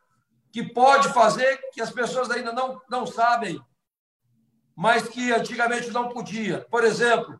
que 0.50 0.62
pode 0.62 1.12
fazer 1.12 1.60
que 1.70 1.82
as 1.82 1.90
pessoas 1.90 2.30
ainda 2.30 2.50
não, 2.50 2.80
não 2.88 3.06
sabem, 3.06 3.62
mas 4.74 5.06
que 5.06 5.30
antigamente 5.34 5.90
não 5.90 6.08
podia. 6.08 6.66
Por 6.70 6.82
exemplo, 6.82 7.38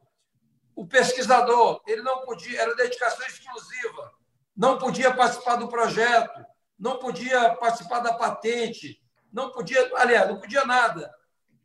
o 0.77 0.87
pesquisador, 0.87 1.81
ele 1.87 2.03
não 2.03 2.27
podia, 2.27 2.61
era 2.61 2.77
dedicação 2.77 3.27
exclusiva, 3.27 4.13
não 4.55 4.77
podia 4.77 5.11
participar 5.15 5.57
do 5.57 5.67
projeto, 5.67 6.45
não 6.79 6.99
podia 6.99 7.55
participar 7.55 8.01
da 8.01 8.13
patente, 8.13 9.01
não 9.33 9.51
podia, 9.51 9.91
aliás, 9.97 10.29
não 10.29 10.39
podia 10.39 10.67
nada. 10.67 11.11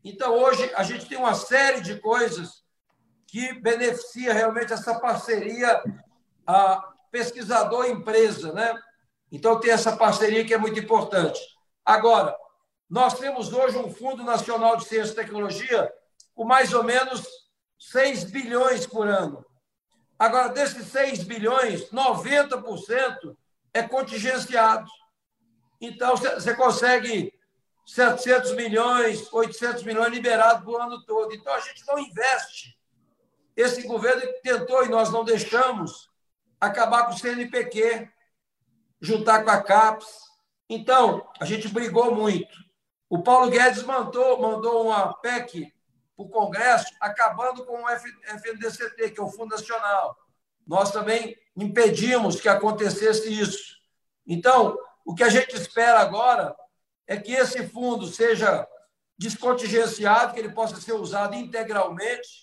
Então, 0.05 0.37
hoje, 0.37 0.71
a 0.73 0.83
gente 0.83 1.05
tem 1.05 1.17
uma 1.17 1.35
série 1.35 1.81
de 1.81 1.99
coisas 1.99 2.62
que 3.33 3.51
beneficia 3.51 4.31
realmente 4.31 4.71
essa 4.73 4.99
parceria 4.99 5.81
pesquisador-empresa, 7.09 8.53
né? 8.53 8.79
Então, 9.31 9.59
tem 9.59 9.71
essa 9.71 9.97
parceria 9.97 10.45
que 10.45 10.53
é 10.53 10.57
muito 10.59 10.79
importante. 10.79 11.41
Agora, 11.83 12.37
nós 12.87 13.17
temos 13.17 13.51
hoje 13.51 13.75
um 13.75 13.91
Fundo 13.91 14.23
Nacional 14.23 14.77
de 14.77 14.85
Ciência 14.85 15.13
e 15.13 15.15
Tecnologia 15.15 15.91
com 16.35 16.45
mais 16.45 16.75
ou 16.75 16.83
menos 16.83 17.27
6 17.79 18.25
bilhões 18.25 18.85
por 18.85 19.07
ano. 19.07 19.43
Agora, 20.19 20.49
desses 20.49 20.85
6 20.89 21.23
bilhões, 21.23 21.89
90% 21.89 23.35
é 23.73 23.81
contingenciado. 23.81 24.87
Então, 25.81 26.15
você 26.15 26.53
consegue 26.53 27.33
700 27.87 28.51
milhões, 28.51 29.27
800 29.33 29.81
milhões 29.81 30.13
liberados 30.13 30.67
o 30.67 30.77
ano 30.77 31.03
todo. 31.03 31.33
Então, 31.33 31.51
a 31.51 31.59
gente 31.61 31.83
não 31.87 31.97
investe. 31.97 32.77
Esse 33.55 33.83
governo 33.83 34.21
tentou, 34.41 34.85
e 34.85 34.89
nós 34.89 35.11
não 35.11 35.23
deixamos, 35.23 36.09
acabar 36.59 37.05
com 37.05 37.13
o 37.13 37.17
CNPq, 37.17 38.09
juntar 38.99 39.43
com 39.43 39.49
a 39.49 39.61
CAPES. 39.61 40.07
Então, 40.69 41.27
a 41.39 41.45
gente 41.45 41.67
brigou 41.67 42.15
muito. 42.15 42.55
O 43.09 43.21
Paulo 43.21 43.51
Guedes 43.51 43.83
mandou, 43.83 44.41
mandou 44.41 44.85
uma 44.85 45.13
PEC 45.13 45.71
para 46.15 46.25
o 46.25 46.29
Congresso, 46.29 46.91
acabando 46.99 47.65
com 47.65 47.83
o 47.83 47.89
FNDCT, 47.89 49.11
que 49.11 49.19
é 49.19 49.23
o 49.23 49.29
Fundo 49.29 49.51
Nacional. 49.51 50.17
Nós 50.65 50.91
também 50.91 51.37
impedimos 51.55 52.39
que 52.39 52.49
acontecesse 52.49 53.31
isso. 53.31 53.75
Então, 54.25 54.77
o 55.05 55.13
que 55.13 55.23
a 55.23 55.29
gente 55.29 55.55
espera 55.55 55.99
agora 55.99 56.55
é 57.05 57.17
que 57.17 57.33
esse 57.33 57.67
fundo 57.67 58.07
seja 58.07 58.67
descontingenciado, 59.17 60.33
que 60.33 60.39
ele 60.39 60.53
possa 60.53 60.79
ser 60.79 60.93
usado 60.93 61.35
integralmente 61.35 62.42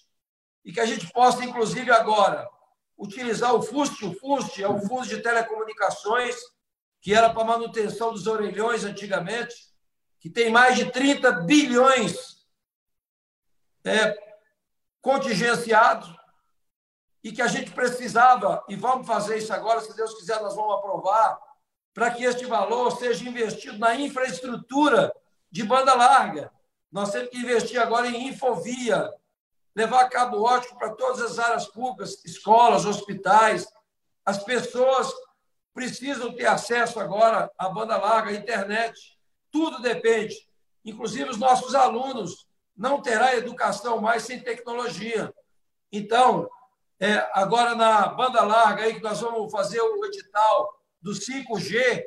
e 0.65 0.73
que 0.73 0.81
a 0.81 0.87
gente 0.87 1.11
possa, 1.13 1.45
inclusive, 1.45 1.91
agora 1.91 2.49
utilizar 2.97 3.55
o 3.55 3.63
FUST. 3.63 4.05
O 4.05 4.15
FUST 4.15 4.63
é 4.63 4.69
o 4.69 4.79
Fundo 4.79 5.07
de 5.07 5.23
Telecomunicações, 5.23 6.37
que 7.01 7.15
era 7.15 7.31
para 7.31 7.45
manutenção 7.45 8.13
dos 8.13 8.27
orelhões 8.27 8.85
antigamente, 8.85 9.55
que 10.19 10.29
tem 10.29 10.51
mais 10.51 10.77
de 10.77 10.91
30 10.91 11.33
bilhões 11.33 12.45
é, 13.85 14.15
contingenciados 15.01 16.15
e 17.25 17.33
que 17.33 17.41
a 17.43 17.47
gente 17.47 17.71
precisava, 17.71 18.65
e 18.69 18.77
vamos 18.77 19.07
fazer 19.07 19.39
isso 19.39 19.53
agora, 19.53 19.81
se 19.81 19.95
Deus 19.97 20.15
quiser, 20.15 20.41
nós 20.41 20.55
vamos 20.55 20.75
aprovar, 20.75 21.39
para 21.93 22.11
que 22.11 22.25
este 22.25 22.47
valor 22.47 22.91
seja 22.93 23.29
investido 23.29 23.79
na 23.79 23.95
infraestrutura 23.95 25.13
de 25.51 25.65
banda 25.65 25.95
larga. 25.95 26.53
Nós 26.91 27.11
temos 27.11 27.31
que 27.31 27.39
investir 27.39 27.81
agora 27.81 28.07
em 28.07 28.29
infovia, 28.29 29.11
levar 29.75 30.09
cabo 30.09 30.43
ótico 30.43 30.79
para 30.79 30.95
todas 30.95 31.21
as 31.21 31.39
áreas 31.39 31.67
públicas, 31.67 32.25
escolas, 32.25 32.85
hospitais. 32.85 33.67
As 34.25 34.43
pessoas 34.43 35.13
precisam 35.73 36.35
ter 36.35 36.47
acesso 36.47 36.99
agora 36.99 37.51
à 37.57 37.69
banda 37.69 37.97
larga, 37.97 38.31
à 38.31 38.35
internet. 38.35 39.19
Tudo 39.51 39.81
depende. 39.81 40.37
Inclusive, 40.85 41.31
os 41.31 41.39
nossos 41.39 41.75
alunos 41.75 42.47
não 42.77 43.01
terão 43.01 43.29
educação 43.35 44.01
mais 44.01 44.23
sem 44.23 44.41
tecnologia. 44.41 45.33
Então, 45.93 46.49
é, 46.99 47.29
agora 47.35 47.75
na 47.75 48.09
banda 48.09 48.43
larga, 48.43 48.85
aí 48.85 48.95
que 48.95 49.03
nós 49.03 49.21
vamos 49.21 49.51
fazer 49.51 49.81
o 49.81 50.05
edital 50.05 50.81
do 51.01 51.13
5G, 51.13 52.03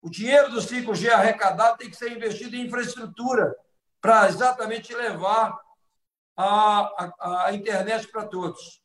o 0.00 0.08
dinheiro 0.08 0.50
do 0.50 0.60
5G 0.60 1.10
arrecadado 1.10 1.78
tem 1.78 1.90
que 1.90 1.96
ser 1.96 2.12
investido 2.12 2.56
em 2.56 2.66
infraestrutura 2.66 3.54
para 4.00 4.28
exatamente 4.28 4.94
levar 4.94 5.58
a, 6.38 7.12
a, 7.18 7.46
a 7.46 7.54
internet 7.54 8.06
para 8.08 8.24
todos. 8.24 8.80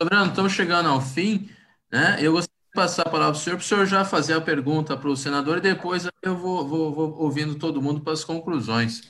Sobrando, 0.00 0.30
estamos 0.30 0.52
chegando 0.52 0.88
ao 0.88 1.00
fim. 1.00 1.50
Né? 1.92 2.16
Eu 2.20 2.32
gostaria 2.32 2.64
de 2.66 2.74
passar 2.74 3.02
a 3.02 3.10
palavra 3.10 3.32
para 3.32 3.40
o 3.40 3.42
senhor, 3.42 3.56
para 3.56 3.64
o 3.64 3.66
senhor 3.66 3.86
já 3.86 4.04
fazer 4.04 4.32
a 4.32 4.40
pergunta 4.40 4.96
para 4.96 5.10
o 5.10 5.16
senador 5.16 5.58
e 5.58 5.60
depois 5.60 6.08
eu 6.22 6.36
vou, 6.36 6.66
vou, 6.66 6.92
vou 6.92 7.22
ouvindo 7.22 7.56
todo 7.56 7.82
mundo 7.82 8.00
para 8.00 8.14
as 8.14 8.24
conclusões. 8.24 9.02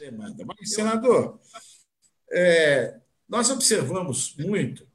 Mas, 0.45 0.75
senador, 0.75 1.39
é, 2.33 2.99
nós 3.29 3.49
observamos 3.51 4.35
muito 4.37 4.87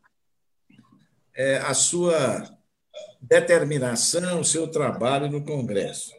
é, 1.34 1.59
a 1.59 1.73
sua 1.73 2.43
determinação, 3.21 4.41
o 4.41 4.45
seu 4.45 4.67
trabalho 4.67 5.31
no 5.31 5.45
Congresso. 5.45 6.11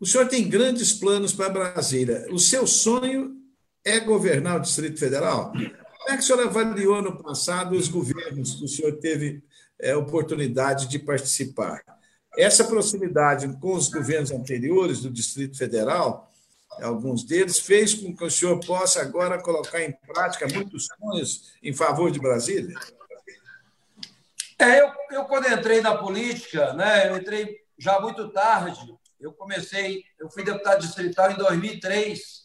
O 0.00 0.06
senhor 0.06 0.26
tem 0.26 0.48
grandes 0.48 0.92
planos 0.92 1.32
para 1.32 1.48
Brasília. 1.48 2.26
O 2.32 2.38
seu 2.38 2.66
sonho 2.66 3.41
é 3.84 4.00
governar 4.00 4.56
o 4.56 4.60
Distrito 4.60 4.98
Federal? 4.98 5.52
Como 5.52 6.10
é 6.10 6.16
que 6.16 6.22
o 6.22 6.22
senhor 6.22 6.46
avaliou 6.46 7.00
no 7.00 7.22
passado 7.22 7.76
os 7.76 7.88
governos 7.88 8.54
que 8.54 8.64
o 8.64 8.68
senhor 8.68 8.92
teve 8.98 9.42
é, 9.80 9.94
oportunidade 9.94 10.88
de 10.88 10.98
participar? 10.98 11.82
Essa 12.36 12.64
proximidade 12.64 13.46
com 13.60 13.74
os 13.74 13.88
governos 13.88 14.30
anteriores 14.30 15.00
do 15.00 15.10
Distrito 15.10 15.56
Federal, 15.56 16.32
alguns 16.80 17.24
deles, 17.24 17.58
fez 17.58 17.92
com 17.92 18.16
que 18.16 18.24
o 18.24 18.30
senhor 18.30 18.58
possa 18.60 19.02
agora 19.02 19.40
colocar 19.40 19.82
em 19.82 19.92
prática 19.92 20.48
muitos 20.48 20.86
sonhos 20.86 21.52
em 21.62 21.74
favor 21.74 22.10
de 22.10 22.18
Brasília? 22.18 22.74
É, 24.58 24.80
eu, 24.80 24.92
eu, 25.10 25.24
quando 25.24 25.48
entrei 25.48 25.80
na 25.80 25.96
política, 25.96 26.72
né, 26.72 27.08
eu 27.08 27.16
entrei 27.16 27.58
já 27.78 28.00
muito 28.00 28.28
tarde. 28.30 28.80
Eu 29.20 29.32
comecei, 29.32 30.04
eu 30.18 30.30
fui 30.30 30.42
deputado 30.42 30.80
distrital 30.80 31.30
em 31.30 31.36
2003, 31.36 32.41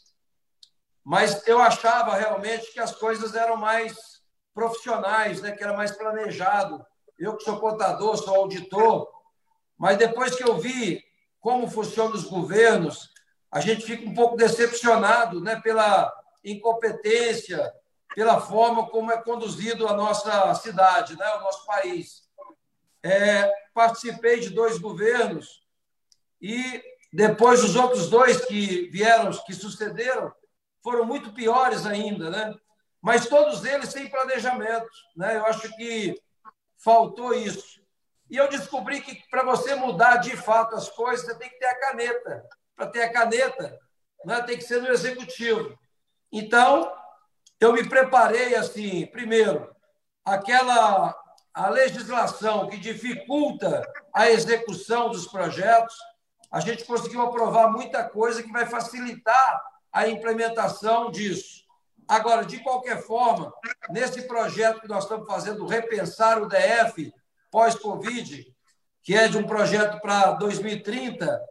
mas 1.07 1.47
eu 1.47 1.61
achava 1.61 2.17
realmente 2.17 2.73
que 2.73 2.81
as 2.81 2.93
coisas 2.93 3.33
eram 3.33 3.55
mais 3.55 4.21
profissionais, 4.53 5.41
né, 5.41 5.53
que 5.53 5.63
era 5.63 5.71
mais 5.71 5.93
planejado. 5.93 6.85
Eu 7.17 7.37
que 7.37 7.45
sou 7.45 7.61
contador, 7.61 8.17
sou 8.17 8.35
auditor, 8.35 9.09
mas 9.77 9.97
depois 9.97 10.35
que 10.35 10.43
eu 10.43 10.57
vi 10.57 11.01
como 11.39 11.71
funcionam 11.71 12.11
os 12.11 12.25
governos, 12.25 13.09
a 13.49 13.61
gente 13.61 13.85
fica 13.85 14.05
um 14.05 14.13
pouco 14.13 14.35
decepcionado, 14.35 15.39
né, 15.39 15.61
pela 15.61 16.13
incompetência, 16.43 17.73
pela 18.13 18.41
forma 18.41 18.89
como 18.89 19.09
é 19.09 19.15
conduzido 19.21 19.87
a 19.87 19.93
nossa 19.93 20.53
cidade, 20.55 21.17
né, 21.17 21.35
o 21.35 21.39
nosso 21.39 21.65
país. 21.65 22.23
É, 23.01 23.49
participei 23.73 24.41
de 24.41 24.49
dois 24.49 24.77
governos 24.77 25.63
e 26.41 26.83
depois 27.13 27.63
os 27.63 27.77
outros 27.77 28.09
dois 28.09 28.43
que 28.43 28.89
vieram, 28.89 29.31
que 29.45 29.53
sucederam, 29.53 30.33
foram 30.87 31.03
muito 31.03 31.33
piores 31.33 31.85
ainda, 31.85 32.29
né? 32.29 32.55
Mas 33.01 33.27
todos 33.27 33.65
eles 33.65 33.89
sem 33.89 34.09
planejamento, 34.09 34.87
né? 35.17 35.35
Eu 35.35 35.45
acho 35.45 35.69
que 35.75 36.15
faltou 36.77 37.33
isso. 37.33 37.81
E 38.29 38.37
eu 38.37 38.47
descobri 38.47 39.01
que 39.01 39.21
para 39.29 39.43
você 39.43 39.75
mudar 39.75 40.15
de 40.15 40.37
fato 40.37 40.75
as 40.75 40.87
coisas, 40.87 41.25
você 41.25 41.37
tem 41.37 41.49
que 41.49 41.59
ter 41.59 41.65
a 41.65 41.77
caneta. 41.77 42.47
Para 42.73 42.87
ter 42.87 43.01
a 43.01 43.11
caneta, 43.11 43.77
né, 44.23 44.41
tem 44.43 44.55
que 44.55 44.63
ser 44.63 44.81
no 44.81 44.87
executivo. 44.87 45.77
Então, 46.31 46.89
eu 47.59 47.73
me 47.73 47.85
preparei 47.89 48.55
assim, 48.55 49.07
primeiro, 49.07 49.69
aquela 50.23 51.13
a 51.53 51.69
legislação 51.69 52.69
que 52.69 52.77
dificulta 52.77 53.81
a 54.13 54.29
execução 54.29 55.09
dos 55.09 55.27
projetos, 55.27 55.97
a 56.49 56.61
gente 56.61 56.85
conseguiu 56.85 57.23
aprovar 57.23 57.69
muita 57.69 58.07
coisa 58.07 58.41
que 58.41 58.53
vai 58.53 58.65
facilitar 58.65 59.61
a 59.97 60.07
implementação 60.07 61.09
disso. 61.09 61.63
Agora, 62.07 62.45
de 62.45 62.59
qualquer 62.59 63.01
forma, 63.01 63.51
nesse 63.89 64.21
projeto 64.27 64.81
que 64.81 64.87
nós 64.87 65.05
estamos 65.05 65.25
fazendo, 65.25 65.65
Repensar 65.65 66.39
o 66.39 66.47
DF 66.47 67.11
pós-Covid, 67.49 68.45
que 69.01 69.15
é 69.15 69.27
de 69.27 69.39
um 69.39 69.47
projeto 69.47 69.99
para 69.99 70.33
2030, 70.33 71.41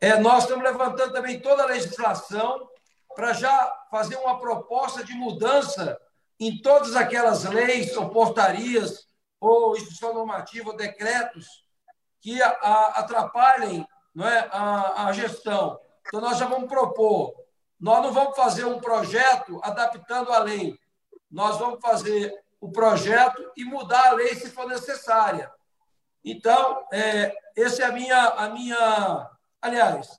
é, 0.00 0.16
nós 0.18 0.44
estamos 0.44 0.64
levantando 0.64 1.12
também 1.12 1.38
toda 1.38 1.62
a 1.62 1.66
legislação 1.66 2.66
para 3.14 3.34
já 3.34 3.70
fazer 3.90 4.16
uma 4.16 4.40
proposta 4.40 5.04
de 5.04 5.12
mudança 5.12 6.00
em 6.40 6.62
todas 6.62 6.96
aquelas 6.96 7.44
leis 7.44 7.94
ou 7.98 8.08
portarias 8.08 9.06
ou 9.38 9.76
instituição 9.76 10.14
normativa 10.14 10.70
ou 10.70 10.76
decretos 10.76 11.46
que 12.22 12.40
atrapalhem 12.42 13.86
não 14.14 14.26
é, 14.26 14.48
a, 14.50 15.06
a 15.06 15.12
gestão. 15.12 15.78
Então, 16.06 16.22
nós 16.22 16.38
já 16.38 16.46
vamos 16.46 16.68
propor. 16.68 17.43
Nós 17.84 18.02
não 18.02 18.14
vamos 18.14 18.34
fazer 18.34 18.64
um 18.64 18.80
projeto 18.80 19.60
adaptando 19.62 20.32
a 20.32 20.38
lei. 20.38 20.80
Nós 21.30 21.58
vamos 21.58 21.80
fazer 21.82 22.34
o 22.58 22.72
projeto 22.72 23.52
e 23.54 23.62
mudar 23.62 24.06
a 24.06 24.12
lei 24.14 24.34
se 24.34 24.48
for 24.48 24.66
necessária. 24.66 25.52
Então, 26.24 26.82
é, 26.90 27.36
essa 27.54 27.82
é 27.82 27.84
a 27.84 27.92
minha, 27.92 28.24
a 28.26 28.48
minha. 28.48 29.30
Aliás, 29.60 30.18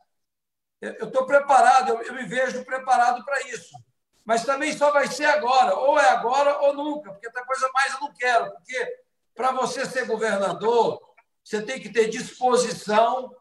eu 0.80 1.08
estou 1.08 1.26
preparado, 1.26 1.90
eu, 1.90 2.02
eu 2.04 2.14
me 2.14 2.26
vejo 2.26 2.64
preparado 2.64 3.26
para 3.26 3.42
isso. 3.48 3.76
Mas 4.24 4.46
também 4.46 4.72
só 4.78 4.92
vai 4.92 5.08
ser 5.08 5.26
agora, 5.26 5.74
ou 5.74 6.00
é 6.00 6.08
agora 6.10 6.60
ou 6.60 6.74
nunca, 6.76 7.14
porque 7.14 7.26
outra 7.26 7.46
coisa 7.46 7.68
mais 7.74 7.94
eu 7.96 8.02
não 8.02 8.14
quero, 8.14 8.52
porque 8.52 9.00
para 9.34 9.52
você 9.52 9.88
ser 9.88 10.06
governador, 10.06 11.02
você 11.44 11.64
tem 11.64 11.82
que 11.82 11.92
ter 11.92 12.10
disposição, 12.10 13.36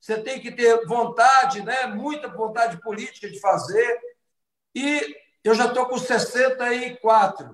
você 0.00 0.22
tem 0.22 0.40
que 0.40 0.52
ter 0.52 0.86
vontade, 0.86 1.62
né? 1.62 1.86
muita 1.86 2.28
vontade 2.28 2.80
política 2.80 3.28
de 3.28 3.40
fazer. 3.40 4.00
E 4.74 5.16
eu 5.42 5.54
já 5.54 5.66
estou 5.66 5.86
com 5.86 5.98
64. 5.98 7.52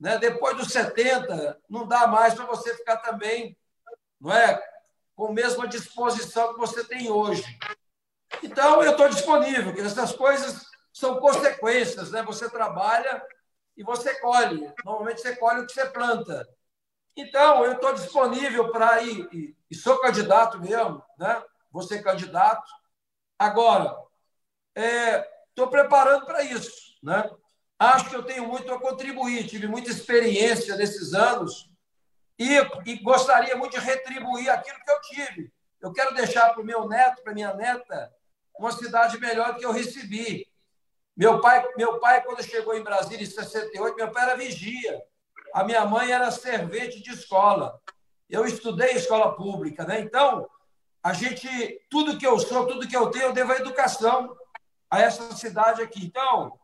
Né? 0.00 0.18
Depois 0.18 0.56
dos 0.56 0.68
70, 0.68 1.60
não 1.68 1.86
dá 1.86 2.06
mais 2.06 2.34
para 2.34 2.46
você 2.46 2.74
ficar 2.76 2.98
também 2.98 3.56
não 4.20 4.32
é, 4.32 4.60
com 5.14 5.26
a 5.26 5.32
mesma 5.32 5.68
disposição 5.68 6.54
que 6.54 6.58
você 6.58 6.84
tem 6.84 7.10
hoje. 7.10 7.44
Então, 8.42 8.82
eu 8.82 8.92
estou 8.92 9.08
disponível, 9.08 9.64
porque 9.66 9.82
essas 9.82 10.12
coisas 10.12 10.66
são 10.92 11.20
consequências. 11.20 12.10
Né? 12.10 12.22
Você 12.22 12.48
trabalha 12.50 13.22
e 13.76 13.82
você 13.82 14.18
colhe. 14.20 14.72
Normalmente, 14.84 15.20
você 15.20 15.36
colhe 15.36 15.60
o 15.60 15.66
que 15.66 15.72
você 15.72 15.86
planta. 15.86 16.48
Então, 17.16 17.64
eu 17.64 17.74
estou 17.74 17.94
disponível 17.94 18.72
para 18.72 19.02
ir, 19.02 19.28
e, 19.32 19.56
e, 19.70 19.74
sou 19.74 20.00
candidato 20.00 20.58
mesmo, 20.58 21.02
né? 21.18 21.42
vou 21.70 21.82
ser 21.82 22.02
candidato. 22.02 22.68
Agora, 23.38 23.96
estou 24.74 25.66
é, 25.66 25.70
preparando 25.70 26.26
para 26.26 26.42
isso. 26.42 26.96
Né? 27.02 27.30
Acho 27.78 28.10
que 28.10 28.16
eu 28.16 28.22
tenho 28.22 28.48
muito 28.48 28.72
a 28.72 28.80
contribuir, 28.80 29.46
tive 29.46 29.66
muita 29.68 29.90
experiência 29.90 30.76
nesses 30.76 31.14
anos 31.14 31.70
e, 32.38 32.56
e 32.86 32.98
gostaria 33.02 33.56
muito 33.56 33.78
de 33.78 33.84
retribuir 33.84 34.50
aquilo 34.50 34.78
que 34.84 34.90
eu 34.90 35.00
tive. 35.02 35.52
Eu 35.80 35.92
quero 35.92 36.14
deixar 36.14 36.50
para 36.50 36.62
o 36.62 36.64
meu 36.64 36.88
neto, 36.88 37.22
para 37.22 37.34
minha 37.34 37.54
neta, 37.54 38.12
uma 38.58 38.72
cidade 38.72 39.18
melhor 39.20 39.52
do 39.52 39.58
que 39.58 39.66
eu 39.66 39.72
recebi. 39.72 40.48
Meu 41.16 41.40
pai, 41.40 41.64
meu 41.76 42.00
pai, 42.00 42.22
quando 42.24 42.42
chegou 42.42 42.76
em 42.76 42.82
Brasília 42.82 43.22
em 43.22 43.30
68, 43.30 43.94
meu 43.94 44.10
pai 44.10 44.24
era 44.24 44.36
vigia. 44.36 45.02
A 45.54 45.62
minha 45.62 45.86
mãe 45.86 46.10
era 46.10 46.32
servente 46.32 47.00
de 47.00 47.10
escola. 47.10 47.80
Eu 48.28 48.44
estudei 48.44 48.90
escola 48.90 49.36
pública, 49.36 49.84
né? 49.84 50.00
Então, 50.00 50.48
a 51.00 51.12
gente, 51.12 51.48
tudo 51.88 52.18
que 52.18 52.26
eu 52.26 52.38
sou, 52.40 52.66
tudo 52.66 52.88
que 52.88 52.96
eu 52.96 53.06
tenho, 53.10 53.26
eu 53.26 53.32
devo 53.32 53.52
à 53.52 53.56
educação 53.56 54.36
a 54.90 55.00
essa 55.00 55.32
cidade 55.36 55.80
aqui. 55.80 56.04
Então, 56.04 56.58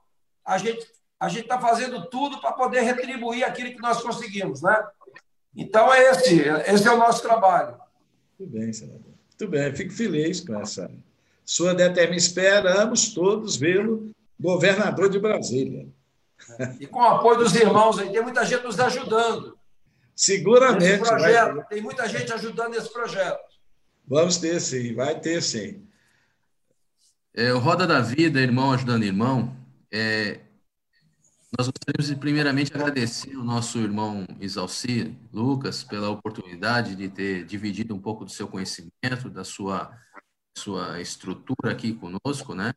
a 0.44 0.58
gente 0.58 0.84
a 1.20 1.28
gente 1.28 1.42
está 1.42 1.60
fazendo 1.60 2.06
tudo 2.06 2.40
para 2.40 2.52
poder 2.52 2.80
retribuir 2.80 3.44
aquilo 3.44 3.72
que 3.72 3.82
nós 3.82 4.02
conseguimos, 4.02 4.62
né? 4.62 4.82
Então 5.54 5.92
é 5.92 6.10
esse, 6.10 6.40
esse 6.40 6.88
é 6.88 6.90
o 6.90 6.96
nosso 6.96 7.20
trabalho. 7.20 7.76
Muito 8.38 8.50
bem, 8.50 8.72
senador. 8.72 9.02
Muito 9.04 9.50
bem, 9.50 9.76
fico 9.76 9.92
feliz 9.92 10.40
com 10.40 10.58
essa 10.58 10.90
sua 11.44 11.74
determinação. 11.74 12.16
Esperamos 12.16 13.12
todos 13.12 13.54
vê-lo 13.54 14.10
governador 14.38 15.10
de 15.10 15.18
Brasília. 15.18 15.86
E 16.78 16.86
com 16.86 17.00
o 17.00 17.04
apoio 17.04 17.38
dos 17.38 17.54
irmãos 17.54 17.98
aí, 17.98 18.10
tem 18.10 18.22
muita 18.22 18.44
gente 18.44 18.64
nos 18.64 18.78
ajudando. 18.78 19.58
Seguramente. 20.14 20.98
Projeto, 20.98 21.54
vai... 21.56 21.66
Tem 21.66 21.82
muita 21.82 22.08
gente 22.08 22.32
ajudando 22.32 22.72
nesse 22.72 22.92
projeto. 22.92 23.40
Vamos 24.06 24.38
ter 24.38 24.60
sim, 24.60 24.94
vai 24.94 25.18
ter 25.18 25.40
sim. 25.42 25.86
É, 27.32 27.52
o 27.54 27.58
Roda 27.58 27.86
da 27.86 28.00
Vida, 28.00 28.40
irmão 28.40 28.72
ajudando 28.72 29.04
irmão, 29.04 29.56
é, 29.92 30.40
nós 31.56 31.68
gostaríamos 31.68 32.08
de 32.08 32.16
primeiramente 32.16 32.72
agradecer 32.74 33.34
ao 33.34 33.42
nosso 33.42 33.78
irmão 33.78 34.26
Isalci 34.40 35.16
Lucas 35.32 35.82
pela 35.82 36.10
oportunidade 36.10 36.94
de 36.94 37.08
ter 37.08 37.44
dividido 37.44 37.94
um 37.94 38.00
pouco 38.00 38.24
do 38.24 38.30
seu 38.30 38.46
conhecimento, 38.46 39.30
da 39.30 39.42
sua, 39.42 39.96
sua 40.56 41.00
estrutura 41.00 41.72
aqui 41.72 41.92
conosco, 41.92 42.54
né? 42.54 42.72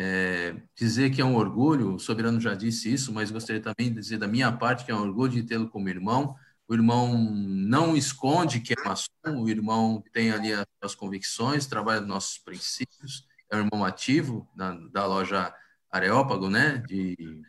É, 0.00 0.54
dizer 0.76 1.10
que 1.10 1.20
é 1.20 1.24
um 1.24 1.34
orgulho, 1.34 1.96
o 1.96 1.98
Soberano 1.98 2.40
já 2.40 2.54
disse 2.54 2.92
isso, 2.92 3.12
mas 3.12 3.32
gostaria 3.32 3.60
também 3.60 3.92
de 3.92 3.98
dizer 3.98 4.16
da 4.16 4.28
minha 4.28 4.52
parte 4.52 4.84
que 4.84 4.92
é 4.92 4.94
um 4.94 5.02
orgulho 5.02 5.32
de 5.32 5.42
tê-lo 5.42 5.68
como 5.68 5.88
irmão. 5.88 6.36
O 6.68 6.74
irmão 6.74 7.18
não 7.18 7.96
esconde 7.96 8.60
que 8.60 8.74
é 8.74 8.84
maçom, 8.84 9.08
o 9.26 9.48
irmão 9.48 10.00
tem 10.12 10.30
ali 10.30 10.52
as 10.52 10.64
suas 10.80 10.94
convicções, 10.94 11.66
trabalha 11.66 11.98
nos 11.98 12.08
nossos 12.08 12.38
princípios, 12.38 13.26
é 13.50 13.56
um 13.56 13.64
irmão 13.64 13.84
ativo 13.84 14.48
da, 14.54 14.70
da 14.92 15.04
loja 15.04 15.52
Areópago, 15.90 16.48
né, 16.48 16.78
de 16.86 17.42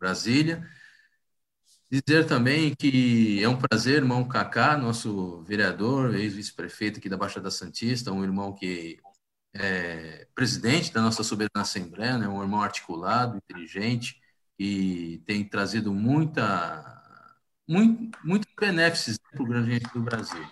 Brasília. 0.00 0.68
Dizer 1.88 2.26
também 2.26 2.74
que 2.74 3.40
é 3.40 3.48
um 3.48 3.56
prazer, 3.56 3.98
irmão 3.98 4.26
Cacá, 4.26 4.76
nosso 4.76 5.42
vereador, 5.42 6.16
ex-vice-prefeito 6.16 6.98
aqui 6.98 7.08
da 7.08 7.16
Baixada 7.16 7.52
Santista, 7.52 8.10
um 8.10 8.24
irmão 8.24 8.52
que 8.52 8.98
é, 9.54 10.26
presidente 10.34 10.92
da 10.92 11.02
nossa 11.02 11.22
soberana 11.22 11.62
Assembleia, 11.62 12.18
né, 12.18 12.28
um 12.28 12.42
irmão 12.42 12.62
articulado, 12.62 13.36
inteligente, 13.36 14.20
e 14.58 15.22
tem 15.26 15.44
trazido 15.44 15.92
muita, 15.92 17.32
muito, 17.66 18.18
muito 18.24 18.48
benefícios 18.58 19.18
para 19.18 19.42
o 19.42 19.46
grande 19.46 19.72
gente 19.72 19.92
do 19.92 20.00
Brasil. 20.00 20.44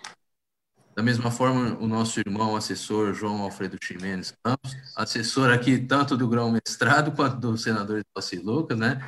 Da 0.95 1.03
mesma 1.03 1.29
forma, 1.29 1.77
o 1.77 1.87
nosso 1.87 2.19
irmão 2.19 2.55
assessor 2.55 3.13
João 3.13 3.43
Alfredo 3.43 3.77
Ximenes 3.83 4.33
Campos, 4.43 4.75
assessor 4.95 5.51
aqui 5.51 5.77
tanto 5.77 6.17
do 6.17 6.27
grão 6.27 6.51
mestrado 6.51 7.11
quanto 7.11 7.37
do 7.37 7.57
senador 7.57 7.99
Itossi 7.99 8.37
Lucas, 8.37 8.77
né? 8.77 8.99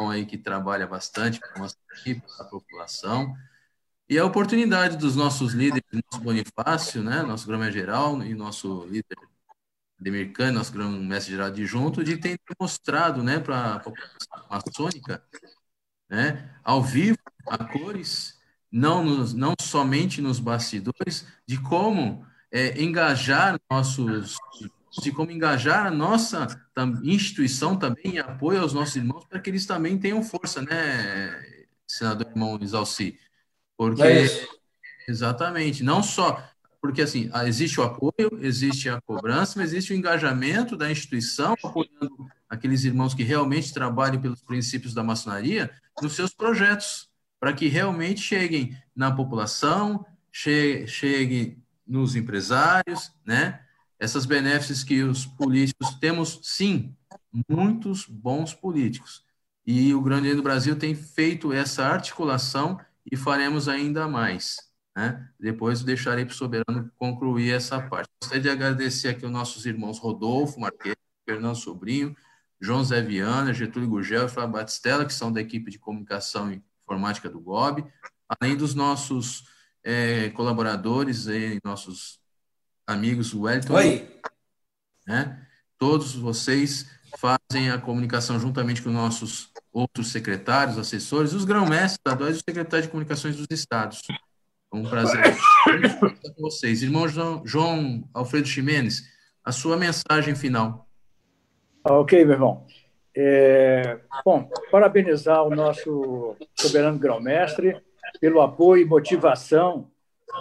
Um 0.00 0.10
aí 0.10 0.26
que 0.26 0.36
trabalha 0.36 0.86
bastante 0.86 1.38
para 1.38 1.52
a 1.54 1.58
nossa 1.60 1.76
equipe, 1.92 2.20
para 2.36 2.46
a 2.46 2.48
população. 2.48 3.32
E 4.08 4.18
a 4.18 4.24
oportunidade 4.24 4.96
dos 4.96 5.14
nossos 5.14 5.52
líderes, 5.52 5.84
nosso 6.10 6.22
Bonifácio, 6.22 7.02
né, 7.02 7.22
nosso 7.22 7.46
grão-geral 7.46 8.22
e 8.22 8.34
nosso 8.34 8.84
líder 8.86 9.16
Kahn, 10.34 10.52
nosso 10.52 10.72
grão-mestre 10.72 11.32
geral 11.32 11.48
adjunto, 11.48 12.04
de 12.04 12.16
ter 12.16 12.38
mostrado 12.60 13.22
né, 13.22 13.38
para 13.38 13.74
a 13.74 13.80
população 13.80 14.46
maçônica, 14.50 15.22
né, 16.08 16.54
ao 16.62 16.82
vivo, 16.82 17.18
a 17.48 17.64
cores, 17.64 18.38
não, 18.70 19.04
nos, 19.04 19.32
não 19.32 19.54
somente 19.60 20.20
nos 20.20 20.38
bastidores, 20.38 21.26
de 21.46 21.60
como 21.60 22.26
é, 22.50 22.80
engajar 22.80 23.58
nossos, 23.70 24.36
de 25.02 25.12
como 25.12 25.30
engajar 25.30 25.86
a 25.86 25.90
nossa 25.90 26.46
instituição 27.02 27.78
também 27.78 28.16
em 28.16 28.18
apoio 28.18 28.60
aos 28.60 28.72
nossos 28.72 28.96
irmãos, 28.96 29.24
para 29.24 29.40
que 29.40 29.50
eles 29.50 29.66
também 29.66 29.98
tenham 29.98 30.22
força, 30.22 30.62
né, 30.62 31.56
senador 31.86 32.28
irmão 32.28 32.58
Isalci? 32.60 33.18
Porque, 33.76 34.02
é 34.02 34.46
exatamente, 35.08 35.82
não 35.82 36.02
só 36.02 36.42
porque 36.80 37.02
assim, 37.02 37.30
existe 37.46 37.80
o 37.80 37.82
apoio, 37.82 38.38
existe 38.40 38.88
a 38.88 39.00
cobrança, 39.00 39.54
mas 39.56 39.72
existe 39.72 39.92
o 39.92 39.96
engajamento 39.96 40.76
da 40.76 40.90
instituição 40.90 41.54
apoiando 41.62 42.28
aqueles 42.48 42.84
irmãos 42.84 43.14
que 43.14 43.22
realmente 43.22 43.72
trabalham 43.72 44.20
pelos 44.20 44.42
princípios 44.42 44.94
da 44.94 45.02
maçonaria 45.02 45.70
nos 46.00 46.14
seus 46.14 46.32
projetos, 46.32 47.08
para 47.40 47.52
que 47.52 47.68
realmente 47.68 48.20
cheguem 48.20 48.76
na 48.94 49.10
população, 49.10 50.04
che 50.30 50.86
cheguem 50.86 51.62
nos 51.86 52.16
empresários, 52.16 53.12
né? 53.24 53.60
Essas 53.98 54.26
benefícios 54.26 54.84
que 54.84 55.02
os 55.02 55.24
políticos 55.24 55.94
temos, 55.98 56.40
sim, 56.42 56.94
muitos 57.48 58.06
bons 58.06 58.52
políticos. 58.52 59.24
E 59.66 59.94
o 59.94 60.02
Grande 60.02 60.34
do 60.34 60.42
Brasil 60.42 60.76
tem 60.76 60.94
feito 60.94 61.52
essa 61.52 61.86
articulação 61.86 62.78
e 63.10 63.16
faremos 63.16 63.68
ainda 63.68 64.06
mais. 64.06 64.65
Né? 64.96 65.28
Depois 65.38 65.82
deixarei 65.82 66.24
para 66.24 66.32
o 66.32 66.36
Soberano 66.36 66.90
concluir 66.96 67.52
essa 67.52 67.78
parte. 67.78 68.08
Gostaria 68.22 68.42
de 68.42 68.48
agradecer 68.48 69.08
aqui 69.08 69.26
os 69.26 69.30
nossos 69.30 69.66
irmãos 69.66 69.98
Rodolfo 69.98 70.58
Marquês, 70.58 70.96
Fernando 71.28 71.56
Sobrinho, 71.56 72.16
João 72.58 72.82
Zé 72.82 73.02
Viana, 73.02 73.52
Getúlio 73.52 73.90
Gurgel 73.90 74.24
e 74.24 74.28
Flávio 74.30 74.54
Batistella, 74.54 75.04
que 75.04 75.12
são 75.12 75.30
da 75.30 75.40
equipe 75.40 75.70
de 75.70 75.78
comunicação 75.78 76.50
e 76.50 76.62
informática 76.82 77.28
do 77.28 77.38
GOB, 77.38 77.84
além 78.40 78.56
dos 78.56 78.74
nossos 78.74 79.44
é, 79.84 80.30
colaboradores, 80.30 81.26
e 81.26 81.60
nossos 81.62 82.18
amigos 82.86 83.34
Wellington. 83.34 83.74
Oi. 83.74 84.08
Né? 85.06 85.46
Todos 85.78 86.14
vocês 86.14 86.90
fazem 87.18 87.70
a 87.70 87.78
comunicação 87.78 88.40
juntamente 88.40 88.80
com 88.80 88.90
nossos 88.90 89.50
outros 89.70 90.08
secretários, 90.08 90.78
assessores, 90.78 91.34
os 91.34 91.44
grão-mestres 91.44 91.92
estaduais 91.92 92.36
e 92.36 92.38
os 92.38 92.44
secretários 92.48 92.86
de 92.86 92.90
comunicações 92.90 93.36
dos 93.36 93.46
estados. 93.50 94.00
É 94.76 94.78
um 94.78 94.84
prazer 94.84 95.24
estar 96.12 96.34
com 96.34 96.42
vocês. 96.42 96.82
Irmão 96.82 97.06
João, 97.08 98.04
Alfredo 98.12 98.46
Ximenes, 98.46 99.04
a 99.42 99.50
sua 99.50 99.74
mensagem 99.74 100.34
final. 100.34 100.86
Ok, 101.82 102.22
meu 102.26 102.34
irmão. 102.34 102.66
É, 103.16 103.98
bom, 104.22 104.50
parabenizar 104.70 105.42
o 105.44 105.54
nosso 105.54 106.36
soberano 106.54 106.98
grão-mestre 106.98 107.80
pelo 108.20 108.42
apoio 108.42 108.82
e 108.82 108.84
motivação 108.84 109.90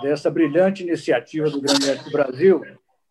dessa 0.02 0.30
brilhante 0.30 0.84
iniciativa 0.84 1.50
do 1.50 1.62
Grande 1.62 2.04
do 2.04 2.12
Brasil 2.12 2.62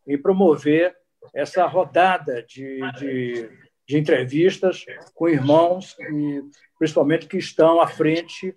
em 0.07 0.21
promover 0.21 0.95
essa 1.35 1.65
rodada 1.67 2.43
de, 2.43 2.81
de, 2.99 3.49
de, 3.89 3.99
entrevistas 3.99 4.85
com 5.15 5.27
irmãos, 5.27 5.97
e, 5.99 6.43
principalmente 6.79 7.27
que 7.27 7.39
estão 7.39 7.81
à 7.81 7.87
frente 7.87 8.55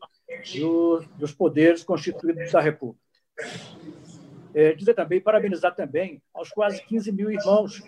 do, 0.55 1.03
dos 1.17 1.33
poderes 1.33 1.83
constituídos 1.83 2.51
da 2.51 2.61
República. 2.61 3.01
É, 4.53 4.73
dizer 4.73 4.93
também, 4.93 5.21
parabenizar 5.21 5.75
também 5.75 6.21
aos 6.33 6.49
quase 6.49 6.81
15 6.83 7.11
mil 7.11 7.29
irmãos 7.29 7.81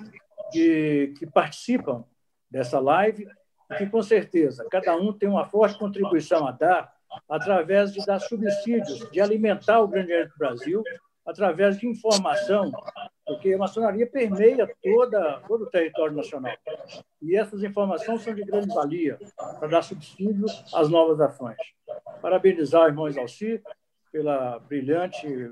que, 0.51 1.13
que 1.17 1.25
participam 1.25 2.03
dessa 2.49 2.79
live 2.79 3.27
e 3.71 3.75
que, 3.75 3.87
com 3.87 4.01
certeza, 4.01 4.65
cada 4.69 4.95
um 4.95 5.13
tem 5.13 5.29
uma 5.29 5.45
forte 5.45 5.77
contribuição 5.77 6.47
a 6.47 6.51
dar 6.51 6.93
através 7.27 7.91
de 7.91 8.05
dar 8.05 8.19
subsídios, 8.19 9.09
de 9.11 9.21
alimentar 9.21 9.79
o 9.79 9.87
grande 9.87 10.29
Brasil, 10.37 10.83
através 11.25 11.77
de 11.77 11.87
informação, 11.87 12.71
porque 13.25 13.53
a 13.53 13.57
maçonaria 13.57 14.07
permeia 14.07 14.67
toda, 14.81 15.39
todo 15.47 15.63
o 15.63 15.69
território 15.69 16.15
nacional. 16.15 16.55
E 17.21 17.35
essas 17.35 17.63
informações 17.63 18.23
são 18.23 18.33
de 18.33 18.43
grande 18.43 18.73
valia 18.73 19.19
para 19.59 19.67
dar 19.67 19.81
subsídio 19.83 20.45
às 20.73 20.89
novas 20.89 21.19
ações. 21.21 21.57
Parabenizar 22.21 22.83
o 22.83 22.87
irmão 22.87 23.07
Exalci 23.07 23.61
pela 24.11 24.59
brilhante. 24.59 25.51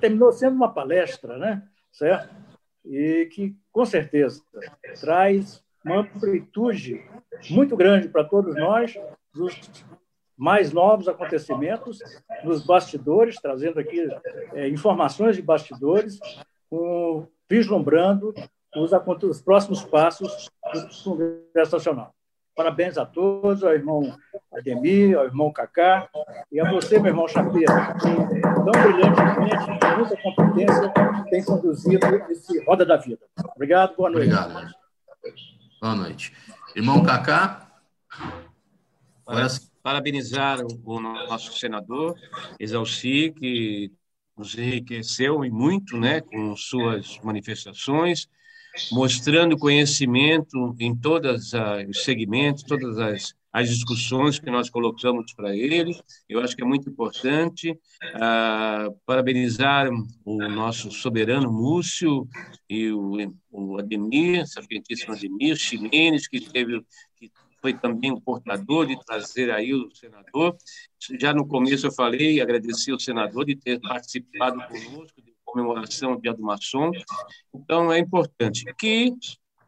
Terminou 0.00 0.32
sendo 0.32 0.56
uma 0.56 0.72
palestra, 0.72 1.36
né? 1.38 1.68
certo? 1.92 2.34
E 2.84 3.28
que, 3.32 3.56
com 3.72 3.84
certeza, 3.84 4.42
traz 5.00 5.62
uma 5.84 6.00
amplitude 6.00 7.04
muito 7.50 7.76
grande 7.76 8.08
para 8.08 8.24
todos 8.24 8.54
nós, 8.54 8.94
dos 9.34 9.60
mais 10.36 10.72
novos 10.72 11.08
acontecimentos 11.08 11.98
nos 12.44 12.64
bastidores, 12.64 13.40
trazendo 13.40 13.80
aqui 13.80 14.06
é, 14.54 14.68
informações 14.68 15.34
de 15.34 15.42
bastidores, 15.42 16.18
com, 16.70 17.26
vislumbrando 17.48 18.32
os, 18.76 18.92
os 19.24 19.42
próximos 19.42 19.82
passos 19.84 20.48
do 20.72 21.04
Congresso 21.04 21.72
Nacional. 21.72 22.14
Parabéns 22.58 22.98
a 22.98 23.06
todos, 23.06 23.62
ao 23.62 23.72
irmão 23.72 24.18
Ademir, 24.52 25.16
ao 25.16 25.26
irmão 25.26 25.52
Cacá 25.52 26.08
e 26.50 26.58
a 26.58 26.68
você, 26.68 26.98
meu 26.98 27.12
irmão 27.12 27.28
Chapeiro, 27.28 27.72
que 28.00 28.40
tão 28.40 28.82
brilhantemente, 28.82 29.78
com 29.78 29.96
muita 29.96 30.16
competência, 30.20 30.92
tem 31.30 31.44
conduzido 31.44 32.04
esse 32.28 32.64
Roda 32.64 32.84
da 32.84 32.96
Vida. 32.96 33.20
Obrigado, 33.54 33.94
boa 33.94 34.10
noite. 34.10 34.34
Obrigado. 34.34 34.74
Boa 35.80 35.94
noite. 35.94 36.32
Irmão 36.74 37.04
Cacá. 37.04 37.70
Agora 39.24 39.48
sim 39.48 39.68
parabenizar 39.80 40.58
o 40.84 41.00
nosso 41.00 41.56
senador 41.56 42.16
Exalci, 42.58 43.32
que 43.38 43.92
nos 44.36 44.58
enriqueceu 44.58 45.44
e 45.44 45.50
muito 45.50 45.96
né, 45.96 46.22
com 46.22 46.56
suas 46.56 47.20
manifestações, 47.20 48.28
mostrando 48.92 49.58
conhecimento 49.58 50.74
em 50.78 50.96
todos 50.96 51.52
os 51.52 52.04
segmentos, 52.04 52.62
todas 52.62 52.98
as, 52.98 53.34
as 53.52 53.68
discussões 53.68 54.38
que 54.38 54.50
nós 54.50 54.70
colocamos 54.70 55.32
para 55.32 55.56
ele. 55.56 55.98
Eu 56.28 56.40
acho 56.40 56.54
que 56.54 56.62
é 56.62 56.66
muito 56.66 56.88
importante. 56.88 57.78
Ah, 58.14 58.88
parabenizar 59.04 59.88
o 60.24 60.48
nosso 60.48 60.90
soberano 60.90 61.52
Múcio 61.52 62.28
e 62.68 62.90
o, 62.90 63.16
o 63.50 63.78
Ademir, 63.78 64.46
sargentíssimo 64.46 65.14
Ademir, 65.14 65.56
Ximenes, 65.56 66.28
que 66.28 66.40
teve 66.40 66.80
que 67.16 67.30
foi 67.60 67.74
também 67.74 68.12
um 68.12 68.20
portador 68.20 68.86
de 68.86 68.98
trazer 69.04 69.50
aí 69.50 69.74
o 69.74 69.90
senador. 69.94 70.56
Já 71.20 71.34
no 71.34 71.46
começo 71.46 71.86
eu 71.86 71.92
falei, 71.92 72.40
agradeci 72.40 72.90
ao 72.90 73.00
senador 73.00 73.44
de 73.44 73.56
ter 73.56 73.80
participado 73.80 74.58
conosco 74.68 75.20
de 75.20 75.32
comemoração 75.52 76.14
do 76.14 76.22
Dia 76.22 76.34
do 76.34 76.42
Maçom. 76.42 76.90
Então, 77.54 77.92
é 77.92 77.98
importante 77.98 78.64
que, 78.78 79.12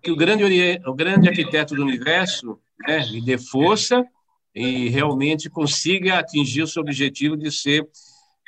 que 0.03 0.11
o, 0.11 0.17
grande, 0.17 0.45
o 0.87 0.95
grande 0.95 1.29
arquiteto 1.29 1.75
do 1.75 1.83
universo 1.83 2.59
né, 2.87 2.99
lhe 3.01 3.21
dê 3.21 3.39
força 3.39 4.05
e 4.55 4.89
realmente 4.89 5.49
consiga 5.49 6.19
atingir 6.19 6.63
o 6.63 6.67
seu 6.67 6.83
objetivo 6.83 7.37
de 7.37 7.51
ser 7.51 7.87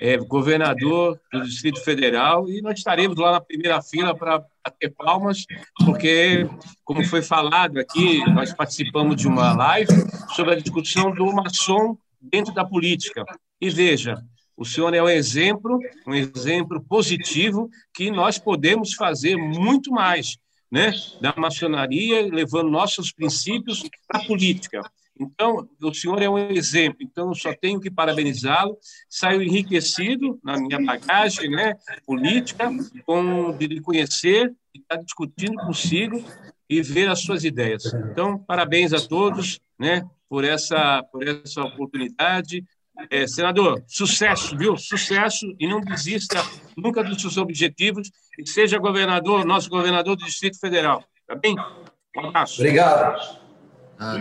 é, 0.01 0.17
governador 0.17 1.21
do 1.33 1.43
Distrito 1.43 1.81
Federal, 1.81 2.49
e 2.49 2.61
nós 2.61 2.79
estaremos 2.79 3.17
lá 3.17 3.33
na 3.33 3.41
primeira 3.41 3.81
fila 3.81 4.13
para 4.17 4.45
bater 4.65 4.93
palmas, 4.97 5.47
porque, 5.85 6.45
como 6.85 7.05
foi 7.05 7.23
falado 7.23 7.79
aqui, 7.79 8.19
nós 8.33 8.53
participamos 8.53 9.15
de 9.15 9.29
uma 9.29 9.53
live 9.55 9.93
sobre 10.35 10.55
a 10.55 10.59
discussão 10.59 11.15
do 11.15 11.33
maçom 11.33 11.97
dentro 12.21 12.53
da 12.53 12.65
política. 12.65 13.25
E 13.61 13.71
veja, 13.71 14.21
o 14.57 14.65
senhor 14.65 14.95
é 14.95 15.03
um 15.03 15.09
exemplo, 15.09 15.79
um 16.07 16.15
exemplo 16.15 16.83
positivo 16.83 17.71
que 17.95 18.11
nós 18.11 18.39
podemos 18.39 18.95
fazer 18.95 19.37
muito 19.37 19.91
mais, 19.91 20.39
né, 20.71 20.93
da 21.21 21.35
maçonaria, 21.37 22.27
levando 22.33 22.71
nossos 22.71 23.13
princípios 23.13 23.83
a 24.09 24.21
política. 24.21 24.83
Então, 25.19 25.69
o 25.81 25.95
senhor 25.95 26.23
é 26.23 26.29
um 26.29 26.39
exemplo, 26.39 26.99
então 27.01 27.29
eu 27.29 27.35
só 27.35 27.55
tenho 27.55 27.81
que 27.81 27.91
parabenizá-lo. 27.91 28.77
Saiu 29.09 29.43
enriquecido 29.43 30.41
na 30.43 30.59
minha 30.59 30.81
bagagem 30.81 31.51
né, 31.51 31.75
política, 32.07 32.71
com, 33.05 33.57
de 33.57 33.67
lhe 33.67 33.81
conhecer, 33.81 34.49
de 34.75 34.81
estar 34.81 34.97
discutindo 34.97 35.57
consigo 35.57 36.25
e 36.69 36.81
ver 36.81 37.09
as 37.09 37.21
suas 37.21 37.45
ideias. 37.45 37.85
Então, 38.11 38.39
parabéns 38.39 38.93
a 38.93 39.01
todos 39.01 39.61
né, 39.79 40.09
por, 40.29 40.45
essa, 40.45 41.03
por 41.13 41.27
essa 41.27 41.63
oportunidade. 41.63 42.65
É, 43.11 43.27
senador, 43.27 43.83
sucesso, 43.87 44.57
viu? 44.57 44.77
Sucesso 44.77 45.47
e 45.59 45.67
não 45.67 45.81
desista 45.81 46.37
nunca 46.77 47.03
dos 47.03 47.21
seus 47.21 47.37
objetivos 47.37 48.11
e 48.39 48.49
seja 48.49 48.79
governador, 48.79 49.45
nosso 49.45 49.69
governador 49.69 50.17
do 50.17 50.25
Distrito 50.25 50.59
Federal. 50.59 51.03
Tá 51.27 51.35
bem? 51.35 51.57
Um 52.17 52.27
abraço. 52.27 52.61
Obrigado. 52.61 53.41
Ah. 53.99 54.17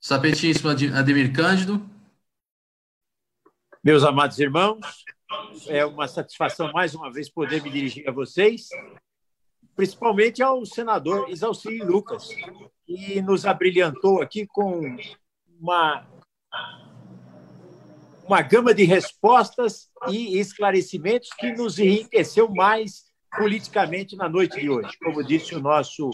Sapetíssimo 0.00 0.70
Ademir 0.70 1.32
Cândido. 1.32 1.84
Meus 3.82 4.02
amados 4.02 4.38
irmãos, 4.40 5.04
é 5.68 5.84
uma 5.86 6.08
satisfação 6.08 6.72
mais 6.72 6.94
uma 6.94 7.12
vez 7.12 7.30
poder 7.30 7.62
me 7.62 7.70
dirigir 7.70 8.08
a 8.08 8.12
vocês, 8.12 8.68
principalmente 9.76 10.42
ao 10.42 10.66
senador 10.66 11.28
Isalci 11.30 11.78
Lucas, 11.78 12.28
que 12.84 13.22
nos 13.22 13.46
abrilhantou 13.46 14.20
aqui 14.20 14.44
com 14.46 14.96
uma, 15.60 16.04
uma 18.26 18.42
gama 18.42 18.74
de 18.74 18.84
respostas 18.84 19.88
e 20.08 20.38
esclarecimentos 20.38 21.30
que 21.38 21.52
nos 21.52 21.78
enriqueceu 21.78 22.48
mais 22.48 23.06
politicamente 23.36 24.16
na 24.16 24.28
noite 24.28 24.60
de 24.60 24.68
hoje, 24.68 24.96
como 25.02 25.22
disse 25.22 25.54
o 25.54 25.60
nosso 25.60 26.10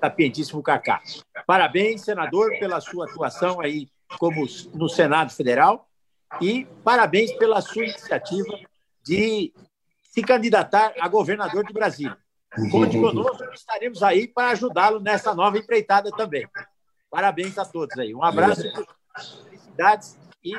tapientíssimo 0.00 0.62
Cacá. 0.62 1.02
Parabéns, 1.46 2.02
senador, 2.02 2.50
pela 2.58 2.80
sua 2.80 3.06
atuação 3.06 3.60
aí 3.60 3.88
como 4.18 4.46
no 4.74 4.88
Senado 4.88 5.32
Federal 5.32 5.88
e 6.40 6.66
parabéns 6.84 7.32
pela 7.32 7.60
sua 7.60 7.84
iniciativa 7.84 8.58
de 9.04 9.52
se 10.02 10.22
candidatar 10.22 10.94
a 10.98 11.08
governador 11.08 11.66
de 11.66 11.72
Brasília. 11.72 12.16
Conte 12.70 12.98
conosco, 12.98 13.44
estaremos 13.52 14.02
aí 14.02 14.26
para 14.26 14.50
ajudá-lo 14.50 15.00
nessa 15.00 15.34
nova 15.34 15.58
empreitada 15.58 16.10
também. 16.10 16.48
Parabéns 17.10 17.58
a 17.58 17.64
todos 17.64 17.98
aí. 17.98 18.14
Um 18.14 18.22
abraço, 18.22 18.62
felicidades 19.44 20.18
e 20.42 20.52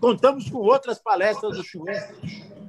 contamos 0.00 0.48
com 0.48 0.58
outras 0.58 0.98
palestras 0.98 1.56
do 1.56 1.64
Chuen 1.64 1.98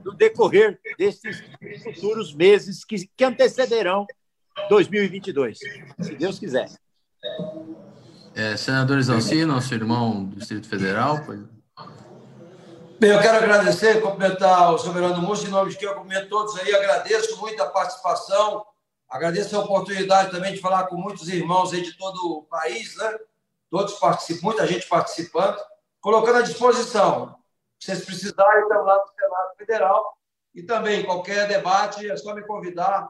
no 0.03 0.13
decorrer 0.13 0.79
desses 0.97 1.43
futuros 1.83 2.33
meses 2.33 2.83
que, 2.83 3.07
que 3.15 3.23
antecederão 3.23 4.05
2022, 4.69 5.59
se 6.01 6.15
Deus 6.15 6.39
quiser. 6.39 6.69
É, 8.35 8.55
senador 8.55 8.97
Exalci, 8.97 9.45
nosso 9.45 9.73
irmão 9.73 10.25
do 10.25 10.37
Distrito 10.37 10.67
Federal. 10.67 11.23
Pois... 11.25 11.41
Bem, 12.99 13.11
eu 13.11 13.21
quero 13.21 13.37
agradecer, 13.37 14.01
cumprimentar 14.01 14.73
o 14.73 14.77
soberano 14.77 15.21
Múcio, 15.21 15.47
em 15.47 15.51
nome 15.51 15.71
de 15.71 15.77
quem 15.77 15.87
eu 15.87 15.95
cumprimento 15.95 16.29
todos 16.29 16.57
aí, 16.59 16.73
agradeço 16.73 17.37
muito 17.37 17.61
a 17.61 17.67
participação, 17.67 18.65
agradeço 19.09 19.55
a 19.55 19.59
oportunidade 19.59 20.31
também 20.31 20.53
de 20.53 20.59
falar 20.59 20.85
com 20.87 20.97
muitos 20.97 21.29
irmãos 21.29 21.73
aí 21.73 21.81
de 21.81 21.97
todo 21.97 22.17
o 22.17 22.43
país, 22.43 22.97
né? 22.97 23.17
Todos 23.69 23.93
participam, 23.93 24.47
muita 24.47 24.67
gente 24.67 24.87
participando, 24.87 25.57
colocando 26.01 26.37
à 26.37 26.41
disposição. 26.41 27.35
Se 27.79 27.87
vocês 27.87 28.05
precisarem, 28.05 28.63
estamos 28.63 28.85
lá 28.85 28.95
no 28.95 29.07
Senado 29.07 29.55
Federal. 29.57 30.17
E 30.53 30.63
também, 30.63 31.05
qualquer 31.05 31.47
debate, 31.47 32.09
é 32.09 32.17
só 32.17 32.33
me 32.33 32.41
convidar 32.41 33.09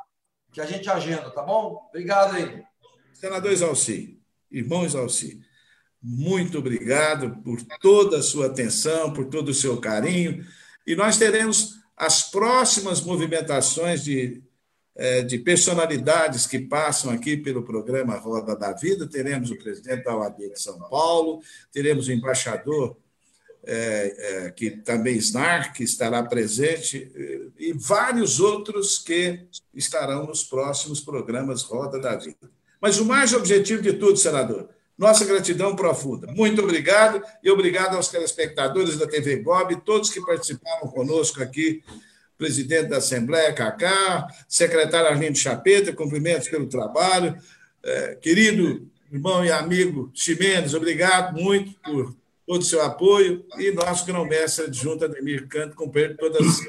que 0.52 0.62
a 0.62 0.66
gente 0.66 0.90
agenda, 0.90 1.30
tá 1.32 1.42
bom? 1.42 1.88
Obrigado 1.90 2.36
aí. 2.36 2.64
Senador 3.14 3.52
Exalci, 3.52 4.20
irmão 4.52 4.84
Exalci, 4.84 5.42
muito 6.02 6.60
obrigado 6.60 7.42
por 7.44 7.62
toda 7.82 8.20
a 8.20 8.24
sua 8.24 8.48
atenção, 8.48 9.12
por 9.14 9.26
todo 9.26 9.50
o 9.50 9.54
seu 9.54 9.80
carinho. 9.80 10.46
E 10.88 10.96
nós 10.96 11.18
teremos 11.18 11.80
as 11.96 12.24
próximas 12.32 13.02
movimentações 13.02 14.04
de 14.04 14.42
de 15.28 15.38
personalidades 15.38 16.46
que 16.46 16.60
passam 16.60 17.12
aqui 17.12 17.38
pelo 17.38 17.64
programa 17.64 18.18
Roda 18.18 18.56
da 18.56 18.74
Vida. 18.74 19.08
Teremos 19.08 19.50
o 19.50 19.58
presidente 19.58 20.04
da 20.04 20.16
OAB 20.16 20.38
de 20.38 20.62
São 20.62 20.78
Paulo, 20.90 21.42
teremos 21.72 22.08
o 22.08 22.12
embaixador 22.12 22.98
é, 23.64 24.46
é, 24.46 24.52
que 24.52 24.72
também 24.72 25.18
SNAR, 25.18 25.74
que 25.74 25.84
estará 25.84 26.24
presente, 26.24 27.12
e 27.58 27.74
vários 27.74 28.40
outros 28.40 28.98
que 28.98 29.48
estarão 29.74 30.26
nos 30.26 30.44
próximos 30.44 31.02
programas 31.02 31.64
Roda 31.64 32.00
da 32.00 32.16
Vida. 32.16 32.50
Mas 32.82 33.00
o 33.00 33.06
mais 33.06 33.34
objetivo 33.34 33.82
de 33.82 33.94
tudo, 33.94 34.18
senador, 34.18 34.70
nossa 34.98 35.26
gratidão 35.26 35.76
profunda. 35.76 36.28
Muito 36.34 36.62
obrigado 36.62 37.22
e 37.44 37.50
obrigado 37.52 37.96
aos 37.96 38.08
telespectadores 38.08 38.98
da 38.98 39.08
TV 39.08 39.38
Bob, 39.38 39.76
todos 39.86 40.10
que 40.10 40.22
participaram 40.22 40.88
conosco 40.88 41.42
aqui, 41.42 41.84
presidente 42.40 42.88
da 42.88 42.98
Assembleia, 42.98 43.54
Cacá, 43.54 44.30
secretário 44.48 45.10
Arlindo 45.10 45.38
Chapeta, 45.38 45.92
cumprimentos 45.92 46.48
pelo 46.48 46.68
trabalho. 46.68 47.38
É, 47.84 48.16
querido 48.16 48.90
irmão 49.12 49.44
e 49.44 49.52
amigo 49.52 50.10
Ximenes, 50.14 50.74
obrigado 50.74 51.38
muito 51.40 51.78
por 51.82 52.16
todo 52.48 52.62
o 52.62 52.66
seu 52.66 52.82
apoio, 52.82 53.46
e 53.58 53.72
nosso 53.72 54.06
grão-mestre 54.06 54.66
adjunto 54.66 55.06
Ademir 55.06 55.48
Canto, 55.48 55.76
cumprir 55.76 56.16
todas 56.18 56.62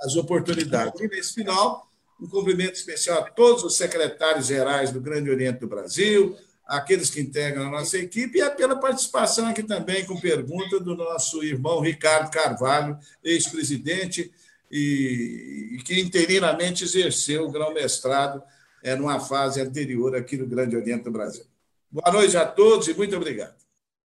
as 0.00 0.14
oportunidades. 0.14 1.00
E 1.00 1.08
nesse 1.08 1.34
final, 1.34 1.90
um 2.20 2.28
cumprimento 2.28 2.74
especial 2.74 3.20
a 3.20 3.22
todos 3.22 3.64
os 3.64 3.76
secretários 3.76 4.46
gerais 4.46 4.92
do 4.92 5.00
Grande 5.00 5.30
Oriente 5.30 5.60
do 5.60 5.66
Brasil, 5.66 6.36
aqueles 6.66 7.10
que 7.10 7.20
integram 7.20 7.66
a 7.66 7.70
nossa 7.70 7.98
equipe, 7.98 8.40
e 8.40 8.50
pela 8.50 8.76
participação 8.76 9.48
aqui 9.48 9.62
também 9.62 10.04
com 10.04 10.20
pergunta 10.20 10.78
do 10.78 10.94
nosso 10.94 11.42
irmão 11.42 11.80
Ricardo 11.80 12.30
Carvalho, 12.30 12.96
ex-presidente, 13.24 14.30
e, 14.76 15.76
e, 15.76 15.82
que 15.84 16.00
interinamente 16.00 16.82
exerceu 16.82 17.44
o 17.44 17.50
grão-mestrado 17.50 18.42
é, 18.82 18.96
numa 18.96 19.20
fase 19.20 19.60
anterior 19.60 20.16
aqui 20.16 20.36
no 20.36 20.48
Grande 20.48 20.76
Oriente 20.76 21.04
do 21.04 21.12
Brasil. 21.12 21.44
Boa 21.88 22.10
noite 22.10 22.36
a 22.36 22.44
todos 22.44 22.88
e 22.88 22.94
muito 22.94 23.14
obrigado. 23.14 23.63